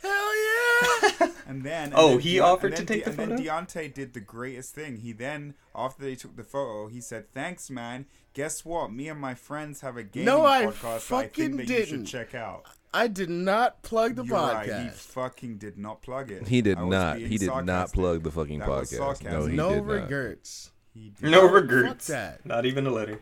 "Hell 0.00 0.10
yeah!" 0.36 1.28
And 1.46 1.62
then 1.64 1.86
and 1.90 1.94
Oh, 1.96 2.08
then 2.12 2.20
he 2.20 2.36
Deon- 2.36 2.42
offered 2.44 2.76
to 2.76 2.84
then 2.84 2.86
take 2.86 3.04
the 3.04 3.10
photo. 3.10 3.22
and 3.22 3.32
then 3.38 3.46
photo? 3.46 3.64
Deontay 3.64 3.92
did 3.92 4.14
the 4.14 4.20
greatest 4.20 4.74
thing. 4.74 4.96
He 4.98 5.12
then, 5.12 5.54
after 5.74 6.02
they 6.02 6.14
took 6.14 6.36
the 6.36 6.44
photo, 6.44 6.86
he 6.88 7.00
said, 7.02 7.30
"Thanks, 7.34 7.68
man. 7.68 8.06
Guess 8.32 8.64
what? 8.64 8.90
Me 8.90 9.08
and 9.08 9.20
my 9.20 9.34
friends 9.34 9.82
have 9.82 9.98
a 9.98 10.02
gaming 10.02 10.26
No, 10.26 10.46
I 10.46 10.66
podcast. 10.66 10.84
I 10.94 10.98
fucking 11.00 11.56
think 11.58 11.68
that 11.68 11.78
you 11.80 11.84
should 11.84 12.06
check 12.06 12.34
out." 12.34 12.64
I 12.94 13.06
did 13.08 13.30
not 13.30 13.82
plug 13.82 14.16
the 14.16 14.24
You're 14.24 14.36
podcast. 14.36 14.68
right. 14.68 14.82
He 14.84 14.88
fucking 14.90 15.56
did 15.56 15.78
not 15.78 16.02
plug 16.02 16.30
it. 16.30 16.46
He 16.48 16.60
did 16.60 16.78
not. 16.78 17.18
He 17.18 17.38
did 17.38 17.50
not 17.64 17.92
plug 17.92 18.22
the 18.22 18.30
fucking 18.30 18.58
That 18.60 18.68
was 18.68 18.92
podcast. 18.92 19.30
No, 19.32 19.46
he 19.46 19.56
no 19.56 19.70
did 19.70 19.84
not. 19.86 19.92
regrets. 19.92 20.70
He 20.94 21.10
did. 21.18 21.30
No 21.30 21.42
Fuck 21.42 21.52
regrets. 21.54 22.06
that. 22.08 22.44
Not 22.44 22.66
even 22.66 22.86
a 22.86 22.90
letter. 22.90 23.18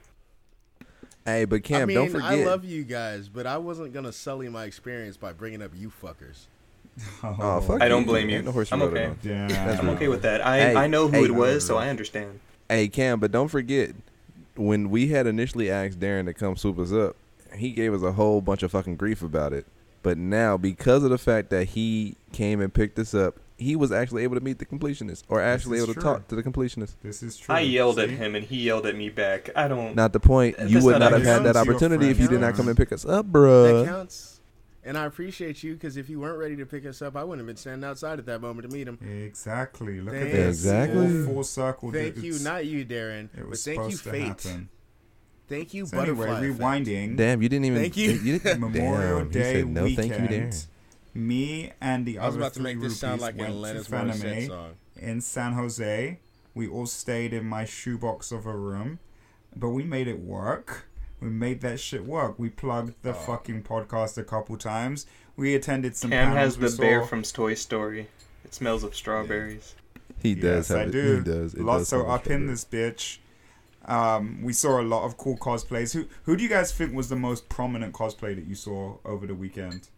Hey, 1.24 1.44
but 1.44 1.62
Cam, 1.62 1.82
I 1.82 1.84
mean, 1.84 1.94
don't 1.96 2.10
forget. 2.10 2.30
I 2.30 2.44
love 2.44 2.64
you 2.64 2.82
guys, 2.82 3.28
but 3.28 3.46
I 3.46 3.58
wasn't 3.58 3.92
gonna 3.92 4.10
sully 4.12 4.48
my 4.48 4.64
experience 4.64 5.16
by 5.16 5.32
bringing 5.32 5.62
up 5.62 5.70
you 5.76 5.90
fuckers. 6.02 6.46
Oh, 7.22 7.60
fuck 7.60 7.80
I 7.80 7.88
don't 7.88 8.00
you. 8.02 8.06
blame 8.06 8.28
you. 8.30 8.36
Ain't 8.38 8.46
no 8.46 8.52
horse 8.52 8.72
I'm 8.72 8.82
okay. 8.82 9.06
on. 9.06 9.18
Damn. 9.22 9.80
I'm 9.80 9.88
okay 9.90 10.08
with 10.08 10.22
that. 10.22 10.40
I, 10.44 10.58
Hey, 10.58 10.76
I 10.76 10.86
know 10.88 11.06
who 11.06 11.18
hey. 11.18 11.24
it 11.26 11.34
was, 11.34 11.64
so 11.64 11.76
I 11.78 11.88
understand. 11.88 12.40
Hey, 12.68 12.88
Cam, 12.88 13.20
but 13.20 13.30
don't 13.30 13.48
forget 13.48 13.92
when 14.56 14.90
we 14.90 15.08
had 15.08 15.26
initially 15.26 15.70
asked 15.70 16.00
Darren 16.00 16.24
to 16.26 16.34
come 16.34 16.56
swoop 16.56 16.78
us 16.78 16.92
up, 16.92 17.16
he 17.54 17.70
gave 17.72 17.92
us 17.94 18.02
a 18.02 18.12
whole 18.12 18.40
bunch 18.40 18.62
of 18.62 18.70
fucking 18.70 18.96
grief 18.96 19.22
about 19.22 19.52
it. 19.52 19.66
But 20.02 20.16
now, 20.16 20.56
because 20.56 21.04
of 21.04 21.10
the 21.10 21.18
fact 21.18 21.50
that 21.50 21.68
he 21.68 22.16
came 22.32 22.60
and 22.60 22.72
picked 22.72 22.98
us 22.98 23.14
up, 23.14 23.38
he 23.58 23.76
was 23.76 23.92
actually 23.92 24.22
able 24.22 24.36
to 24.36 24.40
meet 24.40 24.58
the 24.58 24.64
completionist, 24.64 25.24
or 25.28 25.42
actually 25.42 25.76
is 25.76 25.84
able 25.84 25.92
to 25.94 26.00
talk 26.00 26.28
to 26.28 26.34
the 26.34 26.42
completionist. 26.42 26.94
This 27.02 27.22
is 27.22 27.36
true. 27.36 27.54
I 27.54 27.60
yelled 27.60 27.98
at 27.98 28.08
him 28.08 28.34
and 28.34 28.42
he 28.44 28.62
yelled 28.62 28.86
at 28.86 28.96
me 28.96 29.10
back. 29.10 29.50
I 29.54 29.68
don't. 29.68 29.94
Not 29.94 30.14
the 30.14 30.20
point. 30.20 30.56
That's 30.56 30.70
You 30.70 30.82
would 30.82 30.92
not 30.92 31.10
not 31.10 31.12
have 31.12 31.22
had 31.22 31.42
that 31.44 31.56
opportunity 31.56 32.08
if 32.08 32.18
you 32.18 32.28
did 32.28 32.40
not 32.40 32.54
come 32.54 32.68
and 32.68 32.76
pick 32.76 32.92
us 32.92 33.04
up, 33.04 33.26
bro. 33.26 33.84
That 33.84 33.90
counts. 33.90 34.40
And 34.82 34.96
I 34.96 35.04
appreciate 35.04 35.62
you 35.62 35.74
because 35.74 35.98
if 35.98 36.08
you 36.08 36.20
weren't 36.20 36.38
ready 36.38 36.56
to 36.56 36.64
pick 36.64 36.86
us 36.86 37.02
up, 37.02 37.14
I 37.14 37.22
wouldn't 37.22 37.40
have 37.40 37.46
been 37.46 37.58
standing 37.58 37.86
outside 37.86 38.18
at 38.18 38.24
that 38.24 38.40
moment 38.40 38.70
to 38.70 38.74
meet 38.74 38.88
him. 38.88 38.98
Exactly. 39.26 40.00
Look 40.00 40.14
Thank 40.14 40.28
at 40.28 40.32
this. 40.32 40.48
Exactly. 40.64 41.06
Full, 41.24 41.34
full 41.34 41.44
circle. 41.44 41.92
Thank 41.92 42.14
dude. 42.14 42.24
you, 42.24 42.38
not 42.38 42.64
you, 42.64 42.86
Darren, 42.86 43.24
It 43.24 43.30
but 43.36 43.48
was 43.50 43.62
thank 43.64 43.76
you, 43.76 43.90
supposed 43.90 44.04
to 44.04 44.10
Fate. 44.10 44.22
happen. 44.22 44.68
Thank 45.50 45.74
you, 45.74 45.84
So 45.84 45.96
Butterfly. 45.98 46.24
anyway, 46.38 46.48
Effect. 46.48 46.60
rewinding. 46.60 47.16
Damn, 47.16 47.42
you 47.42 47.48
didn't 47.50 47.64
even. 47.66 47.82
Thank 47.82 47.96
you. 47.98 48.12
you 48.12 48.38
didn't, 48.38 48.60
Memorial 48.72 49.18
damn, 49.18 49.26
he 49.26 49.32
Day 49.32 49.52
said 49.54 49.66
no, 49.68 49.82
weekend. 49.84 50.10
thank 50.10 50.30
you, 50.30 50.38
Darren. 50.38 50.66
Me 51.12 51.72
and 51.80 52.06
the 52.06 52.18
I 52.20 52.26
was 52.26 52.36
about 52.36 52.54
to 52.54 52.60
make 52.62 52.80
this 52.80 52.98
sound 52.98 53.20
like 53.20 53.34
an 53.34 53.40
went 53.40 53.54
Alanis 53.54 53.88
Morissette 53.90 54.46
song. 54.46 54.74
in 54.96 55.20
San 55.20 55.52
Jose. 55.54 56.20
We 56.54 56.68
all 56.68 56.86
stayed 56.86 57.32
in 57.32 57.44
my 57.46 57.64
shoebox 57.64 58.32
of 58.32 58.46
a 58.46 58.56
room, 58.56 59.00
but 59.56 59.70
we 59.70 59.82
made 59.82 60.06
it 60.08 60.20
work. 60.20 60.86
We 61.20 61.28
made 61.28 61.60
that 61.62 61.80
shit 61.80 62.06
work. 62.06 62.38
We 62.38 62.48
plugged 62.48 63.02
the 63.02 63.10
oh. 63.10 63.14
fucking 63.14 63.64
podcast 63.64 64.16
a 64.18 64.24
couple 64.24 64.56
times. 64.56 65.06
We 65.36 65.54
attended 65.54 65.96
some 65.96 66.10
Cam 66.10 66.28
panels. 66.32 66.56
has 66.56 66.58
we 66.58 66.68
the 66.68 66.76
bear 66.80 67.02
from 67.04 67.22
Toy 67.22 67.54
Story. 67.54 68.08
It 68.44 68.54
smells 68.54 68.84
of 68.84 68.94
strawberries. 68.94 69.74
He 70.22 70.34
does 70.34 70.44
Yes, 70.44 70.68
have 70.68 70.78
I 70.78 70.82
it. 70.82 70.90
do. 70.92 71.16
He 71.18 71.24
does. 71.24 71.54
It 71.54 71.62
Lots 71.62 71.80
does 71.82 71.88
so 71.88 72.06
up 72.06 72.26
in 72.28 72.46
this 72.46 72.64
bitch. 72.64 73.18
Um, 73.86 74.42
we 74.42 74.52
saw 74.52 74.80
a 74.80 74.82
lot 74.82 75.04
of 75.04 75.16
cool 75.16 75.36
cosplays. 75.36 75.94
Who 75.94 76.06
who 76.24 76.36
do 76.36 76.42
you 76.42 76.48
guys 76.48 76.70
think 76.72 76.94
was 76.94 77.08
the 77.08 77.16
most 77.16 77.48
prominent 77.48 77.94
cosplay 77.94 78.34
that 78.36 78.44
you 78.46 78.54
saw 78.54 78.96
over 79.04 79.26
the 79.26 79.34
weekend? 79.34 79.88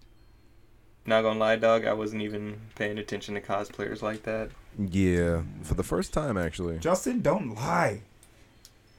Not 1.05 1.23
gonna 1.23 1.39
lie, 1.41 1.57
dog. 1.57 1.85
I 1.85 1.93
wasn't 1.93 2.23
even 2.23 2.61
paying 2.77 2.97
attention 2.99 3.35
to 3.35 3.41
cosplayers 3.41 4.01
like 4.03 4.23
that. 4.23 4.51
Yeah, 4.79 5.43
for 5.63 5.75
the 5.75 5.83
first 5.83 6.13
time 6.13 6.39
actually. 6.39 6.79
Justin, 6.79 7.21
don't 7.23 7.55
lie. 7.57 8.03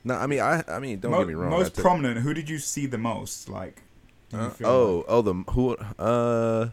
No, 0.03 0.15
I 0.15 0.27
mean 0.27 0.41
I. 0.41 0.63
I 0.67 0.79
mean, 0.79 0.99
don't 0.99 1.11
Mo- 1.11 1.19
get 1.19 1.27
me 1.29 1.33
wrong. 1.33 1.49
Most 1.49 1.75
prominent. 1.77 2.19
Who 2.19 2.33
did 2.33 2.49
you 2.49 2.59
see 2.59 2.85
the 2.85 2.97
most? 2.97 3.47
Like, 3.47 3.81
Uh, 4.33 4.49
feel 4.49 4.67
oh, 4.67 5.05
oh, 5.07 5.21
the 5.21 5.33
who? 5.51 5.75
Uh, 5.97 6.69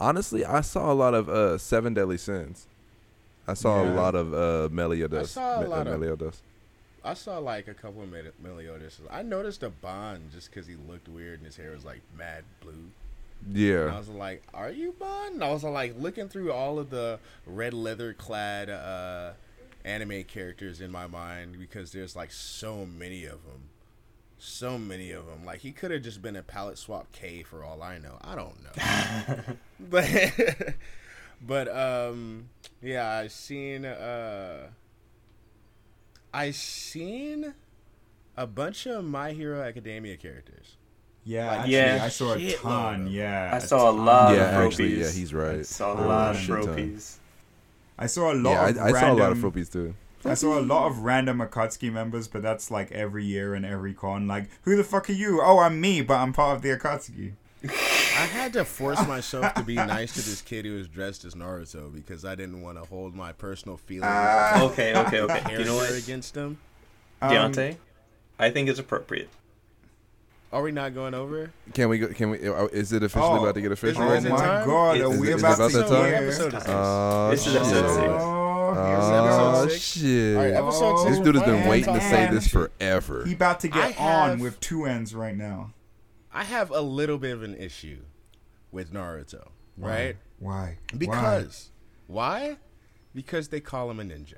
honestly, 0.00 0.42
I 0.44 0.62
saw 0.62 0.90
a 0.90 0.94
lot 0.94 1.12
of 1.12 1.28
uh 1.28 1.58
Seven 1.58 1.92
Deadly 1.92 2.16
Sins. 2.16 2.66
I 3.46 3.52
saw 3.52 3.82
Yeah. 3.84 3.90
a 3.90 3.92
lot 3.92 4.14
of 4.14 4.32
uh 4.32 4.68
Meliodas. 4.72 5.36
I 5.36 5.40
saw 5.40 5.60
a 5.62 5.68
lot 5.68 5.86
uh, 5.86 5.90
of- 5.90 6.00
Meliodas. 6.00 6.40
I 7.06 7.14
saw 7.14 7.38
like 7.38 7.68
a 7.68 7.74
couple 7.74 8.02
of 8.02 8.10
Mel- 8.10 8.32
Meliodas. 8.42 9.00
I 9.10 9.22
noticed 9.22 9.62
a 9.62 9.70
Bond 9.70 10.32
just 10.32 10.50
because 10.50 10.66
he 10.66 10.74
looked 10.74 11.08
weird 11.08 11.38
and 11.38 11.46
his 11.46 11.56
hair 11.56 11.70
was 11.70 11.84
like 11.84 12.00
mad 12.16 12.44
blue. 12.60 12.90
And 13.86 13.94
I 13.94 13.98
was 13.98 14.08
like, 14.08 14.42
"Are 14.52 14.70
you 14.70 14.92
Bond?" 14.98 15.34
And 15.34 15.44
I 15.44 15.52
was 15.52 15.62
like 15.62 15.94
looking 15.98 16.28
through 16.28 16.52
all 16.52 16.78
of 16.78 16.90
the 16.90 17.20
red 17.46 17.74
leather 17.74 18.12
clad 18.12 18.68
uh, 18.70 19.32
anime 19.84 20.24
characters 20.24 20.80
in 20.80 20.90
my 20.90 21.06
mind 21.06 21.58
because 21.58 21.92
there's 21.92 22.16
like 22.16 22.32
so 22.32 22.84
many 22.86 23.24
of 23.24 23.44
them, 23.44 23.68
so 24.38 24.78
many 24.78 25.12
of 25.12 25.26
them. 25.26 25.44
Like 25.44 25.60
he 25.60 25.70
could 25.70 25.90
have 25.92 26.02
just 26.02 26.22
been 26.22 26.34
a 26.34 26.42
palette 26.42 26.78
swap 26.78 27.12
K 27.12 27.42
for 27.42 27.62
all 27.62 27.82
I 27.82 27.98
know. 27.98 28.18
I 28.22 28.34
don't 28.34 28.56
know, 28.64 29.54
but 29.80 30.74
but 31.40 31.68
um 31.76 32.48
yeah, 32.82 33.08
I've 33.10 33.32
seen 33.32 33.84
uh 33.84 34.68
I 36.36 36.50
seen 36.50 37.54
a 38.36 38.46
bunch 38.46 38.84
of 38.86 39.04
My 39.06 39.32
Hero 39.32 39.62
Academia 39.62 40.18
characters. 40.18 40.76
Yeah, 41.24 41.46
Like, 41.48 41.58
actually, 41.60 41.72
yeah, 41.74 42.00
I 42.04 42.08
saw 42.08 42.34
a 42.34 42.52
ton. 42.52 43.06
Yeah, 43.10 43.50
I 43.54 43.58
saw 43.58 43.90
a 43.90 43.92
lot 43.92 44.34
Yeah, 44.36 44.48
of 44.60 44.66
actually, 44.66 45.00
yeah, 45.00 45.10
he's 45.10 45.32
right. 45.32 45.60
I 45.60 45.62
saw 45.62 45.94
a 45.94 46.04
Oh, 46.04 46.08
lot 46.08 46.34
of 46.34 46.40
shit 46.42 46.54
Froppies. 46.56 47.16
I 47.98 48.06
saw 48.06 48.32
a 48.32 48.34
lot 48.34 48.50
yeah, 48.50 48.68
of 48.68 48.78
I, 48.78 48.80
I 48.80 48.90
random. 48.92 49.00
saw 49.00 49.12
a 49.12 49.18
lot 49.22 49.32
of 49.32 49.38
Froppies 49.38 49.72
too. 49.72 49.94
I 50.26 50.34
saw 50.34 50.58
a 50.58 50.60
lot 50.60 50.86
of 50.88 50.98
random 50.98 51.38
Akatsuki 51.38 51.90
members, 51.90 52.28
but 52.28 52.42
that's 52.42 52.70
like 52.70 52.92
every 52.92 53.24
year 53.24 53.54
and 53.54 53.64
every 53.64 53.94
con. 53.94 54.26
Like, 54.28 54.50
who 54.62 54.76
the 54.76 54.84
fuck 54.84 55.08
are 55.08 55.14
you? 55.14 55.40
Oh, 55.42 55.58
I'm 55.60 55.80
me, 55.80 56.02
but 56.02 56.18
I'm 56.18 56.32
part 56.34 56.56
of 56.56 56.62
the 56.62 56.68
Akatsuki. 56.76 57.32
I 58.18 58.24
had 58.26 58.52
to 58.54 58.64
force 58.64 59.06
myself 59.06 59.52
to 59.54 59.62
be 59.62 59.74
nice 59.74 60.14
to 60.14 60.22
this 60.22 60.40
kid 60.40 60.64
who 60.64 60.74
was 60.76 60.88
dressed 60.88 61.24
as 61.24 61.34
Naruto 61.34 61.92
because 61.94 62.24
I 62.24 62.34
didn't 62.34 62.62
want 62.62 62.78
to 62.78 62.84
hold 62.84 63.14
my 63.14 63.32
personal 63.32 63.76
feelings 63.76 64.04
Okay, 64.72 64.96
okay, 64.96 65.20
okay. 65.20 65.58
You 65.58 65.64
know 65.64 65.76
what, 65.76 65.92
against 65.92 66.34
him. 66.34 66.58
Um, 67.20 67.52
I 68.38 68.50
think 68.50 68.68
it's 68.68 68.78
appropriate. 68.78 69.28
Are 70.52 70.62
we 70.62 70.70
not 70.72 70.94
going 70.94 71.12
over? 71.14 71.50
Can 71.74 71.88
we 71.88 71.98
go? 71.98 72.08
Can 72.08 72.30
we? 72.30 72.48
uh, 72.48 72.66
Is 72.66 72.92
it 72.92 73.02
officially 73.02 73.38
Oh, 73.40 73.42
about 73.42 73.54
to 73.56 73.60
get 73.60 73.72
official 73.72 74.02
Oh 74.02 74.08
right 74.08 74.22
my 74.22 74.28
time? 74.36 74.66
god, 74.66 74.96
Is- 74.96 75.02
are 75.02 75.12
is 75.14 75.20
we 75.20 75.28
it 75.32 75.38
about 75.40 75.54
about 75.56 75.70
to 75.72 75.76
that 75.78 75.88
So 75.88 76.02
time? 76.02 76.14
episode 76.14 76.54
is 76.54 76.62
this? 76.64 76.64
Oh, 76.68 77.30
This 77.30 77.46
is 77.46 77.52
shit. 77.52 77.56
episode 77.62 77.94
six. 77.94 78.06
Oh, 78.08 78.74
This 78.74 79.04
is 79.04 79.10
episode 79.10 79.52
go. 79.52 79.58
Oh 79.58 79.68
six? 79.68 79.82
shit! 79.84 80.36
All 80.36 80.42
right, 80.42 80.52
episode 80.54 80.94
Oh, 80.96 81.10
this 81.10 81.18
dude 81.18 81.34
has 81.34 81.44
been 81.44 81.68
waiting 81.68 81.94
to 81.94 82.00
say 82.00 82.28
this 82.30 82.48
forever. 82.48 83.24
He 83.26 83.32
about 83.34 83.60
to 83.60 83.68
I 83.68 83.90
get 83.92 84.00
on 84.00 84.28
have- 84.30 84.40
with 84.40 84.60
two 84.60 84.84
ends 84.86 85.14
right 85.14 85.36
now. 85.36 85.72
I 86.36 86.44
have 86.44 86.70
a 86.70 86.80
little 86.82 87.16
bit 87.18 87.32
of 87.32 87.42
an 87.42 87.54
issue 87.56 88.00
with 88.70 88.92
Naruto, 88.92 89.48
right? 89.78 90.16
Why? 90.38 90.78
Because 90.96 91.70
why? 92.06 92.58
Because 93.14 93.48
they 93.48 93.60
call 93.60 93.90
him 93.90 94.00
a 94.00 94.04
ninja. 94.04 94.34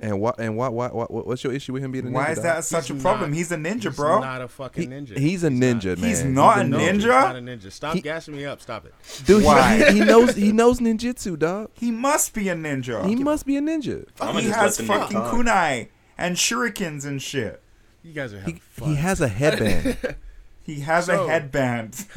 And 0.00 0.20
what? 0.20 0.40
And 0.40 0.56
what? 0.56 0.72
What? 0.72 0.92
What? 0.92 1.24
What's 1.24 1.44
your 1.44 1.52
issue 1.52 1.72
with 1.72 1.84
him 1.84 1.92
being 1.92 2.06
a 2.06 2.08
ninja? 2.08 2.14
why 2.14 2.30
is 2.32 2.38
dog? 2.38 2.44
that 2.46 2.64
such 2.64 2.88
He's 2.88 2.98
a 2.98 3.00
problem? 3.00 3.30
not- 3.30 3.36
he's 3.36 3.52
a 3.52 3.56
ninja, 3.56 3.82
He's 3.84 3.94
bro. 3.96 4.18
not 4.20 4.42
a 4.42 4.48
fucking 4.48 4.90
He- 4.90 4.96
ninja. 4.96 5.16
he's 5.16 5.44
a 5.44 5.48
ninja, 5.50 5.96
man. 5.96 5.98
He's 5.98 6.24
not 6.24 6.58
a 6.58 6.64
No, 6.64 6.78
ninja? 6.78 6.92
He's 6.94 7.04
not 7.04 7.36
a 7.36 7.38
ninja. 7.38 7.70
Stop 7.70 7.94
He- 7.94 8.00
gassing 8.00 8.34
me 8.34 8.44
up. 8.44 8.60
Stop 8.60 8.86
it. 8.86 8.94
Dude, 9.24 9.44
Why? 9.44 9.92
he, 9.92 10.00
he 10.00 10.04
knows 10.04 10.34
he 10.34 10.50
knows 10.50 10.80
ninjutsu, 10.80 11.38
dog. 11.38 11.70
he 11.74 11.92
must 11.92 12.34
be 12.34 12.48
a 12.48 12.56
ninja. 12.56 13.06
He 13.06 13.14
must 13.14 13.46
be 13.46 13.56
a 13.56 13.60
ninja. 13.60 14.04
I'ma 14.20 14.40
he 14.40 14.48
has 14.48 14.80
let 14.80 14.86
the 14.88 14.92
nigga 14.92 15.00
fucking 15.02 15.18
kunai 15.18 15.88
and 16.18 16.34
shurikens 16.34 17.04
and 17.06 17.22
shit. 17.22 17.62
You 18.02 18.12
guys 18.12 18.34
are 18.34 18.40
having 18.40 18.54
He, 18.56 18.60
fun. 18.60 18.88
he 18.88 18.94
has 18.96 19.20
a 19.20 19.28
headband. 19.28 20.16
He 20.64 20.80
has 20.80 21.06
So- 21.06 21.24
a 21.24 21.28
headband. 21.28 21.94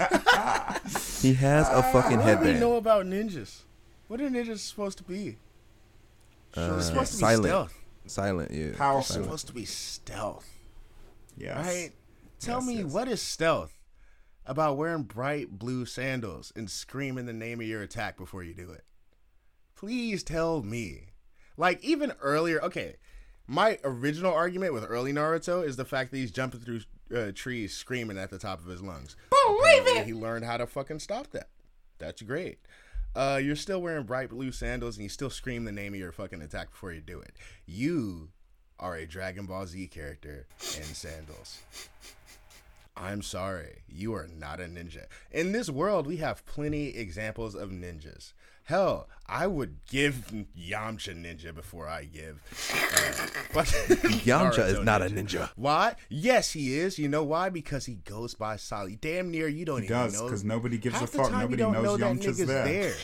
he 1.22 1.34
has 1.36 1.68
a 1.70 1.84
fucking 1.92 2.20
headband. 2.20 2.40
What 2.40 2.44
do 2.46 2.54
we 2.54 2.60
know 2.60 2.76
about 2.78 3.06
ninjas? 3.06 3.62
What 4.08 4.20
are 4.22 4.30
ninjas 4.30 4.60
supposed 4.60 4.98
to 5.00 5.04
be? 5.04 5.38
Uh, 6.56 6.72
They're 6.72 6.82
supposed 6.82 7.12
to 7.12 7.18
be 7.18 7.22
silent. 7.22 7.46
stealth. 7.46 7.74
Silent, 8.08 8.52
yeah. 8.52 8.64
They're 8.68 8.74
Powerful. 8.76 9.16
supposed 9.24 9.48
to 9.48 9.54
be 9.54 9.66
stealth, 9.66 10.48
yes. 11.38 11.58
right? 11.58 11.92
Tell 12.40 12.60
Yes, 12.60 12.68
me 12.68 12.76
yes. 12.84 12.86
what 12.94 13.10
is 13.10 13.22
stealth 13.22 13.74
about 14.46 14.78
wearing 14.78 15.04
bright 15.04 15.60
blue 15.60 15.86
sandals 15.86 16.54
and 16.56 16.70
screaming 16.72 17.26
the 17.26 17.34
name 17.34 17.60
of 17.60 17.68
your 17.68 17.82
attack 17.82 18.16
before 18.18 18.44
you 18.44 18.54
do 18.54 18.72
it? 18.72 18.86
Please 19.76 20.24
tell 20.24 20.64
me. 20.64 21.08
Like 21.58 21.84
even 21.84 22.14
earlier, 22.22 22.62
okay. 22.64 22.96
My 23.46 23.78
original 23.84 24.34
argument 24.34 24.74
with 24.74 24.86
early 24.88 25.12
Naruto 25.12 25.66
is 25.66 25.76
the 25.76 25.86
fact 25.86 26.12
that 26.12 26.18
he's 26.18 26.32
jumping 26.32 26.62
through 26.62 26.82
uh, 27.16 27.32
trees 27.34 27.74
screaming 27.74 28.18
at 28.18 28.30
the 28.30 28.40
top 28.40 28.60
of 28.60 28.68
his 28.68 28.82
lungs. 28.82 29.16
Believe 29.30 29.98
it. 29.98 30.06
He 30.06 30.14
learned 30.14 30.46
how 30.46 30.58
to 30.58 30.68
fucking 30.68 31.00
stop 31.00 31.32
that. 31.32 31.50
That's 32.00 32.22
great. 32.22 32.60
Uh, 33.16 33.40
you're 33.42 33.56
still 33.56 33.82
wearing 33.82 34.06
bright 34.06 34.30
blue 34.30 34.52
sandals 34.52 34.98
and 34.98 35.04
you 35.04 35.10
still 35.10 35.30
scream 35.30 35.66
the 35.66 35.72
name 35.72 35.94
of 35.94 36.00
your 36.00 36.12
fucking 36.12 36.42
attack 36.42 36.72
before 36.72 36.92
you 36.92 37.02
do 37.02 37.20
it. 37.20 37.34
You 37.66 38.30
are 38.80 38.96
a 38.96 39.08
Dragon 39.08 39.46
Ball 39.46 39.66
Z 39.66 39.88
character 39.88 40.46
in 40.60 40.84
sandals. 40.84 41.62
I'm 42.96 43.22
sorry, 43.22 43.84
you 43.88 44.14
are 44.14 44.28
not 44.28 44.60
a 44.60 44.64
ninja. 44.64 45.06
In 45.32 45.52
this 45.52 45.70
world, 45.70 46.08
we 46.08 46.18
have 46.18 46.46
plenty 46.46 46.96
examples 46.96 47.54
of 47.56 47.70
ninjas. 47.70 48.34
Hell, 48.68 49.08
I 49.26 49.48
would 49.48 49.78
give 49.90 50.30
Yamcha 50.60 51.16
ninja 51.16 51.56
before 51.56 51.88
I 51.88 52.04
give. 52.04 52.42
Uh, 53.56 53.62
Yamcha 53.64 54.68
is 54.68 54.80
not 54.84 55.02
a 55.02 55.06
ninja. 55.06 55.50
Why? 55.56 55.96
Yes, 56.10 56.52
he 56.52 56.78
is. 56.78 57.00
You 57.00 57.08
know 57.08 57.24
why? 57.24 57.48
Because 57.48 57.86
he 57.86 57.96
goes 57.96 58.34
by 58.36 58.58
solid. 58.58 59.00
Damn 59.00 59.32
near 59.32 59.48
you 59.48 59.64
don't 59.64 59.80
He 59.84 59.86
even 59.86 59.98
does, 59.98 60.14
know. 60.16 60.26
because 60.26 60.44
nobody 60.44 60.78
gives 60.78 60.96
Half 61.00 61.14
a 61.14 61.18
fuck. 61.18 61.32
Nobody 61.32 61.64
knows 61.64 61.82
know 61.82 61.96
that 61.98 62.16
Yamcha's 62.18 62.38
there. 62.46 62.66
there. 62.66 62.94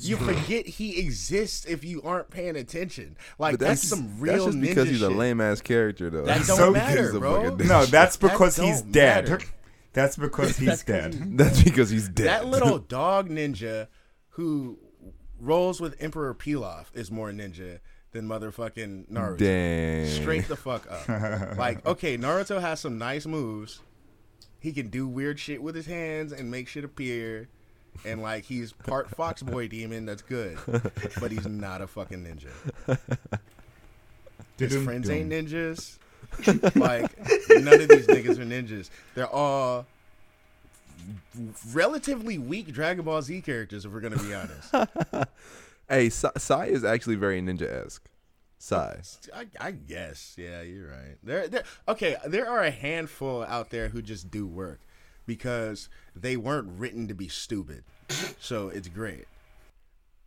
You 0.00 0.16
forget 0.16 0.66
he 0.66 0.98
exists 0.98 1.64
if 1.64 1.84
you 1.84 2.02
aren't 2.02 2.28
paying 2.28 2.56
attention. 2.56 3.16
Like 3.38 3.52
But 3.52 3.60
that's, 3.60 3.82
some 3.88 4.18
real 4.18 4.32
That's 4.32 4.44
just 4.46 4.60
because 4.60 4.88
ninja 4.88 4.90
he's 4.90 5.02
a 5.02 5.08
lame 5.10 5.40
ass 5.40 5.60
character, 5.60 6.10
though. 6.10 6.24
That 6.24 6.38
don't 6.46 6.56
so- 6.56 6.72
matter, 6.72 7.16
bro. 7.18 7.54
No, 7.54 7.86
that's 7.86 8.16
That 8.16 8.30
because 8.32 8.56
he's 8.56 8.82
dead. 8.82 9.28
matter. 9.28 9.44
That's 9.96 10.16
because 10.16 10.56
he's 10.58 10.68
That's 10.68 10.82
'cause 10.84 10.94
dead. 10.94 11.14
he's- 11.14 11.26
That's 11.32 11.62
because 11.62 11.90
he's 11.90 12.08
dead. 12.08 12.26
That 12.28 12.46
little 12.46 12.78
dog 12.96 13.28
ninja 13.28 13.88
who 14.30 14.78
rolls 15.40 15.80
with 15.80 15.96
Emperor 16.00 16.34
Pilaf 16.34 16.86
is 16.94 17.10
more 17.10 17.30
ninja 17.32 17.80
than 18.12 18.28
motherfucking 18.28 19.10
Naruto. 19.10 19.38
Dang. 19.38 20.06
Straight 20.06 20.46
the 20.48 20.56
fuck 20.56 20.86
up. 20.90 21.56
like, 21.58 21.84
okay, 21.84 22.16
Naruto 22.16 22.60
has 22.60 22.78
some 22.80 22.98
nice 22.98 23.26
moves. 23.26 23.80
He 24.60 24.72
can 24.72 24.88
do 24.88 25.06
weird 25.08 25.38
shit 25.40 25.62
with 25.62 25.74
his 25.74 25.86
hands 25.86 26.32
and 26.32 26.50
make 26.50 26.68
shit 26.68 26.84
appear. 26.84 27.48
And 28.04 28.20
like 28.22 28.44
he's 28.44 28.72
part 28.72 29.08
fox 29.10 29.42
boy 29.42 29.68
demon, 29.68 30.04
that's 30.06 30.22
good. 30.22 30.58
But 31.20 31.30
he's 31.32 31.46
not 31.46 31.80
a 31.80 31.86
fucking 31.86 32.22
ninja. 32.24 32.98
His 34.58 34.76
friends 34.84 35.08
ain't 35.10 35.30
ninjas. 35.30 35.98
Like 36.76 37.10
none 37.50 37.80
of 37.80 37.88
these 37.88 38.06
niggas 38.06 38.38
are 38.38 38.44
ninjas. 38.44 38.90
They're 39.14 39.28
all 39.28 39.86
relatively 41.72 42.38
weak 42.38 42.72
Dragon 42.72 43.04
Ball 43.04 43.22
Z 43.22 43.40
characters, 43.42 43.84
if 43.84 43.92
we're 43.92 44.00
gonna 44.00 44.18
be 44.18 44.34
honest. 44.34 45.28
Hey, 45.88 46.10
Sai, 46.10 46.66
is 46.66 46.82
actually 46.84 47.14
very 47.14 47.40
ninja 47.40 47.84
esque. 47.86 48.10
Sai. 48.58 49.00
I, 49.32 49.46
I 49.60 49.70
guess, 49.70 50.34
yeah, 50.36 50.62
you're 50.62 50.88
right. 50.88 51.16
There, 51.22 51.46
there. 51.46 51.62
Okay, 51.86 52.16
there 52.26 52.50
are 52.50 52.64
a 52.64 52.72
handful 52.72 53.44
out 53.44 53.70
there 53.70 53.90
who 53.90 54.02
just 54.02 54.28
do 54.28 54.48
work 54.48 54.80
because 55.26 55.88
they 56.16 56.36
weren't 56.36 56.68
written 56.76 57.06
to 57.06 57.14
be 57.14 57.28
stupid, 57.28 57.84
so 58.40 58.66
it's 58.68 58.88
great. 58.88 59.26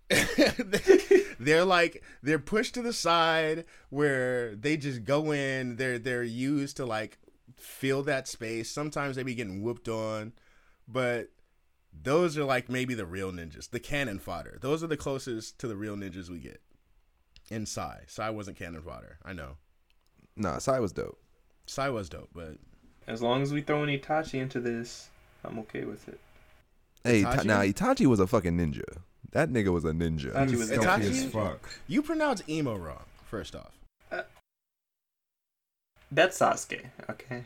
they're 1.40 1.66
like 1.66 2.04
they're 2.24 2.40
pushed 2.40 2.74
to 2.74 2.82
the 2.82 2.94
side 2.94 3.66
where 3.90 4.56
they 4.56 4.78
just 4.78 5.04
go 5.04 5.32
in. 5.32 5.76
They're 5.76 6.00
they're 6.00 6.24
used 6.24 6.78
to 6.78 6.86
like 6.86 7.18
fill 7.56 8.04
that 8.04 8.28
space. 8.28 8.70
Sometimes 8.72 9.16
they 9.16 9.24
be 9.24 9.36
getting 9.36 9.62
whooped 9.62 9.88
on, 9.88 10.34
but 10.88 11.30
those 11.94 12.38
are 12.38 12.44
like 12.44 12.70
maybe 12.70 12.94
the 12.94 13.06
real 13.06 13.32
ninjas, 13.32 13.70
the 13.70 13.80
cannon 13.80 14.20
fodder. 14.20 14.58
Those 14.62 14.84
are 14.84 14.88
the 14.88 14.98
closest 14.98 15.60
to 15.60 15.68
the 15.68 15.76
real 15.76 15.96
ninjas 15.96 16.30
we 16.30 16.40
get. 16.40 16.62
And 17.52 17.68
Sai, 17.68 18.02
Sai 18.08 18.30
wasn't 18.30 18.58
cannon 18.58 18.82
fodder. 18.82 19.18
I 19.26 19.34
know. 19.34 19.58
Nah, 20.36 20.60
Sai 20.60 20.80
was 20.80 20.92
dope. 20.92 21.20
Sai 21.66 21.90
was 21.90 22.10
dope, 22.10 22.30
but 22.34 22.58
As 23.08 23.22
long 23.22 23.42
as 23.42 23.52
we 23.52 23.62
throw 23.62 23.84
an 23.84 23.90
Itachi 23.90 24.36
into 24.36 24.60
this, 24.60 25.10
I'm 25.44 25.60
okay 25.60 25.84
with 25.84 26.08
it. 26.08 26.20
Hey, 27.04 27.24
Itachi? 27.24 27.36
Ta- 27.38 27.44
now 27.44 27.62
Itachi 27.62 28.06
was 28.06 28.20
a 28.20 28.28
fucking 28.28 28.58
ninja. 28.58 28.84
That 29.32 29.50
nigga 29.52 29.72
was 29.72 29.86
a 29.86 29.92
ninja. 29.92 30.34
Itachi 30.34 30.52
was 30.52 30.70
was 30.70 30.72
Itachi? 30.72 31.10
as 31.10 31.26
fuck. 31.26 31.70
you 31.88 32.02
pronounce 32.02 32.42
emo 32.50 32.76
wrong. 32.76 33.04
First 33.30 33.56
off, 33.56 33.72
uh, 34.12 34.24
That's 36.12 36.40
Sasuke, 36.40 36.86
okay? 37.10 37.46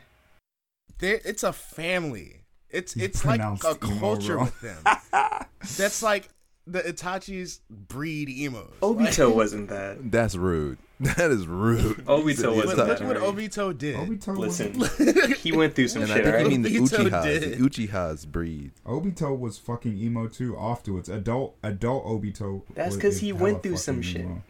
there 0.98 1.20
it's 1.24 1.42
a 1.42 1.52
family. 1.52 2.40
It's 2.70 2.96
You 2.96 3.04
it's 3.04 3.24
like 3.24 3.40
pronounced 3.40 3.64
a 3.64 3.76
emo 3.86 3.98
culture 3.98 4.36
wrong. 4.36 4.46
with 4.46 4.60
them. 4.62 4.82
That's 5.76 6.02
like 6.02 6.28
the 6.66 6.80
Itachis 6.80 7.60
breed 7.68 8.30
emos. 8.30 8.72
Obito 8.80 9.34
wasn't 9.34 9.68
that. 9.68 10.10
That's 10.10 10.36
rude. 10.36 10.78
That 11.00 11.30
is 11.32 11.46
rude. 11.48 11.96
Obito 12.06 12.54
wasn't 12.54 12.78
look 12.78 13.00
what? 13.00 13.16
Obito 13.36 13.76
did. 13.76 13.96
Obito 13.96 14.36
Listen, 14.38 14.78
was 14.78 14.96
he 15.42 15.50
went 15.50 15.74
through 15.74 15.88
some 15.88 16.02
and 16.02 16.12
I 16.12 16.14
think 16.14 16.26
you 16.26 16.32
right? 16.32 16.46
mean 16.46 16.62
the 16.62 16.68
Obito 16.76 17.08
Uchihas. 17.10 17.22
did. 17.24 17.58
The 17.58 17.68
Uchihas 17.68 18.26
breed. 18.28 18.72
Obito 18.86 19.36
was 19.38 19.58
fucking 19.58 19.96
emo 19.98 20.28
too. 20.28 20.56
Afterwards, 20.56 21.08
adult 21.08 21.56
adult 21.64 22.04
Obito. 22.06 22.62
That's 22.74 22.96
'cause 22.96 23.18
he 23.18 23.32
went 23.32 23.62
through 23.62 23.76
some 23.78 23.96
fucking 23.96 24.10
shit. 24.12 24.20
emo. 24.22 24.42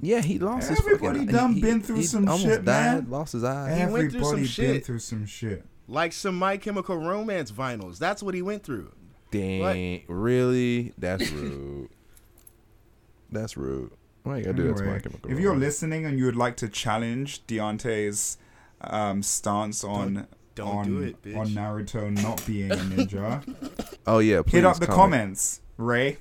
Yeah, 0.00 0.20
he 0.22 0.38
lost 0.38 0.70
his 0.70 0.80
Everybody 0.80 1.26
done 1.26 1.52
he, 1.54 1.60
been 1.60 1.80
through 1.82 1.96
he 1.96 2.02
some 2.04 2.26
almost 2.26 2.44
shit, 2.44 2.64
died, 2.64 2.94
man. 3.04 3.10
Lost 3.10 3.34
his 3.34 3.44
eye. 3.44 3.74
He 3.74 3.92
went 3.92 4.10
through 4.10 4.20
some 4.24 4.30
Everybody 4.30 4.40
been 4.40 4.46
shit. 4.74 4.86
through 4.86 4.98
some 4.98 5.26
shit. 5.26 5.64
like 5.86 6.12
some 6.12 6.36
My 6.36 6.56
Chemical 6.56 6.96
Romance 6.96 7.52
vinyls. 7.52 7.98
That's 7.98 8.22
what 8.22 8.34
he 8.34 8.42
went 8.42 8.64
through. 8.64 8.90
Dang, 9.30 10.02
really? 10.08 10.92
That's 10.98 11.30
rude. 11.30 11.90
That's 13.30 13.56
rude. 13.56 13.92
Why 14.24 14.38
you 14.38 14.44
gotta 14.44 14.56
do 14.56 14.68
that 14.68 14.76
to 14.78 14.84
my 14.84 14.98
chemical? 14.98 15.30
if 15.30 15.38
you're 15.38 15.52
Romance? 15.52 15.66
listening 15.66 16.06
and 16.06 16.18
you 16.18 16.24
would 16.26 16.36
like 16.36 16.56
to 16.58 16.68
challenge 16.68 17.44
Deontay's 17.46 18.36
um, 18.80 19.22
stance 19.22 19.82
on 19.84 20.26
don't 20.54 20.68
on, 20.68 20.86
do 20.86 20.98
it, 21.02 21.22
bitch. 21.22 21.36
on 21.36 21.48
Naruto 21.48 22.10
not 22.22 22.44
being 22.46 22.70
a 22.70 22.76
ninja, 22.76 23.96
oh 24.06 24.18
yeah, 24.18 24.42
please 24.42 24.52
hit 24.52 24.64
up 24.64 24.78
the 24.78 24.86
comment. 24.86 25.12
comments, 25.12 25.60
Ray. 25.76 26.18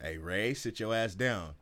Hey 0.00 0.18
Ray, 0.18 0.54
sit 0.54 0.78
your 0.80 0.94
ass 0.94 1.14
down. 1.14 1.54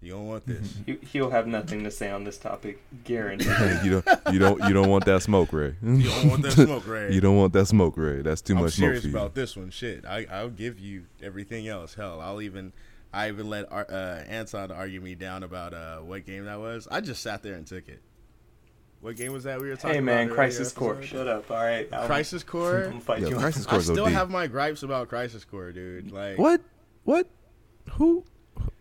You 0.00 0.12
don't 0.12 0.28
want 0.28 0.46
this. 0.46 0.76
He- 0.86 0.98
He'll 1.12 1.30
have 1.30 1.48
nothing 1.48 1.82
to 1.82 1.90
say 1.90 2.08
on 2.10 2.22
this 2.22 2.38
topic, 2.38 2.80
guaranteed. 3.04 3.48
you 3.82 4.00
don't, 4.00 4.32
you 4.32 4.38
don't, 4.38 4.62
you 4.68 4.72
don't 4.72 4.88
want 4.88 5.04
that 5.06 5.22
smoke, 5.22 5.52
Ray. 5.52 5.74
You 5.82 6.02
don't 6.08 6.28
want 6.30 6.42
that 6.42 6.52
smoke, 6.52 6.86
Ray. 6.86 7.12
You 7.14 7.20
don't 7.20 7.36
want 7.36 7.52
that 7.54 7.66
smoke, 7.66 7.96
Ray. 7.96 8.22
That's 8.22 8.40
too 8.40 8.54
much. 8.54 8.60
I'm 8.60 8.64
much 8.66 8.72
smoke 8.74 8.86
serious 8.88 9.02
for 9.02 9.08
you. 9.08 9.16
about 9.16 9.34
this 9.34 9.56
one. 9.56 9.70
Shit, 9.70 10.04
I 10.06 10.26
I'll 10.30 10.50
give 10.50 10.78
you 10.78 11.06
everything 11.20 11.66
else. 11.66 11.94
Hell, 11.94 12.20
I'll 12.20 12.40
even 12.40 12.72
I 13.12 13.28
even 13.28 13.48
let 13.48 13.70
Ar- 13.72 13.86
uh, 13.90 14.22
Anton 14.28 14.70
argue 14.70 15.00
me 15.00 15.14
down 15.14 15.42
about 15.42 15.72
uh, 15.74 15.98
what 15.98 16.26
game 16.26 16.44
that 16.44 16.60
was. 16.60 16.86
I 16.90 17.00
just 17.00 17.22
sat 17.22 17.42
there 17.42 17.54
and 17.54 17.66
took 17.66 17.88
it. 17.88 18.02
What 19.00 19.16
game 19.16 19.32
was 19.32 19.44
that 19.44 19.60
we 19.60 19.68
were 19.68 19.76
talking 19.76 19.90
about? 19.90 19.94
hey 19.96 20.00
man, 20.00 20.18
earlier 20.26 20.34
Crisis 20.34 20.72
Core, 20.72 20.94
episode? 20.96 21.08
shut 21.16 21.28
up. 21.28 21.50
All 21.50 21.56
right, 21.56 21.88
I'll- 21.92 22.06
Crisis 22.06 22.42
I'm 22.42 22.48
Core. 22.48 22.92
fight 23.00 23.20
Yo, 23.22 23.28
you. 23.28 23.36
Crisis 23.36 23.66
I 23.68 23.78
still 23.80 24.06
OD. 24.06 24.12
have 24.12 24.30
my 24.30 24.46
gripes 24.48 24.82
about 24.82 25.08
Crisis 25.08 25.44
Core, 25.44 25.70
dude. 25.72 26.10
Like 26.10 26.36
What? 26.38 26.60
What? 27.04 27.28
Who? 27.92 28.24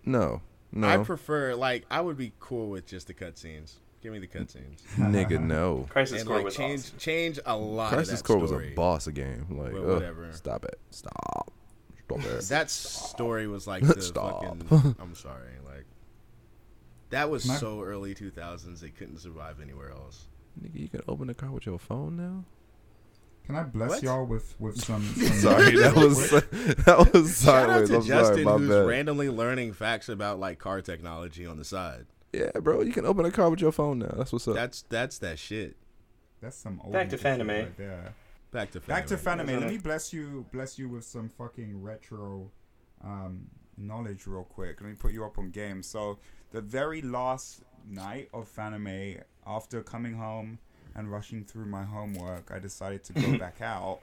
No, 0.04 0.42
no, 0.72 0.88
I 0.88 0.98
prefer 0.98 1.54
like 1.56 1.86
I 1.92 2.02
would 2.02 2.18
be 2.18 2.34
cool 2.40 2.70
with 2.70 2.86
just 2.88 3.08
the 3.08 3.14
cutscenes. 3.14 3.76
Give 4.02 4.12
me 4.12 4.20
the 4.20 4.28
cutscenes. 4.28 4.82
nigga, 4.98 5.40
no. 5.42 5.86
Crisis 5.90 6.20
and 6.22 6.28
Core 6.28 6.38
like 6.38 6.46
was 6.46 6.56
change 6.56 6.80
awesome. 6.82 6.98
change 6.98 7.40
a 7.46 7.56
lot. 7.56 7.94
Crisis 7.94 8.20
of 8.22 8.26
that 8.28 8.34
Core 8.34 8.38
was 8.42 8.52
a 8.52 8.74
boss 8.76 9.08
game. 9.08 9.46
Like, 9.52 9.74
ugh, 9.74 9.86
whatever. 9.86 10.32
stop 10.34 10.66
it. 10.66 10.80
Stop. 10.90 11.52
Stop 12.08 12.20
it. 12.26 12.44
That 12.50 12.70
story 12.70 13.48
was 13.48 13.68
like 13.68 13.84
the 13.88 14.02
Stop. 14.02 14.44
fucking. 14.44 14.96
I'm 15.00 15.16
sorry, 15.16 15.52
like 15.66 15.86
that 17.10 17.30
was 17.30 17.46
Can 17.46 17.56
so 17.58 17.82
early 17.82 18.14
2000s. 18.16 18.80
They 18.80 18.90
couldn't 18.90 19.20
survive 19.20 19.60
anywhere 19.62 19.92
else. 19.92 20.28
Nigga, 20.62 20.80
you 20.80 20.90
can 20.90 21.02
open 21.08 21.28
the 21.28 21.34
car 21.34 21.52
with 21.52 21.66
your 21.66 21.80
phone 21.80 22.18
now. 22.18 22.44
Can 23.46 23.56
I 23.56 23.64
bless 23.64 23.90
What? 23.92 24.04
y'all 24.04 24.26
with 24.26 24.56
with 24.60 24.84
some? 24.84 25.04
some 25.04 25.28
Sorry, 25.38 25.76
that 25.78 25.96
was 25.96 26.32
that 26.32 27.10
was 27.14 27.42
Shout 27.44 27.70
out 27.70 27.88
sideways. 27.88 27.90
to 27.90 27.96
I'm 27.98 28.02
Justin, 28.04 28.34
sorry, 28.36 28.44
my 28.46 28.52
who's 28.58 28.70
bad. 28.70 28.88
randomly 28.88 29.30
learning 29.30 29.72
facts 29.74 30.10
about 30.10 30.38
like 30.40 30.60
car 30.60 30.82
technology 30.82 31.46
on 31.46 31.58
the 31.58 31.64
side. 31.64 32.08
Yeah, 32.34 32.52
bro, 32.62 32.82
you 32.82 32.92
can 32.92 33.06
open 33.06 33.26
a 33.26 33.32
car 33.32 33.50
with 33.50 33.62
your 33.62 33.72
phone 33.72 34.00
now. 34.00 34.14
That's 34.18 34.34
what's 34.34 34.48
up. 34.50 34.56
That's 34.56 34.82
that's 34.90 35.18
that 35.20 35.40
shit. 35.40 35.78
That's 36.42 36.58
some 36.58 36.82
old 36.84 36.92
Back 36.92 37.08
to 37.10 37.18
nigga 37.18 37.22
shit 37.22 37.40
Fanime. 37.48 37.48
right 37.64 37.78
there. 37.78 38.14
Back 38.52 38.72
to 38.72 38.80
Back 38.80 39.08
to 39.08 39.18
Fanime. 39.18 39.46
Fanime. 39.48 39.60
Let 39.62 39.70
me 39.70 39.78
bless 39.78 40.14
you, 40.14 40.46
bless 40.52 40.80
you 40.80 40.88
with 40.90 41.04
some 41.04 41.30
fucking 41.30 41.82
retro 41.82 42.50
um, 43.04 43.48
knowledge 43.78 44.26
real 44.26 44.44
quick. 44.44 44.80
Let 44.82 44.90
me 44.90 44.96
put 44.96 45.12
you 45.12 45.26
up 45.26 45.38
on 45.38 45.50
game. 45.52 45.84
So 45.84 46.20
the 46.52 46.62
very 46.62 47.02
last 47.02 47.62
night 47.90 48.30
of 48.34 48.50
Fanime, 48.54 49.22
after 49.46 49.84
coming 49.84 50.14
home 50.16 50.60
and 50.96 51.12
rushing 51.12 51.44
through 51.44 51.66
my 51.66 51.84
homework, 51.84 52.50
I 52.52 52.60
decided 52.60 53.04
to 53.06 53.14
go 53.14 53.38
back 53.40 53.62
out 53.62 54.00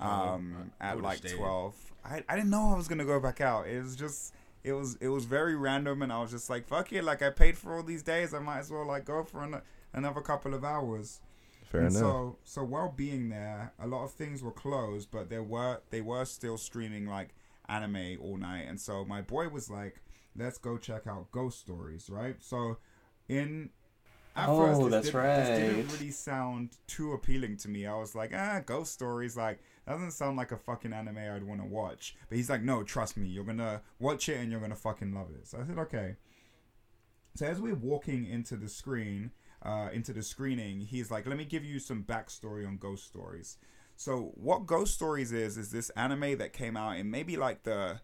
um, 0.00 0.70
I- 0.80 0.86
I 0.86 0.90
at 0.92 1.00
like 1.00 1.18
stayed. 1.18 1.36
twelve. 1.36 1.74
I, 2.04 2.22
I 2.28 2.36
didn't 2.36 2.50
know 2.50 2.70
I 2.72 2.76
was 2.76 2.88
gonna 2.88 3.04
go 3.04 3.18
back 3.20 3.40
out. 3.40 3.66
It 3.66 3.82
was 3.82 3.96
just 3.96 4.34
it 4.62 4.72
was 4.72 4.96
it 5.00 5.08
was 5.08 5.24
very 5.24 5.56
random, 5.56 6.02
and 6.02 6.12
I 6.12 6.20
was 6.20 6.30
just 6.30 6.48
like, 6.48 6.66
fuck 6.66 6.92
it. 6.92 7.02
Like 7.04 7.22
I 7.22 7.30
paid 7.30 7.56
for 7.58 7.74
all 7.76 7.82
these 7.82 8.02
days, 8.02 8.34
I 8.34 8.38
might 8.38 8.58
as 8.60 8.70
well 8.70 8.86
like 8.86 9.04
go 9.04 9.24
for 9.24 9.42
an, 9.42 9.60
another 9.92 10.20
couple 10.20 10.54
of 10.54 10.64
hours. 10.64 11.20
Fair 11.74 11.86
And 11.86 11.90
enough. 11.90 12.00
So, 12.02 12.38
so 12.44 12.62
while 12.64 12.92
being 12.96 13.30
there, 13.30 13.72
a 13.80 13.86
lot 13.88 14.04
of 14.04 14.12
things 14.12 14.42
were 14.44 14.52
closed, 14.52 15.10
but 15.10 15.28
there 15.28 15.42
were 15.42 15.80
they 15.90 16.00
were 16.00 16.24
still 16.24 16.56
streaming 16.56 17.06
like 17.06 17.34
anime 17.68 18.18
all 18.22 18.36
night. 18.36 18.66
And 18.68 18.80
so 18.80 19.04
my 19.04 19.20
boy 19.22 19.48
was 19.48 19.68
like, 19.68 20.00
"Let's 20.36 20.56
go 20.56 20.78
check 20.78 21.08
out 21.08 21.32
Ghost 21.32 21.58
Stories," 21.58 22.08
right? 22.08 22.36
So, 22.40 22.78
in 23.28 23.70
at 24.36 24.48
Oh, 24.48 24.58
first, 24.66 24.80
this 24.82 24.90
that's 24.90 25.06
didn't- 25.10 25.22
This 25.24 25.74
didn't 25.76 25.92
really 25.92 26.10
sound 26.12 26.76
too 26.86 27.12
appealing 27.12 27.56
to 27.58 27.68
me. 27.68 27.86
I 27.86 27.96
was 27.96 28.14
like, 28.14 28.32
"Ah, 28.34 28.60
Ghost 28.64 28.92
Stories, 28.92 29.36
like 29.36 29.58
doesn't 29.86 30.12
sound 30.12 30.36
like 30.36 30.52
a 30.52 30.56
fucking 30.56 30.92
anime 30.92 31.18
I'd 31.18 31.42
want 31.42 31.60
to 31.60 31.66
watch." 31.66 32.16
But 32.28 32.36
he's 32.36 32.50
like, 32.50 32.62
"No, 32.62 32.84
trust 32.84 33.16
me, 33.16 33.26
you're 33.28 33.44
gonna 33.44 33.82
watch 33.98 34.28
it 34.28 34.36
and 34.38 34.48
you're 34.50 34.60
gonna 34.60 34.76
fucking 34.76 35.12
love 35.12 35.30
it." 35.32 35.48
So 35.48 35.58
I 35.60 35.66
said, 35.66 35.78
"Okay." 35.78 36.16
So 37.34 37.46
as 37.46 37.60
we're 37.60 37.74
walking 37.74 38.26
into 38.26 38.56
the 38.56 38.68
screen, 38.68 39.32
uh, 39.64 39.88
into 39.92 40.12
the 40.12 40.22
screening, 40.22 40.80
he's 40.80 41.10
like, 41.10 41.26
"Let 41.26 41.36
me 41.36 41.44
give 41.44 41.64
you 41.64 41.78
some 41.78 42.02
backstory 42.04 42.66
on 42.66 42.76
Ghost 42.76 43.04
Stories." 43.06 43.56
So 43.96 44.32
what 44.34 44.66
Ghost 44.66 44.94
Stories 44.94 45.32
is 45.32 45.56
is 45.56 45.70
this 45.70 45.90
anime 45.90 46.38
that 46.38 46.52
came 46.52 46.76
out 46.76 46.96
in 46.96 47.10
maybe 47.10 47.36
like 47.36 47.62
the 47.62 48.00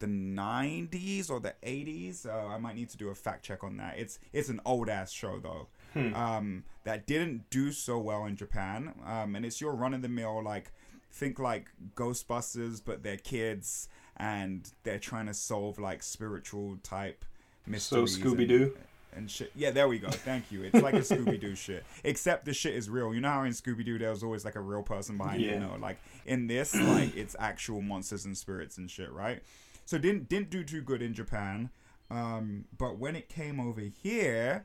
the 0.00 0.06
90s 0.08 1.30
or 1.30 1.38
the 1.40 1.54
80s. 1.62 2.26
Uh, 2.26 2.48
I 2.48 2.58
might 2.58 2.74
need 2.74 2.88
to 2.90 2.96
do 2.96 3.08
a 3.10 3.14
fact 3.14 3.44
check 3.44 3.62
on 3.62 3.76
that. 3.76 3.98
It's 3.98 4.18
it's 4.32 4.48
an 4.48 4.60
old 4.64 4.88
ass 4.88 5.10
show 5.12 5.38
though. 5.38 5.68
Um, 6.14 6.64
that 6.82 7.06
didn't 7.06 7.48
do 7.50 7.70
so 7.70 7.98
well 8.00 8.24
in 8.24 8.34
Japan. 8.36 8.94
Um, 9.06 9.36
and 9.36 9.46
it's 9.46 9.60
your 9.60 9.74
run 9.74 9.94
of 9.94 10.02
the 10.02 10.08
mill 10.08 10.42
like 10.42 10.72
think 11.12 11.38
like 11.38 11.70
Ghostbusters, 11.94 12.82
but 12.84 13.04
they're 13.04 13.16
kids 13.16 13.88
and 14.16 14.68
they're 14.82 14.98
trying 14.98 15.26
to 15.26 15.34
solve 15.34 15.78
like 15.78 16.02
spiritual 16.02 16.78
type 16.82 17.24
mysteries. 17.66 18.16
and- 18.16 18.24
Scooby 18.24 18.48
Doo. 18.48 18.76
And 19.16 19.30
shit. 19.30 19.52
Yeah, 19.54 19.70
there 19.70 19.88
we 19.88 19.98
go. 19.98 20.10
Thank 20.10 20.50
you. 20.50 20.62
It's 20.62 20.80
like 20.82 20.94
a 20.94 20.98
Scooby 20.98 21.40
Doo 21.40 21.54
shit, 21.54 21.84
except 22.02 22.44
the 22.44 22.54
shit 22.54 22.74
is 22.74 22.90
real. 22.90 23.14
You 23.14 23.20
know 23.20 23.30
how 23.30 23.42
in 23.44 23.52
Scooby 23.52 23.84
Doo 23.84 23.98
there 23.98 24.10
was 24.10 24.22
always 24.22 24.44
like 24.44 24.56
a 24.56 24.60
real 24.60 24.82
person 24.82 25.16
behind 25.16 25.42
it. 25.42 25.46
Yeah. 25.46 25.54
You 25.54 25.60
know, 25.60 25.76
like 25.80 25.98
in 26.26 26.46
this, 26.46 26.74
like 26.74 27.16
it's 27.16 27.36
actual 27.38 27.80
monsters 27.80 28.24
and 28.24 28.36
spirits 28.36 28.78
and 28.78 28.90
shit, 28.90 29.12
right? 29.12 29.42
So 29.84 29.98
didn't 29.98 30.28
didn't 30.28 30.50
do 30.50 30.64
too 30.64 30.80
good 30.80 31.02
in 31.02 31.14
Japan, 31.14 31.70
um, 32.10 32.64
but 32.76 32.98
when 32.98 33.16
it 33.16 33.28
came 33.28 33.60
over 33.60 33.80
here, 33.80 34.64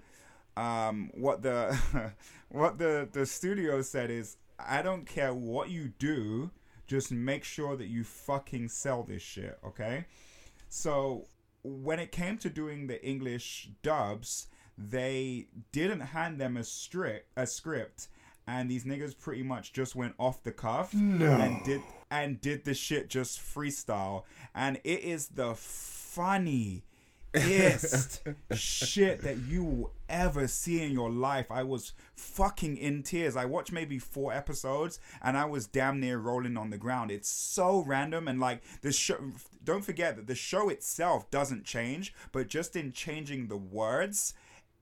um, 0.56 1.12
what 1.14 1.42
the 1.42 1.78
what 2.50 2.78
the 2.78 3.08
the 3.12 3.26
studio 3.26 3.82
said 3.82 4.10
is, 4.10 4.38
I 4.60 4.82
don't 4.82 5.06
care 5.06 5.34
what 5.34 5.70
you 5.70 5.94
do, 6.00 6.52
just 6.88 7.12
make 7.12 7.44
sure 7.44 7.76
that 7.76 7.88
you 7.88 8.04
fucking 8.04 8.70
sell 8.70 9.04
this 9.04 9.22
shit, 9.22 9.58
okay? 9.66 10.06
So 10.70 11.26
when 11.64 12.00
it 12.00 12.12
came 12.12 12.38
to 12.40 12.50
doing 12.50 12.88
the 12.88 13.04
English 13.06 13.70
dubs, 13.84 14.48
they 14.78 15.48
didn't 15.72 16.00
hand 16.00 16.40
them 16.40 16.58
a 16.58 16.64
script, 16.64 17.28
a 17.36 17.46
script, 17.46 18.08
and 18.48 18.70
these 18.70 18.86
niggas 18.86 19.18
pretty 19.18 19.44
much 19.44 19.74
just 19.74 19.96
went 19.96 20.16
off 20.18 20.44
the 20.44 20.52
cuff 20.52 20.94
and 21.44 21.64
did 21.66 21.82
and 22.10 22.42
did 22.42 22.66
the 22.66 22.74
shit 22.74 23.10
just 23.10 23.40
freestyle, 23.40 24.24
and 24.56 24.78
it 24.84 25.02
is 25.02 25.28
the 25.28 25.54
funny 25.56 26.84
shit 28.56 29.22
that 29.22 29.38
you 29.48 29.64
will 29.64 29.92
ever 30.08 30.48
see 30.48 30.82
in 30.82 30.92
your 30.92 31.12
life. 31.12 31.52
I 31.52 31.62
was 31.64 31.94
fucking 32.16 32.78
in 32.78 33.04
tears. 33.04 33.36
I 33.36 33.46
watched 33.46 33.72
maybe 33.72 34.00
four 34.00 34.34
episodes 34.34 35.00
and 35.22 35.38
I 35.38 35.46
was 35.46 35.68
damn 35.68 36.00
near 36.00 36.18
rolling 36.18 36.58
on 36.58 36.72
the 36.72 36.78
ground. 36.78 37.12
It's 37.12 37.30
so 37.30 37.84
random 37.86 38.28
and 38.28 38.40
like 38.40 38.64
the 38.82 38.92
show. 38.92 39.18
Don't 39.64 39.86
forget 39.86 40.16
that 40.16 40.26
the 40.26 40.36
show 40.36 40.70
itself 40.70 41.30
doesn't 41.30 41.66
change, 41.66 42.14
but 42.32 42.48
just 42.48 42.76
in 42.76 42.92
changing 42.92 43.48
the 43.48 43.58
words. 43.58 44.34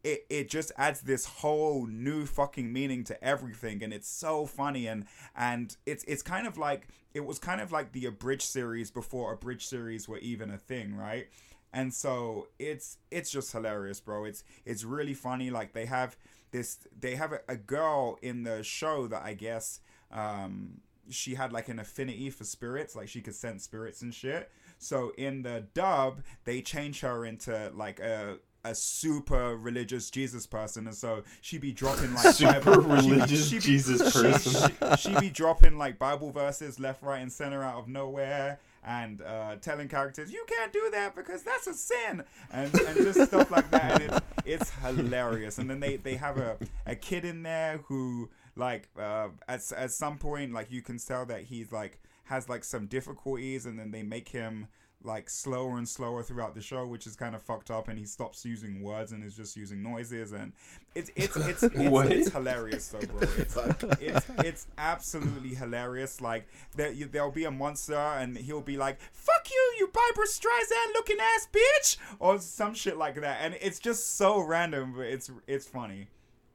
It, 0.04 0.26
it 0.30 0.50
just 0.50 0.72
adds 0.78 1.02
this 1.02 1.26
whole 1.26 1.86
new 1.86 2.26
fucking 2.26 2.72
meaning 2.72 3.04
to 3.06 3.22
everything 3.22 3.84
and 3.84 3.92
it's 3.92 4.08
so 4.08 4.46
funny 4.46 4.88
and 4.88 5.06
and 5.36 5.76
it's 5.86 6.06
it's 6.06 6.22
kind 6.22 6.48
of 6.48 6.58
like 6.58 6.88
it 7.16 7.26
was 7.26 7.40
kind 7.40 7.60
of 7.60 7.72
like 7.72 7.92
the 7.92 8.06
abridged 8.06 8.44
series 8.44 8.92
before 8.92 9.34
abridged 9.34 9.68
series 9.68 10.08
were 10.08 10.20
even 10.20 10.52
a 10.52 10.58
thing 10.58 10.96
right 10.96 11.28
and 11.74 11.94
so 11.94 12.48
it's 12.60 12.98
it's 13.12 13.30
just 13.30 13.52
hilarious 13.52 14.00
bro. 14.00 14.26
It's 14.26 14.44
it's 14.66 14.84
really 14.84 15.14
funny. 15.14 15.50
Like 15.50 15.74
they 15.74 15.86
have 15.86 16.18
this 16.52 16.80
they 17.00 17.16
have 17.16 17.34
a, 17.34 17.40
a 17.50 17.56
girl 17.58 18.18
in 18.22 18.44
the 18.44 18.64
show 18.64 19.06
that 19.08 19.22
i 19.24 19.34
guess 19.34 19.82
um 20.14 20.80
she 21.10 21.36
had 21.36 21.52
like 21.54 21.68
an 21.70 21.80
affinity 21.80 22.30
for 22.30 22.44
spirits. 22.44 22.96
Like 22.96 23.08
she 23.10 23.22
could 23.22 23.36
sense 23.36 23.64
spirits 23.64 24.02
and 24.02 24.14
shit. 24.14 24.50
So 24.78 25.12
in 25.18 25.42
the 25.42 25.66
dub 25.74 26.22
they 26.44 26.62
change 26.62 27.00
her 27.02 27.26
into 27.26 27.72
like 27.76 28.00
a 28.00 28.38
a 28.66 28.76
super 28.76 29.56
religious 29.56 30.10
Jesus 30.10 30.46
person, 30.46 30.88
and 30.88 30.96
so 30.96 31.24
she'd 31.40 31.62
be 31.62 31.72
dropping 31.72 32.14
like 32.14 32.34
Super 32.36 32.60
Bible- 32.60 32.82
religious 32.82 33.48
she 33.50 33.56
be- 33.56 33.62
Jesus 33.62 34.02
she- 34.14 34.22
person. 34.22 34.72
She, 34.98 35.10
she 35.14 35.20
be 35.22 35.30
dropping 35.30 35.78
like 35.78 35.98
Bible 35.98 36.32
verses 36.32 36.78
left, 36.78 37.02
right, 37.02 37.20
and 37.22 37.32
center 37.32 37.64
out 37.64 37.76
of 37.78 37.88
nowhere, 37.88 38.60
and 38.88 39.22
uh, 39.22 39.58
telling 39.58 39.90
characters 39.90 40.32
you 40.32 40.46
can't 40.48 40.72
do 40.72 40.90
that 40.92 41.14
because 41.16 41.44
that's 41.44 41.68
a 41.68 41.74
sin, 41.74 42.24
and, 42.52 42.74
and 42.74 42.96
just 42.96 43.22
stuff 43.26 43.52
like 43.52 43.70
that. 43.72 44.02
And 44.02 44.12
it's 44.12 44.22
it's 44.46 44.70
hilarious. 44.82 45.58
And 45.58 45.70
then 45.70 45.82
they 45.82 45.98
they 45.98 46.16
have 46.16 46.38
a 46.38 46.58
a 46.86 46.96
kid 46.96 47.26
in 47.26 47.44
there 47.44 47.82
who 47.88 48.30
like 48.56 48.88
uh, 48.98 49.28
at 49.48 49.62
at 49.76 49.92
some 49.92 50.18
point 50.18 50.54
like 50.54 50.72
you 50.72 50.82
can 50.82 50.98
tell 50.98 51.26
that 51.26 51.44
he's 51.44 51.72
like 51.72 52.00
has 52.24 52.48
like 52.48 52.64
some 52.64 52.88
difficulties, 52.88 53.66
and 53.66 53.78
then 53.78 53.92
they 53.92 54.04
make 54.04 54.30
him 54.30 54.68
like 55.04 55.30
slower 55.30 55.78
and 55.78 55.88
slower 55.88 56.24
throughout 56.24 56.56
the 56.56 56.62
show, 56.62 56.86
which 56.86 57.06
is 57.06 57.16
kind 57.16 57.36
of 57.36 57.42
fucked 57.42 57.70
up, 57.70 57.88
and 57.88 57.98
he 58.00 58.06
stops 58.06 58.44
using 58.46 58.82
words 58.82 59.12
and 59.12 59.24
is 59.24 59.36
just 59.36 59.56
using 59.56 59.84
noises, 59.84 60.32
and 60.32 60.54
it's 60.96 61.12
it's 61.16 61.36
it's 61.38 61.64
it's, 61.64 61.76
it's 61.76 62.30
hilarious 62.32 62.88
though, 62.90 63.00
bro. 63.00 63.20
It's, 63.38 63.58
it's 64.02 64.26
it's 64.40 64.68
absolutely 64.78 65.56
hilarious. 65.56 66.20
Like 66.20 66.48
there 66.76 66.92
you, 66.92 67.06
there'll 67.06 67.32
be 67.32 67.46
a 67.46 67.52
monster, 67.52 67.96
and 67.96 68.38
he'll 68.38 68.62
be 68.62 68.78
like, 68.78 69.00
"Fuck 69.00 69.50
you, 69.52 69.74
you 69.80 69.90
Barbara 69.94 70.26
Streisand 70.26 70.94
looking 70.94 71.18
ass 71.20 71.48
bitch," 71.52 71.98
or 72.20 72.40
some 72.40 72.74
shit 72.74 72.98
like 72.98 73.16
that, 73.22 73.40
and 73.42 73.56
it's 73.62 73.80
just 73.80 74.18
so 74.18 74.40
random, 74.40 74.94
but 74.96 75.06
it's 75.06 75.32
it's 75.48 75.68
funny. 75.68 76.08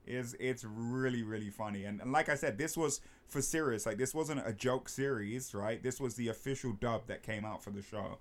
Is 0.04 0.36
it's 0.40 0.64
really 0.64 1.22
really 1.22 1.50
funny, 1.50 1.84
and, 1.84 2.00
and 2.00 2.10
like 2.10 2.28
I 2.28 2.34
said, 2.34 2.58
this 2.58 2.76
was 2.76 3.00
for 3.28 3.40
serious. 3.40 3.86
Like 3.86 3.98
this 3.98 4.12
wasn't 4.12 4.42
a 4.44 4.52
joke 4.52 4.88
series, 4.88 5.54
right? 5.54 5.80
This 5.80 6.00
was 6.00 6.16
the 6.16 6.28
official 6.28 6.72
dub 6.72 7.06
that 7.06 7.22
came 7.22 7.44
out 7.44 7.62
for 7.62 7.70
the 7.70 7.82
show. 7.82 8.18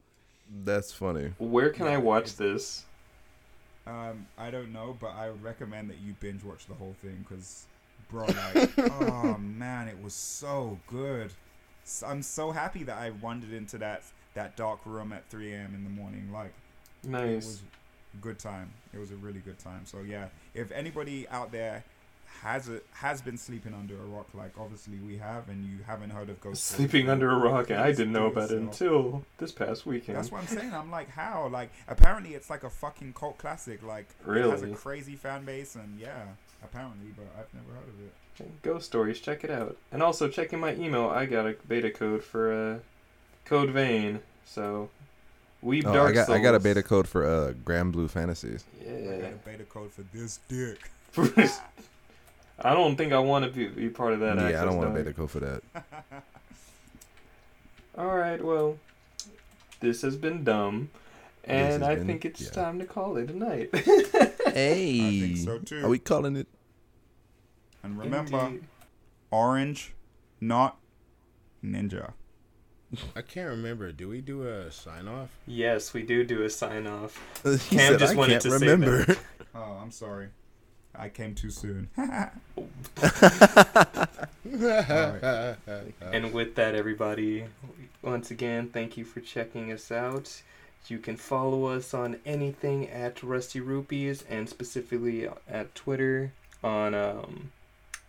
That's 0.64 0.92
funny. 0.92 1.34
Where 1.38 1.70
can 1.70 1.88
I 1.88 1.98
watch 1.98 2.36
this? 2.36 2.86
Um, 3.88 4.28
I 4.38 4.52
don't 4.52 4.72
know, 4.72 4.96
but 5.00 5.16
I 5.16 5.30
would 5.30 5.44
recommend 5.44 5.90
that 5.90 6.00
you 6.00 6.14
binge 6.20 6.44
watch 6.44 6.68
the 6.68 6.74
whole 6.76 6.96
thing 7.02 7.26
because, 7.28 7.66
bro, 8.10 8.26
like, 8.26 8.72
oh 9.02 9.38
man, 9.40 9.88
it 9.88 10.02
was 10.02 10.14
so 10.14 10.78
good. 10.88 11.32
So, 11.84 12.06
I'm 12.06 12.22
so 12.22 12.52
happy 12.52 12.84
that 12.84 12.98
I 12.98 13.10
wandered 13.10 13.54
into 13.54 13.78
that 13.80 14.04
that 14.34 14.56
dark 14.56 14.80
room 14.86 15.12
at 15.14 15.28
3 15.30 15.52
a.m. 15.54 15.74
in 15.76 15.84
the 15.84 15.90
morning. 15.90 16.30
Like, 16.32 16.54
it 17.04 17.10
Nice. 17.10 17.46
was 17.46 17.62
a 18.14 18.18
good 18.18 18.40
time. 18.40 18.72
It 18.94 19.00
was 19.00 19.12
a 19.12 19.16
really 19.16 19.40
good 19.40 19.58
time. 19.60 19.82
So 19.86 20.00
yeah, 20.02 20.28
if 20.54 20.72
anybody 20.72 21.28
out 21.30 21.52
there 21.52 21.84
has 22.42 22.68
a 22.70 22.82
has 22.94 23.22
been 23.22 23.38
sleeping 23.38 23.74
under 23.74 23.96
a 23.96 24.06
rock, 24.06 24.28
like 24.34 24.52
obviously 24.60 24.98
we 24.98 25.18
have, 25.18 25.48
and 25.48 25.64
you 25.64 25.78
haven't 25.86 26.10
heard 26.10 26.30
of 26.30 26.42
Ghost 26.42 26.64
Sleeping 26.64 27.06
2, 27.06 27.12
under 27.12 27.30
a 27.32 27.36
rock, 27.38 27.70
and 27.70 27.80
I 27.80 27.92
didn't 27.92 28.14
know 28.14 28.30
do 28.30 28.38
about 28.40 28.52
it 28.52 28.58
until 28.58 29.24
this 29.38 29.52
past 29.52 29.86
weekend. 29.86 30.18
That's 30.18 30.32
what 30.32 30.42
I'm 30.42 30.48
saying. 30.48 30.74
I'm 30.74 30.90
like, 30.90 31.10
how? 31.10 31.48
Like, 31.52 31.72
apparently 31.88 32.34
it's 32.34 32.50
like 32.50 32.64
a 32.64 32.70
fucking 32.70 33.14
cult 33.14 33.38
classic. 33.38 33.84
Like, 33.84 34.08
it 34.28 34.50
has 34.50 34.64
a 34.64 34.70
crazy 34.70 35.16
fan 35.16 35.46
base, 35.46 35.76
and 35.76 36.00
yeah, 36.00 36.24
apparently, 36.64 37.14
but 37.16 37.28
I've 37.38 37.54
never 37.54 37.74
heard 37.80 37.88
of 37.90 38.00
it. 38.00 38.62
Ghost 38.64 38.88
Stories, 38.88 39.20
check 39.20 39.44
it 39.44 39.52
out. 39.52 39.78
And 39.92 40.02
also 40.02 40.28
check 40.28 40.52
in 40.52 40.60
my 40.60 40.74
email. 40.74 41.10
I 41.10 41.28
got 41.28 41.46
a 41.46 41.56
beta 41.68 41.92
code 41.92 42.24
for 42.24 42.52
uh, 42.52 42.80
Code 43.46 43.70
Vein. 43.70 44.20
So, 44.46 44.90
Weeb 45.64 45.86
Oh, 45.86 45.94
Dark 45.94 46.10
I 46.10 46.14
got 46.14 46.30
I 46.30 46.40
got 46.40 46.56
a 46.56 46.60
beta 46.60 46.82
code 46.82 47.08
for 47.08 47.24
uh 47.24 47.54
Granblue 47.64 48.10
Fantasies. 48.10 48.64
Yeah. 48.84 48.90
I 48.90 48.94
got 48.94 49.04
Yeah. 49.20 49.28
a 49.28 49.32
beta 49.46 49.64
code 49.66 49.92
for 49.92 50.02
this 50.12 50.40
dick. 50.48 50.90
I 52.64 52.74
don't 52.74 52.96
think 52.96 53.12
I 53.14 53.20
want 53.20 53.46
to 53.46 53.52
be, 53.52 53.68
be 53.68 53.90
part 53.90 54.14
of 54.14 54.20
that. 54.22 54.38
yeah, 54.38 54.62
I 54.62 54.66
don't 54.66 54.78
want 54.78 54.94
to 54.94 54.96
dog. 54.96 55.06
beta 55.06 55.14
code 55.16 55.32
for 55.32 55.40
that. 55.40 55.62
All 57.98 58.16
right, 58.16 58.44
well, 58.44 58.78
this 59.80 60.02
has 60.02 60.16
been 60.16 60.44
dumb, 60.44 60.90
and 61.44 61.84
I 61.84 61.96
been- 61.96 62.08
think 62.08 62.26
it's 62.26 62.42
yeah. 62.42 62.50
time 62.52 62.80
to 62.80 62.86
call 62.86 63.18
it 63.18 63.30
a 63.30 63.38
night. 63.38 63.70
Hey, 64.52 65.22
think 65.22 65.38
so, 65.38 65.60
too. 65.60 65.86
Are 65.86 65.88
we 65.88 65.98
calling 65.98 66.36
it? 66.36 66.46
And 67.84 67.98
remember, 67.98 68.38
Indeed. 68.38 68.64
orange, 69.32 69.94
not 70.42 70.78
ninja. 71.64 72.12
I 73.16 73.22
can't 73.22 73.48
remember. 73.50 73.94
Do 73.94 74.10
we 74.10 74.20
do 74.20 74.46
a 74.46 74.70
sign 74.70 75.08
off? 75.08 75.30
Yes, 75.48 75.94
we 75.94 76.04
do 76.04 76.26
do 76.26 76.44
a 76.44 76.50
sign 76.50 76.86
off. 76.86 77.18
he 77.44 77.78
Cam 77.78 77.92
said, 77.94 78.00
just 78.00 78.14
I 78.14 78.18
wanted 78.18 78.32
can't 78.32 78.42
to 78.44 78.50
say 78.60 78.68
remember. 78.68 79.06
that. 79.06 79.18
Oh, 79.56 79.80
I'm 79.82 79.92
sorry. 79.92 80.28
I 80.96 81.10
came 81.10 81.36
too 81.36 81.50
soon. 81.50 81.90
And 86.12 86.34
with 86.34 86.56
that, 86.56 86.76
everybody, 86.76 87.46
once 88.02 88.32
again, 88.32 88.70
thank 88.70 88.98
you 88.98 89.06
for 89.06 89.22
checking 89.22 89.72
us 89.72 89.92
out. 89.92 90.42
You 90.88 90.98
can 90.98 91.16
follow 91.16 91.66
us 91.66 91.94
on 91.94 92.18
anything 92.26 92.90
at 92.90 93.22
Rusty 93.24 93.60
Rupees 93.60 94.24
and 94.30 94.50
specifically 94.50 95.30
at 95.48 95.74
Twitter 95.76 96.34
on, 96.64 96.94
um, 96.96 97.52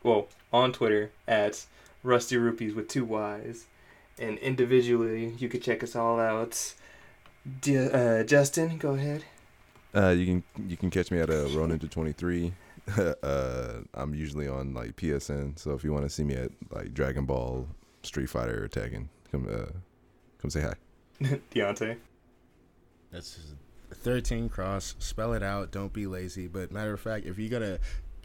well, 0.02 0.28
on 0.52 0.72
Twitter 0.72 1.10
at 1.28 1.64
Rusty 2.02 2.36
Rupees 2.36 2.74
with 2.74 2.88
two 2.88 3.04
Y's. 3.04 3.66
And 4.18 4.38
individually, 4.38 5.34
you 5.38 5.48
can 5.48 5.60
check 5.60 5.82
us 5.82 5.94
all 5.94 6.18
out. 6.18 6.74
D- 7.60 7.76
uh, 7.76 8.24
Justin, 8.24 8.78
go 8.78 8.94
ahead. 8.94 9.24
Uh, 9.94 10.08
you 10.10 10.26
can 10.26 10.42
you 10.68 10.76
can 10.76 10.90
catch 10.90 11.10
me 11.10 11.18
at 11.18 11.28
uh, 11.28 11.46
Ronin 11.48 11.78
to 11.80 11.88
twenty 11.88 12.12
three. 12.12 12.52
uh, 13.22 13.80
I'm 13.94 14.14
usually 14.14 14.48
on 14.48 14.74
like 14.74 14.96
PSN, 14.96 15.58
so 15.58 15.72
if 15.72 15.84
you 15.84 15.92
want 15.92 16.04
to 16.04 16.10
see 16.10 16.24
me 16.24 16.34
at 16.34 16.50
like 16.70 16.94
Dragon 16.94 17.26
Ball, 17.26 17.66
Street 18.02 18.28
Fighter, 18.28 18.64
or 18.64 18.68
Tekken, 18.68 19.08
come 19.30 19.48
uh, 19.48 19.70
come 20.40 20.50
say 20.50 20.62
hi. 20.62 20.74
Deontay. 21.54 21.96
That's 23.12 23.38
13 23.92 24.48
cross. 24.48 24.96
Spell 24.98 25.34
it 25.34 25.42
out. 25.42 25.70
Don't 25.70 25.92
be 25.92 26.06
lazy. 26.06 26.48
But 26.48 26.72
matter 26.72 26.94
of 26.94 27.00
fact, 27.00 27.26
if 27.26 27.38
you're 27.38 27.50
gonna 27.50 27.78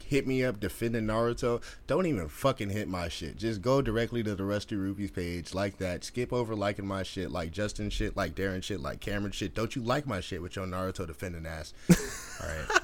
hit 0.08 0.26
me 0.26 0.42
up 0.42 0.58
defending 0.58 1.04
Naruto, 1.04 1.62
don't 1.86 2.06
even 2.06 2.28
fucking 2.28 2.70
hit 2.70 2.88
my 2.88 3.08
shit. 3.08 3.36
Just 3.36 3.60
go 3.60 3.82
directly 3.82 4.22
to 4.22 4.34
the 4.34 4.44
Rusty 4.44 4.74
Rupees 4.74 5.10
page 5.10 5.54
like 5.54 5.78
that. 5.78 6.02
Skip 6.02 6.32
over 6.32 6.56
liking 6.56 6.86
my 6.86 7.02
shit, 7.02 7.30
like 7.30 7.52
Justin 7.52 7.90
shit, 7.90 8.16
like 8.16 8.34
Darren 8.34 8.62
shit, 8.62 8.80
like 8.80 9.00
Cameron 9.00 9.32
shit. 9.32 9.54
Don't 9.54 9.76
you 9.76 9.82
like 9.82 10.06
my 10.06 10.20
shit 10.20 10.40
with 10.42 10.56
your 10.56 10.66
Naruto 10.66 11.06
defending 11.06 11.46
ass? 11.46 11.74
All 12.42 12.48
right. 12.48 12.80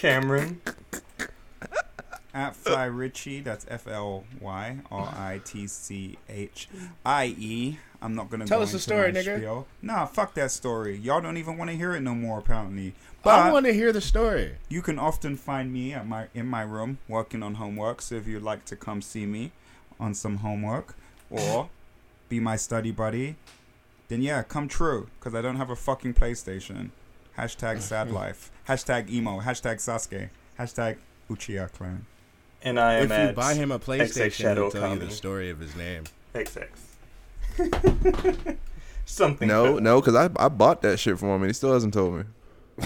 Cameron. 0.00 0.62
At 2.32 2.56
Fly 2.56 2.84
Ritchie, 2.86 3.40
that's 3.40 3.66
F 3.68 3.86
L 3.86 4.24
Y 4.40 4.78
R 4.90 5.14
I 5.14 5.42
T 5.44 5.66
C 5.66 6.16
H 6.26 6.68
I 7.04 7.34
E. 7.38 7.78
I'm 8.00 8.14
not 8.14 8.30
gonna 8.30 8.46
Tell 8.46 8.60
go 8.60 8.62
us 8.62 8.72
the 8.72 8.78
story, 8.78 9.12
my 9.12 9.18
nigga. 9.18 9.36
spiel. 9.36 9.66
Nah, 9.82 10.06
fuck 10.06 10.32
that 10.34 10.52
story. 10.52 10.96
Y'all 10.96 11.20
don't 11.20 11.36
even 11.36 11.58
want 11.58 11.70
to 11.70 11.76
hear 11.76 11.92
it 11.94 12.00
no 12.00 12.14
more, 12.14 12.38
apparently. 12.38 12.94
But 13.22 13.40
I 13.40 13.52
want 13.52 13.66
to 13.66 13.74
hear 13.74 13.92
the 13.92 14.00
story. 14.00 14.54
you 14.70 14.80
can 14.80 14.98
often 14.98 15.36
find 15.36 15.70
me 15.70 15.92
at 15.92 16.06
my 16.06 16.28
in 16.32 16.46
my 16.46 16.62
room 16.62 16.96
working 17.06 17.42
on 17.42 17.56
homework. 17.56 18.00
So 18.00 18.14
if 18.14 18.26
you'd 18.26 18.42
like 18.42 18.64
to 18.66 18.76
come 18.76 19.02
see 19.02 19.26
me 19.26 19.52
on 19.98 20.14
some 20.14 20.38
homework 20.38 20.94
or 21.28 21.68
be 22.30 22.40
my 22.40 22.56
study 22.56 22.90
buddy, 22.90 23.36
then 24.08 24.22
yeah, 24.22 24.42
come 24.44 24.66
true. 24.66 25.08
Cause 25.20 25.34
I 25.34 25.42
don't 25.42 25.56
have 25.56 25.68
a 25.68 25.76
fucking 25.76 26.14
PlayStation. 26.14 26.88
Hashtag 27.36 27.76
oh, 27.76 27.80
sad 27.80 28.10
life. 28.10 28.50
Hashtag 28.70 29.10
emo. 29.10 29.40
Hashtag 29.40 29.76
Sasuke. 29.78 30.30
Hashtag 30.56 30.96
Uchiha 31.28 31.72
clan. 31.72 32.06
And 32.62 32.78
I 32.78 32.94
am 32.98 33.06
If 33.06 33.10
at 33.10 33.28
you 33.30 33.34
buy 33.34 33.54
him 33.54 33.72
a 33.72 33.80
PlayStation, 33.80 34.30
Shadow 34.32 34.70
he'll 34.70 34.80
tell 34.80 34.92
you 34.94 35.00
the 35.00 35.10
story 35.10 35.50
of 35.50 35.58
his 35.58 35.74
name. 35.74 36.04
XX. 36.34 36.68
Something. 39.06 39.48
No, 39.48 39.64
fell. 39.64 39.80
no, 39.80 40.00
because 40.00 40.14
I 40.14 40.30
I 40.36 40.48
bought 40.48 40.82
that 40.82 41.00
shit 41.00 41.18
for 41.18 41.26
him 41.34 41.42
and 41.42 41.46
he 41.48 41.52
still 41.52 41.72
hasn't 41.72 41.94
told 41.94 42.14
me. 42.18 42.24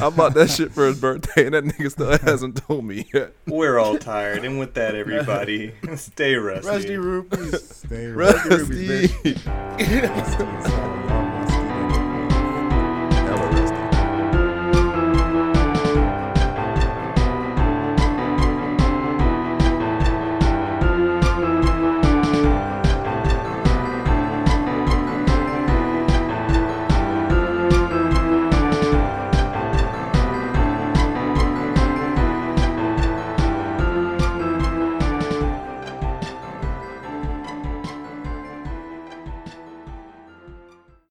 I 0.00 0.10
bought 0.10 0.32
that 0.34 0.48
shit 0.50 0.72
for 0.72 0.86
his 0.86 0.98
birthday, 1.00 1.46
and 1.46 1.54
that 1.54 1.64
nigga 1.64 1.90
still 1.90 2.16
hasn't 2.22 2.56
told 2.66 2.84
me 2.84 3.06
yet. 3.12 3.32
We're 3.46 3.78
all 3.78 3.98
tired, 3.98 4.44
and 4.44 4.58
with 4.58 4.74
that, 4.74 4.94
everybody, 4.94 5.74
stay 5.96 6.34
rusty. 6.36 6.68
Rusty 6.68 6.96
rupees. 6.96 7.68
Stay 7.76 8.06
right. 8.06 8.34
Rusty. 8.46 9.06
Rusty 9.06 9.30
is, 9.30 9.46
uh, 9.46 11.07